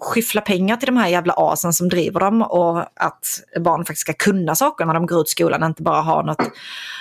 skyffla 0.01 0.41
pengar 0.41 0.77
till 0.77 0.85
de 0.85 0.97
här 0.97 1.07
jävla 1.07 1.33
asen 1.37 1.73
som 1.73 1.89
driver 1.89 2.19
dem 2.19 2.41
och 2.41 2.79
att 2.79 3.41
barn 3.59 3.85
faktiskt 3.85 4.01
ska 4.01 4.13
kunna 4.13 4.55
saker 4.55 4.85
när 4.85 4.93
de 4.93 5.05
går 5.05 5.21
ut 5.21 5.29
skolan, 5.29 5.63
inte 5.63 5.83
bara 5.83 6.01
ha 6.01 6.21
något, 6.21 6.51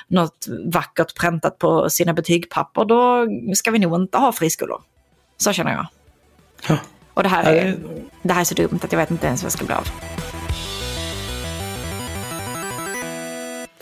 något 0.08 0.46
vackert 0.66 1.14
präntat 1.20 1.58
på 1.58 1.90
sina 1.90 2.12
betygpapper, 2.12 2.84
då 2.84 3.26
ska 3.54 3.70
vi 3.70 3.78
nog 3.78 3.94
inte 4.00 4.18
ha 4.18 4.32
friskolor. 4.32 4.82
Så 5.36 5.52
känner 5.52 5.72
jag. 5.72 5.86
Ja. 6.68 6.76
Och 7.14 7.22
det 7.22 7.28
här, 7.28 7.52
är, 7.54 7.76
det 8.22 8.32
här 8.32 8.40
är 8.40 8.44
så 8.44 8.54
dumt 8.54 8.80
att 8.82 8.92
jag 8.92 8.98
vet 8.98 9.10
inte 9.10 9.26
ens 9.26 9.42
vad 9.42 9.46
jag 9.46 9.52
ska 9.52 9.64
bli 9.64 9.74
av. 9.74 9.88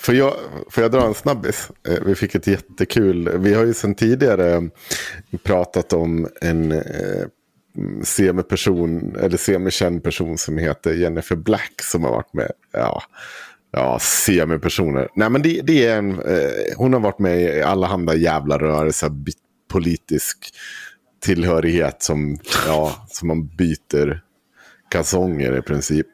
Får 0.04 0.14
jag, 0.14 0.34
får 0.70 0.82
jag 0.82 0.92
dra 0.92 1.06
en 1.06 1.14
snabbis? 1.14 1.70
Eh, 1.88 2.04
vi 2.06 2.14
fick 2.14 2.34
ett 2.34 2.46
jättekul, 2.46 3.38
vi 3.38 3.54
har 3.54 3.64
ju 3.64 3.74
sedan 3.74 3.94
tidigare 3.94 4.70
pratat 5.42 5.92
om 5.92 6.28
en 6.40 6.72
eh, 6.72 7.26
semiperson, 8.02 9.16
eller 9.20 9.36
semikänd 9.36 10.02
person 10.02 10.38
som 10.38 10.58
heter 10.58 10.94
Jennifer 10.94 11.36
Black 11.36 11.82
som 11.82 12.04
har 12.04 12.10
varit 12.10 12.32
med. 12.32 12.50
Ja, 12.72 13.02
ja 13.72 13.98
semipersoner. 14.00 15.08
Nej 15.14 15.30
men 15.30 15.42
det, 15.42 15.60
det 15.64 15.86
är 15.86 15.98
en, 15.98 16.10
eh, 16.10 16.76
hon 16.76 16.92
har 16.92 17.00
varit 17.00 17.18
med 17.18 17.42
i 17.42 17.62
allehanda 17.62 18.14
jävla 18.14 18.58
rörelser, 18.58 19.10
politisk 19.72 20.54
tillhörighet 21.22 22.02
som, 22.02 22.38
ja, 22.66 23.06
som 23.08 23.28
man 23.28 23.46
byter 23.46 24.22
kalsonger 24.90 25.58
i 25.58 25.62
princip. 25.62 26.06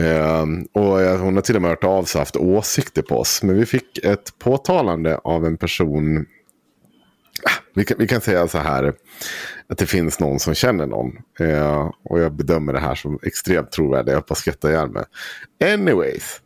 Um, 0.00 0.68
och 0.72 1.00
hon 1.00 1.34
har 1.34 1.40
till 1.42 1.56
och 1.56 1.62
med 1.62 1.70
hört 1.70 1.84
av 1.84 2.04
sig 2.04 2.18
haft 2.18 2.36
åsikter 2.36 3.02
på 3.02 3.18
oss. 3.18 3.42
Men 3.42 3.56
vi 3.56 3.66
fick 3.66 3.98
ett 3.98 4.38
påtalande 4.38 5.18
av 5.18 5.46
en 5.46 5.56
person. 5.56 6.26
Ah, 7.44 7.62
vi 7.74 7.84
kan, 7.84 7.98
vi 7.98 8.06
kan 8.06 8.20
säga 8.20 8.48
så 8.48 8.58
här. 8.58 8.94
Att 9.68 9.78
det 9.78 9.86
finns 9.86 10.20
någon 10.20 10.40
som 10.40 10.54
känner 10.54 10.86
någon. 10.86 11.12
Uh, 11.40 11.90
och 12.04 12.20
jag 12.20 12.32
bedömer 12.32 12.72
det 12.72 12.80
här 12.80 12.94
som 12.94 13.18
extremt 13.22 13.70
trovärdigt. 13.70 14.08
Jag 14.08 14.16
hoppas 14.16 14.38
skratta 14.38 14.70
ihjäl 14.70 14.90
mig. 14.90 15.04
Anyways. 15.64 16.40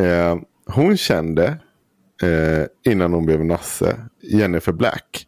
Uh, 0.00 0.40
hon 0.66 0.96
kände. 0.96 1.58
Uh, 2.22 2.92
innan 2.92 3.12
hon 3.12 3.26
blev 3.26 3.44
Nasse. 3.44 3.96
Jennifer 4.22 4.72
Black. 4.72 5.26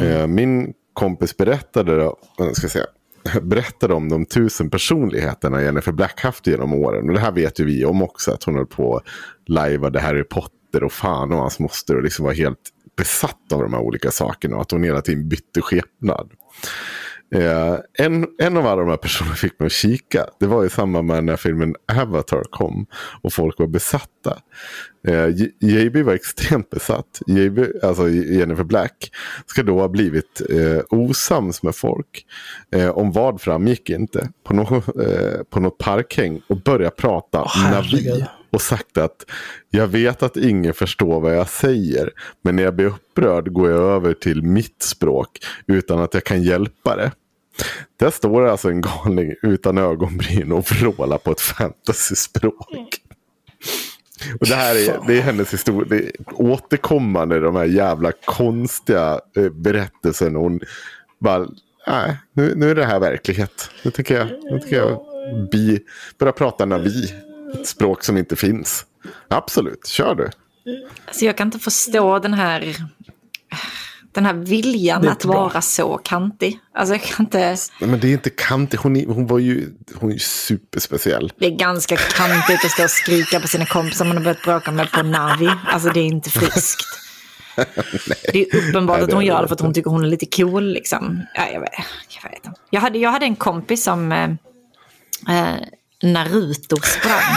Mm. 0.00 0.34
min 0.34 0.72
kompis 0.92 1.36
berättade. 1.36 1.96
Då, 1.96 2.18
ska 2.52 2.64
jag 2.64 2.70
säga, 2.70 2.86
berättade 3.42 3.94
om 3.94 4.08
de 4.08 4.26
tusen 4.26 4.70
personligheterna 4.70 5.62
Jennifer 5.62 5.92
Black 5.92 6.20
haft 6.20 6.46
genom 6.46 6.72
åren. 6.72 7.08
Och 7.08 7.14
det 7.14 7.20
här 7.20 7.32
vet 7.32 7.60
ju 7.60 7.64
vi 7.64 7.84
om 7.84 8.02
också. 8.02 8.32
Att 8.32 8.44
hon 8.44 8.54
höll 8.54 8.66
på 8.66 9.00
lajvade 9.46 10.00
Harry 10.00 10.24
Potter 10.24 10.84
och 10.84 10.92
fan 10.92 11.32
och 11.32 11.38
hans 11.38 11.58
moster. 11.58 11.96
Och 11.96 12.02
liksom 12.02 12.24
var 12.24 12.32
helt 12.32 12.70
besatt 12.96 13.52
av 13.52 13.62
de 13.62 13.72
här 13.72 13.80
olika 13.80 14.10
sakerna. 14.10 14.56
Och 14.56 14.62
att 14.62 14.70
hon 14.70 14.82
hela 14.82 15.02
tiden 15.02 15.28
bytte 15.28 15.60
skepnad. 15.60 16.30
Eh, 17.34 17.76
en, 17.98 18.26
en 18.38 18.56
av 18.56 18.66
alla 18.66 18.80
de 18.80 18.90
här 18.90 18.96
personerna 18.96 19.34
fick 19.34 19.58
mig 19.58 19.66
att 19.66 19.72
kika. 19.72 20.26
Det 20.40 20.46
var 20.46 20.64
i 20.64 20.70
samband 20.70 21.06
med 21.06 21.24
när 21.24 21.36
filmen 21.36 21.74
Avatar 21.92 22.42
kom. 22.50 22.86
Och 23.22 23.32
folk 23.32 23.58
var 23.58 23.66
besatta. 23.66 24.38
Eh, 25.08 25.28
JB 25.60 25.96
var 26.02 26.14
extremt 26.14 26.70
besatt. 26.70 27.22
JB, 27.26 27.58
alltså 27.82 28.08
Jennifer 28.08 28.64
Black. 28.64 29.10
Ska 29.46 29.62
då 29.62 29.80
ha 29.80 29.88
blivit 29.88 30.42
eh, 30.50 30.82
osams 30.90 31.62
med 31.62 31.74
folk. 31.74 32.26
Eh, 32.74 32.88
om 32.88 33.12
vad 33.12 33.40
framgick 33.40 33.90
inte. 33.90 34.28
På, 34.44 34.54
nå 34.54 34.82
eh, 35.02 35.42
på 35.50 35.60
något 35.60 35.78
parkhäng. 35.78 36.40
Och 36.48 36.56
börja 36.56 36.90
prata 36.90 37.44
herregud. 37.48 38.06
navi. 38.06 38.26
Och 38.56 38.62
sagt 38.62 38.98
att 38.98 39.24
jag 39.70 39.86
vet 39.86 40.22
att 40.22 40.36
ingen 40.36 40.74
förstår 40.74 41.20
vad 41.20 41.36
jag 41.36 41.48
säger. 41.48 42.10
Men 42.42 42.56
när 42.56 42.62
jag 42.62 42.76
blir 42.76 42.86
upprörd 42.86 43.52
går 43.52 43.70
jag 43.70 43.80
över 43.80 44.14
till 44.14 44.42
mitt 44.42 44.82
språk. 44.82 45.28
Utan 45.66 46.00
att 46.00 46.14
jag 46.14 46.24
kan 46.24 46.42
hjälpa 46.42 46.96
det. 46.96 47.12
Där 47.96 48.10
står 48.10 48.46
alltså 48.46 48.68
en 48.68 48.80
galning 48.80 49.34
utan 49.42 49.78
ögonbryn 49.78 50.52
och 50.52 50.70
vrålar 50.70 51.18
på 51.18 51.30
ett 51.30 51.40
fantasyspråk. 51.40 53.00
Och 54.40 54.46
det 54.46 54.54
här 54.54 54.74
är, 54.74 55.06
det 55.06 55.18
är 55.18 55.22
hennes 55.22 55.52
historia. 55.52 55.88
Det 55.88 55.96
är 55.96 56.12
återkommande 56.34 57.40
de 57.40 57.56
här 57.56 57.64
jävla 57.64 58.12
konstiga 58.24 59.20
eh, 59.36 59.48
berättelserna. 59.48 60.38
Hon 60.38 60.60
bara, 61.18 61.48
nej, 61.86 62.16
nu, 62.32 62.54
nu 62.54 62.70
är 62.70 62.74
det 62.74 62.84
här 62.84 63.00
verklighet. 63.00 63.70
Nu 63.82 63.90
tycker 63.90 64.18
jag, 64.18 64.26
nu 64.50 64.60
tycker 64.60 64.76
jag 64.76 65.00
bi, 65.50 65.80
börja 66.18 66.32
prata 66.32 66.64
navi. 66.64 67.25
Språk 67.64 68.04
som 68.04 68.16
inte 68.16 68.36
finns. 68.36 68.86
Absolut, 69.28 69.86
kör 69.86 70.14
du. 70.14 70.30
Alltså 71.06 71.24
jag 71.24 71.36
kan 71.36 71.48
inte 71.48 71.58
förstå 71.58 72.18
den 72.18 72.34
här, 72.34 72.76
den 74.12 74.26
här 74.26 74.34
viljan 74.34 75.08
att 75.08 75.24
bra. 75.24 75.32
vara 75.32 75.62
så 75.62 75.98
kantig. 75.98 76.58
Alltså 76.74 76.94
jag 76.94 77.02
kan 77.02 77.26
inte... 77.26 77.56
Men 77.80 78.00
det 78.00 78.08
är 78.08 78.12
inte 78.12 78.30
kantigt. 78.30 78.80
Hon, 78.80 79.04
hon 79.06 79.26
var 79.26 79.38
ju 79.38 79.70
hon 79.94 80.12
är 80.12 80.18
superspeciell. 80.18 81.32
Det 81.38 81.46
är 81.46 81.50
ganska 81.50 81.96
kantigt 81.96 82.64
att 82.64 82.70
stå 82.70 82.84
och 82.84 82.90
skrika 82.90 83.40
på 83.40 83.48
sina 83.48 83.66
kompisar 83.66 84.04
man 84.04 84.16
har 84.16 84.24
börjat 84.24 84.42
bråka 84.42 84.70
med 84.70 84.92
på 84.92 85.02
Navi. 85.02 85.50
Alltså 85.66 85.90
det 85.90 86.00
är 86.00 86.06
inte 86.06 86.30
friskt. 86.30 86.86
Det 88.32 88.38
är 88.40 88.56
uppenbart 88.56 88.96
Nej, 88.96 89.04
att 89.04 89.12
hon 89.12 89.24
gör 89.24 89.42
det 89.42 89.48
för 89.48 89.54
att 89.54 89.60
hon 89.60 89.74
tycker 89.74 89.90
hon 89.90 90.04
är 90.04 90.08
lite 90.08 90.26
cool. 90.26 90.64
Liksom. 90.72 91.22
Ja, 91.34 91.48
jag, 91.52 91.60
vet, 91.60 91.70
jag, 92.22 92.30
vet. 92.30 92.58
Jag, 92.70 92.80
hade, 92.80 92.98
jag 92.98 93.10
hade 93.10 93.26
en 93.26 93.36
kompis 93.36 93.82
som 93.82 94.12
eh, 94.12 94.30
eh, 95.28 95.56
Naruto 96.02 96.76
sprang. 96.82 97.22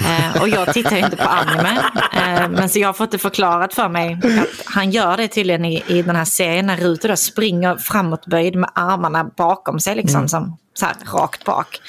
Eh, 0.00 0.42
och 0.42 0.48
jag 0.48 0.74
tittar 0.74 0.96
ju 0.96 1.04
inte 1.04 1.16
på 1.16 1.28
anime. 1.28 1.78
Eh, 2.14 2.48
men 2.48 2.68
så 2.68 2.78
jag 2.78 2.88
har 2.88 2.92
fått 2.92 3.10
det 3.10 3.18
förklarat 3.18 3.74
för 3.74 3.88
mig 3.88 4.18
att 4.40 4.66
han 4.74 4.90
gör 4.90 5.16
det 5.16 5.28
tydligen 5.28 5.64
i, 5.64 5.82
i 5.86 6.02
den 6.02 6.16
här 6.16 6.24
serien. 6.24 6.66
Naruto 6.66 7.08
då 7.08 7.16
springer 7.16 7.76
framåtböjd 7.76 8.56
med 8.56 8.70
armarna 8.74 9.24
bakom 9.24 9.80
sig 9.80 9.94
liksom. 9.94 10.16
Mm. 10.18 10.28
Som, 10.28 10.56
så 10.74 10.86
här, 10.86 10.94
rakt 11.12 11.44
bak. 11.44 11.80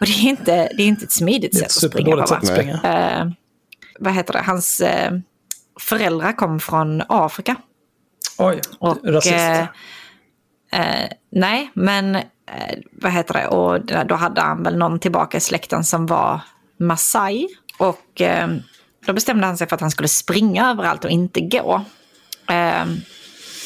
Och 0.00 0.06
det 0.06 0.12
är 0.12 0.28
inte, 0.28 0.52
det 0.76 0.82
är 0.82 0.86
inte 0.86 1.04
ett 1.04 1.12
smidigt 1.12 1.52
Det 1.52 1.58
är 1.60 1.64
ett 1.64 1.72
sätt 1.72 1.84
att 1.84 1.90
springa 1.92 2.16
på. 2.16 2.26
sätt 2.26 2.38
att 2.38 2.46
springa. 2.46 2.80
Eh, 2.84 3.26
vad 3.98 4.12
heter 4.14 4.32
det? 4.32 4.42
Hans 4.42 4.80
eh, 4.80 5.12
föräldrar 5.80 6.32
kom 6.32 6.60
från 6.60 7.02
Afrika. 7.08 7.56
Oj, 8.38 8.60
Och, 8.78 8.98
rasist. 9.04 9.34
eh, 9.34 9.60
eh, 11.02 11.08
nej, 11.32 11.70
men 11.74 12.18
vad 12.92 13.12
heter 13.12 13.34
det? 13.34 13.46
Och 13.46 14.06
då 14.06 14.14
hade 14.14 14.40
han 14.40 14.62
väl 14.62 14.78
någon 14.78 14.98
tillbaka 14.98 15.36
i 15.36 15.40
släkten 15.40 15.84
som 15.84 16.06
var 16.06 16.40
Masai. 16.78 17.48
Och 17.78 18.20
eh, 18.20 18.48
då 19.06 19.12
bestämde 19.12 19.46
han 19.46 19.56
sig 19.56 19.68
för 19.68 19.74
att 19.74 19.80
han 19.80 19.90
skulle 19.90 20.08
springa 20.08 20.70
överallt 20.70 21.04
och 21.04 21.10
inte 21.10 21.40
gå. 21.40 21.84
Eh, 22.48 22.84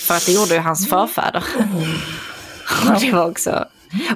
för 0.06 0.14
att 0.14 0.26
det 0.26 0.32
gjorde 0.32 0.54
ju 0.54 0.60
hans 0.60 0.88
förfäder. 0.88 1.44
och 2.94 3.00
det 3.00 3.12
var 3.12 3.30
också... 3.30 3.64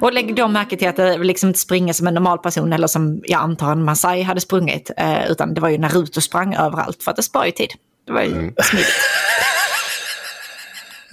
Och 0.01 0.13
lägg 0.13 0.35
då 0.35 0.47
märke 0.47 0.77
till 0.77 0.87
att 0.87 0.95
det 0.95 1.17
liksom 1.17 1.47
inte 1.49 1.59
springer 1.59 1.93
som 1.93 2.07
en 2.07 2.13
normal 2.13 2.37
person 2.37 2.73
eller 2.73 2.87
som 2.87 3.21
jag 3.23 3.41
antar 3.41 3.71
en 3.71 3.83
Masai 3.83 4.21
hade 4.21 4.41
sprungit. 4.41 4.91
Eh, 4.97 5.31
utan 5.31 5.53
det 5.53 5.61
var 5.61 5.69
ju 5.69 5.77
Naruto 5.77 6.21
sprang 6.21 6.55
överallt 6.55 7.03
för 7.03 7.11
att 7.11 7.17
det 7.17 7.23
sparar 7.23 7.45
ju 7.45 7.51
tid. 7.51 7.69
Det 8.07 8.13
var 8.13 8.21
ju 8.21 8.53
smidigt. 8.63 8.87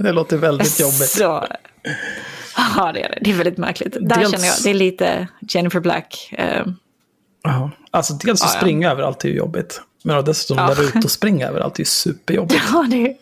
Det 0.05 0.13
låter 0.13 0.37
väldigt 0.37 0.81
jobbigt. 0.81 1.09
Så, 1.11 1.47
ja, 2.77 2.93
det 2.95 3.03
är 3.03 3.09
det. 3.09 3.19
Det 3.21 3.31
är 3.31 3.35
väldigt 3.35 3.59
märkligt. 3.59 3.93
Där 3.93 4.01
Dels- 4.17 4.31
känner 4.31 4.47
jag, 4.47 4.55
det 4.65 4.71
är 4.71 4.75
lite 4.75 5.29
Jennifer 5.49 5.81
Black. 5.81 6.35
Ja. 7.43 7.71
Alltså 7.91 8.15
dels 8.15 8.43
att 8.43 8.49
Ja, 8.49 8.55
ja. 8.55 8.61
springa 8.61 8.91
överallt 8.91 9.25
är 9.25 9.29
ju 9.29 9.35
jobbigt. 9.35 9.81
Men 10.05 10.25
dessutom 10.25 10.59
Ja. 10.59 10.67
Naruto 10.67 11.09
springa 11.09 11.49
överallt 11.49 11.77
är 11.77 11.81
ju 11.81 11.85
superjobbigt. 11.85 12.63
ja, 12.73 12.87
det, 12.91 13.17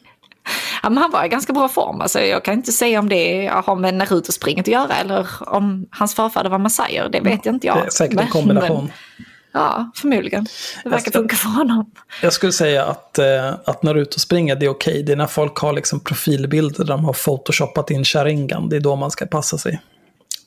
ja, 0.82 0.90
men 0.90 0.96
han 0.98 1.10
var 1.10 1.24
i 1.24 1.28
ganska 1.28 1.52
bra 1.52 1.68
form. 1.68 2.00
Alltså, 2.00 2.20
jag 2.20 2.44
kan 2.44 2.54
inte 2.54 2.72
säga 2.72 2.98
om 2.98 3.08
det 3.08 3.46
har 3.64 3.76
med 3.76 3.94
Naruto-springet 3.94 4.62
att 4.64 4.72
göra 4.72 4.94
eller 4.94 5.28
om 5.40 5.86
hans 5.90 6.14
förfäder 6.14 6.50
var 6.50 6.58
massajer. 6.58 7.08
Det 7.08 7.20
vet 7.20 7.46
jag 7.46 7.54
inte 7.54 7.66
jag. 7.66 7.76
Det 7.76 7.86
är 7.86 7.90
säkert 7.90 8.20
en 8.20 8.28
kombination. 8.28 8.84
Men, 9.16 9.26
ja, 9.52 9.90
förmodligen. 9.94 10.46
Det 10.84 10.90
verkar 10.90 11.12
funka 11.12 11.36
för 11.36 11.48
honom. 11.48 11.90
Jag 12.22 12.32
skulle 12.32 12.52
säga 12.52 12.84
att, 12.84 13.18
eh, 13.18 13.48
att 13.64 13.82
Naruto 13.82 14.18
springa 14.20 14.54
det 14.54 14.66
är 14.66 14.70
okej. 14.70 15.02
Det 15.02 15.12
är 15.12 15.16
när 15.16 15.26
folk 15.26 15.56
har 15.58 15.72
liksom 15.72 16.00
profilbilder 16.00 16.84
där 16.84 16.92
de 16.92 17.04
har 17.04 17.12
photoshoppat 17.12 17.90
in 17.90 18.04
Sharingan. 18.04 18.68
Det 18.68 18.76
är 18.76 18.80
då 18.80 18.96
man 18.96 19.10
ska 19.10 19.26
passa 19.26 19.58
sig. 19.58 19.80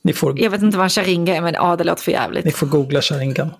Ni 0.02 0.12
får, 0.12 0.40
Jag 0.40 0.50
vet 0.50 0.62
inte 0.62 0.76
vad 0.76 0.84
en 0.84 0.90
sharinga 0.90 1.36
är, 1.36 1.40
men 1.40 1.54
ja, 1.54 1.76
det 1.76 1.84
låter 1.84 2.02
för 2.02 2.12
jävligt. 2.12 2.44
ni 2.44 2.52
får 2.52 2.66
googla 2.66 3.02
Sharingan. 3.02 3.50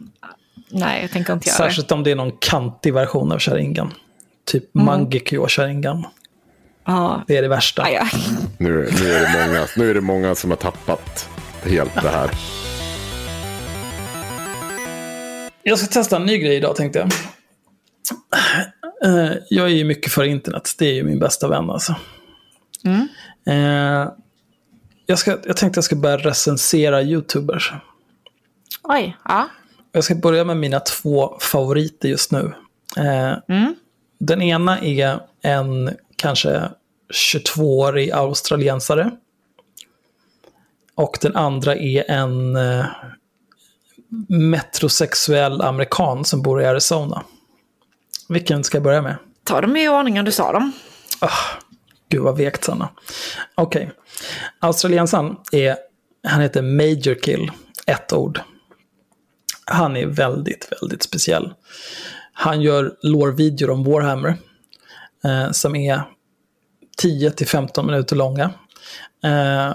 Nej, 0.69 1.03
jag 1.03 1.11
tänker 1.11 1.33
inte 1.33 1.49
göra 1.49 1.59
det. 1.59 1.65
Särskilt 1.65 1.93
om 1.93 2.03
det 2.03 2.11
är 2.11 2.17
någon 2.17 2.33
kantig 2.39 2.95
version 2.95 3.33
av 3.33 3.39
Sharingan. 3.39 3.95
Typ 4.45 4.75
Mm. 4.75 4.87
Mangekyo 4.87 5.47
Sharingan. 5.49 6.07
Ja. 6.85 7.25
Det 7.27 7.37
är 7.37 7.43
det 7.43 7.49
värsta. 7.49 7.91
Ja, 7.91 8.07
ja. 8.13 8.19
Nu, 8.59 8.69
nu, 9.01 9.13
är 9.13 9.21
det 9.21 9.47
många, 9.47 9.67
nu 9.77 9.91
är 9.91 9.95
det 9.95 10.01
många 10.01 10.35
som 10.35 10.51
har 10.51 10.57
tappat 10.57 11.29
helt 11.65 11.95
det 12.03 12.09
här. 12.09 12.31
Jag 15.63 15.79
ska 15.79 15.87
testa 15.87 16.17
en 16.17 16.25
ny 16.27 16.39
grej 16.39 16.57
idag 16.57 16.77
tänkte 16.77 16.99
jag. 16.99 17.09
Eh, 19.05 19.33
Jag 19.51 19.67
är 19.67 19.71
ju 19.75 19.85
mycket 19.85 20.13
för 20.13 20.25
internet. 20.25 20.75
Det 20.79 20.87
är 20.87 20.93
ju 20.93 21.05
min 21.05 21.19
bästa 21.19 21.49
vän 21.49 21.71
alltså. 21.71 21.95
Eh, 23.47 24.09
Jag, 25.07 25.19
ska, 25.19 25.31
jag 25.47 25.57
tänkte 25.57 25.79
jag 25.79 25.85
ska 25.85 25.97
börja 25.97 26.17
recensera 26.17 27.03
YouTubers. 27.03 27.73
Oj, 28.83 29.17
ja. 29.25 29.49
Jag 29.93 30.05
ska 30.05 30.15
börja 30.15 30.45
med 30.45 30.57
mina 30.57 30.81
två 30.81 31.37
favoriter 31.41 32.09
just 32.09 32.33
nu. 32.33 32.53
Eh, 32.97 33.33
Den 34.19 34.43
ena 34.43 34.79
är 34.81 35.21
en 35.43 35.91
kanske 36.17 36.63
22-årig 37.35 38.11
australiensare. 38.13 39.11
Och 40.95 41.19
den 41.21 41.37
andra 41.37 41.77
är 41.77 42.11
en 42.11 42.57
metrosexuell 44.29 45.61
amerikan 45.61 46.25
som 46.25 46.43
bor 46.43 46.63
i 46.63 46.67
Arizona. 46.67 47.23
Vilken 48.29 48.65
ska 48.65 48.77
jag 48.77 48.83
börja 48.83 49.03
med? 49.03 49.17
Ta 49.45 49.61
dem 49.61 49.77
i 49.77 49.89
ordningen 49.89 50.25
du 50.25 50.33
sa 50.33 50.53
dem. 50.53 50.73
Gud 52.09 52.23
vad 52.23 52.37
vekt 52.37 52.65
Sanna. 52.65 52.89
Okej. 53.55 53.91
Australiensaren 54.59 55.37
är, 55.53 55.77
han 56.29 56.41
heter 56.41 56.63
Major 56.63 57.23
Kill, 57.23 57.51
ett 57.87 58.13
ord. 58.13 58.41
Han 59.65 59.97
är 59.97 60.07
väldigt, 60.07 60.69
väldigt 60.81 61.03
speciell. 61.03 61.55
Han 62.33 62.63
gör 62.63 62.95
lore-videor 63.03 63.71
om 63.71 63.85
Warhammer. 63.85 64.37
Eh, 65.25 65.51
som 65.51 65.77
är 65.77 66.03
10-15 67.03 67.87
minuter 67.87 68.17
långa. 68.17 68.51
Eh, 69.25 69.75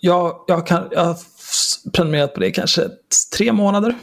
jag, 0.00 0.44
jag, 0.48 0.66
kan, 0.66 0.88
jag 0.90 1.16
prenumererat 1.92 2.34
på 2.34 2.40
det 2.40 2.46
i 2.46 2.52
kanske 2.52 2.88
tre 3.36 3.52
månader. 3.52 3.94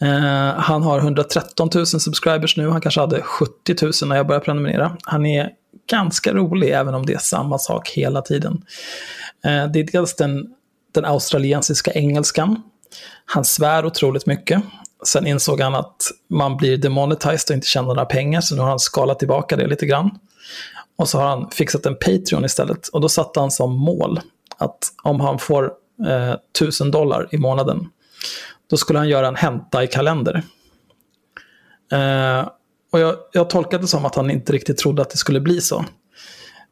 Eh, 0.00 0.54
han 0.56 0.82
har 0.82 0.98
113 0.98 1.70
000 1.74 1.86
subscribers 1.86 2.56
nu. 2.56 2.68
Han 2.68 2.80
kanske 2.80 3.00
hade 3.00 3.22
70 3.22 3.76
000 3.82 3.92
när 4.06 4.16
jag 4.16 4.26
började 4.26 4.44
prenumerera. 4.44 4.96
Han 5.02 5.26
är 5.26 5.50
ganska 5.90 6.32
rolig 6.32 6.70
även 6.70 6.94
om 6.94 7.06
det 7.06 7.12
är 7.12 7.18
samma 7.18 7.58
sak 7.58 7.88
hela 7.88 8.22
tiden. 8.22 8.64
Eh, 9.44 9.66
det 9.66 9.80
är 9.80 9.92
dels 9.92 10.16
den, 10.16 10.46
den 10.92 11.04
australiensiska 11.04 11.92
engelskan. 11.92 12.62
Han 13.24 13.44
svär 13.44 13.86
otroligt 13.86 14.26
mycket. 14.26 14.62
Sen 15.06 15.26
insåg 15.26 15.60
han 15.60 15.74
att 15.74 16.02
man 16.28 16.56
blir 16.56 16.76
demonetized 16.76 17.50
och 17.50 17.54
inte 17.54 17.66
tjänar 17.66 17.86
några 17.86 18.04
pengar, 18.04 18.40
så 18.40 18.54
nu 18.54 18.60
har 18.60 18.68
han 18.68 18.78
skalat 18.78 19.18
tillbaka 19.18 19.56
det 19.56 19.66
lite 19.66 19.86
grann. 19.86 20.10
Och 20.96 21.08
så 21.08 21.18
har 21.18 21.28
han 21.28 21.50
fixat 21.50 21.86
en 21.86 21.96
Patreon 21.96 22.44
istället. 22.44 22.88
Och 22.88 23.00
då 23.00 23.08
satte 23.08 23.40
han 23.40 23.50
som 23.50 23.76
mål 23.76 24.20
att 24.58 24.92
om 25.02 25.20
han 25.20 25.38
får 25.38 25.72
eh, 26.06 26.34
1000 26.56 26.90
dollar 26.90 27.28
i 27.30 27.38
månaden, 27.38 27.88
då 28.70 28.76
skulle 28.76 28.98
han 28.98 29.08
göra 29.08 29.28
en 29.28 29.36
Hentai-kalender. 29.36 30.42
Eh, 31.92 32.48
och 32.92 33.00
jag, 33.00 33.16
jag 33.32 33.50
tolkade 33.50 33.82
det 33.84 33.88
som 33.88 34.04
att 34.04 34.14
han 34.14 34.30
inte 34.30 34.52
riktigt 34.52 34.78
trodde 34.78 35.02
att 35.02 35.10
det 35.10 35.16
skulle 35.16 35.40
bli 35.40 35.60
så. 35.60 35.84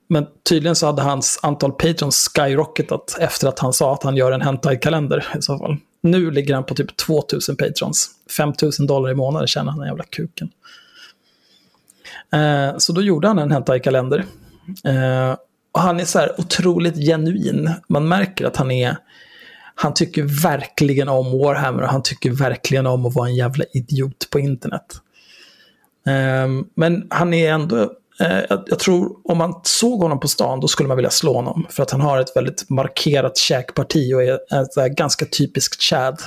Men 0.09 0.27
tydligen 0.49 0.77
så 0.77 0.87
hade 0.87 1.03
hans 1.03 1.39
antal 1.43 1.73
patrons 1.73 2.31
skyrocketat 2.37 3.17
efter 3.21 3.49
att 3.49 3.59
han 3.59 3.73
sa 3.73 3.93
att 3.93 4.03
han 4.03 4.17
gör 4.17 4.33
en 4.33 4.43
Hentai-kalender 4.43 5.27
i 5.39 5.43
så 5.43 5.59
fall. 5.59 5.77
Nu 6.03 6.31
ligger 6.31 6.55
han 6.55 6.65
på 6.65 6.75
typ 6.75 6.97
2000 6.97 7.57
patrons. 7.57 8.11
5000 8.37 8.87
dollar 8.87 9.11
i 9.11 9.15
månaden 9.15 9.49
tjänar 9.49 9.71
han 9.71 9.79
den 9.79 9.89
jävla 9.89 10.05
kuken. 10.05 10.51
Eh, 12.33 12.77
så 12.79 12.93
då 12.93 13.03
gjorde 13.03 13.29
han 13.29 13.39
en 13.39 13.53
Hentai-kalender. 13.53 14.25
Eh, 14.85 15.37
Och 15.73 15.81
han 15.81 16.01
är 16.01 16.05
så 16.05 16.19
här 16.19 16.41
otroligt 16.41 16.97
genuin. 16.97 17.71
Man 17.89 18.09
märker 18.09 18.45
att 18.47 18.57
han 18.57 18.71
är... 18.71 18.97
Han 19.81 19.95
tycker 19.95 20.43
verkligen 20.43 21.09
om 21.09 21.39
Warhammer 21.39 21.83
och 21.83 21.89
han 21.89 22.03
tycker 22.03 22.31
verkligen 22.31 22.87
om 22.87 23.07
att 23.07 23.15
vara 23.15 23.29
en 23.29 23.37
jävla 23.37 23.65
idiot 23.73 24.31
på 24.31 24.39
internet. 24.39 25.01
Ehm, 26.07 26.65
men 26.75 27.07
han 27.11 27.35
är 27.35 27.53
ändå... 27.53 27.83
eh, 28.21 28.41
jag, 28.49 28.63
jag 28.67 28.79
tror 28.79 29.17
om 29.25 29.39
man 29.39 29.61
såg 29.63 30.03
honom 30.03 30.21
på 30.21 30.29
stan 30.29 30.61
då 30.61 30.69
skulle 30.69 30.89
man 30.89 30.97
vilja 30.97 31.11
slå 31.11 31.35
honom. 31.35 31.67
För 31.71 31.83
att 31.83 31.91
han 31.91 32.01
har 32.01 32.21
ett 32.21 32.37
väldigt 32.37 32.71
markerat 32.71 33.37
käkparti 33.37 34.15
och 34.15 34.23
är 34.23 34.87
ett 34.87 34.97
ganska 34.97 35.27
typiskt 35.27 35.83
Chad. 35.83 36.23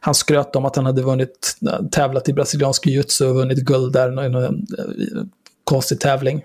Han 0.00 0.14
skröt 0.14 0.56
om 0.56 0.64
att 0.64 0.76
han 0.76 0.86
hade 0.86 1.02
vunnit, 1.02 1.56
eh, 1.68 1.86
tävlat 1.92 2.28
i 2.28 2.32
brasiliansk 2.32 2.86
jiu-jitsu 2.86 3.24
och 3.24 3.34
vunnit 3.34 3.58
guld 3.58 3.92
där 3.92 4.24
i 4.24 4.28
någon 4.28 4.44
eh, 4.44 4.54
konstig 5.64 6.00
tävling. 6.00 6.44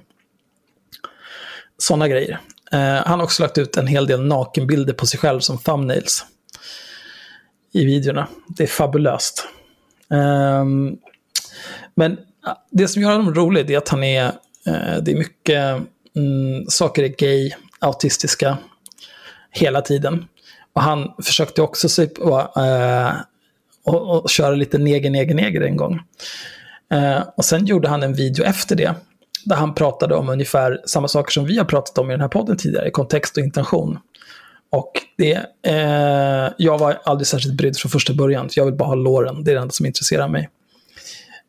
Sådana 1.78 2.08
grejer. 2.08 2.40
Eh, 2.74 3.06
han 3.06 3.20
har 3.20 3.24
också 3.24 3.44
lagt 3.44 3.58
ut 3.58 3.78
en 3.78 3.88
hel 3.88 4.08
del 4.08 4.22
nakenbilder 4.22 4.94
på 4.94 5.06
sig 5.06 5.20
själv 5.20 5.40
som 5.40 5.58
thumbnails. 5.58 6.26
I 7.74 7.86
videorna. 7.86 8.28
Det 8.48 8.64
är 8.64 8.68
fabulöst. 8.68 9.48
Ehm, 10.10 10.98
men 11.96 12.18
ah, 12.44 12.56
det 12.72 12.88
som 12.88 13.02
gör 13.02 13.12
honom 13.12 13.34
rolig 13.34 13.72
är 13.72 13.78
att 13.78 13.90
han 13.90 14.04
är, 14.04 14.26
eh, 14.68 14.98
det 15.02 15.12
är 15.12 15.18
mycket, 15.18 15.82
mm, 16.16 16.66
saker 16.68 17.04
är 17.04 17.08
gay, 17.08 17.52
autistiska, 17.80 18.58
hela 19.52 19.82
tiden. 19.82 20.26
Och 20.74 20.82
han 20.82 21.12
försökte 21.24 21.62
också 21.62 21.90
sig 21.90 22.08
på, 22.08 22.52
äh, 22.56 23.12
och, 23.86 24.22
och 24.24 24.30
köra 24.30 24.56
lite 24.56 24.78
neger, 24.78 25.10
neger, 25.10 25.36
neger 25.36 25.62
en 25.62 25.78
gång. 25.78 26.00
Äh, 26.92 27.24
och 27.38 27.46
sen 27.46 27.66
gjorde 27.66 27.90
han 27.90 28.04
en 28.04 28.14
video 28.14 28.46
efter 28.46 28.76
det, 28.76 28.96
där 29.46 29.56
han 29.56 29.74
pratade 29.74 30.16
om 30.16 30.30
ungefär 30.30 30.82
samma 30.86 31.08
saker 31.08 31.32
som 31.32 31.46
vi 31.46 31.58
har 31.58 31.66
pratat 31.66 31.98
om 31.98 32.10
i 32.10 32.14
den 32.14 32.22
här 32.22 32.28
podden 32.28 32.58
tidigare, 32.58 32.92
kontext 32.92 33.38
och 33.38 33.44
intention. 33.44 34.00
Och 34.70 34.92
det, 35.18 35.34
eh, 35.68 36.54
jag 36.58 36.78
var 36.78 37.00
aldrig 37.04 37.28
särskilt 37.28 37.56
brydd 37.56 37.78
från 37.78 37.90
första 37.90 38.14
början, 38.14 38.50
för 38.50 38.60
jag 38.60 38.66
vill 38.66 38.76
bara 38.76 38.88
ha 38.88 38.96
låren, 38.96 39.44
det 39.44 39.52
är 39.52 39.56
det 39.56 39.62
enda 39.62 39.72
som 39.72 39.86
intresserar 39.86 40.28
mig. 40.28 40.50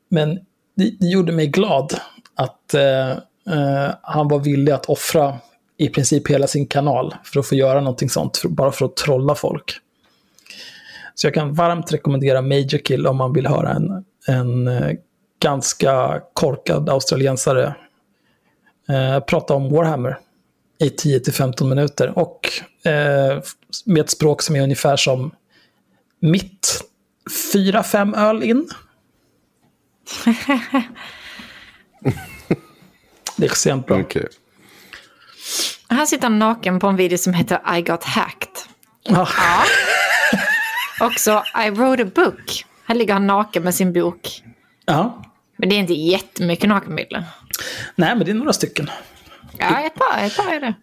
Men 0.09 0.35
det, 0.77 0.91
det 1.01 1.07
gjorde 1.07 1.33
mig 1.33 1.47
glad 1.47 1.95
att 2.35 2.75
eh, 2.75 3.11
eh, 3.11 3.95
han 4.03 4.29
var 4.29 4.39
villig 4.39 4.73
att 4.73 4.87
offra 4.87 5.39
i 5.77 5.89
princip 5.89 6.31
hela 6.31 6.47
sin 6.47 6.67
kanal 6.67 7.15
för 7.25 7.41
att 7.41 7.47
få 7.47 7.55
göra 7.55 7.81
någonting 7.81 8.11
sånt, 8.11 8.37
för, 8.37 8.49
bara 8.49 8.73
för 8.73 8.85
att 8.85 8.97
trolla 8.97 9.35
folk. 9.35 9.73
Så 11.15 11.27
jag 11.27 11.35
kan 11.35 11.55
varmt 11.55 11.93
rekommendera 11.93 12.43
Major 12.43 12.79
Kill 12.79 13.07
om 13.07 13.17
man 13.17 13.33
vill 13.33 13.47
höra 13.47 13.71
en, 13.71 14.05
en 14.27 14.69
eh, 14.69 14.97
ganska 15.43 16.23
korkad 16.33 16.89
australiensare 16.89 17.75
eh, 18.89 19.21
prata 19.21 19.55
om 19.55 19.69
Warhammer 19.71 20.19
i 20.81 20.89
10-15 20.89 21.65
minuter. 21.65 22.19
Och 22.19 22.49
eh, 22.87 23.43
med 23.85 24.01
ett 24.01 24.11
språk 24.11 24.43
som 24.43 24.57
är 24.57 24.63
ungefär 24.63 24.97
som 24.97 25.35
mitt 26.21 26.85
4-5 27.55 28.17
öl 28.17 28.43
in. 28.43 28.69
Det 33.37 33.45
är 33.47 33.51
extremt 33.51 33.87
bra. 33.87 34.01
Okej. 34.01 34.29
Här 35.89 36.07
sitter 36.07 36.23
han 36.23 36.39
naken 36.39 36.81
på 36.81 36.87
en 36.87 36.97
video 36.97 37.19
som 37.19 37.35
heter 37.35 37.77
I 37.79 37.83
got 37.83 38.05
hacked. 38.05 38.49
Ja. 39.03 39.29
Också 41.01 41.43
I 41.67 41.71
wrote 41.71 42.03
a 42.03 42.07
book. 42.15 42.65
Här 42.85 42.95
ligger 42.95 43.13
han 43.13 43.27
naken 43.27 43.63
med 43.63 43.75
sin 43.75 43.93
bok. 43.93 44.43
ja. 44.87 45.32
Men 45.63 45.69
det 45.69 45.75
är 45.75 45.79
inte 45.79 45.95
jättemycket 45.95 46.69
nakenbilder. 46.69 47.25
Nej, 47.97 48.17
men 48.17 48.25
det 48.25 48.31
är 48.31 48.35
några 48.35 48.53
stycken. 48.53 48.91
Ja, 49.59 49.81
ett 49.87 49.95
par, 49.95 50.27
ett 50.27 50.37
par 50.37 50.53
är 50.55 50.61
det. 50.61 50.75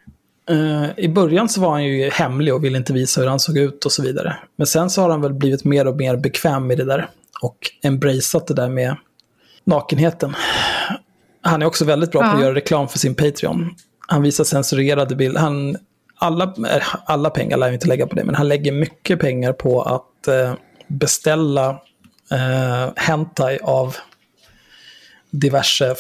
Eh, 0.53 1.05
I 1.05 1.07
början 1.09 1.49
så 1.49 1.61
var 1.61 1.71
han 1.71 1.83
ju 1.85 2.09
hemlig 2.09 2.53
och 2.53 2.63
ville 2.63 2.77
inte 2.77 2.93
visa 2.93 3.21
hur 3.21 3.27
han 3.27 3.39
såg 3.39 3.57
ut 3.57 3.85
och 3.85 3.91
så 3.91 4.01
vidare. 4.03 4.35
Men 4.55 4.67
sen 4.67 4.89
så 4.89 5.01
har 5.01 5.09
han 5.09 5.21
väl 5.21 5.33
blivit 5.33 5.63
mer 5.63 5.87
och 5.87 5.95
mer 5.97 6.15
bekväm 6.15 6.67
med 6.67 6.77
det 6.77 6.83
där. 6.85 7.09
Och 7.41 7.57
embraceat 7.83 8.47
det 8.47 8.53
där 8.53 8.69
med 8.69 8.95
nakenheten. 9.63 10.35
Han 11.41 11.61
är 11.61 11.65
också 11.65 11.85
väldigt 11.85 12.11
bra 12.11 12.21
på 12.21 12.27
att 12.27 12.33
Ja. 12.39 12.41
göra 12.45 12.55
reklam 12.55 12.87
för 12.87 12.99
sin 12.99 13.15
Patreon. 13.15 13.75
Han 14.07 14.21
visar 14.21 14.43
censurerade 14.43 15.15
bilder. 15.15 15.41
Han, 15.41 15.77
alla, 16.17 16.43
eh, 16.43 16.83
alla 17.05 17.29
pengar 17.29 17.57
lär 17.57 17.67
jag 17.67 17.73
inte 17.73 17.87
lägga 17.87 18.07
på 18.07 18.15
det, 18.15 18.23
men 18.23 18.35
han 18.35 18.47
lägger 18.47 18.71
mycket 18.71 19.19
pengar 19.19 19.53
på 19.53 19.81
att 19.81 20.27
eh, 20.27 20.53
beställa 20.87 21.69
eh, 22.31 22.91
hentai 22.95 23.59
av 23.63 23.95
diverse 25.31 25.95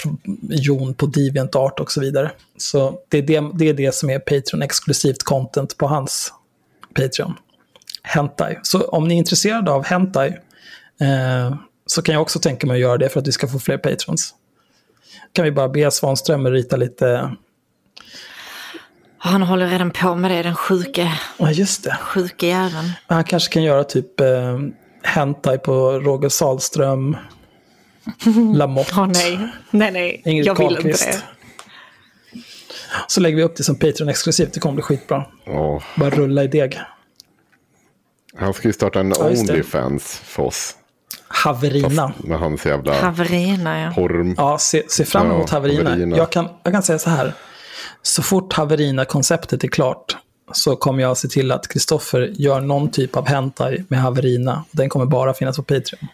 Jon 0.49 0.93
på 0.93 1.05
DeviantArt 1.05 1.79
och 1.79 1.91
så 1.91 2.01
vidare. 2.01 2.31
Så 2.57 2.99
det 3.09 3.17
är 3.17 3.21
det, 3.21 3.43
det 3.53 3.69
är 3.69 3.73
det 3.73 3.95
som 3.95 4.09
är 4.09 4.19
Patreon-exklusivt 4.19 5.23
content 5.23 5.77
på 5.77 5.87
hans 5.87 6.33
Patreon. 6.95 7.33
Hentai. 8.03 8.59
Så 8.63 8.81
om 8.81 9.07
ni 9.07 9.13
är 9.13 9.17
intresserade 9.17 9.71
av 9.71 9.85
Hentai 9.85 10.27
eh, 11.01 11.55
så 11.85 12.01
kan 12.01 12.13
jag 12.13 12.21
också 12.21 12.39
tänka 12.39 12.67
mig 12.67 12.73
att 12.73 12.81
göra 12.81 12.97
det 12.97 13.09
för 13.09 13.19
att 13.19 13.27
vi 13.27 13.31
ska 13.31 13.47
få 13.47 13.59
fler 13.59 13.77
Patrons. 13.77 14.33
Kan 15.33 15.45
vi 15.45 15.51
bara 15.51 15.69
be 15.69 15.91
Svanström 15.91 16.47
rita 16.47 16.75
lite... 16.75 17.31
Han 19.21 19.41
håller 19.41 19.67
redan 19.67 19.91
på 19.91 20.15
med 20.15 20.31
det, 20.31 20.43
den 20.43 20.55
sjuke, 20.55 21.13
Ja, 21.37 21.51
just 21.51 21.83
det. 21.83 21.97
sjuke 22.01 22.47
jäveln. 22.47 22.91
Han 23.07 23.23
kanske 23.23 23.53
kan 23.53 23.63
göra 23.63 23.83
typ 23.83 24.19
eh, 24.19 24.59
Hentai 25.03 25.57
på 25.57 25.91
Roger 25.91 26.29
Salström, 26.29 27.17
Lamotte. 28.55 28.91
Åh 28.97 29.07
nej, 29.07 29.39
nej, 29.71 29.91
nej. 29.91 30.21
Ingrid 30.25 30.45
jag 30.47 30.57
vill 30.57 30.67
Carlqvist. 30.67 31.05
inte 31.07 31.17
det. 31.17 31.23
Så 33.07 33.21
lägger 33.21 33.37
vi 33.37 33.43
upp 33.43 33.55
det 33.57 33.63
som 33.63 33.75
Patreon-exklusivt. 33.75 34.53
Det 34.53 34.59
kommer 34.59 34.73
bli 34.75 34.81
skitbra. 34.83 35.25
Åh, 35.47 35.83
Bara 35.97 36.09
rulla 36.09 36.43
i 36.43 36.47
deg. 36.47 36.79
han 38.37 38.53
ska 38.53 38.67
ju 38.67 38.73
starta 38.73 38.99
en 38.99 39.13
Ja. 39.19 39.29
Onlyfans 39.29 40.21
för 40.25 40.43
oss. 40.43 40.75
Haverina. 41.27 42.13
Med 42.17 42.39
hans 42.39 42.65
jävla 42.65 43.01
Haverina, 43.01 43.81
ja. 43.81 43.91
porr. 43.95 44.33
Ja, 44.37 44.57
se, 44.57 44.83
se 44.87 45.05
fram 45.05 45.25
emot 45.31 45.45
Ja, 45.51 45.57
Haverina. 45.57 45.89
Haverina. 45.89 46.17
Jag, 46.17 46.29
kan, 46.31 46.47
jag 46.63 46.73
kan 46.73 46.83
säga 46.83 46.99
så 46.99 47.09
här. 47.09 47.33
Så 48.01 48.23
fort 48.23 48.53
Haverina-konceptet 48.53 49.63
är 49.63 49.67
klart 49.67 50.17
så 50.53 50.75
kommer 50.75 51.03
jag 51.03 51.17
se 51.17 51.27
till 51.27 51.51
att 51.51 51.67
Kristoffer 51.67 52.31
gör 52.33 52.59
någon 52.61 52.91
typ 52.91 53.15
av 53.17 53.27
hentai 53.27 53.83
med 53.87 54.01
Haverina. 54.01 54.63
Den 54.71 54.89
kommer 54.89 55.05
bara 55.05 55.33
finnas 55.33 55.57
på 55.57 55.63
Patreon. 55.63 56.07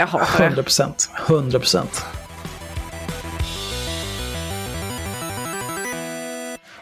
Jag 0.00 0.06
hatar 0.06 0.44
100 0.44 0.56
det. 0.56 0.62
procent. 0.62 1.10
100 1.28 1.58
procent. 1.58 2.04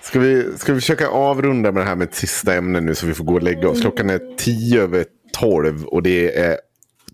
Ska 0.03 0.19
vi, 0.19 0.59
ska 0.59 0.73
vi 0.73 0.81
försöka 0.81 1.09
avrunda 1.09 1.73
med 1.73 1.83
det 1.83 1.89
här 1.89 1.97
med 1.97 2.09
ett 2.09 2.15
sista 2.15 2.55
ämne 2.55 2.81
nu 2.81 2.95
så 2.95 3.07
vi 3.07 3.15
får 3.15 3.25
gå 3.25 3.35
och 3.35 3.43
lägga 3.43 3.69
oss. 3.69 3.81
Klockan 3.81 4.11
är 4.11 4.37
tio 4.37 4.83
över 4.83 5.05
tolv 5.33 5.85
och 5.85 6.03
det 6.03 6.39
är 6.39 6.59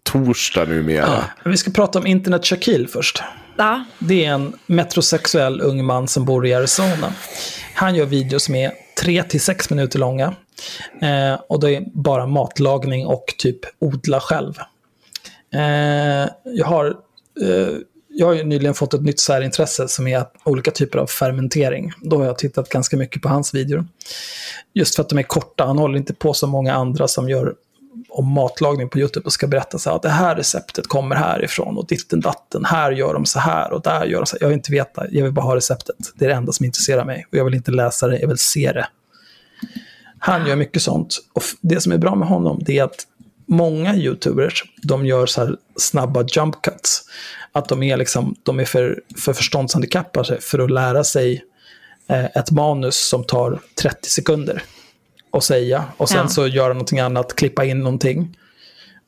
torsdag 0.03 0.65
numera. 0.65 1.25
Vi 1.45 1.57
ska 1.57 1.71
prata 1.71 1.99
om 1.99 2.07
Internet 2.07 2.47
Shaquille 2.47 2.89
först. 2.89 3.23
Ja, 3.57 3.85
Det 3.99 4.25
är 4.25 4.33
en 4.33 4.53
metrosexuell 4.67 5.61
ung 5.61 5.85
man 5.85 6.09
som 6.09 6.25
bor 6.25 6.47
i 6.47 6.55
Arizona. 6.55 7.13
Han 7.75 7.95
gör 7.95 8.07
videos 8.07 8.45
som 8.45 8.55
är 8.55 8.73
3-6 9.03 9.73
minuter 9.73 9.99
långa. 9.99 10.35
Eh, 11.03 11.35
och 11.49 11.61
det 11.61 11.77
är 11.77 11.83
bara 11.95 12.27
matlagning 12.27 13.07
och 13.07 13.35
typ 13.39 13.59
odla 13.79 14.21
själv. 14.21 14.55
Eh, 15.55 16.29
jag, 16.45 16.67
har, 16.67 16.87
eh, 17.43 17.77
jag 18.09 18.27
har 18.27 18.35
ju 18.35 18.45
nyligen 18.45 18.75
fått 18.75 18.95
ett 18.95 19.03
nytt 19.03 19.21
särintresse 19.21 19.89
som 19.89 20.07
är 20.07 20.25
olika 20.45 20.71
typer 20.71 20.99
av 20.99 21.07
fermentering. 21.07 21.93
Då 22.03 22.19
har 22.19 22.25
jag 22.25 22.39
tittat 22.39 22.69
ganska 22.69 22.97
mycket 22.97 23.23
på 23.23 23.29
hans 23.29 23.55
videor. 23.55 23.87
Just 24.75 24.97
för 24.97 25.03
att 25.03 25.09
de 25.09 25.19
är 25.19 25.23
korta. 25.23 25.67
Han 25.67 25.79
håller 25.79 25.99
inte 25.99 26.15
på 26.15 26.35
som 26.35 26.51
många 26.51 26.75
andra 26.75 27.09
som 27.09 27.29
gör 27.29 27.55
om 28.09 28.33
matlagning 28.33 28.89
på 28.89 28.99
YouTube 28.99 29.27
och 29.27 29.33
ska 29.33 29.47
berätta 29.47 29.79
så 29.79 29.91
här 29.91 29.97
att 29.97 30.03
det 30.03 30.09
här 30.09 30.37
receptet 30.37 30.87
kommer 30.87 31.17
härifrån 31.17 31.79
och 31.79 31.87
ditten 31.87 32.21
datten, 32.21 32.65
här 32.65 32.93
gör 32.93 33.15
de 33.15 33.27
så 33.27 33.39
här 33.39 33.73
och 33.73 33.83
där 33.83 34.05
gör 34.05 34.19
de 34.19 34.27
så 34.27 34.37
här. 34.37 34.43
Jag 34.43 34.49
vill 34.49 34.57
inte 34.57 34.73
veta, 34.73 35.07
jag 35.11 35.25
vill 35.25 35.33
bara 35.33 35.45
ha 35.45 35.57
receptet. 35.57 35.97
Det 36.15 36.25
är 36.25 36.29
det 36.29 36.35
enda 36.35 36.53
som 36.53 36.67
intresserar 36.67 37.05
mig 37.05 37.27
och 37.33 37.39
jag 37.39 37.45
vill 37.45 37.55
inte 37.55 37.71
läsa 37.71 38.07
det, 38.07 38.19
jag 38.19 38.29
vill 38.29 38.39
se 38.39 38.73
det. 38.73 38.87
Han 40.19 40.47
gör 40.47 40.57
mycket 40.57 40.83
sånt 40.83 41.19
och 41.33 41.43
det 41.61 41.81
som 41.81 41.93
är 41.93 41.99
bra 41.99 42.15
med 42.15 42.29
honom 42.29 42.63
det 42.67 42.79
är 42.79 42.85
att 42.85 43.07
många 43.47 43.95
YouTubers, 43.97 44.65
de 44.83 45.07
gör 45.07 45.27
så 45.27 45.41
här 45.41 45.57
snabba 45.77 46.25
jump 46.29 46.63
cuts. 46.63 47.03
Att 47.53 47.69
de 47.69 47.83
är, 47.83 47.97
liksom, 47.97 48.35
de 48.43 48.61
är 48.61 48.65
för, 48.65 49.03
för 49.17 49.33
förståndshandikappade 49.33 50.41
för 50.41 50.59
att 50.59 50.71
lära 50.71 51.05
sig 51.05 51.45
eh, 52.09 52.25
ett 52.25 52.51
manus 52.51 53.09
som 53.09 53.25
tar 53.25 53.61
30 53.83 54.09
sekunder 54.11 54.63
och 55.31 55.45
säga. 55.45 55.85
Och 55.97 56.09
sen 56.09 56.19
Ja. 56.19 56.29
så 56.29 56.47
göra 56.47 56.73
någonting 56.73 57.01
annat, 57.01 57.37
klippa 57.37 57.65
in 57.65 57.79
någonting. 57.79 58.39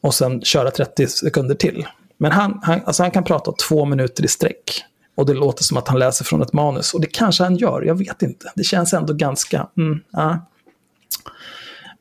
Och 0.01 0.15
sen 0.15 0.43
köra 0.43 0.71
30 0.71 1.07
sekunder 1.07 1.55
till. 1.55 1.87
Men 2.19 2.33
han, 2.33 2.61
han, 2.63 2.81
alltså 2.87 3.03
han 3.03 3.11
kan 3.11 3.25
prata 3.25 3.53
två 3.69 3.85
minuter 3.85 4.25
i 4.25 4.29
sträck. 4.29 4.85
Och 5.17 5.27
det 5.27 5.35
låter 5.35 5.65
som 5.65 5.77
att 5.77 5.89
han 5.89 5.99
läser 5.99 6.25
från 6.25 6.43
ett 6.43 6.53
manus. 6.53 6.95
Och 6.95 7.01
det 7.01 7.07
kanske 7.07 7.45
han 7.45 7.57
gör, 7.57 7.83
jag 7.83 7.99
vet 7.99 8.23
inte. 8.23 8.53
Det 8.55 8.65
känns 8.65 8.93
ändå 8.93 9.13
ganska... 9.13 9.67
Mm, 9.77 10.01
ja. 10.11 10.47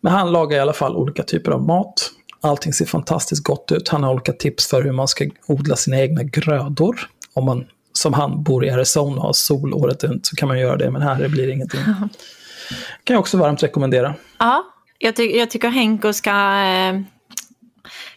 Men 0.01 0.13
han 0.13 0.31
lagar 0.31 0.57
i 0.57 0.59
alla 0.59 0.73
fall 0.73 0.95
olika 0.95 1.23
typer 1.23 1.51
av 1.51 1.61
mat. 1.61 2.11
Allting 2.45 2.73
ser 2.73 2.85
fantastiskt 2.85 3.43
gott 3.43 3.71
ut. 3.71 3.89
Han 3.89 4.03
har 4.03 4.13
olika 4.13 4.33
tips 4.33 4.67
för 4.67 4.83
hur 4.83 4.91
man 4.91 5.07
ska 5.07 5.25
odla 5.47 5.75
sina 5.75 5.99
egna 5.99 6.23
grödor. 6.23 7.09
Om 7.33 7.45
man 7.45 7.65
som 7.93 8.13
han 8.13 8.43
bor 8.43 8.65
i 8.65 8.69
Arizona 8.69 9.15
och 9.15 9.23
har 9.23 9.33
sol 9.33 9.73
året 9.73 10.03
runt 10.03 10.25
så 10.25 10.35
kan 10.35 10.47
man 10.47 10.59
göra 10.59 10.77
det, 10.77 10.91
men 10.91 11.01
här 11.01 11.27
blir 11.27 11.47
det 11.47 11.53
ingenting. 11.53 11.79
kan 13.03 13.13
jag 13.13 13.19
också 13.19 13.37
varmt 13.37 13.63
rekommendera. 13.63 14.15
Ja, 14.39 14.63
jag, 14.99 15.15
ty 15.15 15.23
jag 15.23 15.49
tycker 15.49 15.69
Henko 15.69 16.13
ska... 16.13 16.29
Eh, 16.29 17.01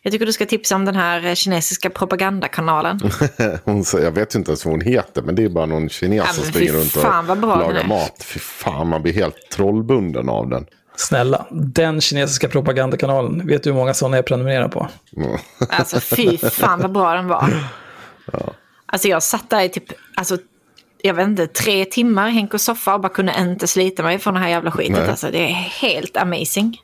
jag 0.02 0.12
tycker 0.12 0.26
du 0.26 0.32
ska 0.32 0.46
tipsa 0.46 0.74
om 0.74 0.84
den 0.84 0.94
här 0.96 1.26
eh, 1.26 1.34
kinesiska 1.34 1.90
propagandakanalen. 1.90 3.00
hon, 3.64 3.84
säger- 3.84 4.04
jag 4.04 4.12
vet 4.12 4.34
ju 4.34 4.38
inte 4.38 4.50
ens 4.50 4.64
vad 4.64 4.72
hon 4.72 4.80
heter, 4.80 5.22
men 5.22 5.34
det 5.34 5.44
är 5.44 5.48
bara 5.48 5.66
någon 5.66 5.88
kines 5.88 6.24
Ja, 6.26 6.32
som 6.32 6.44
springer 6.44 6.72
runt 6.72 6.96
och 6.96 7.02
fan, 7.02 7.26
vad 7.26 7.40
bra 7.40 7.56
den 7.56 7.60
lagar 7.60 7.88
mat. 7.88 8.24
Fy 8.24 8.40
fan, 8.40 8.88
man 8.88 9.02
blir 9.02 9.12
helt 9.12 9.50
trollbunden 9.52 10.28
av 10.28 10.48
den. 10.48 10.66
Snälla, 10.98 11.46
den 11.50 12.00
kinesiska 12.00 12.48
propagandakanalen, 12.48 13.46
vet 13.46 13.62
du 13.62 13.70
hur 13.70 13.76
många 13.76 13.94
sådana 13.94 14.16
jag 14.16 14.26
prenumererar 14.26 14.68
på? 14.68 14.88
Mm. 15.16 15.38
Alltså 15.68 16.00
fy 16.00 16.38
fan 16.38 16.80
vad 16.80 16.92
bra 16.92 17.14
den 17.14 17.28
var. 17.28 17.52
Alltså 18.90 19.08
jag 19.08 19.22
satt 19.22 19.50
där 19.50 19.60
i 19.62 19.68
typ, 19.68 19.84
alltså, 20.16 20.38
jag 21.02 21.14
vet 21.14 21.28
inte, 21.28 21.46
tre 21.46 21.84
timmar 21.84 22.28
i 22.28 22.30
Henkos 22.30 22.62
soffa 22.62 22.94
och 22.94 23.00
bara 23.00 23.08
kunde 23.08 23.34
inte 23.38 23.66
slita 23.66 24.02
mig 24.02 24.18
från 24.18 24.34
det 24.34 24.40
här 24.40 24.48
jävla 24.48 24.70
skitet. 24.70 24.96
Nej. 24.98 25.08
Alltså 25.08 25.30
det 25.30 25.38
är 25.38 25.52
helt 25.52 26.16
amazing. 26.16 26.80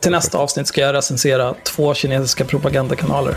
Till 0.00 0.12
nästa 0.12 0.38
avsnitt 0.38 0.66
ska 0.66 0.80
jag 0.80 0.94
recensera 0.94 1.54
två 1.64 1.94
kinesiska 1.94 2.44
propagandakanaler. 2.44 3.36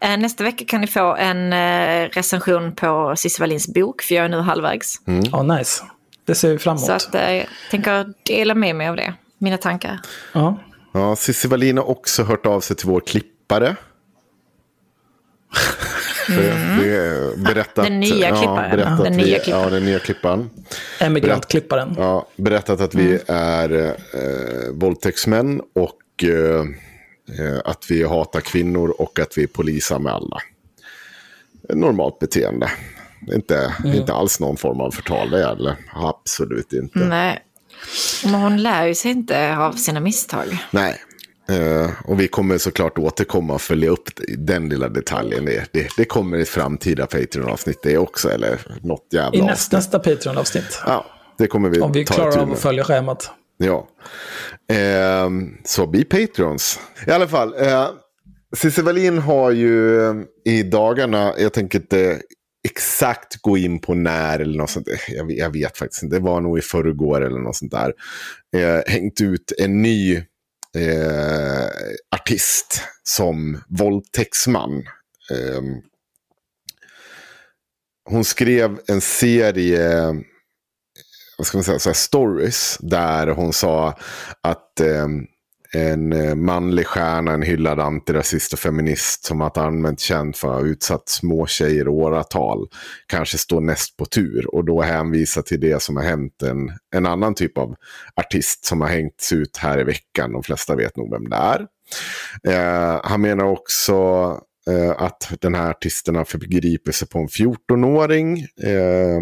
Eh, 0.00 0.16
Nästa 0.18 0.44
vecka 0.44 0.64
kan 0.64 0.80
ni 0.80 0.86
få 0.86 1.16
en 1.16 1.52
eh, 1.52 2.08
recension 2.08 2.72
på 2.74 3.14
Cissi 3.16 3.40
Wallins 3.40 3.68
bok, 3.68 4.02
för 4.02 4.14
jag 4.14 4.24
är 4.24 4.28
nu 4.28 4.40
halvvägs. 4.40 5.00
Ja, 5.32 5.42
nice. 5.42 5.82
Det 6.26 6.34
ser 6.34 6.50
vi 6.52 6.58
fram 6.58 6.76
emot. 6.76 6.86
Så 6.86 6.92
att, 6.92 7.14
eh, 7.14 7.32
jag 7.34 7.46
tänker 7.70 8.12
dela 8.22 8.54
med 8.54 8.76
mig 8.76 8.88
av 8.88 8.96
det, 8.96 9.14
mina 9.38 9.56
tankar. 9.58 10.00
Ja. 10.32 10.58
Ja, 10.92 11.16
Cissi 11.16 11.48
Wallin 11.48 11.76
har 11.76 11.90
också 11.90 12.22
hört 12.22 12.46
av 12.46 12.60
sig 12.60 12.76
till 12.76 12.88
vår 12.88 13.00
klippare. 13.00 13.76
Mm. 16.28 16.78
Det, 16.78 16.84
det 16.84 16.96
är 16.96 17.36
berättat, 17.36 17.84
Den 17.84 18.00
nya 18.00 18.36
klipparen. 18.36 18.70
berättat 18.70 19.04
Den 19.04 19.16
vi, 19.16 19.22
nya 19.24 19.38
klipparen. 19.38 19.64
Ja, 19.64 19.70
den 19.70 19.84
nya 19.84 19.98
klipparen. 19.98 20.50
Emigrantklipparen. 21.00 21.94
Ja, 21.98 22.26
berättat 22.36 22.80
att 22.80 22.94
vi 22.94 23.18
är 23.26 23.74
eh, 23.74 24.72
våldtäktsmän 24.72 25.60
och 25.74 26.24
eh, 26.24 26.60
eh, 27.46 27.60
att 27.64 27.90
vi 27.90 28.02
hatar 28.04 28.40
kvinnor 28.40 28.88
och 29.00 29.18
att 29.18 29.38
vi 29.38 29.42
är 29.42 29.46
polisanmälda. 29.46 30.38
Normalt 31.68 32.18
beteende. 32.18 32.70
Inte, 33.34 33.74
Mm. 33.84 33.94
inte 33.96 34.12
alls 34.12 34.40
någon 34.40 34.56
form 34.56 34.80
av 34.80 34.90
förtal, 34.90 35.30
det 35.30 35.42
är 35.44 35.56
det 35.56 35.76
absolut 35.94 36.72
inte. 36.72 36.98
Nej. 36.98 37.38
Men 38.24 38.34
hon 38.34 38.62
lär 38.62 38.86
ju 38.86 38.94
sig 38.94 39.10
inte 39.10 39.56
av 39.56 39.72
sina 39.72 40.00
misstag. 40.00 40.58
Nej. 40.70 40.96
Eh, 41.48 41.90
och 42.04 42.20
vi 42.20 42.28
kommer 42.28 42.58
såklart 42.58 42.98
återkomma 42.98 43.54
och 43.54 43.62
följa 43.62 43.90
upp 43.90 44.10
den 44.38 44.68
lilla 44.68 44.88
detaljen. 44.88 45.44
Det, 45.44 45.72
det, 45.72 45.88
det 45.96 46.04
kommer 46.04 46.36
i 46.38 46.42
ett 46.42 46.48
framtida 46.48 47.06
Patreon-avsnitt 47.06 47.78
det 47.82 47.98
också, 47.98 48.28
eller 48.30 48.58
något 48.82 49.06
jävla 49.12 49.24
I 49.26 49.28
avsnitt. 49.40 49.44
näst, 49.44 49.72
nästa 49.72 49.98
Patreon-avsnitt. 49.98 50.80
Ja, 50.86 51.06
det 51.38 51.46
kommer 51.46 51.68
vi 51.68 51.80
Om 51.80 51.92
vi 51.92 52.04
ta 52.04 52.14
klarar 52.14 52.38
av 52.38 52.52
att 52.52 52.58
följa 52.58 52.84
schemat. 52.84 53.30
Ja. 53.58 53.88
Ehm, 54.72 55.56
så 55.64 55.86
bli 55.86 56.04
Patreons. 56.04 56.80
I 57.06 57.10
alla 57.10 57.28
fall. 57.28 57.54
Eh, 57.58 57.88
Cissi 58.56 58.82
Wallin 58.82 59.18
har 59.18 59.50
ju 59.50 60.00
eh, 60.08 60.14
i 60.44 60.62
dagarna, 60.62 61.32
jag 61.38 61.52
tänker 61.52 61.78
inte 61.78 62.20
exakt 62.66 63.36
gå 63.42 63.58
in 63.58 63.78
på 63.80 63.94
när 63.94 64.38
eller 64.38 64.58
något 64.58 64.70
sånt. 64.70 64.88
Jag, 65.08 65.26
vet- 65.26 65.38
jag 65.38 65.50
vet 65.50 65.78
faktiskt 65.78 66.02
inte. 66.02 66.16
Det 66.16 66.22
var 66.22 66.40
nog 66.40 66.58
i 66.58 66.62
förrgår 66.62 67.20
eller 67.20 67.38
något 67.40 67.56
sånt 67.56 67.72
där. 67.72 67.92
Eh, 68.56 68.82
hängt 68.86 69.20
ut 69.20 69.52
en 69.58 69.82
ny 69.82 70.16
eh, 70.76 71.66
artist 72.16 72.82
som 73.02 73.62
våldtäktsman. 73.68 74.78
Eh, 75.30 75.62
hon 78.10 78.24
skrev 78.24 78.78
en 78.86 79.00
serie 79.00 80.14
vad 81.38 81.46
ska 81.46 81.58
man 81.58 81.64
säga, 81.64 81.78
så 81.78 81.88
här 81.88 81.94
stories 81.94 82.76
där 82.80 83.26
hon 83.26 83.52
sa 83.52 83.98
att 84.40 84.80
eh, 84.80 85.06
en 85.76 86.12
eh, 86.12 86.34
manlig 86.34 86.86
stjärna, 86.86 87.32
en 87.32 87.42
hyllad 87.42 87.80
antirasist 87.80 88.52
och 88.52 88.58
feminist 88.58 89.24
som 89.24 89.38
varit 89.38 89.56
allmänt 89.56 90.00
känd 90.00 90.36
för 90.36 90.48
att 90.48 90.62
ha 90.62 90.68
utsatt 90.68 91.08
små 91.08 91.46
tjejer 91.46 91.84
i 91.84 91.88
åratal 91.88 92.68
kanske 93.06 93.38
står 93.38 93.60
näst 93.60 93.96
på 93.96 94.04
tur 94.04 94.54
och 94.54 94.64
då 94.64 94.82
hänvisa 94.82 95.42
till 95.42 95.60
det 95.60 95.82
som 95.82 95.96
har 95.96 96.04
hänt 96.04 96.42
en, 96.42 96.72
en 96.96 97.06
annan 97.06 97.34
typ 97.34 97.58
av 97.58 97.74
artist 98.16 98.64
som 98.64 98.80
har 98.80 98.88
hängts 98.88 99.32
ut 99.32 99.56
här 99.56 99.80
i 99.80 99.84
veckan. 99.84 100.32
De 100.32 100.42
flesta 100.42 100.76
vet 100.76 100.96
nog 100.96 101.10
vem 101.10 101.28
det 101.28 101.36
är. 101.36 101.66
Eh, 102.48 103.00
han 103.04 103.20
menar 103.20 103.44
också 103.44 103.94
eh, 104.70 105.02
att 105.02 105.32
den 105.40 105.54
här 105.54 105.70
artisten 105.70 106.14
har 106.14 106.24
förgripit 106.24 106.94
sig 106.94 107.08
på 107.08 107.18
en 107.18 107.28
14-åring. 107.28 108.38
Eh, 108.62 109.20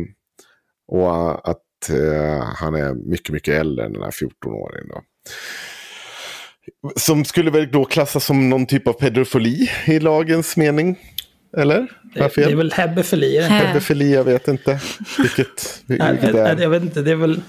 och 0.89 1.49
att 1.49 1.91
eh, 1.91 2.45
han 2.57 2.75
är 2.75 2.95
mycket, 2.95 3.33
mycket 3.33 3.55
äldre 3.55 3.87
än 3.87 3.93
den 3.93 4.03
här 4.03 4.11
14-åringen. 4.11 5.03
Som 6.97 7.24
skulle 7.24 7.51
väl 7.51 7.70
då 7.70 7.85
klassas 7.85 8.24
som 8.24 8.51
någon 8.51 8.66
typ 8.66 8.89
av 8.89 8.93
pedofili 8.93 9.70
i 9.86 10.01
lagens 10.01 10.57
mening? 10.57 10.99
Eller? 11.57 11.93
Det, 12.15 12.35
det 12.35 12.43
är 12.43 12.57
väl 12.57 12.73
hebefili? 12.73 13.49
Pedofili, 13.49 14.15
jag 14.15 14.24
vet 14.24 14.49
inte. 14.49 14.81
Vilket, 15.19 15.82
vilket 15.86 16.35
är. 16.35 16.61
jag 16.61 16.70
vet 16.70 16.82
inte, 16.82 17.03
det 17.03 17.11
är 17.11 17.16
väl 17.16 17.41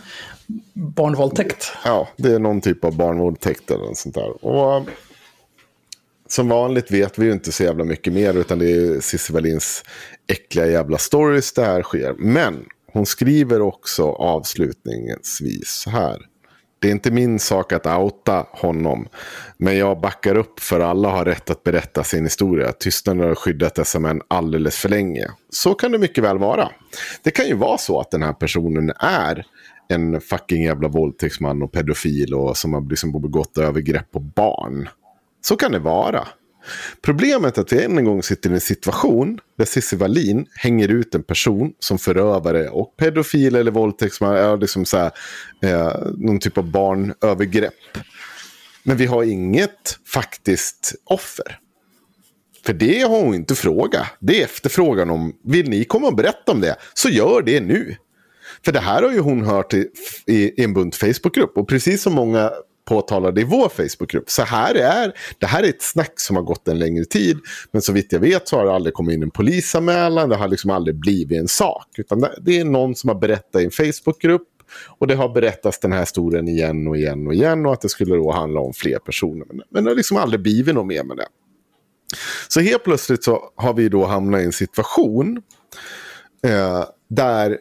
barnvåldtäkt. 0.73 1.71
Ja, 1.83 2.09
det 2.17 2.31
är 2.31 2.39
någon 2.39 2.61
typ 2.61 2.85
av 2.85 2.95
barnvåldtäkt 2.97 3.71
eller 3.71 3.83
något 3.83 3.97
sånt 3.97 4.15
där. 4.15 4.45
Och 4.45 4.77
um, 4.77 4.85
som 6.27 6.49
vanligt 6.49 6.91
vet 6.91 7.19
vi 7.19 7.25
ju 7.25 7.31
inte 7.31 7.51
så 7.51 7.63
jävla 7.63 7.83
mycket 7.83 8.13
mer 8.13 8.33
utan 8.33 8.59
det 8.59 8.71
är 8.71 8.99
Cissi 8.99 9.33
Wallins 9.33 9.83
äckliga 10.27 10.67
jävla 10.67 10.97
stories 10.97 11.53
det 11.53 11.65
här 11.65 11.81
sker. 11.81 12.15
Men 12.17 12.65
hon 12.93 13.05
skriver 13.05 13.61
också 13.61 14.03
avslutningsvis 14.11 15.69
så 15.69 15.89
här. 15.89 16.17
Det 16.79 16.87
är 16.87 16.91
inte 16.91 17.11
min 17.11 17.39
sak 17.39 17.73
att 17.73 17.85
outa 17.85 18.45
honom. 18.51 19.07
Men 19.57 19.77
jag 19.77 19.99
backar 19.99 20.35
upp 20.35 20.59
för 20.59 20.79
alla 20.79 21.09
har 21.09 21.25
rätt 21.25 21.49
att 21.49 21.63
berätta 21.63 22.03
sin 22.03 22.23
historia. 22.23 22.71
Tystnaden 22.71 23.27
har 23.27 23.35
skyddat 23.35 23.75
dessa 23.75 23.99
män 23.99 24.21
alldeles 24.27 24.77
för 24.77 24.89
länge. 24.89 25.27
Så 25.49 25.73
kan 25.73 25.91
det 25.91 25.97
mycket 25.97 26.23
väl 26.23 26.37
vara. 26.37 26.69
Det 27.23 27.31
kan 27.31 27.47
ju 27.47 27.55
vara 27.55 27.77
så 27.77 27.99
att 27.99 28.11
den 28.11 28.23
här 28.23 28.33
personen 28.33 28.91
är 28.99 29.45
en 29.87 30.21
fucking 30.21 30.63
jävla 30.63 30.87
våldtäktsman 30.87 31.63
och 31.63 31.71
pedofil 31.71 32.33
och 32.33 32.57
som 32.57 32.73
har 32.73 32.89
liksom 32.89 33.21
begått 33.21 33.57
övergrepp 33.57 34.11
på 34.11 34.19
barn. 34.19 34.89
Så 35.41 35.55
kan 35.55 35.71
det 35.71 35.79
vara. 35.79 36.27
Problemet 37.01 37.57
är 37.57 37.61
att 37.61 37.73
vi 37.73 37.83
än 37.83 37.97
en 37.97 38.05
gång 38.05 38.23
sitter 38.23 38.49
i 38.49 38.53
en 38.53 38.61
situation 38.61 39.39
där 39.57 39.65
Cissi 39.65 39.95
Wallin 39.95 40.45
hänger 40.55 40.87
ut 40.87 41.15
en 41.15 41.23
person 41.23 41.73
som 41.79 41.97
förövare 41.97 42.69
och 42.69 42.97
pedofil 42.97 43.55
eller 43.55 43.71
våldtäktsman, 43.71 44.35
ja, 44.35 44.55
liksom 44.55 44.85
så 44.85 44.97
här, 44.97 45.11
eh, 45.61 45.93
någon 46.17 46.39
typ 46.39 46.57
av 46.57 46.71
barnövergrepp. 46.71 47.73
Men 48.83 48.97
vi 48.97 49.05
har 49.05 49.23
inget 49.23 49.99
faktiskt 50.07 50.95
offer. 51.03 51.59
För 52.65 52.73
det 52.73 53.01
har 53.01 53.19
hon 53.19 53.35
inte 53.35 53.55
frågat. 53.55 54.07
Det 54.19 54.41
är 54.41 54.45
efterfrågan 54.45 55.09
om, 55.09 55.33
vill 55.43 55.69
ni 55.69 55.83
komma 55.83 56.07
och 56.07 56.15
berätta 56.15 56.51
om 56.51 56.61
det, 56.61 56.75
så 56.93 57.09
gör 57.09 57.41
det 57.41 57.59
nu. 57.59 57.95
För 58.65 58.71
det 58.71 58.79
här 58.79 59.03
har 59.03 59.11
ju 59.11 59.19
hon 59.19 59.43
hört 59.43 59.73
i, 59.73 59.89
i, 60.25 60.61
i 60.61 60.63
en 60.63 60.73
bunt 60.73 60.95
Facebookgrupp. 60.95 61.57
Och 61.57 61.67
precis 61.67 62.01
som 62.01 62.13
många 62.13 62.51
påtalade 62.85 63.41
i 63.41 63.43
vår 63.43 63.69
Facebookgrupp. 63.69 64.29
Så 64.29 64.43
här 64.43 64.75
är, 64.75 65.13
det 65.39 65.45
här 65.45 65.63
är 65.63 65.69
ett 65.69 65.81
snack 65.81 66.19
som 66.19 66.35
har 66.35 66.43
gått 66.43 66.67
en 66.67 66.79
längre 66.79 67.05
tid. 67.05 67.39
Men 67.71 67.81
så 67.81 67.93
vitt 67.93 68.11
jag 68.11 68.19
vet 68.19 68.47
så 68.47 68.57
har 68.57 68.65
det 68.65 68.73
aldrig 68.73 68.93
kommit 68.93 69.13
in 69.13 69.23
en 69.23 69.31
polisanmälan. 69.31 70.29
Det 70.29 70.35
har 70.35 70.47
liksom 70.47 70.69
aldrig 70.69 70.95
blivit 70.95 71.39
en 71.39 71.47
sak. 71.47 71.87
Utan 71.97 72.25
det, 72.41 72.59
är 72.59 72.65
någon 72.65 72.95
som 72.95 73.07
har 73.07 73.15
berättat 73.15 73.61
i 73.61 73.65
en 73.65 73.71
Facebookgrupp. 73.71 74.47
Och 74.97 75.07
det 75.07 75.15
har 75.15 75.29
berättats 75.29 75.79
den 75.79 75.91
här 75.91 75.99
historien 75.99 76.47
igen 76.47 76.87
och 76.87 76.97
igen 76.97 77.27
och 77.27 77.33
igen. 77.33 77.65
Och 77.65 77.73
att 77.73 77.81
det 77.81 77.89
skulle 77.89 78.15
då 78.15 78.31
handla 78.31 78.59
om 78.59 78.73
fler 78.73 78.99
personer. 78.99 79.45
Men, 79.45 79.61
men 79.69 79.83
det 79.83 79.89
har 79.89 79.95
liksom 79.95 80.17
aldrig 80.17 80.41
blivit 80.41 80.75
något 80.75 80.87
mer 80.87 81.03
med 81.03 81.17
det. 81.17 81.27
Så 82.47 82.59
helt 82.59 82.83
plötsligt 82.83 83.23
så 83.23 83.51
har 83.55 83.73
vi 83.73 83.89
då 83.89 84.05
hamnat 84.05 84.41
i 84.41 84.43
en 84.43 84.51
situation 84.51 85.41
eh, 86.45 86.83
där 87.09 87.57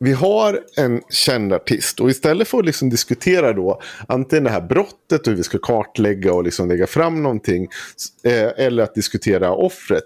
vi 0.00 0.12
har 0.12 0.60
en 0.76 1.02
känd 1.10 1.52
artist 1.52 2.00
och 2.00 2.10
istället 2.10 2.48
för 2.48 2.58
att 2.58 2.66
liksom 2.66 2.90
diskutera 2.90 3.52
då 3.52 3.80
antingen 4.08 4.44
det 4.44 4.50
här 4.50 4.60
brottet 4.60 5.20
och 5.20 5.26
hur 5.26 5.34
vi 5.34 5.42
ska 5.42 5.58
kartlägga 5.58 6.32
och 6.32 6.44
liksom 6.44 6.68
lägga 6.68 6.86
fram 6.86 7.22
någonting 7.22 7.68
eh, 8.24 8.50
eller 8.56 8.82
att 8.82 8.94
diskutera 8.94 9.52
offret 9.52 10.04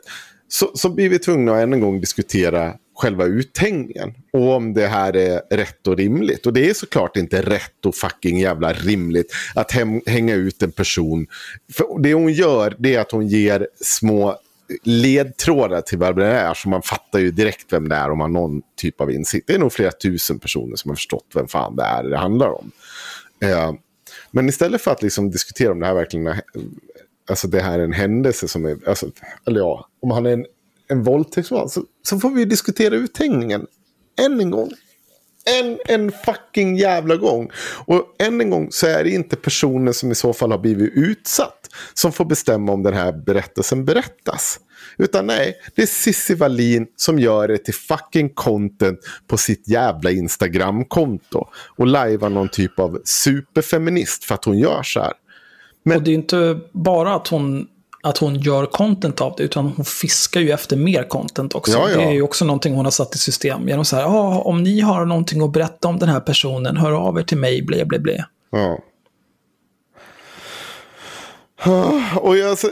så, 0.49 0.71
så 0.75 0.89
blir 0.89 1.09
vi 1.09 1.19
tvungna 1.19 1.53
att 1.53 1.63
än 1.63 1.73
en 1.73 1.81
gång 1.81 2.01
diskutera 2.01 2.75
själva 2.95 3.25
uthängningen 3.25 4.15
och 4.33 4.53
om 4.53 4.75
det 4.75 4.87
här 4.87 5.17
är 5.17 5.57
rätt 5.57 5.87
och 5.87 5.97
rimligt. 5.97 6.47
Och 6.47 6.53
det 6.53 6.71
är 6.71 6.75
såklart 6.75 7.17
inte 7.17 7.43
rätt 7.43 7.87
och 7.87 7.95
fucking 7.95 8.39
jävla 8.39 8.73
rimligt 8.73 9.33
att 9.55 9.73
hem, 9.73 10.01
hänga 10.07 10.35
ut 10.35 10.63
en 10.63 10.73
person. 10.73 11.27
För 11.73 12.03
det 12.03 12.15
hon 12.15 12.33
gör 12.33 12.77
det 12.79 12.95
är 12.95 13.01
att 13.01 13.13
hon 13.13 13.29
ger 13.29 13.69
små 13.81 14.39
ledtrådar 14.83 15.81
till 15.81 15.99
vem 15.99 16.17
det 16.17 16.27
är. 16.27 16.55
Så 16.55 16.69
man 16.69 16.83
fattar 16.83 17.19
ju 17.19 17.31
direkt 17.31 17.73
vem 17.73 17.89
det 17.89 17.95
är 17.95 18.11
om 18.11 18.19
man 18.19 18.35
har 18.35 18.43
någon 18.43 18.63
typ 18.77 19.01
av 19.01 19.11
insikt. 19.11 19.47
Det 19.47 19.55
är 19.55 19.59
nog 19.59 19.73
flera 19.73 19.93
tusen 19.93 20.39
personer 20.39 20.77
som 20.77 20.89
har 20.89 20.97
förstått 20.97 21.27
vem 21.35 21.49
fan 21.49 21.77
det 21.77 21.83
är 21.83 22.03
det 22.03 22.17
handlar 22.17 22.49
om. 22.49 22.71
Eh, 23.43 23.73
men 24.31 24.49
istället 24.49 24.83
för 24.83 24.91
att 24.91 25.03
liksom 25.03 25.31
diskutera 25.31 25.73
om 25.73 25.81
det 25.81 25.87
här 25.87 25.95
verkligen 25.95 26.27
är, 26.27 26.41
alltså 27.31 27.49
det 27.49 27.61
här 27.61 27.79
är 27.79 27.85
en 27.85 27.93
händelse 27.93 28.49
som 28.49 28.65
är, 28.65 28.89
alltså, 28.89 29.11
eller 29.47 29.61
ja, 29.61 29.89
om 30.01 30.11
han 30.11 30.27
är 30.27 30.33
en, 30.33 30.47
en 30.89 31.03
våldtäktsman 31.03 31.69
så, 31.69 31.85
så 32.03 32.19
får 32.19 32.31
vi 32.31 32.45
diskutera 32.45 32.95
uthängningen 32.95 33.67
än 34.21 34.41
en 34.41 34.51
gång. 34.51 34.71
En, 35.45 35.79
en 35.85 36.13
fucking 36.13 36.77
jävla 36.77 37.17
gång. 37.17 37.51
Och 37.85 38.05
än 38.19 38.41
en 38.41 38.51
gång 38.51 38.69
så 38.71 38.87
är 38.87 39.05
det 39.05 39.11
inte 39.11 39.37
personen 39.37 39.95
som 39.95 40.13
i 40.13 40.15
så 40.15 40.33
fall 40.33 40.51
har 40.51 40.59
blivit 40.59 40.93
utsatt 40.95 41.69
som 41.95 42.13
får 42.13 42.25
bestämma 42.25 42.73
om 42.73 42.83
den 42.83 42.95
här 42.95 43.13
berättelsen 43.13 43.85
berättas. 43.85 44.61
Utan 44.99 45.27
nej, 45.27 45.55
det 45.75 45.83
är 45.83 45.87
Cissi 45.87 46.35
Wallin 46.35 46.87
som 46.97 47.19
gör 47.19 47.49
det 47.49 47.59
till 47.59 47.75
fucking 47.75 48.31
content 48.35 48.99
på 49.27 49.37
sitt 49.37 49.69
jävla 49.69 50.11
Instagram-konto. 50.11 51.49
Och 51.77 51.87
lajvar 51.87 52.29
någon 52.29 52.49
typ 52.49 52.79
av 52.79 53.01
superfeminist 53.05 54.25
för 54.25 54.35
att 54.35 54.45
hon 54.45 54.59
gör 54.59 54.83
så 54.83 55.01
här. 55.01 55.13
Men... 55.85 55.97
Och 55.97 56.03
det 56.03 56.11
är 56.11 56.15
inte 56.15 56.61
bara 56.73 57.15
att 57.15 57.29
hon, 57.29 57.67
att 58.05 58.19
hon 58.19 58.41
gör 58.41 58.67
content 58.67 59.21
av 59.21 59.35
det, 59.37 59.43
utan 59.43 59.67
hon 59.67 59.85
fiskar 59.85 60.41
ju 60.41 60.51
efter 60.51 60.77
mer 60.77 61.09
content 61.09 61.55
också. 61.55 61.73
Ja, 61.73 61.91
ja. 61.91 61.97
Det 61.97 62.03
är 62.03 62.13
ju 62.13 62.23
också 62.23 62.45
någonting 62.45 62.75
hon 62.75 62.85
har 62.85 62.93
satt 62.93 63.15
i 63.15 63.19
system. 63.19 63.69
Genom 63.69 63.85
så 63.85 63.97
här, 63.97 64.05
ah, 64.05 64.39
om 64.39 64.63
ni 64.63 64.81
har 64.81 65.05
någonting 65.05 65.43
att 65.43 65.53
berätta 65.53 65.89
om 65.89 65.99
den 65.99 66.09
här 66.09 66.21
personen, 66.21 66.77
hör 66.77 66.93
av 66.93 67.19
er 67.19 67.23
till 67.23 67.39
mig, 67.39 67.63
ble, 67.63 67.85
ble, 67.85 67.99
ble. 67.99 68.25
Ja. 68.51 68.79
Och 72.17 72.37
jag, 72.37 72.51
alltså, 72.51 72.71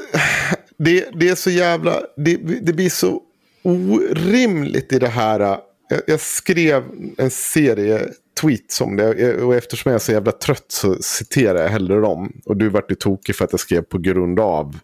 det, 0.79 1.09
det 1.15 1.29
är 1.29 1.35
så 1.35 1.51
jävla, 1.51 2.01
det, 2.17 2.37
det 2.37 2.73
blir 2.73 2.91
så 2.91 3.21
orimligt 3.63 4.93
i 4.93 4.99
det 4.99 5.09
här. 5.09 5.41
Jag, 5.41 6.01
jag 6.07 6.21
skrev 6.21 6.83
en 7.19 7.31
serie 7.31 8.09
tweets 8.41 8.81
om 8.81 8.97
det. 8.97 9.35
Och 9.43 9.55
eftersom 9.55 9.91
jag 9.91 9.95
är 9.95 10.05
så 10.05 10.13
jävla 10.13 10.33
trött 10.33 10.67
så 10.69 10.97
citerar 11.01 11.63
jag 11.63 11.69
hellre 11.69 12.01
dem. 12.01 12.33
Och 12.45 12.57
du 12.57 12.69
vart 12.69 12.91
ju 12.91 12.95
tokig 12.95 13.37
för 13.37 13.45
att 13.45 13.53
jag 13.53 13.61
skrev 13.61 13.83
på 13.83 13.99
grund 13.99 14.41
av 14.41 14.79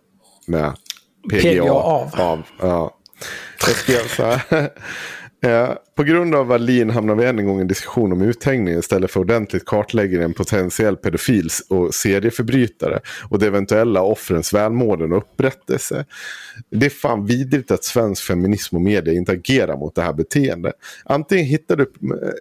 med 0.46 0.76
PGA. 1.30 1.40
PGA 1.40 1.72
av. 1.72 2.10
av 2.20 2.42
ja. 2.60 2.96
Jag 3.66 3.76
skrev 3.76 4.08
så 4.08 4.22
här. 4.22 4.70
På 5.96 6.02
grund 6.02 6.34
av 6.34 6.46
Wallin 6.46 6.90
hamnar 6.90 7.14
vi 7.14 7.24
än 7.24 7.38
en 7.38 7.46
gång 7.46 7.58
i 7.58 7.60
en 7.60 7.68
diskussion 7.68 8.12
om 8.12 8.22
uthängning 8.22 8.78
istället 8.78 9.10
för 9.10 9.20
ordentligt 9.20 9.64
kartläggning 9.64 10.22
en 10.22 10.34
potentiell 10.34 10.96
pedofil 10.96 11.48
och 11.68 11.94
serieförbrytare 11.94 13.00
och 13.30 13.38
de 13.38 13.46
eventuella 13.46 14.02
offrens 14.02 14.52
välmående 14.52 15.04
och 15.04 15.16
upprättelse. 15.16 16.04
Det 16.70 16.86
är 16.86 16.90
fan 16.90 17.26
vidrigt 17.26 17.70
att 17.70 17.84
svensk 17.84 18.22
feminism 18.22 18.76
och 18.76 18.82
media 18.82 19.14
inte 19.14 19.32
agerar 19.32 19.76
mot 19.76 19.94
det 19.94 20.02
här 20.02 20.12
beteendet. 20.12 20.74
Antingen 21.04 21.46
hittar 21.46 21.76
du, 21.76 21.92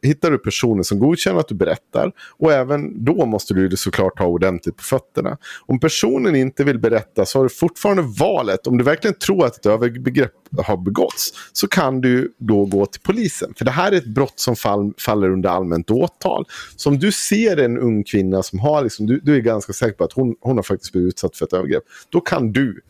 hittar 0.01 0.31
du 0.31 0.37
personer 0.37 0.83
som 0.83 0.99
godkänner 0.99 1.39
att 1.39 1.47
du 1.47 1.55
berättar 1.55 2.11
och 2.37 2.53
även 2.53 3.05
då 3.05 3.25
måste 3.25 3.53
du 3.53 3.77
såklart 3.77 4.19
ha 4.19 4.25
ordentligt 4.25 4.77
på 4.77 4.83
fötterna. 4.83 5.37
Om 5.65 5.79
personen 5.79 6.35
inte 6.35 6.63
vill 6.63 6.79
berätta 6.79 7.25
så 7.25 7.39
har 7.39 7.43
du 7.43 7.49
fortfarande 7.49 8.03
valet. 8.19 8.67
Om 8.67 8.77
du 8.77 8.83
verkligen 8.83 9.15
tror 9.15 9.45
att 9.45 9.57
ett 9.57 9.65
övergrepp 9.65 10.31
har 10.57 10.77
begåtts 10.77 11.33
så 11.53 11.67
kan 11.67 12.01
du 12.01 12.33
då 12.37 12.65
gå 12.65 12.85
till 12.85 13.01
polisen. 13.01 13.44
För 13.57 13.65
det 13.65 13.71
här 13.71 13.91
är 13.91 13.97
ett 13.97 14.05
brott 14.05 14.39
som 14.39 14.55
fall, 14.55 14.93
faller 14.97 15.29
under 15.29 15.49
allmänt 15.49 15.91
åtal. 15.91 16.45
Så 16.75 16.89
om 16.89 16.99
du 16.99 17.11
ser 17.11 17.57
en 17.57 17.77
ung 17.77 18.03
kvinna 18.03 18.43
som 18.43 18.59
har, 18.59 18.83
liksom, 18.83 19.05
du, 19.05 19.19
du 19.19 19.35
är 19.35 19.39
ganska 19.39 19.73
säker 19.73 19.97
på 19.97 20.03
att 20.03 20.13
hon, 20.13 20.35
hon 20.41 20.55
har 20.55 20.63
faktiskt 20.63 20.91
blivit 20.91 21.07
utsatt 21.07 21.37
för 21.37 21.45
ett 21.45 21.53
övergrepp. 21.53 21.83
Då 22.09 22.21
kan 22.21 22.51
du 22.51 22.81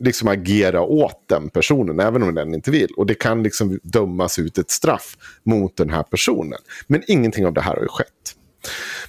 liksom 0.00 0.28
agera 0.28 0.82
åt 0.82 1.28
den 1.28 1.48
personen, 1.48 2.00
även 2.00 2.22
om 2.22 2.34
den 2.34 2.54
inte 2.54 2.70
vill. 2.70 2.90
Och 2.96 3.06
det 3.06 3.14
kan 3.14 3.42
liksom 3.42 3.80
dömas 3.82 4.38
ut 4.38 4.58
ett 4.58 4.70
straff 4.70 5.16
mot 5.42 5.76
den 5.76 5.90
här 5.90 6.02
personen. 6.02 6.58
Men 6.86 7.02
ingenting 7.06 7.46
av 7.46 7.52
det 7.52 7.60
här 7.60 7.74
har 7.74 7.82
ju 7.82 7.88
skett. 7.88 8.36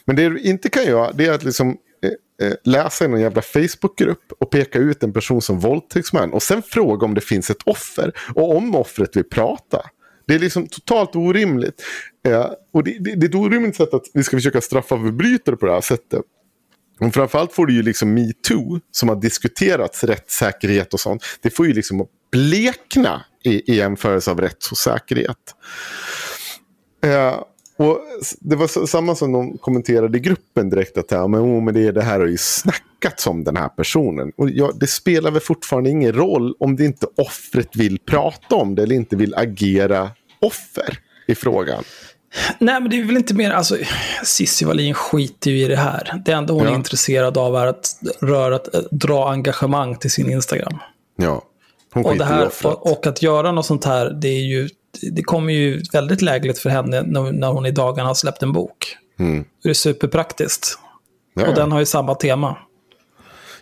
Men 0.05 0.15
det 0.15 0.29
du 0.29 0.39
inte 0.39 0.69
kan 0.69 0.83
göra, 0.83 1.11
det 1.11 1.25
är 1.25 1.31
att 1.31 1.43
liksom 1.43 1.77
eh, 2.03 2.47
eh, 2.47 2.53
läsa 2.63 3.05
i 3.05 3.07
någon 3.07 3.21
jävla 3.21 3.41
Facebookgrupp 3.41 4.31
och 4.39 4.49
peka 4.49 4.79
ut 4.79 5.03
en 5.03 5.13
person 5.13 5.41
som 5.41 5.59
våldtäktsman. 5.59 6.33
Och 6.33 6.43
sen 6.43 6.61
fråga 6.61 7.05
om 7.05 7.13
det 7.13 7.21
finns 7.21 7.49
ett 7.49 7.63
offer. 7.65 8.11
Och 8.35 8.55
om 8.55 8.75
offret 8.75 9.15
vill 9.15 9.29
prata. 9.29 9.81
Det 10.31 10.35
är 10.35 10.39
liksom 10.39 10.67
totalt 10.67 11.15
orimligt. 11.15 11.83
Eh, 12.27 12.45
och 12.73 12.83
det, 12.83 12.97
det, 12.99 13.15
det, 13.15 13.25
är 13.25 13.29
ett 13.29 13.35
orimligt 13.35 13.75
sätt 13.75 13.93
att 13.93 14.03
vi 14.13 14.23
ska 14.23 14.37
försöka 14.37 14.61
straffa 14.61 14.97
förbrytare 14.97 15.55
på 15.55 15.65
det 15.65 15.71
här 15.71 15.81
sättet. 15.81 16.21
Och 16.99 17.13
framförallt 17.13 17.53
får 17.53 17.65
du 17.65 17.73
ju 17.73 17.83
liksom 17.83 18.13
metoo 18.13 18.79
som 18.91 19.09
har 19.09 19.15
diskuterats 19.15 20.03
rättssäkerhet 20.03 20.93
och 20.93 20.99
sånt. 20.99 21.23
Det 21.41 21.49
får 21.49 21.67
ju 21.67 21.73
liksom 21.73 22.07
blekna 22.31 23.25
i, 23.43 23.71
i 23.71 23.75
jämförelse 23.75 24.31
av 24.31 24.41
rättsosäkerhet. 24.41 25.55
och. 27.01 27.09
Eh, 27.09 27.43
och 27.81 27.99
det 28.39 28.55
var 28.55 28.85
samma 28.85 29.15
som 29.15 29.31
de 29.31 29.57
kommenterade 29.57 30.17
i 30.17 30.21
gruppen 30.21 30.69
direkt 30.69 30.97
att 30.97 31.11
ja, 31.11 31.27
men, 31.27 31.39
oh, 31.39 31.63
men 31.63 31.73
det, 31.73 31.91
det 31.91 32.01
här 32.01 32.19
har 32.19 32.27
ju 32.27 32.37
snackats 32.37 33.27
om 33.27 33.43
den 33.43 33.57
här 33.57 33.69
personen. 33.69 34.31
Och 34.37 34.49
ja, 34.49 34.71
det 34.75 34.87
spelar 34.87 35.31
väl 35.31 35.41
fortfarande 35.41 35.89
ingen 35.89 36.13
roll 36.13 36.55
om 36.59 36.75
det 36.75 36.85
inte 36.85 37.07
offret 37.17 37.75
vill 37.75 37.99
prata 37.99 38.55
om 38.55 38.75
det 38.75 38.83
eller 38.83 38.95
inte 38.95 39.15
vill 39.15 39.35
agera 39.35 40.09
offer 40.41 40.97
i 41.27 41.35
frågan. 41.35 41.83
Nej, 42.59 42.81
men 42.81 42.89
det 42.89 42.99
är 42.99 43.03
väl 43.03 43.17
inte 43.17 43.33
mer, 43.33 43.51
alltså 43.51 43.77
Cissi 44.23 44.65
Wallin 44.65 44.93
skiter 44.93 45.51
ju 45.51 45.65
i 45.65 45.67
det 45.67 45.75
här. 45.75 46.21
Det 46.25 46.31
enda 46.31 46.53
hon 46.53 46.63
ja. 46.63 46.71
är 46.71 46.75
intresserad 46.75 47.37
av 47.37 47.55
är 47.55 47.65
att, 47.65 47.85
röra, 48.21 48.55
att 48.55 48.91
dra 48.91 49.29
engagemang 49.31 49.95
till 49.95 50.11
sin 50.11 50.31
Instagram. 50.31 50.79
Ja, 51.15 51.41
hon 51.93 52.03
skiter 52.03 52.11
och, 52.11 52.17
det 52.17 52.25
här, 52.25 52.45
i 52.45 52.49
och, 52.63 52.91
och 52.91 53.07
att 53.07 53.21
göra 53.21 53.51
något 53.51 53.65
sånt 53.65 53.85
här, 53.85 54.09
det 54.09 54.27
är 54.27 54.41
ju 54.41 54.69
det 55.01 55.23
kommer 55.23 55.53
ju 55.53 55.83
väldigt 55.93 56.21
lägligt 56.21 56.59
för 56.59 56.69
henne 56.69 57.01
när, 57.01 57.31
när 57.31 57.47
hon 57.47 57.65
i 57.65 57.71
dagarna 57.71 58.09
har 58.09 58.13
släppt 58.13 58.43
en 58.43 58.53
bok. 58.53 58.97
Mm. 59.19 59.45
Det 59.63 59.69
är 59.69 59.73
superpraktiskt. 59.73 60.79
Ja. 61.33 61.47
Och 61.47 61.55
den 61.55 61.71
har 61.71 61.79
ju 61.79 61.85
samma 61.85 62.15
tema. 62.15 62.57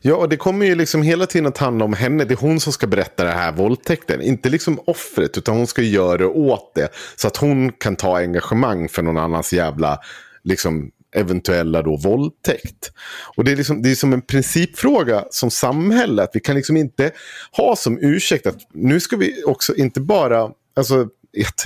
Ja, 0.01 0.15
och 0.15 0.29
det 0.29 0.37
kommer 0.37 0.65
ju 0.65 0.75
liksom 0.75 1.01
hela 1.01 1.25
tiden 1.25 1.47
att 1.47 1.57
handla 1.57 1.85
om 1.85 1.93
henne. 1.93 2.25
Det 2.25 2.33
är 2.33 2.37
hon 2.37 2.59
som 2.59 2.73
ska 2.73 2.87
berätta 2.87 3.23
det 3.23 3.31
här 3.31 3.51
våldtäkten. 3.51 4.21
Inte 4.21 4.49
liksom 4.49 4.79
offret, 4.85 5.37
utan 5.37 5.57
hon 5.57 5.67
ska 5.67 5.81
göra 5.81 6.17
det 6.17 6.25
åt 6.25 6.75
det. 6.75 6.89
Så 7.15 7.27
att 7.27 7.37
hon 7.37 7.71
kan 7.71 7.95
ta 7.95 8.17
engagemang 8.17 8.89
för 8.89 9.01
någon 9.01 9.17
annans 9.17 9.53
jävla 9.53 9.99
liksom, 10.43 10.91
eventuella 11.15 11.81
då 11.81 11.97
våldtäkt. 11.97 12.91
Och 13.37 13.43
det 13.43 13.51
är, 13.51 13.55
liksom, 13.55 13.81
det 13.81 13.91
är 13.91 13.95
som 13.95 14.13
en 14.13 14.21
principfråga 14.21 15.25
som 15.29 15.51
samhälle. 15.51 16.23
Att 16.23 16.31
vi 16.33 16.39
kan 16.39 16.55
liksom 16.55 16.77
inte 16.77 17.11
ha 17.51 17.75
som 17.75 17.97
ursäkt 18.01 18.47
att 18.47 18.57
nu 18.73 18.99
ska 18.99 19.17
vi 19.17 19.43
också 19.45 19.75
inte 19.75 20.01
bara... 20.01 20.49
Alltså, 20.75 21.07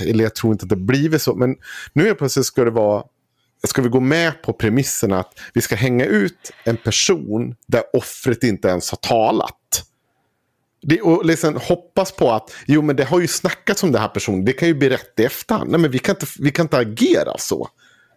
eller 0.00 0.24
jag 0.24 0.34
tror 0.34 0.52
inte 0.52 0.62
att 0.62 0.68
det 0.68 0.76
blivit 0.76 1.22
så, 1.22 1.34
men 1.34 1.56
nu 1.92 2.08
är 2.08 2.14
plötsligt 2.14 2.46
ska 2.46 2.64
det 2.64 2.70
vara 2.70 3.02
ska 3.66 3.82
vi 3.82 3.88
gå 3.88 4.00
med 4.00 4.42
på 4.42 4.52
premissen 4.52 5.12
att 5.12 5.40
vi 5.52 5.60
ska 5.60 5.76
hänga 5.76 6.04
ut 6.04 6.52
en 6.64 6.76
person 6.76 7.54
där 7.66 7.82
offret 7.92 8.44
inte 8.44 8.68
ens 8.68 8.90
har 8.90 8.98
talat. 8.98 9.84
Det, 10.82 11.00
och 11.00 11.26
liksom 11.26 11.56
hoppas 11.56 12.12
på 12.12 12.32
att 12.32 12.52
jo 12.66 12.82
men 12.82 12.96
det 12.96 13.04
har 13.04 13.20
ju 13.20 13.28
snackats 13.28 13.82
om 13.82 13.92
den 13.92 14.00
här 14.00 14.08
personen, 14.08 14.44
det 14.44 14.52
kan 14.52 14.68
ju 14.68 14.74
bli 14.74 14.88
rätt 14.88 15.20
i 15.20 15.24
efterhand. 15.24 15.70
Nej 15.70 15.80
men 15.80 15.90
vi 15.90 15.98
kan 15.98 16.14
inte, 16.14 16.26
vi 16.38 16.50
kan 16.50 16.64
inte 16.64 16.78
agera 16.78 17.38
så. 17.38 17.68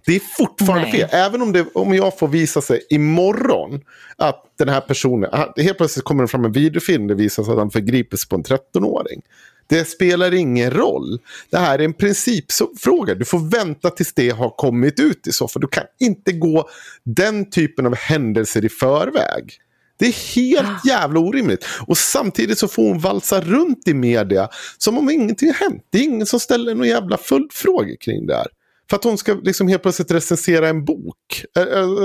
Det 0.06 0.16
är 0.16 0.22
fortfarande 0.38 0.88
Nej. 0.88 0.92
fel. 0.92 1.10
Även 1.12 1.42
om, 1.42 1.54
det, 1.54 1.66
om 1.74 1.94
jag 1.94 2.20
får 2.20 2.28
visa 2.28 2.62
sig 2.62 2.82
imorgon 2.90 3.82
att 4.18 4.44
den 4.58 4.70
här 4.70 4.82
personen, 4.82 5.30
helt 5.58 5.78
plötsligt 5.78 6.06
kommer 6.06 6.24
det 6.24 6.28
fram 6.28 6.46
en 6.46 6.52
videofilm 6.52 7.08
där 7.08 7.16
det 7.16 7.24
visar 7.24 7.44
sig 7.44 7.52
att 7.52 7.58
han 7.58 7.72
förgriper 7.72 8.18
sig 8.18 8.30
på 8.30 8.36
en 8.36 8.44
13-åring. 8.44 9.22
Det 9.68 9.86
spelar 9.86 10.34
ingen 10.34 10.72
roll. 10.72 11.20
Det 11.50 11.58
här 11.58 11.80
är 11.80 11.84
en 11.84 11.94
principfråga. 11.94 13.16
Du 13.16 13.26
får 13.26 13.50
vänta 13.50 13.90
tills 13.90 14.14
det 14.14 14.30
har 14.30 14.50
kommit 14.50 15.00
ut 15.00 15.28
i 15.28 15.32
så 15.32 15.48
fall. 15.48 15.62
Du 15.62 15.68
kan 15.68 15.84
inte 16.00 16.32
gå 16.32 16.70
den 17.04 17.50
typen 17.50 17.86
av 17.86 17.96
händelser 17.96 18.66
i 18.66 18.70
förväg. 18.70 19.60
Det 20.00 20.06
är 20.06 20.36
helt 20.36 20.68
ah. 20.68 20.88
jävla 20.88 21.20
orimligt. 21.20 21.66
Och 21.88 21.98
samtidigt 21.98 22.60
så 22.60 22.68
får 22.68 22.84
hon 22.84 23.00
valsa 23.00 23.42
runt 23.42 23.88
i 23.88 23.94
media 23.94 24.50
som 24.78 24.98
om 24.98 25.10
ingenting 25.10 25.48
har 25.48 25.56
hänt. 25.56 25.84
Det 25.90 25.98
är 25.98 26.04
ingen 26.04 26.26
som 26.26 26.40
ställer 26.40 26.76
några 26.76 26.88
jävla 26.88 27.18
följdfrågor 27.18 27.96
kring 28.02 28.26
det 28.26 28.36
här. 28.36 28.48
För 28.90 28.96
att 28.96 29.04
hon 29.04 29.18
ska 29.18 29.34
liksom 29.34 29.68
helt 29.68 29.82
plötsligt 29.82 30.12
recensera 30.12 30.70
en 30.70 30.86
bok 30.86 31.46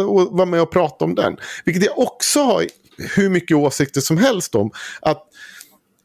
och 0.08 0.36
vara 0.36 0.46
med 0.46 0.62
och 0.62 0.70
prata 0.70 1.04
om 1.04 1.14
den. 1.14 1.36
Vilket 1.64 1.84
jag 1.84 1.98
också 1.98 2.40
har 2.40 2.66
hur 3.16 3.28
mycket 3.28 3.56
åsikter 3.56 4.00
som 4.00 4.16
helst 4.16 4.54
om. 4.54 4.70
Att 5.00 5.22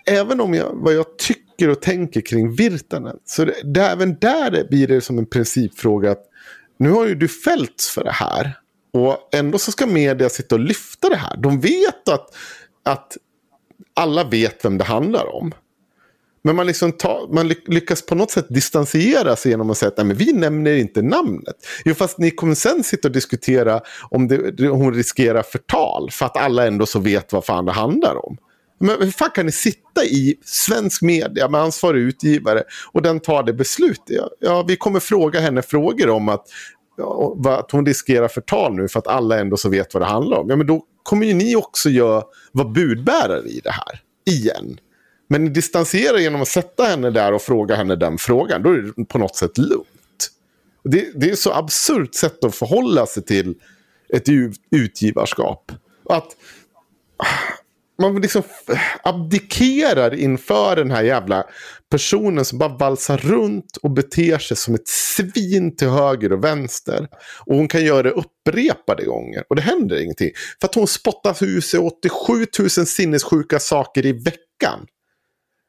även 0.06 0.42
om 0.42 0.54
jag, 0.54 0.72
vad 0.74 0.94
jag 0.94 1.18
tycker 1.18 1.47
och 1.66 1.82
tänker 1.82 2.22
kring 2.22 2.56
Virtanen. 2.56 3.18
Så 3.26 3.46
det, 3.46 3.56
det, 3.64 3.82
även 3.82 4.18
där 4.20 4.68
blir 4.70 4.88
det 4.88 5.02
som 5.02 5.18
en 5.18 5.26
principfråga. 5.26 6.12
att 6.12 6.24
Nu 6.78 6.90
har 6.90 7.06
ju 7.06 7.16
du 7.16 7.28
fällts 7.28 7.90
för 7.90 8.04
det 8.04 8.12
här. 8.12 8.58
Och 8.94 9.30
ändå 9.32 9.58
så 9.58 9.72
ska 9.72 9.86
media 9.86 10.30
sitta 10.30 10.56
och 10.56 10.62
lyfta 10.62 11.10
det 11.10 11.16
här. 11.16 11.38
De 11.38 11.60
vet 11.60 12.10
att, 12.10 12.36
att 12.84 13.18
alla 13.94 14.24
vet 14.24 14.66
vem 14.66 14.78
det 14.78 14.84
handlar 14.84 15.36
om. 15.36 15.54
Men 16.48 16.56
man, 16.56 16.68
liksom 16.68 16.92
ta, 16.92 17.30
man 17.32 17.48
lyckas 17.48 18.06
på 18.06 18.16
något 18.16 18.32
sätt 18.32 18.46
distansiera 18.50 19.36
sig 19.36 19.52
genom 19.52 19.70
att 19.70 19.78
säga 19.78 19.88
att 19.90 19.98
Nej, 19.98 20.06
men 20.06 20.18
vi 20.18 20.34
nämner 20.34 20.76
inte 20.76 21.02
namnet. 21.02 21.56
Jo, 21.86 21.94
fast 21.94 22.18
ni 22.18 22.32
kommer 22.32 22.56
sen 22.56 22.84
sitta 22.84 23.08
och 23.08 23.12
diskutera 23.12 23.82
om 24.10 24.28
det, 24.28 24.68
hon 24.68 24.94
riskerar 24.94 25.44
förtal. 25.44 26.12
För 26.12 26.26
att 26.26 26.38
alla 26.38 26.68
ändå 26.68 26.86
så 26.86 27.00
vet 27.00 27.34
vad 27.34 27.46
fan 27.46 27.66
det 27.66 27.72
handlar 27.72 28.26
om. 28.26 28.38
Men 28.80 29.02
hur 29.02 29.12
fan 29.12 29.30
kan 29.36 29.45
ni 29.45 29.52
sitta 29.52 30.06
i 30.06 30.36
svensk 30.45 31.02
media 31.02 31.49
med 31.49 31.62
ansvarig 31.62 32.02
utgivare 32.02 32.64
och 32.91 33.02
den 33.02 33.20
tar 33.20 33.44
det 33.44 33.54
beslutet? 33.54 34.04
Ja, 34.08 34.30
ja, 34.40 34.66
vi 34.68 34.76
kommer 34.76 34.99
fråga 34.99 35.40
henne 35.40 35.62
frågor 35.62 36.10
om 36.10 36.30
att 36.30 36.45
ja, 36.98 37.38
att 37.60 37.72
hon 37.72 37.86
riskerar 37.86 38.28
förtal 38.28 38.76
nu 38.76 38.88
för 38.88 38.99
att 38.99 39.08
alla 39.08 39.40
ändå 39.40 39.58
så 39.58 39.70
vet 39.70 39.94
vad 39.94 40.04
det 40.04 40.08
handlar 40.08 40.38
om. 40.38 40.49
Ja, 40.49 40.56
men 40.56 40.68
då 40.68 40.84
kommer 41.04 41.26
ju 41.26 41.34
ni 41.34 41.56
också 41.56 41.90
göra, 41.90 42.24
vara 42.52 42.68
budbärare 42.68 43.48
i 43.48 43.60
det 43.64 43.72
här. 43.72 44.02
Igen. 44.26 44.80
Men 45.30 45.44
ni 45.44 45.49
distanserar 45.49 46.18
genom 46.18 46.41
att 46.41 46.48
sätta 46.48 46.84
henne 46.84 47.10
där 47.10 47.34
och 47.34 47.41
fråga 47.41 47.76
henne 47.76 47.95
den 47.95 48.18
frågan. 48.18 48.64
Då 48.64 48.72
är 48.72 48.94
det 48.98 49.06
på 49.06 49.18
något 49.18 49.36
sätt 49.36 49.58
lugnt. 49.58 49.88
Det, 50.84 51.12
det 51.16 51.30
är 51.30 51.34
ett 51.34 51.40
så 51.40 51.54
absurt 51.54 52.16
sätt 52.16 52.44
att 52.44 52.56
förhålla 52.56 53.06
sig 53.06 53.24
till 53.24 53.56
ett 54.10 54.30
utgivarskap. 54.72 55.72
Att 56.10 56.28
man 58.02 58.22
liksom 58.22 58.44
abdikerar 59.03 60.14
inför 60.14 60.76
den 60.76 60.91
här 60.91 61.03
jävla 61.03 61.44
personen 61.91 62.45
som 62.45 62.60
bara 62.60 62.78
valsar 62.78 63.18
runt 63.18 63.78
och 63.82 63.91
beter 63.91 64.38
sig 64.38 64.57
som 64.57 64.76
ett 64.76 64.88
svin 64.88 65.76
till 65.76 65.90
höger 65.90 66.34
och 66.34 66.44
vänster. 66.44 67.07
Och 67.45 67.56
hon 67.56 67.68
kan 67.68 67.86
göra 67.86 68.03
det 68.03 68.11
upprepade 68.11 69.06
gånger 69.06 69.44
och 69.49 69.56
det 69.56 69.61
händer 69.61 70.02
ingenting. 70.02 70.32
För 70.61 70.68
att 70.68 70.76
hon 70.76 70.88
spottar 70.88 71.44
ur 71.44 71.61
sig 71.61 71.80
87 71.80 72.45
000 72.60 72.69
sinnessjuka 72.69 73.60
saker 73.60 74.06
i 74.06 74.11
veckan. 74.11 74.86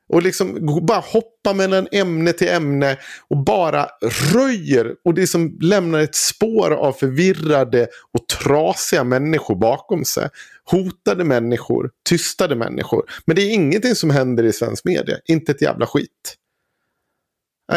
Och 0.09 0.23
liksom 0.23 0.59
bara 0.87 1.01
hoppar 1.01 1.55
mellan 1.55 1.89
ämne 1.93 2.33
till 2.33 2.49
ämne 2.49 2.99
och 3.29 3.45
bara 3.45 3.89
röjer 4.35 4.95
och 5.05 5.15
det 5.15 5.27
som 5.27 5.59
lämnar 5.61 5.99
ett 5.99 6.15
spår 6.15 6.71
av 6.71 6.93
förvirrade 6.93 7.89
och 8.15 8.18
trasiga 8.43 9.05
människor 9.05 9.57
bakom 9.57 10.05
sig. 10.05 10.29
Hotade 10.65 11.25
människor, 11.25 11.91
tystade 12.09 12.57
människor. 12.57 13.11
Men 13.25 13.37
det 13.37 13.43
är 13.43 13.55
ingenting 13.55 13.95
som 13.95 14.11
händer 14.11 14.45
i 14.45 14.53
svensk 14.53 14.85
media, 14.85 15.17
inte 15.27 15.53
ett 15.53 15.63
jävla 15.63 15.87
skit. 15.87 16.37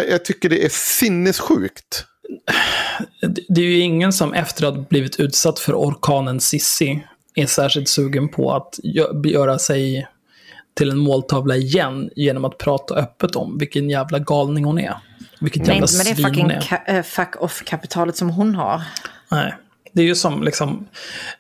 Jag 0.09 0.25
tycker 0.25 0.49
det 0.49 0.65
är 0.65 0.69
sinnessjukt. 0.69 2.05
Det 3.49 3.61
är 3.61 3.65
ju 3.65 3.79
ingen 3.79 4.13
som 4.13 4.33
efter 4.33 4.67
att 4.67 4.75
ha 4.75 4.81
blivit 4.89 5.19
utsatt 5.19 5.59
för 5.59 5.73
orkanen 5.73 6.39
Sissi 6.39 7.07
är 7.35 7.45
särskilt 7.45 7.89
sugen 7.89 8.29
på 8.29 8.53
att 8.53 8.79
göra 9.25 9.59
sig 9.59 10.07
till 10.73 10.89
en 10.89 10.97
måltavla 10.97 11.55
igen 11.55 12.09
genom 12.15 12.45
att 12.45 12.57
prata 12.57 12.95
öppet 12.95 13.35
om 13.35 13.57
vilken 13.57 13.89
jävla 13.89 14.19
galning 14.19 14.65
hon 14.65 14.79
är. 14.79 14.97
Vilket 15.39 15.67
jävla 15.67 15.87
Nej, 15.91 15.97
men 15.97 16.05
det 16.05 16.21
är 16.21 16.29
fucking 16.29 16.51
ka- 16.51 17.03
fuck 17.03 17.41
off-kapitalet 17.41 18.15
som 18.15 18.29
hon 18.29 18.55
har. 18.55 18.81
Nej. 19.31 19.55
Det 19.91 20.01
är 20.01 20.05
ju 20.05 20.15
som 20.15 20.43
liksom, 20.43 20.87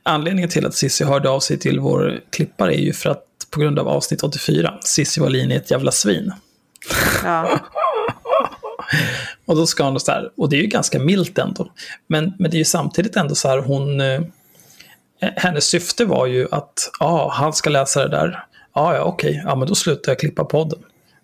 anledningen 0.03 0.49
till 0.49 0.65
att 0.65 0.75
Cissi 0.75 1.03
hörde 1.03 1.29
av 1.29 1.39
sig 1.39 1.59
till 1.59 1.79
vår 1.79 2.19
klippare 2.29 2.75
är 2.75 2.81
ju 2.81 2.93
för 2.93 3.09
att 3.09 3.23
på 3.51 3.59
grund 3.59 3.79
av 3.79 3.87
avsnitt 3.87 4.23
84, 4.23 4.79
Cissi 4.83 5.21
Wallin 5.21 5.51
är 5.51 5.55
ett 5.55 5.71
jävla 5.71 5.91
svin. 5.91 6.33
Ja. 7.23 7.59
och 9.45 9.55
då 9.55 9.67
ska 9.67 9.83
hon 9.83 9.99
så 9.99 10.11
här, 10.11 10.31
och 10.37 10.49
det 10.49 10.55
är 10.55 10.61
ju 10.61 10.67
ganska 10.67 10.99
milt 10.99 11.37
ändå. 11.37 11.71
Men, 12.07 12.33
men 12.39 12.51
det 12.51 12.57
är 12.57 12.59
ju 12.59 12.65
samtidigt 12.65 13.15
ändå 13.15 13.35
så 13.35 13.47
här, 13.47 13.57
hon, 13.57 14.01
eh, 14.01 14.21
hennes 15.19 15.65
syfte 15.65 16.05
var 16.05 16.25
ju 16.25 16.47
att, 16.51 16.91
ja, 16.99 17.05
ah, 17.05 17.29
han 17.29 17.53
ska 17.53 17.69
läsa 17.69 18.01
det 18.07 18.09
där. 18.09 18.45
Ja, 18.75 18.95
ja, 18.95 19.03
okej, 19.03 19.41
ja, 19.45 19.55
men 19.55 19.67
då 19.67 19.75
slutar 19.75 20.11
jag 20.11 20.19
klippa 20.19 20.43
podden. 20.45 20.79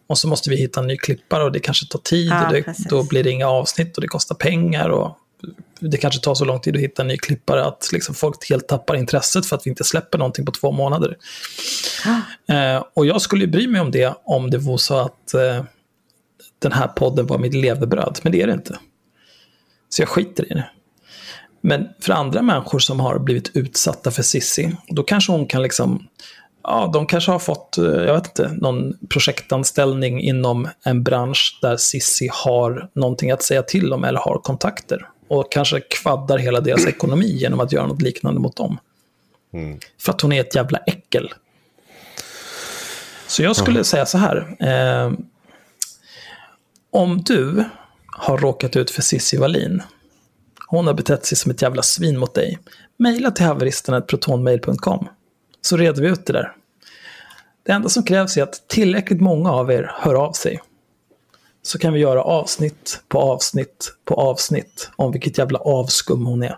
Och 0.07 0.17
så 0.17 0.27
måste 0.27 0.49
vi 0.49 0.55
hitta 0.55 0.79
en 0.79 0.87
ny 0.87 0.97
klippare 0.97 1.43
och 1.43 1.51
det 1.51 1.59
kanske 1.59 1.87
tar 1.87 1.99
tid 1.99 2.31
ja, 2.31 2.47
och 2.47 2.53
det, 2.53 2.75
då 2.89 3.03
blir 3.03 3.23
det 3.23 3.29
inga 3.31 3.47
avsnitt 3.47 3.97
och 3.97 4.01
det 4.01 4.07
kostar 4.07 4.35
pengar 4.35 4.89
och 4.89 5.17
det 5.79 5.97
kanske 5.97 6.21
tar 6.21 6.35
så 6.35 6.45
lång 6.45 6.59
tid 6.59 6.75
att 6.75 6.81
hitta 6.81 7.01
en 7.01 7.07
ny 7.07 7.17
klippare 7.17 7.65
att 7.65 7.89
liksom 7.93 8.15
folk 8.15 8.49
helt 8.49 8.67
tappar 8.67 8.95
intresset 8.95 9.45
för 9.45 9.55
att 9.55 9.65
vi 9.65 9.69
inte 9.69 9.83
släpper 9.83 10.17
någonting 10.17 10.45
på 10.45 10.51
två 10.51 10.71
månader. 10.71 11.17
Ah. 12.05 12.53
Eh, 12.53 12.83
och 12.93 13.05
jag 13.05 13.21
skulle 13.21 13.47
bry 13.47 13.67
mig 13.67 13.81
om 13.81 13.91
det 13.91 14.13
om 14.23 14.49
det 14.49 14.57
var 14.57 14.77
så 14.77 14.97
att 14.97 15.33
eh, 15.33 15.63
den 16.59 16.71
här 16.71 16.87
podden 16.87 17.27
var 17.27 17.37
mitt 17.37 17.53
levebröd, 17.53 18.19
men 18.23 18.31
det 18.31 18.41
är 18.41 18.47
det 18.47 18.53
inte. 18.53 18.79
Så 19.89 20.01
jag 20.01 20.09
skiter 20.09 20.51
i 20.51 20.53
det. 20.53 20.69
Men 21.61 21.87
för 21.99 22.13
andra 22.13 22.41
människor 22.41 22.79
som 22.79 22.99
har 22.99 23.19
blivit 23.19 23.51
utsatta 23.55 24.11
för 24.11 24.23
Sissi, 24.23 24.75
då 24.87 25.03
kanske 25.03 25.31
hon 25.31 25.45
kan 25.45 25.61
liksom 25.61 26.07
ja, 26.67 26.89
de 26.93 27.05
kanske 27.05 27.31
har 27.31 27.39
fått, 27.39 27.77
eh, 27.77 27.85
jag 27.85 28.13
vet 28.13 28.27
inte, 28.27 28.51
någon 28.53 28.93
projektanställning 29.09 30.21
inom 30.21 30.67
en 30.83 31.03
bransch 31.03 31.59
där 31.61 31.77
Sissi 31.77 32.29
har 32.31 32.89
någonting 32.93 33.31
att 33.31 33.43
säga 33.43 33.63
till 33.63 33.93
om 33.93 34.03
eller 34.03 34.19
har 34.19 34.39
kontakter. 34.39 35.07
Och 35.27 35.51
kanske 35.51 35.79
kvaddar 35.79 36.37
hela 36.37 36.61
deras 36.61 36.85
ekonomi 36.87 37.27
genom 37.27 37.59
att 37.59 37.71
göra 37.71 37.87
något 37.87 38.01
liknande 38.01 38.39
mot 38.39 38.55
dem. 38.55 38.77
Mm. 39.53 39.79
För 40.01 40.11
att 40.11 40.21
hon 40.21 40.31
är 40.31 40.41
ett 40.41 40.55
jävla 40.55 40.77
äckel. 40.77 41.33
Så 43.27 43.43
jag 43.43 43.55
skulle 43.55 43.75
mm. 43.75 43.83
säga 43.83 44.05
så 44.05 44.17
här. 44.17 44.55
Eh, 44.59 45.11
om 46.91 47.21
du 47.23 47.63
har 48.05 48.37
råkat 48.37 48.75
ut 48.75 48.91
för 48.91 49.01
Cissi 49.01 49.37
Wallin, 49.37 49.81
hon 50.67 50.87
har 50.87 50.93
betett 50.93 51.25
sig 51.25 51.37
som 51.37 51.51
ett 51.51 51.61
jävla 51.61 51.81
svin 51.81 52.17
mot 52.17 52.33
dig, 52.33 52.59
mejla 52.97 53.31
till 53.31 53.45
haveristerna.protonmail.com 53.45 55.07
så 55.61 55.77
reder 55.77 56.01
vi 56.01 56.07
ut 56.07 56.25
det 56.25 56.33
där. 56.33 56.51
Det 57.63 57.71
enda 57.71 57.89
som 57.89 58.03
krävs 58.03 58.37
är 58.37 58.43
att 58.43 58.67
tillräckligt 58.67 59.21
många 59.21 59.51
av 59.51 59.71
er 59.71 59.91
hör 59.95 60.15
av 60.15 60.31
sig. 60.31 60.61
Så 61.67 61.79
kan 61.79 61.93
vi 61.93 61.99
göra 61.99 62.23
avsnitt 62.23 63.01
på 63.07 63.19
avsnitt 63.19 63.93
på 64.05 64.15
avsnitt 64.15 64.89
om 64.95 65.11
vilket 65.11 65.37
jävla 65.37 65.59
avskum 65.59 66.25
hon 66.25 66.43
är. 66.43 66.57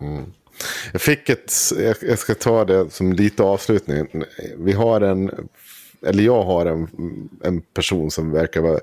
Mm. 0.00 0.32
Jag 0.92 1.02
fick 1.02 1.28
ett, 1.28 1.52
jag 2.02 2.18
ska 2.18 2.34
ta 2.34 2.64
det 2.64 2.90
som 2.90 3.12
lite 3.12 3.42
avslutning. 3.42 4.06
Vi 4.56 4.72
har 4.72 5.00
en, 5.00 5.48
eller 6.06 6.22
jag 6.22 6.42
har 6.42 6.66
en, 6.66 6.88
en 7.44 7.60
person 7.60 8.10
som 8.10 8.30
verkar 8.30 8.60
vara 8.60 8.80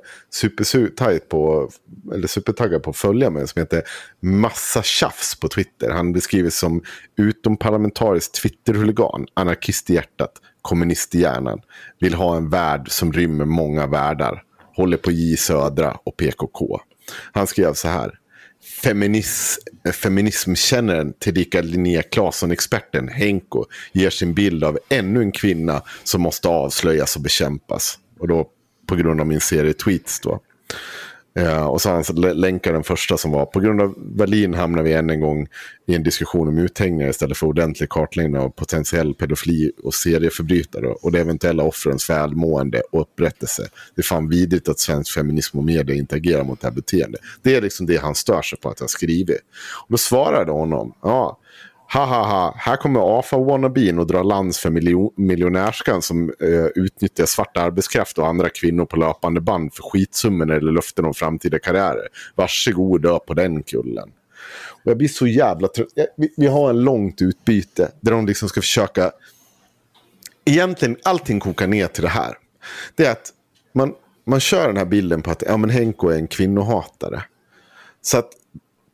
supertajt 0.64 1.30
på, 1.30 1.70
eller 2.14 2.28
supertaggad 2.28 2.84
på 2.84 2.90
att 2.90 2.98
följa 2.98 3.30
mig, 3.30 3.48
som 3.48 3.60
heter 3.60 3.84
Massa 4.20 4.84
Tjafs 4.84 5.40
på 5.40 5.48
Twitter. 5.48 5.90
Han 5.90 6.14
beskrivs 6.14 6.56
som 6.56 6.84
utomparlamentarisk 7.18 8.42
Twitterhuligan, 8.42 9.28
anarkist 9.34 9.90
i 9.90 9.94
hjärtat, 9.94 10.32
kommunist 10.62 11.16
i 11.16 11.20
hjärnan, 11.20 11.62
vill 12.00 12.14
ha 12.14 12.38
en 12.38 12.50
värld 12.50 12.92
som 12.92 13.14
rymmer 13.14 13.46
många 13.46 13.88
världar, 13.88 14.44
håller 14.80 14.98
på 14.98 15.12
J 15.12 15.38
Södra 15.38 15.98
och 16.04 16.18
PKK. 16.18 16.82
Han 17.32 17.48
skrev 17.48 17.74
så 17.74 17.88
här. 17.88 18.12
Feminis, 18.84 19.60
feminismkännaren 19.94 21.14
tillika 21.20 21.62
Linnea 21.62 22.02
Claesson-experten 22.02 23.08
Henko 23.08 23.66
ger 23.92 24.10
sin 24.10 24.34
bild 24.34 24.64
av 24.64 24.80
ännu 24.90 25.20
en 25.20 25.32
kvinna 25.32 25.82
som 26.04 26.22
måste 26.22 26.48
avslöjas 26.48 27.16
och 27.16 27.22
bekämpas. 27.22 28.00
Och 28.20 28.28
då 28.28 28.50
på 28.88 28.96
grund 28.96 29.22
av 29.22 29.28
min 29.28 29.42
serie 29.42 29.74
tweets 29.74 30.20
då. 30.20 30.42
Eh, 31.40 31.66
och 31.66 31.82
så 31.82 31.90
har 31.90 31.96
han 31.96 32.40
länkat 32.40 32.74
den 32.74 32.84
första 32.84 33.18
som 33.18 33.32
var 33.32 33.46
på 33.46 33.60
grund 33.60 33.82
av 33.82 33.94
Berlin 33.98 34.54
hamnar 34.54 34.84
vi 34.84 34.94
än 34.94 35.10
en 35.10 35.20
gång 35.20 35.48
i 35.88 35.96
en 35.96 36.04
diskussion 36.04 36.48
om 36.48 36.58
uthängningar 36.58 37.10
istället 37.10 37.38
för 37.38 37.48
ordentlig 37.48 37.90
kartläggning 37.90 38.38
av 38.38 38.50
potentiell 38.50 39.14
pedofili 39.14 39.72
och 39.84 39.94
serieförbrytare 39.94 40.88
och 40.88 41.12
de 41.12 41.20
eventuella 41.20 41.64
offrens 41.64 42.10
välmående 42.10 42.82
och 42.92 43.02
upprättelse. 43.02 43.70
Det 43.96 44.02
är 44.02 44.04
fan 44.04 44.30
vidrigt 44.30 44.70
att 44.70 44.80
svensk 44.80 45.14
feminism 45.14 45.58
och 45.58 45.64
media 45.64 45.96
inte 45.96 46.16
agerar 46.16 46.44
mot 46.44 46.62
det 46.62 46.68
här 46.68 46.76
beteendet. 46.76 47.22
Det 47.42 47.56
är 47.56 47.62
liksom 47.62 47.86
det 47.86 47.98
han 47.98 48.16
stör 48.16 48.42
sig 48.42 48.60
på 48.60 48.70
att 48.70 48.80
jag 48.80 48.90
skrivit. 48.90 49.42
Och 49.86 49.88
då 49.90 49.98
svarade 49.98 50.52
honom, 50.52 50.94
ja, 51.02 51.40
ha 51.94 52.06
ha 52.06 52.26
ha, 52.26 52.56
här 52.58 52.76
kommer 52.76 53.00
AFA-wannabeen 53.00 54.00
och 54.00 54.08
drar 54.08 54.24
lands 54.24 54.60
för 54.60 54.70
miljonärskan 55.22 56.02
som 56.02 56.30
eh, 56.30 56.66
utnyttjar 56.76 57.26
svart 57.26 57.58
arbetskraft 57.58 58.18
och 58.18 58.28
andra 58.28 58.50
kvinnor 58.50 58.86
på 58.86 58.98
löpande 58.98 59.42
band 59.42 59.74
för 59.74 59.84
skitsummor 59.84 60.52
eller 60.52 60.72
löften 60.72 61.06
om 61.06 61.14
framtida 61.14 61.60
karriärer. 61.60 62.08
Varsågod 62.36 63.02
dö 63.02 63.20
på 63.20 63.34
den 63.34 63.64
kullen. 63.64 64.10
Och 64.84 64.92
jag 64.92 64.98
blir 64.98 65.08
så 65.08 65.28
jävla 65.28 65.68
trött. 65.68 65.88
Vi, 66.18 66.34
vi 66.38 66.48
har 66.48 66.70
en 66.70 66.82
långt 66.82 67.22
utbyte 67.22 67.92
där 68.02 68.12
de 68.12 68.26
liksom 68.26 68.50
ska 68.50 68.62
försöka... 68.62 69.12
Egentligen 70.46 70.98
allting 71.04 71.40
kokar 71.40 71.68
ner 71.68 71.88
till 71.88 72.04
det 72.04 72.10
här. 72.10 72.38
Det 72.96 73.06
är 73.06 73.12
att 73.12 73.30
man, 73.74 73.94
man 74.26 74.40
kör 74.40 74.68
den 74.68 74.78
här 74.78 74.86
bilden 74.86 75.22
på 75.22 75.32
att 75.32 75.44
ja, 75.48 75.58
men 75.58 75.70
Henko 75.70 76.10
är 76.10 76.16
en 76.16 76.28
kvinnohatare. 76.28 77.24
Så 78.02 78.18
att 78.18 78.30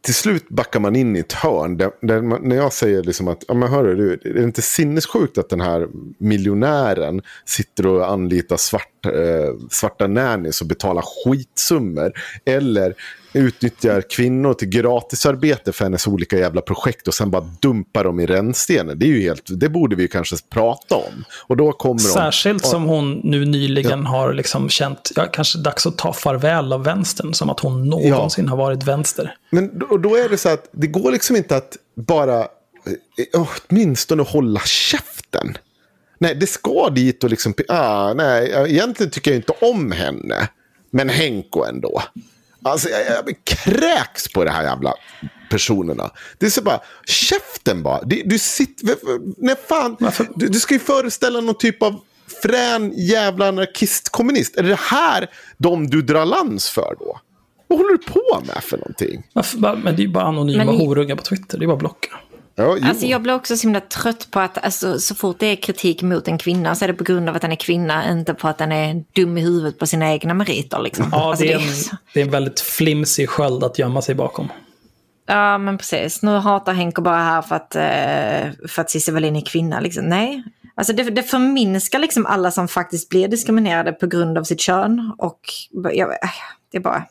till 0.06 0.14
slut 0.14 0.50
backar 0.50 0.80
man 0.80 0.96
in 0.96 1.16
i 1.16 1.20
ett 1.20 1.34
hörn. 1.34 1.78
Där, 1.78 1.92
där 2.02 2.22
man, 2.22 2.42
när 2.44 2.56
jag 2.56 2.74
säger 2.74 3.04
liksom 3.04 3.28
att, 3.28 3.44
ja 3.48 3.54
men 3.54 3.70
hörru 3.70 3.96
du, 3.96 4.30
är 4.30 4.34
det 4.34 4.44
inte 4.44 4.62
sinnessjukt 4.62 5.38
att 5.38 5.50
den 5.50 5.62
här 5.62 5.88
miljonären 6.18 7.22
sitter 7.46 7.88
och 7.88 8.10
anlitar 8.12 8.58
svart, 8.58 9.06
eh, 9.06 9.56
svarta 9.72 10.08
nannies 10.08 10.62
och 10.62 10.68
betalar 10.68 11.04
skitsummor. 11.06 12.14
Eller 12.46 12.96
utnyttjar 13.36 14.02
kvinnor 14.02 14.54
till 14.54 14.68
gratisarbete 14.68 15.72
för 15.72 15.86
hennes 15.86 16.08
olika 16.08 16.38
jävla 16.38 16.62
projekt 16.62 17.08
och 17.08 17.14
sen 17.14 17.32
bara 17.32 17.50
dumpar 17.62 18.04
dem 18.04 18.20
i 18.20 18.26
rännstenen. 18.26 19.00
Det, 19.00 19.06
är 19.06 19.08
ju 19.08 19.22
helt, 19.22 19.44
det 19.48 19.70
borde 19.70 19.96
vi 19.96 20.08
kanske 20.08 20.36
prata 20.50 20.96
om. 20.96 21.26
Och 21.48 21.58
då 21.58 21.72
kommer 21.72 22.00
Särskilt 22.00 22.64
de, 22.64 22.70
som 22.70 22.84
hon 22.84 23.22
nu 23.24 23.46
nyligen 23.46 24.04
ja. 24.04 24.10
har 24.10 24.34
liksom 24.34 24.70
känt, 24.70 25.12
ja, 25.16 25.26
kanske 25.26 25.60
dags 25.60 25.86
att 25.86 25.98
ta 25.98 26.14
farväl 26.14 26.74
av 26.74 26.84
vänstern, 26.84 27.34
som 27.34 27.50
att 27.50 27.60
hon 27.60 27.90
någonsin 27.90 28.46
ja. 28.46 28.50
har 28.50 28.58
varit 28.58 28.84
vänster. 28.84 29.36
Men 29.50 29.80
då, 29.80 29.98
då 29.98 30.16
är 30.16 30.30
det 30.30 30.38
så 30.38 30.50
att 30.50 30.70
det 30.72 30.88
går 30.88 31.12
liksom 31.12 31.36
inte 31.36 31.58
att 31.58 31.78
bara 31.96 32.40
eh, 32.40 32.46
åtminstone 33.70 34.24
hålla 34.24 34.60
käften. 34.60 35.58
Nej, 36.20 36.36
det 36.36 36.48
ska 36.48 36.90
dit 36.90 37.24
och 37.24 37.30
liksom... 37.30 37.54
Ah, 37.68 38.14
nej, 38.14 38.52
egentligen 38.68 39.12
tycker 39.12 39.32
jag 39.32 39.38
inte 39.38 39.54
om 39.62 39.92
henne. 39.92 40.50
Men 40.92 41.10
Henko 41.10 41.64
ändå. 41.64 42.02
Alltså, 42.66 42.90
jag, 42.90 43.02
jag 43.08 43.36
kräks 43.44 44.34
på 44.34 44.44
det 44.44 44.52
här 44.52 44.64
jävla 44.64 44.94
personerna. 45.50 46.12
Det 46.38 46.46
är 46.46 46.50
så 46.50 46.62
bara, 46.62 46.80
käften 47.06 47.84
bara. 47.84 48.02
Du, 48.04 48.22
du 48.26 48.40
sitter, 48.40 48.96
nej 49.38 49.56
fan, 49.70 49.98
du, 50.36 50.48
du 50.48 50.60
ska 50.60 50.74
ju 50.74 50.80
föreställa 50.80 51.42
någon 51.42 51.58
typ 51.58 51.84
av 51.84 52.00
frän 52.44 52.94
jävla 52.96 53.48
anarkist-kommunist. 53.48 54.58
Är 54.58 54.64
det 54.64 54.80
här 54.80 55.28
de 55.58 55.88
du 55.88 56.02
drar 56.02 56.26
lans 56.26 56.70
för 56.70 56.96
då? 57.00 57.20
Vad 57.68 57.80
håller 57.80 57.92
du 57.92 57.98
på 57.98 58.42
med 58.54 58.64
för 58.64 58.78
någonting? 58.78 59.24
Men 59.84 59.84
det 59.96 60.02
är 60.02 60.06
ju 60.06 60.12
bara 60.12 60.24
anonyma 60.24 60.64
Men- 60.66 60.76
horungar 60.76 61.16
på 61.16 61.24
Twitter. 61.24 61.58
Det 61.58 61.66
är 61.66 61.68
bara 61.68 61.78
blocka. 61.78 62.10
Ja. 62.56 62.78
Alltså 62.84 63.06
jag 63.06 63.22
blir 63.22 63.34
också 63.34 63.58
så 63.58 63.68
himla 63.68 63.80
trött 63.80 64.28
på 64.32 64.40
att 64.40 64.66
alltså, 64.66 65.00
så 65.00 65.16
fort 65.16 65.40
det 65.40 65.46
är 65.46 65.56
kritik 65.56 66.02
mot 66.02 66.28
en 66.28 66.38
kvinna 66.38 66.76
så 66.76 66.86
är 66.86 66.88
det 66.88 66.94
på 66.94 67.04
grund 67.04 67.30
av 67.30 67.36
att 67.36 67.42
den 67.42 67.52
är 67.52 67.56
kvinna, 67.56 68.12
inte 68.12 68.34
på 68.34 68.48
att 68.48 68.58
den 68.58 68.72
är 68.72 69.04
dum 69.14 69.38
i 69.38 69.42
huvudet 69.42 69.80
på 69.80 69.88
sina 69.88 70.12
egna 70.12 70.34
meriter. 70.34 70.80
Liksom. 70.80 71.10
Ja, 71.12 71.30
alltså, 71.30 71.44
det, 71.44 71.54
är 71.54 71.58
det 71.58 71.64
är 71.64 71.68
en, 71.68 71.98
det 72.14 72.20
är 72.20 72.26
en 72.26 72.32
väldigt 72.32 72.60
flimsig 72.60 73.30
sköld 73.30 73.64
att 73.64 73.80
gömma 73.80 74.02
sig 74.02 74.16
bakom. 74.16 74.50
Ja, 75.28 75.58
men 75.58 75.78
precis. 75.78 76.22
Nu 76.22 76.32
hatar 76.32 76.74
Henke 76.74 77.02
bara 77.02 77.18
här 77.18 77.42
för 77.42 77.56
att, 77.56 77.76
eh, 77.76 78.68
för 78.68 78.82
att 78.82 78.90
Cissi 78.90 79.12
Wallin 79.12 79.36
är 79.36 79.42
kvinna. 79.42 79.80
Liksom. 79.80 80.06
Nej. 80.06 80.44
Alltså 80.76 80.94
det, 80.94 81.04
det 81.04 81.24
förminskar 81.24 82.00
liksom 82.00 82.26
alla 82.26 82.52
som 82.52 82.68
faktiskt 82.68 83.10
blir 83.10 83.28
diskriminerade 83.28 83.92
på 83.92 84.08
grund 84.08 84.38
av 84.38 84.44
sitt 84.44 84.60
kön. 84.60 85.14
Och 85.18 85.40
jag, 85.94 86.10
det 86.72 86.78
är 86.78 86.82
bara... 86.82 87.04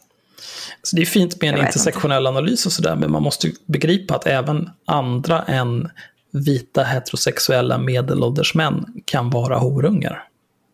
Så 0.83 0.97
det 0.97 1.03
är 1.03 1.07
fint 1.07 1.41
med 1.41 1.55
en 1.55 1.66
intersektionell 1.66 2.27
analys 2.27 2.66
och 2.66 2.73
sådär, 2.73 2.97
men 2.97 3.12
man 3.12 3.23
måste 3.23 3.53
begripa 3.66 4.15
att 4.16 4.27
även 4.27 4.71
andra 4.85 5.43
än 5.43 5.91
vita 6.31 6.83
heterosexuella 6.83 7.79
medelålders 7.79 8.55
män 8.55 8.87
kan 9.05 9.31
vara 9.31 9.59
horungar. 9.59 10.25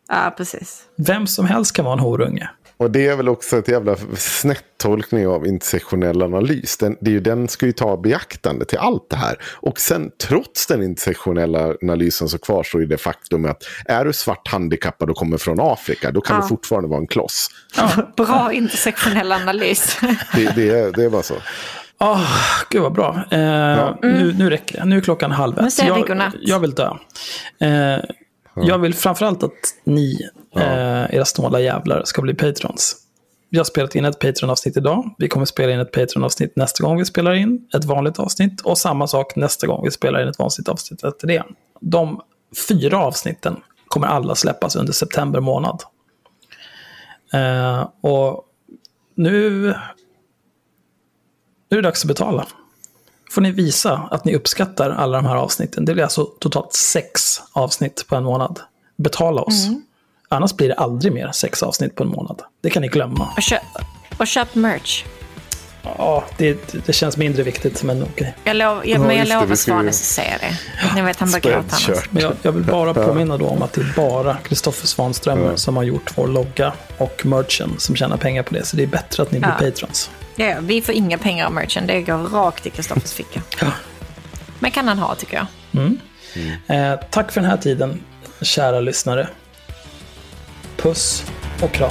Ja, 0.08 0.34
precis. 0.36 0.82
Vem 0.96 1.26
som 1.26 1.46
helst 1.46 1.76
kan 1.76 1.84
vara 1.84 1.92
en 1.92 2.00
horunge. 2.00 2.50
Och 2.80 2.90
det 2.90 3.06
är 3.06 3.16
väl 3.16 3.28
också 3.28 3.58
ett 3.58 3.68
jävla 3.68 3.96
snett 4.16 4.64
tolkning 4.76 5.26
av 5.26 5.46
intersektionell 5.46 6.22
analys. 6.22 6.76
Den, 6.76 6.96
det 7.00 7.10
är 7.10 7.12
ju, 7.12 7.20
den 7.20 7.48
ska 7.48 7.66
ju 7.66 7.72
ta 7.72 7.96
beaktande 7.96 8.64
till 8.64 8.78
allt 8.78 9.10
det 9.10 9.16
här. 9.16 9.36
Och 9.54 9.80
sen 9.80 10.10
trots 10.28 10.66
den 10.66 10.82
intersektionella 10.82 11.74
analysen 11.82 12.28
så 12.28 12.38
kvarstår 12.38 12.80
ju 12.80 12.86
det 12.86 12.96
faktum 12.98 13.44
att 13.44 13.62
är 13.84 14.04
du 14.04 14.12
svart 14.12 14.48
handikappad 14.48 15.10
och 15.10 15.16
kommer 15.16 15.38
från 15.38 15.60
Afrika 15.60 16.10
då 16.10 16.20
kan 16.20 16.36
Ja. 16.36 16.42
du 16.42 16.48
fortfarande 16.48 16.88
vara 16.88 17.00
en 17.00 17.06
kloss. 17.06 17.48
Bra 18.16 18.52
intersektionell 18.52 19.32
analys. 19.32 19.98
Det, 20.34 20.54
det, 20.56 20.70
är, 20.70 20.92
det 20.92 21.04
är 21.04 21.10
bara 21.10 21.22
så. 21.22 21.34
Åh, 22.00 22.26
gud 22.70 22.82
vad 22.82 22.92
bra. 22.92 23.24
Eh, 23.30 23.94
nu, 24.02 24.34
nu 24.38 24.50
räcker 24.50 24.78
det. 24.78 24.84
Nu 24.84 24.96
är 24.96 25.00
klockan 25.00 25.30
halv 25.30 25.58
ett. 25.58 25.78
jag, 25.78 26.32
jag 26.40 26.60
vill 26.60 26.70
dö. 26.74 26.90
Eh, 27.60 27.98
Jag 28.54 28.78
vill 28.78 28.94
framförallt 28.94 29.42
att 29.42 29.52
ni, 29.84 30.28
eh, 30.56 31.14
era 31.14 31.24
snåla 31.24 31.60
jävlar, 31.60 32.02
ska 32.04 32.22
bli 32.22 32.34
patrons. 32.34 32.96
Vi 33.50 33.58
har 33.58 33.64
spelat 33.64 33.94
in 33.94 34.04
ett 34.04 34.18
Patreon-avsnitt 34.18 34.76
idag. 34.76 35.14
Vi 35.18 35.28
kommer 35.28 35.46
spela 35.46 35.72
in 35.72 35.80
ett 35.80 35.92
Patreon-avsnitt 35.92 36.56
nästa 36.56 36.84
gång 36.84 36.98
vi 36.98 37.04
spelar 37.04 37.32
in 37.32 37.68
ett 37.74 37.84
vanligt 37.84 38.18
avsnitt. 38.18 38.60
Och 38.60 38.78
samma 38.78 39.06
sak 39.06 39.36
nästa 39.36 39.66
gång 39.66 39.84
vi 39.84 39.90
spelar 39.90 40.22
in 40.22 40.28
ett 40.28 40.38
vanligt 40.38 40.68
avsnitt 40.68 41.04
efter 41.04 41.26
det. 41.26 41.44
De 41.80 42.20
fyra 42.68 42.98
avsnitten 42.98 43.56
kommer 43.88 44.06
alla 44.06 44.34
släppas 44.34 44.76
under 44.76 44.92
september 44.92 45.40
månad. 45.40 45.82
Eh, 47.32 47.88
och 48.00 48.44
nu, 49.14 49.60
nu 51.68 51.78
är 51.78 51.82
det 51.82 51.82
dags 51.82 52.04
att 52.04 52.08
betala. 52.08 52.46
Får 53.30 53.40
ni 53.40 53.50
visa 53.50 54.08
att 54.10 54.24
ni 54.24 54.34
uppskattar 54.36 54.90
alla 54.90 55.16
de 55.16 55.26
här 55.26 55.36
avsnitten. 55.36 55.84
Det 55.84 55.92
blir 55.94 56.04
alltså 56.04 56.24
totalt 56.24 56.72
sex 56.72 57.40
avsnitt 57.52 58.04
på 58.08 58.16
en 58.16 58.24
månad. 58.24 58.60
Betala 58.96 59.42
oss. 59.42 59.66
Annars 60.28 60.54
blir 60.54 60.68
det 60.68 60.74
aldrig 60.74 61.12
mer 61.12 61.32
sex 61.32 61.62
avsnitt 61.62 61.94
på 61.94 62.02
en 62.02 62.08
månad. 62.08 62.42
Det 62.60 62.70
kan 62.70 62.82
ni 62.82 62.88
glömma. 62.88 63.28
Och 63.36 63.42
köp, 63.42 63.62
och 64.18 64.26
köp 64.26 64.54
merch. 64.54 65.04
Ja, 65.98 66.24
det, 66.38 66.58
det 66.86 66.92
känns 66.92 67.16
mindre 67.16 67.42
viktigt, 67.42 67.82
men 67.82 68.02
okej. 68.02 68.34
Jag, 68.44 68.56
lov, 68.56 68.76
jag, 68.76 68.86
Ja, 68.86 68.98
men 69.06 69.16
jag 69.16 69.26
det, 69.26 69.34
lovar 69.40 69.54
Svanes 69.54 70.00
att 70.00 70.06
säga 70.06 70.34
det. 70.40 70.94
Ni 70.94 71.02
vet, 71.02 71.20
han 71.20 71.30
börjar 71.30 71.42
gråta. 71.62 71.76
annars. 71.88 72.10
Men 72.10 72.22
jag, 72.22 72.32
jag 72.42 72.52
vill 72.52 72.64
bara 72.64 72.94
påminna 72.94 73.36
då 73.36 73.46
om 73.48 73.62
att 73.62 73.72
det 73.72 73.80
är 73.80 73.92
bara 73.96 74.36
Kristoffer 74.36 74.86
Svanström 74.86 75.56
som 75.56 75.76
har 75.76 75.82
gjort 75.82 76.12
vår 76.18 76.26
logga 76.26 76.72
och 76.98 77.26
merchen 77.26 77.74
som 77.78 77.96
tjänar 77.96 78.16
pengar 78.16 78.42
på 78.42 78.54
det. 78.54 78.64
Så 78.66 78.76
det 78.76 78.82
är 78.82 78.86
bättre 78.86 79.22
att 79.22 79.32
ni 79.32 79.38
blir 79.38 79.54
Ja. 79.60 79.70
patrons. 79.70 80.10
Ja, 80.36 80.56
vi 80.60 80.82
får 80.82 80.94
inga 80.94 81.18
pengar 81.18 81.46
av 81.46 81.52
merchen. 81.52 81.86
Det 81.86 82.02
går 82.02 82.14
rakt 82.18 82.66
i 82.66 82.70
Kristoffers 82.70 83.12
ficka. 83.12 83.42
Men 84.58 84.70
kan 84.70 84.88
han 84.88 84.98
ha, 84.98 85.14
tycker 85.14 85.36
jag. 85.36 85.46
Eh, 86.66 87.00
tack 87.10 87.32
för 87.32 87.40
den 87.40 87.50
här 87.50 87.56
tiden, 87.56 88.00
kära 88.42 88.80
lyssnare. 88.80 89.28
Puss 90.76 91.24
och 91.62 91.72
kram. 91.72 91.90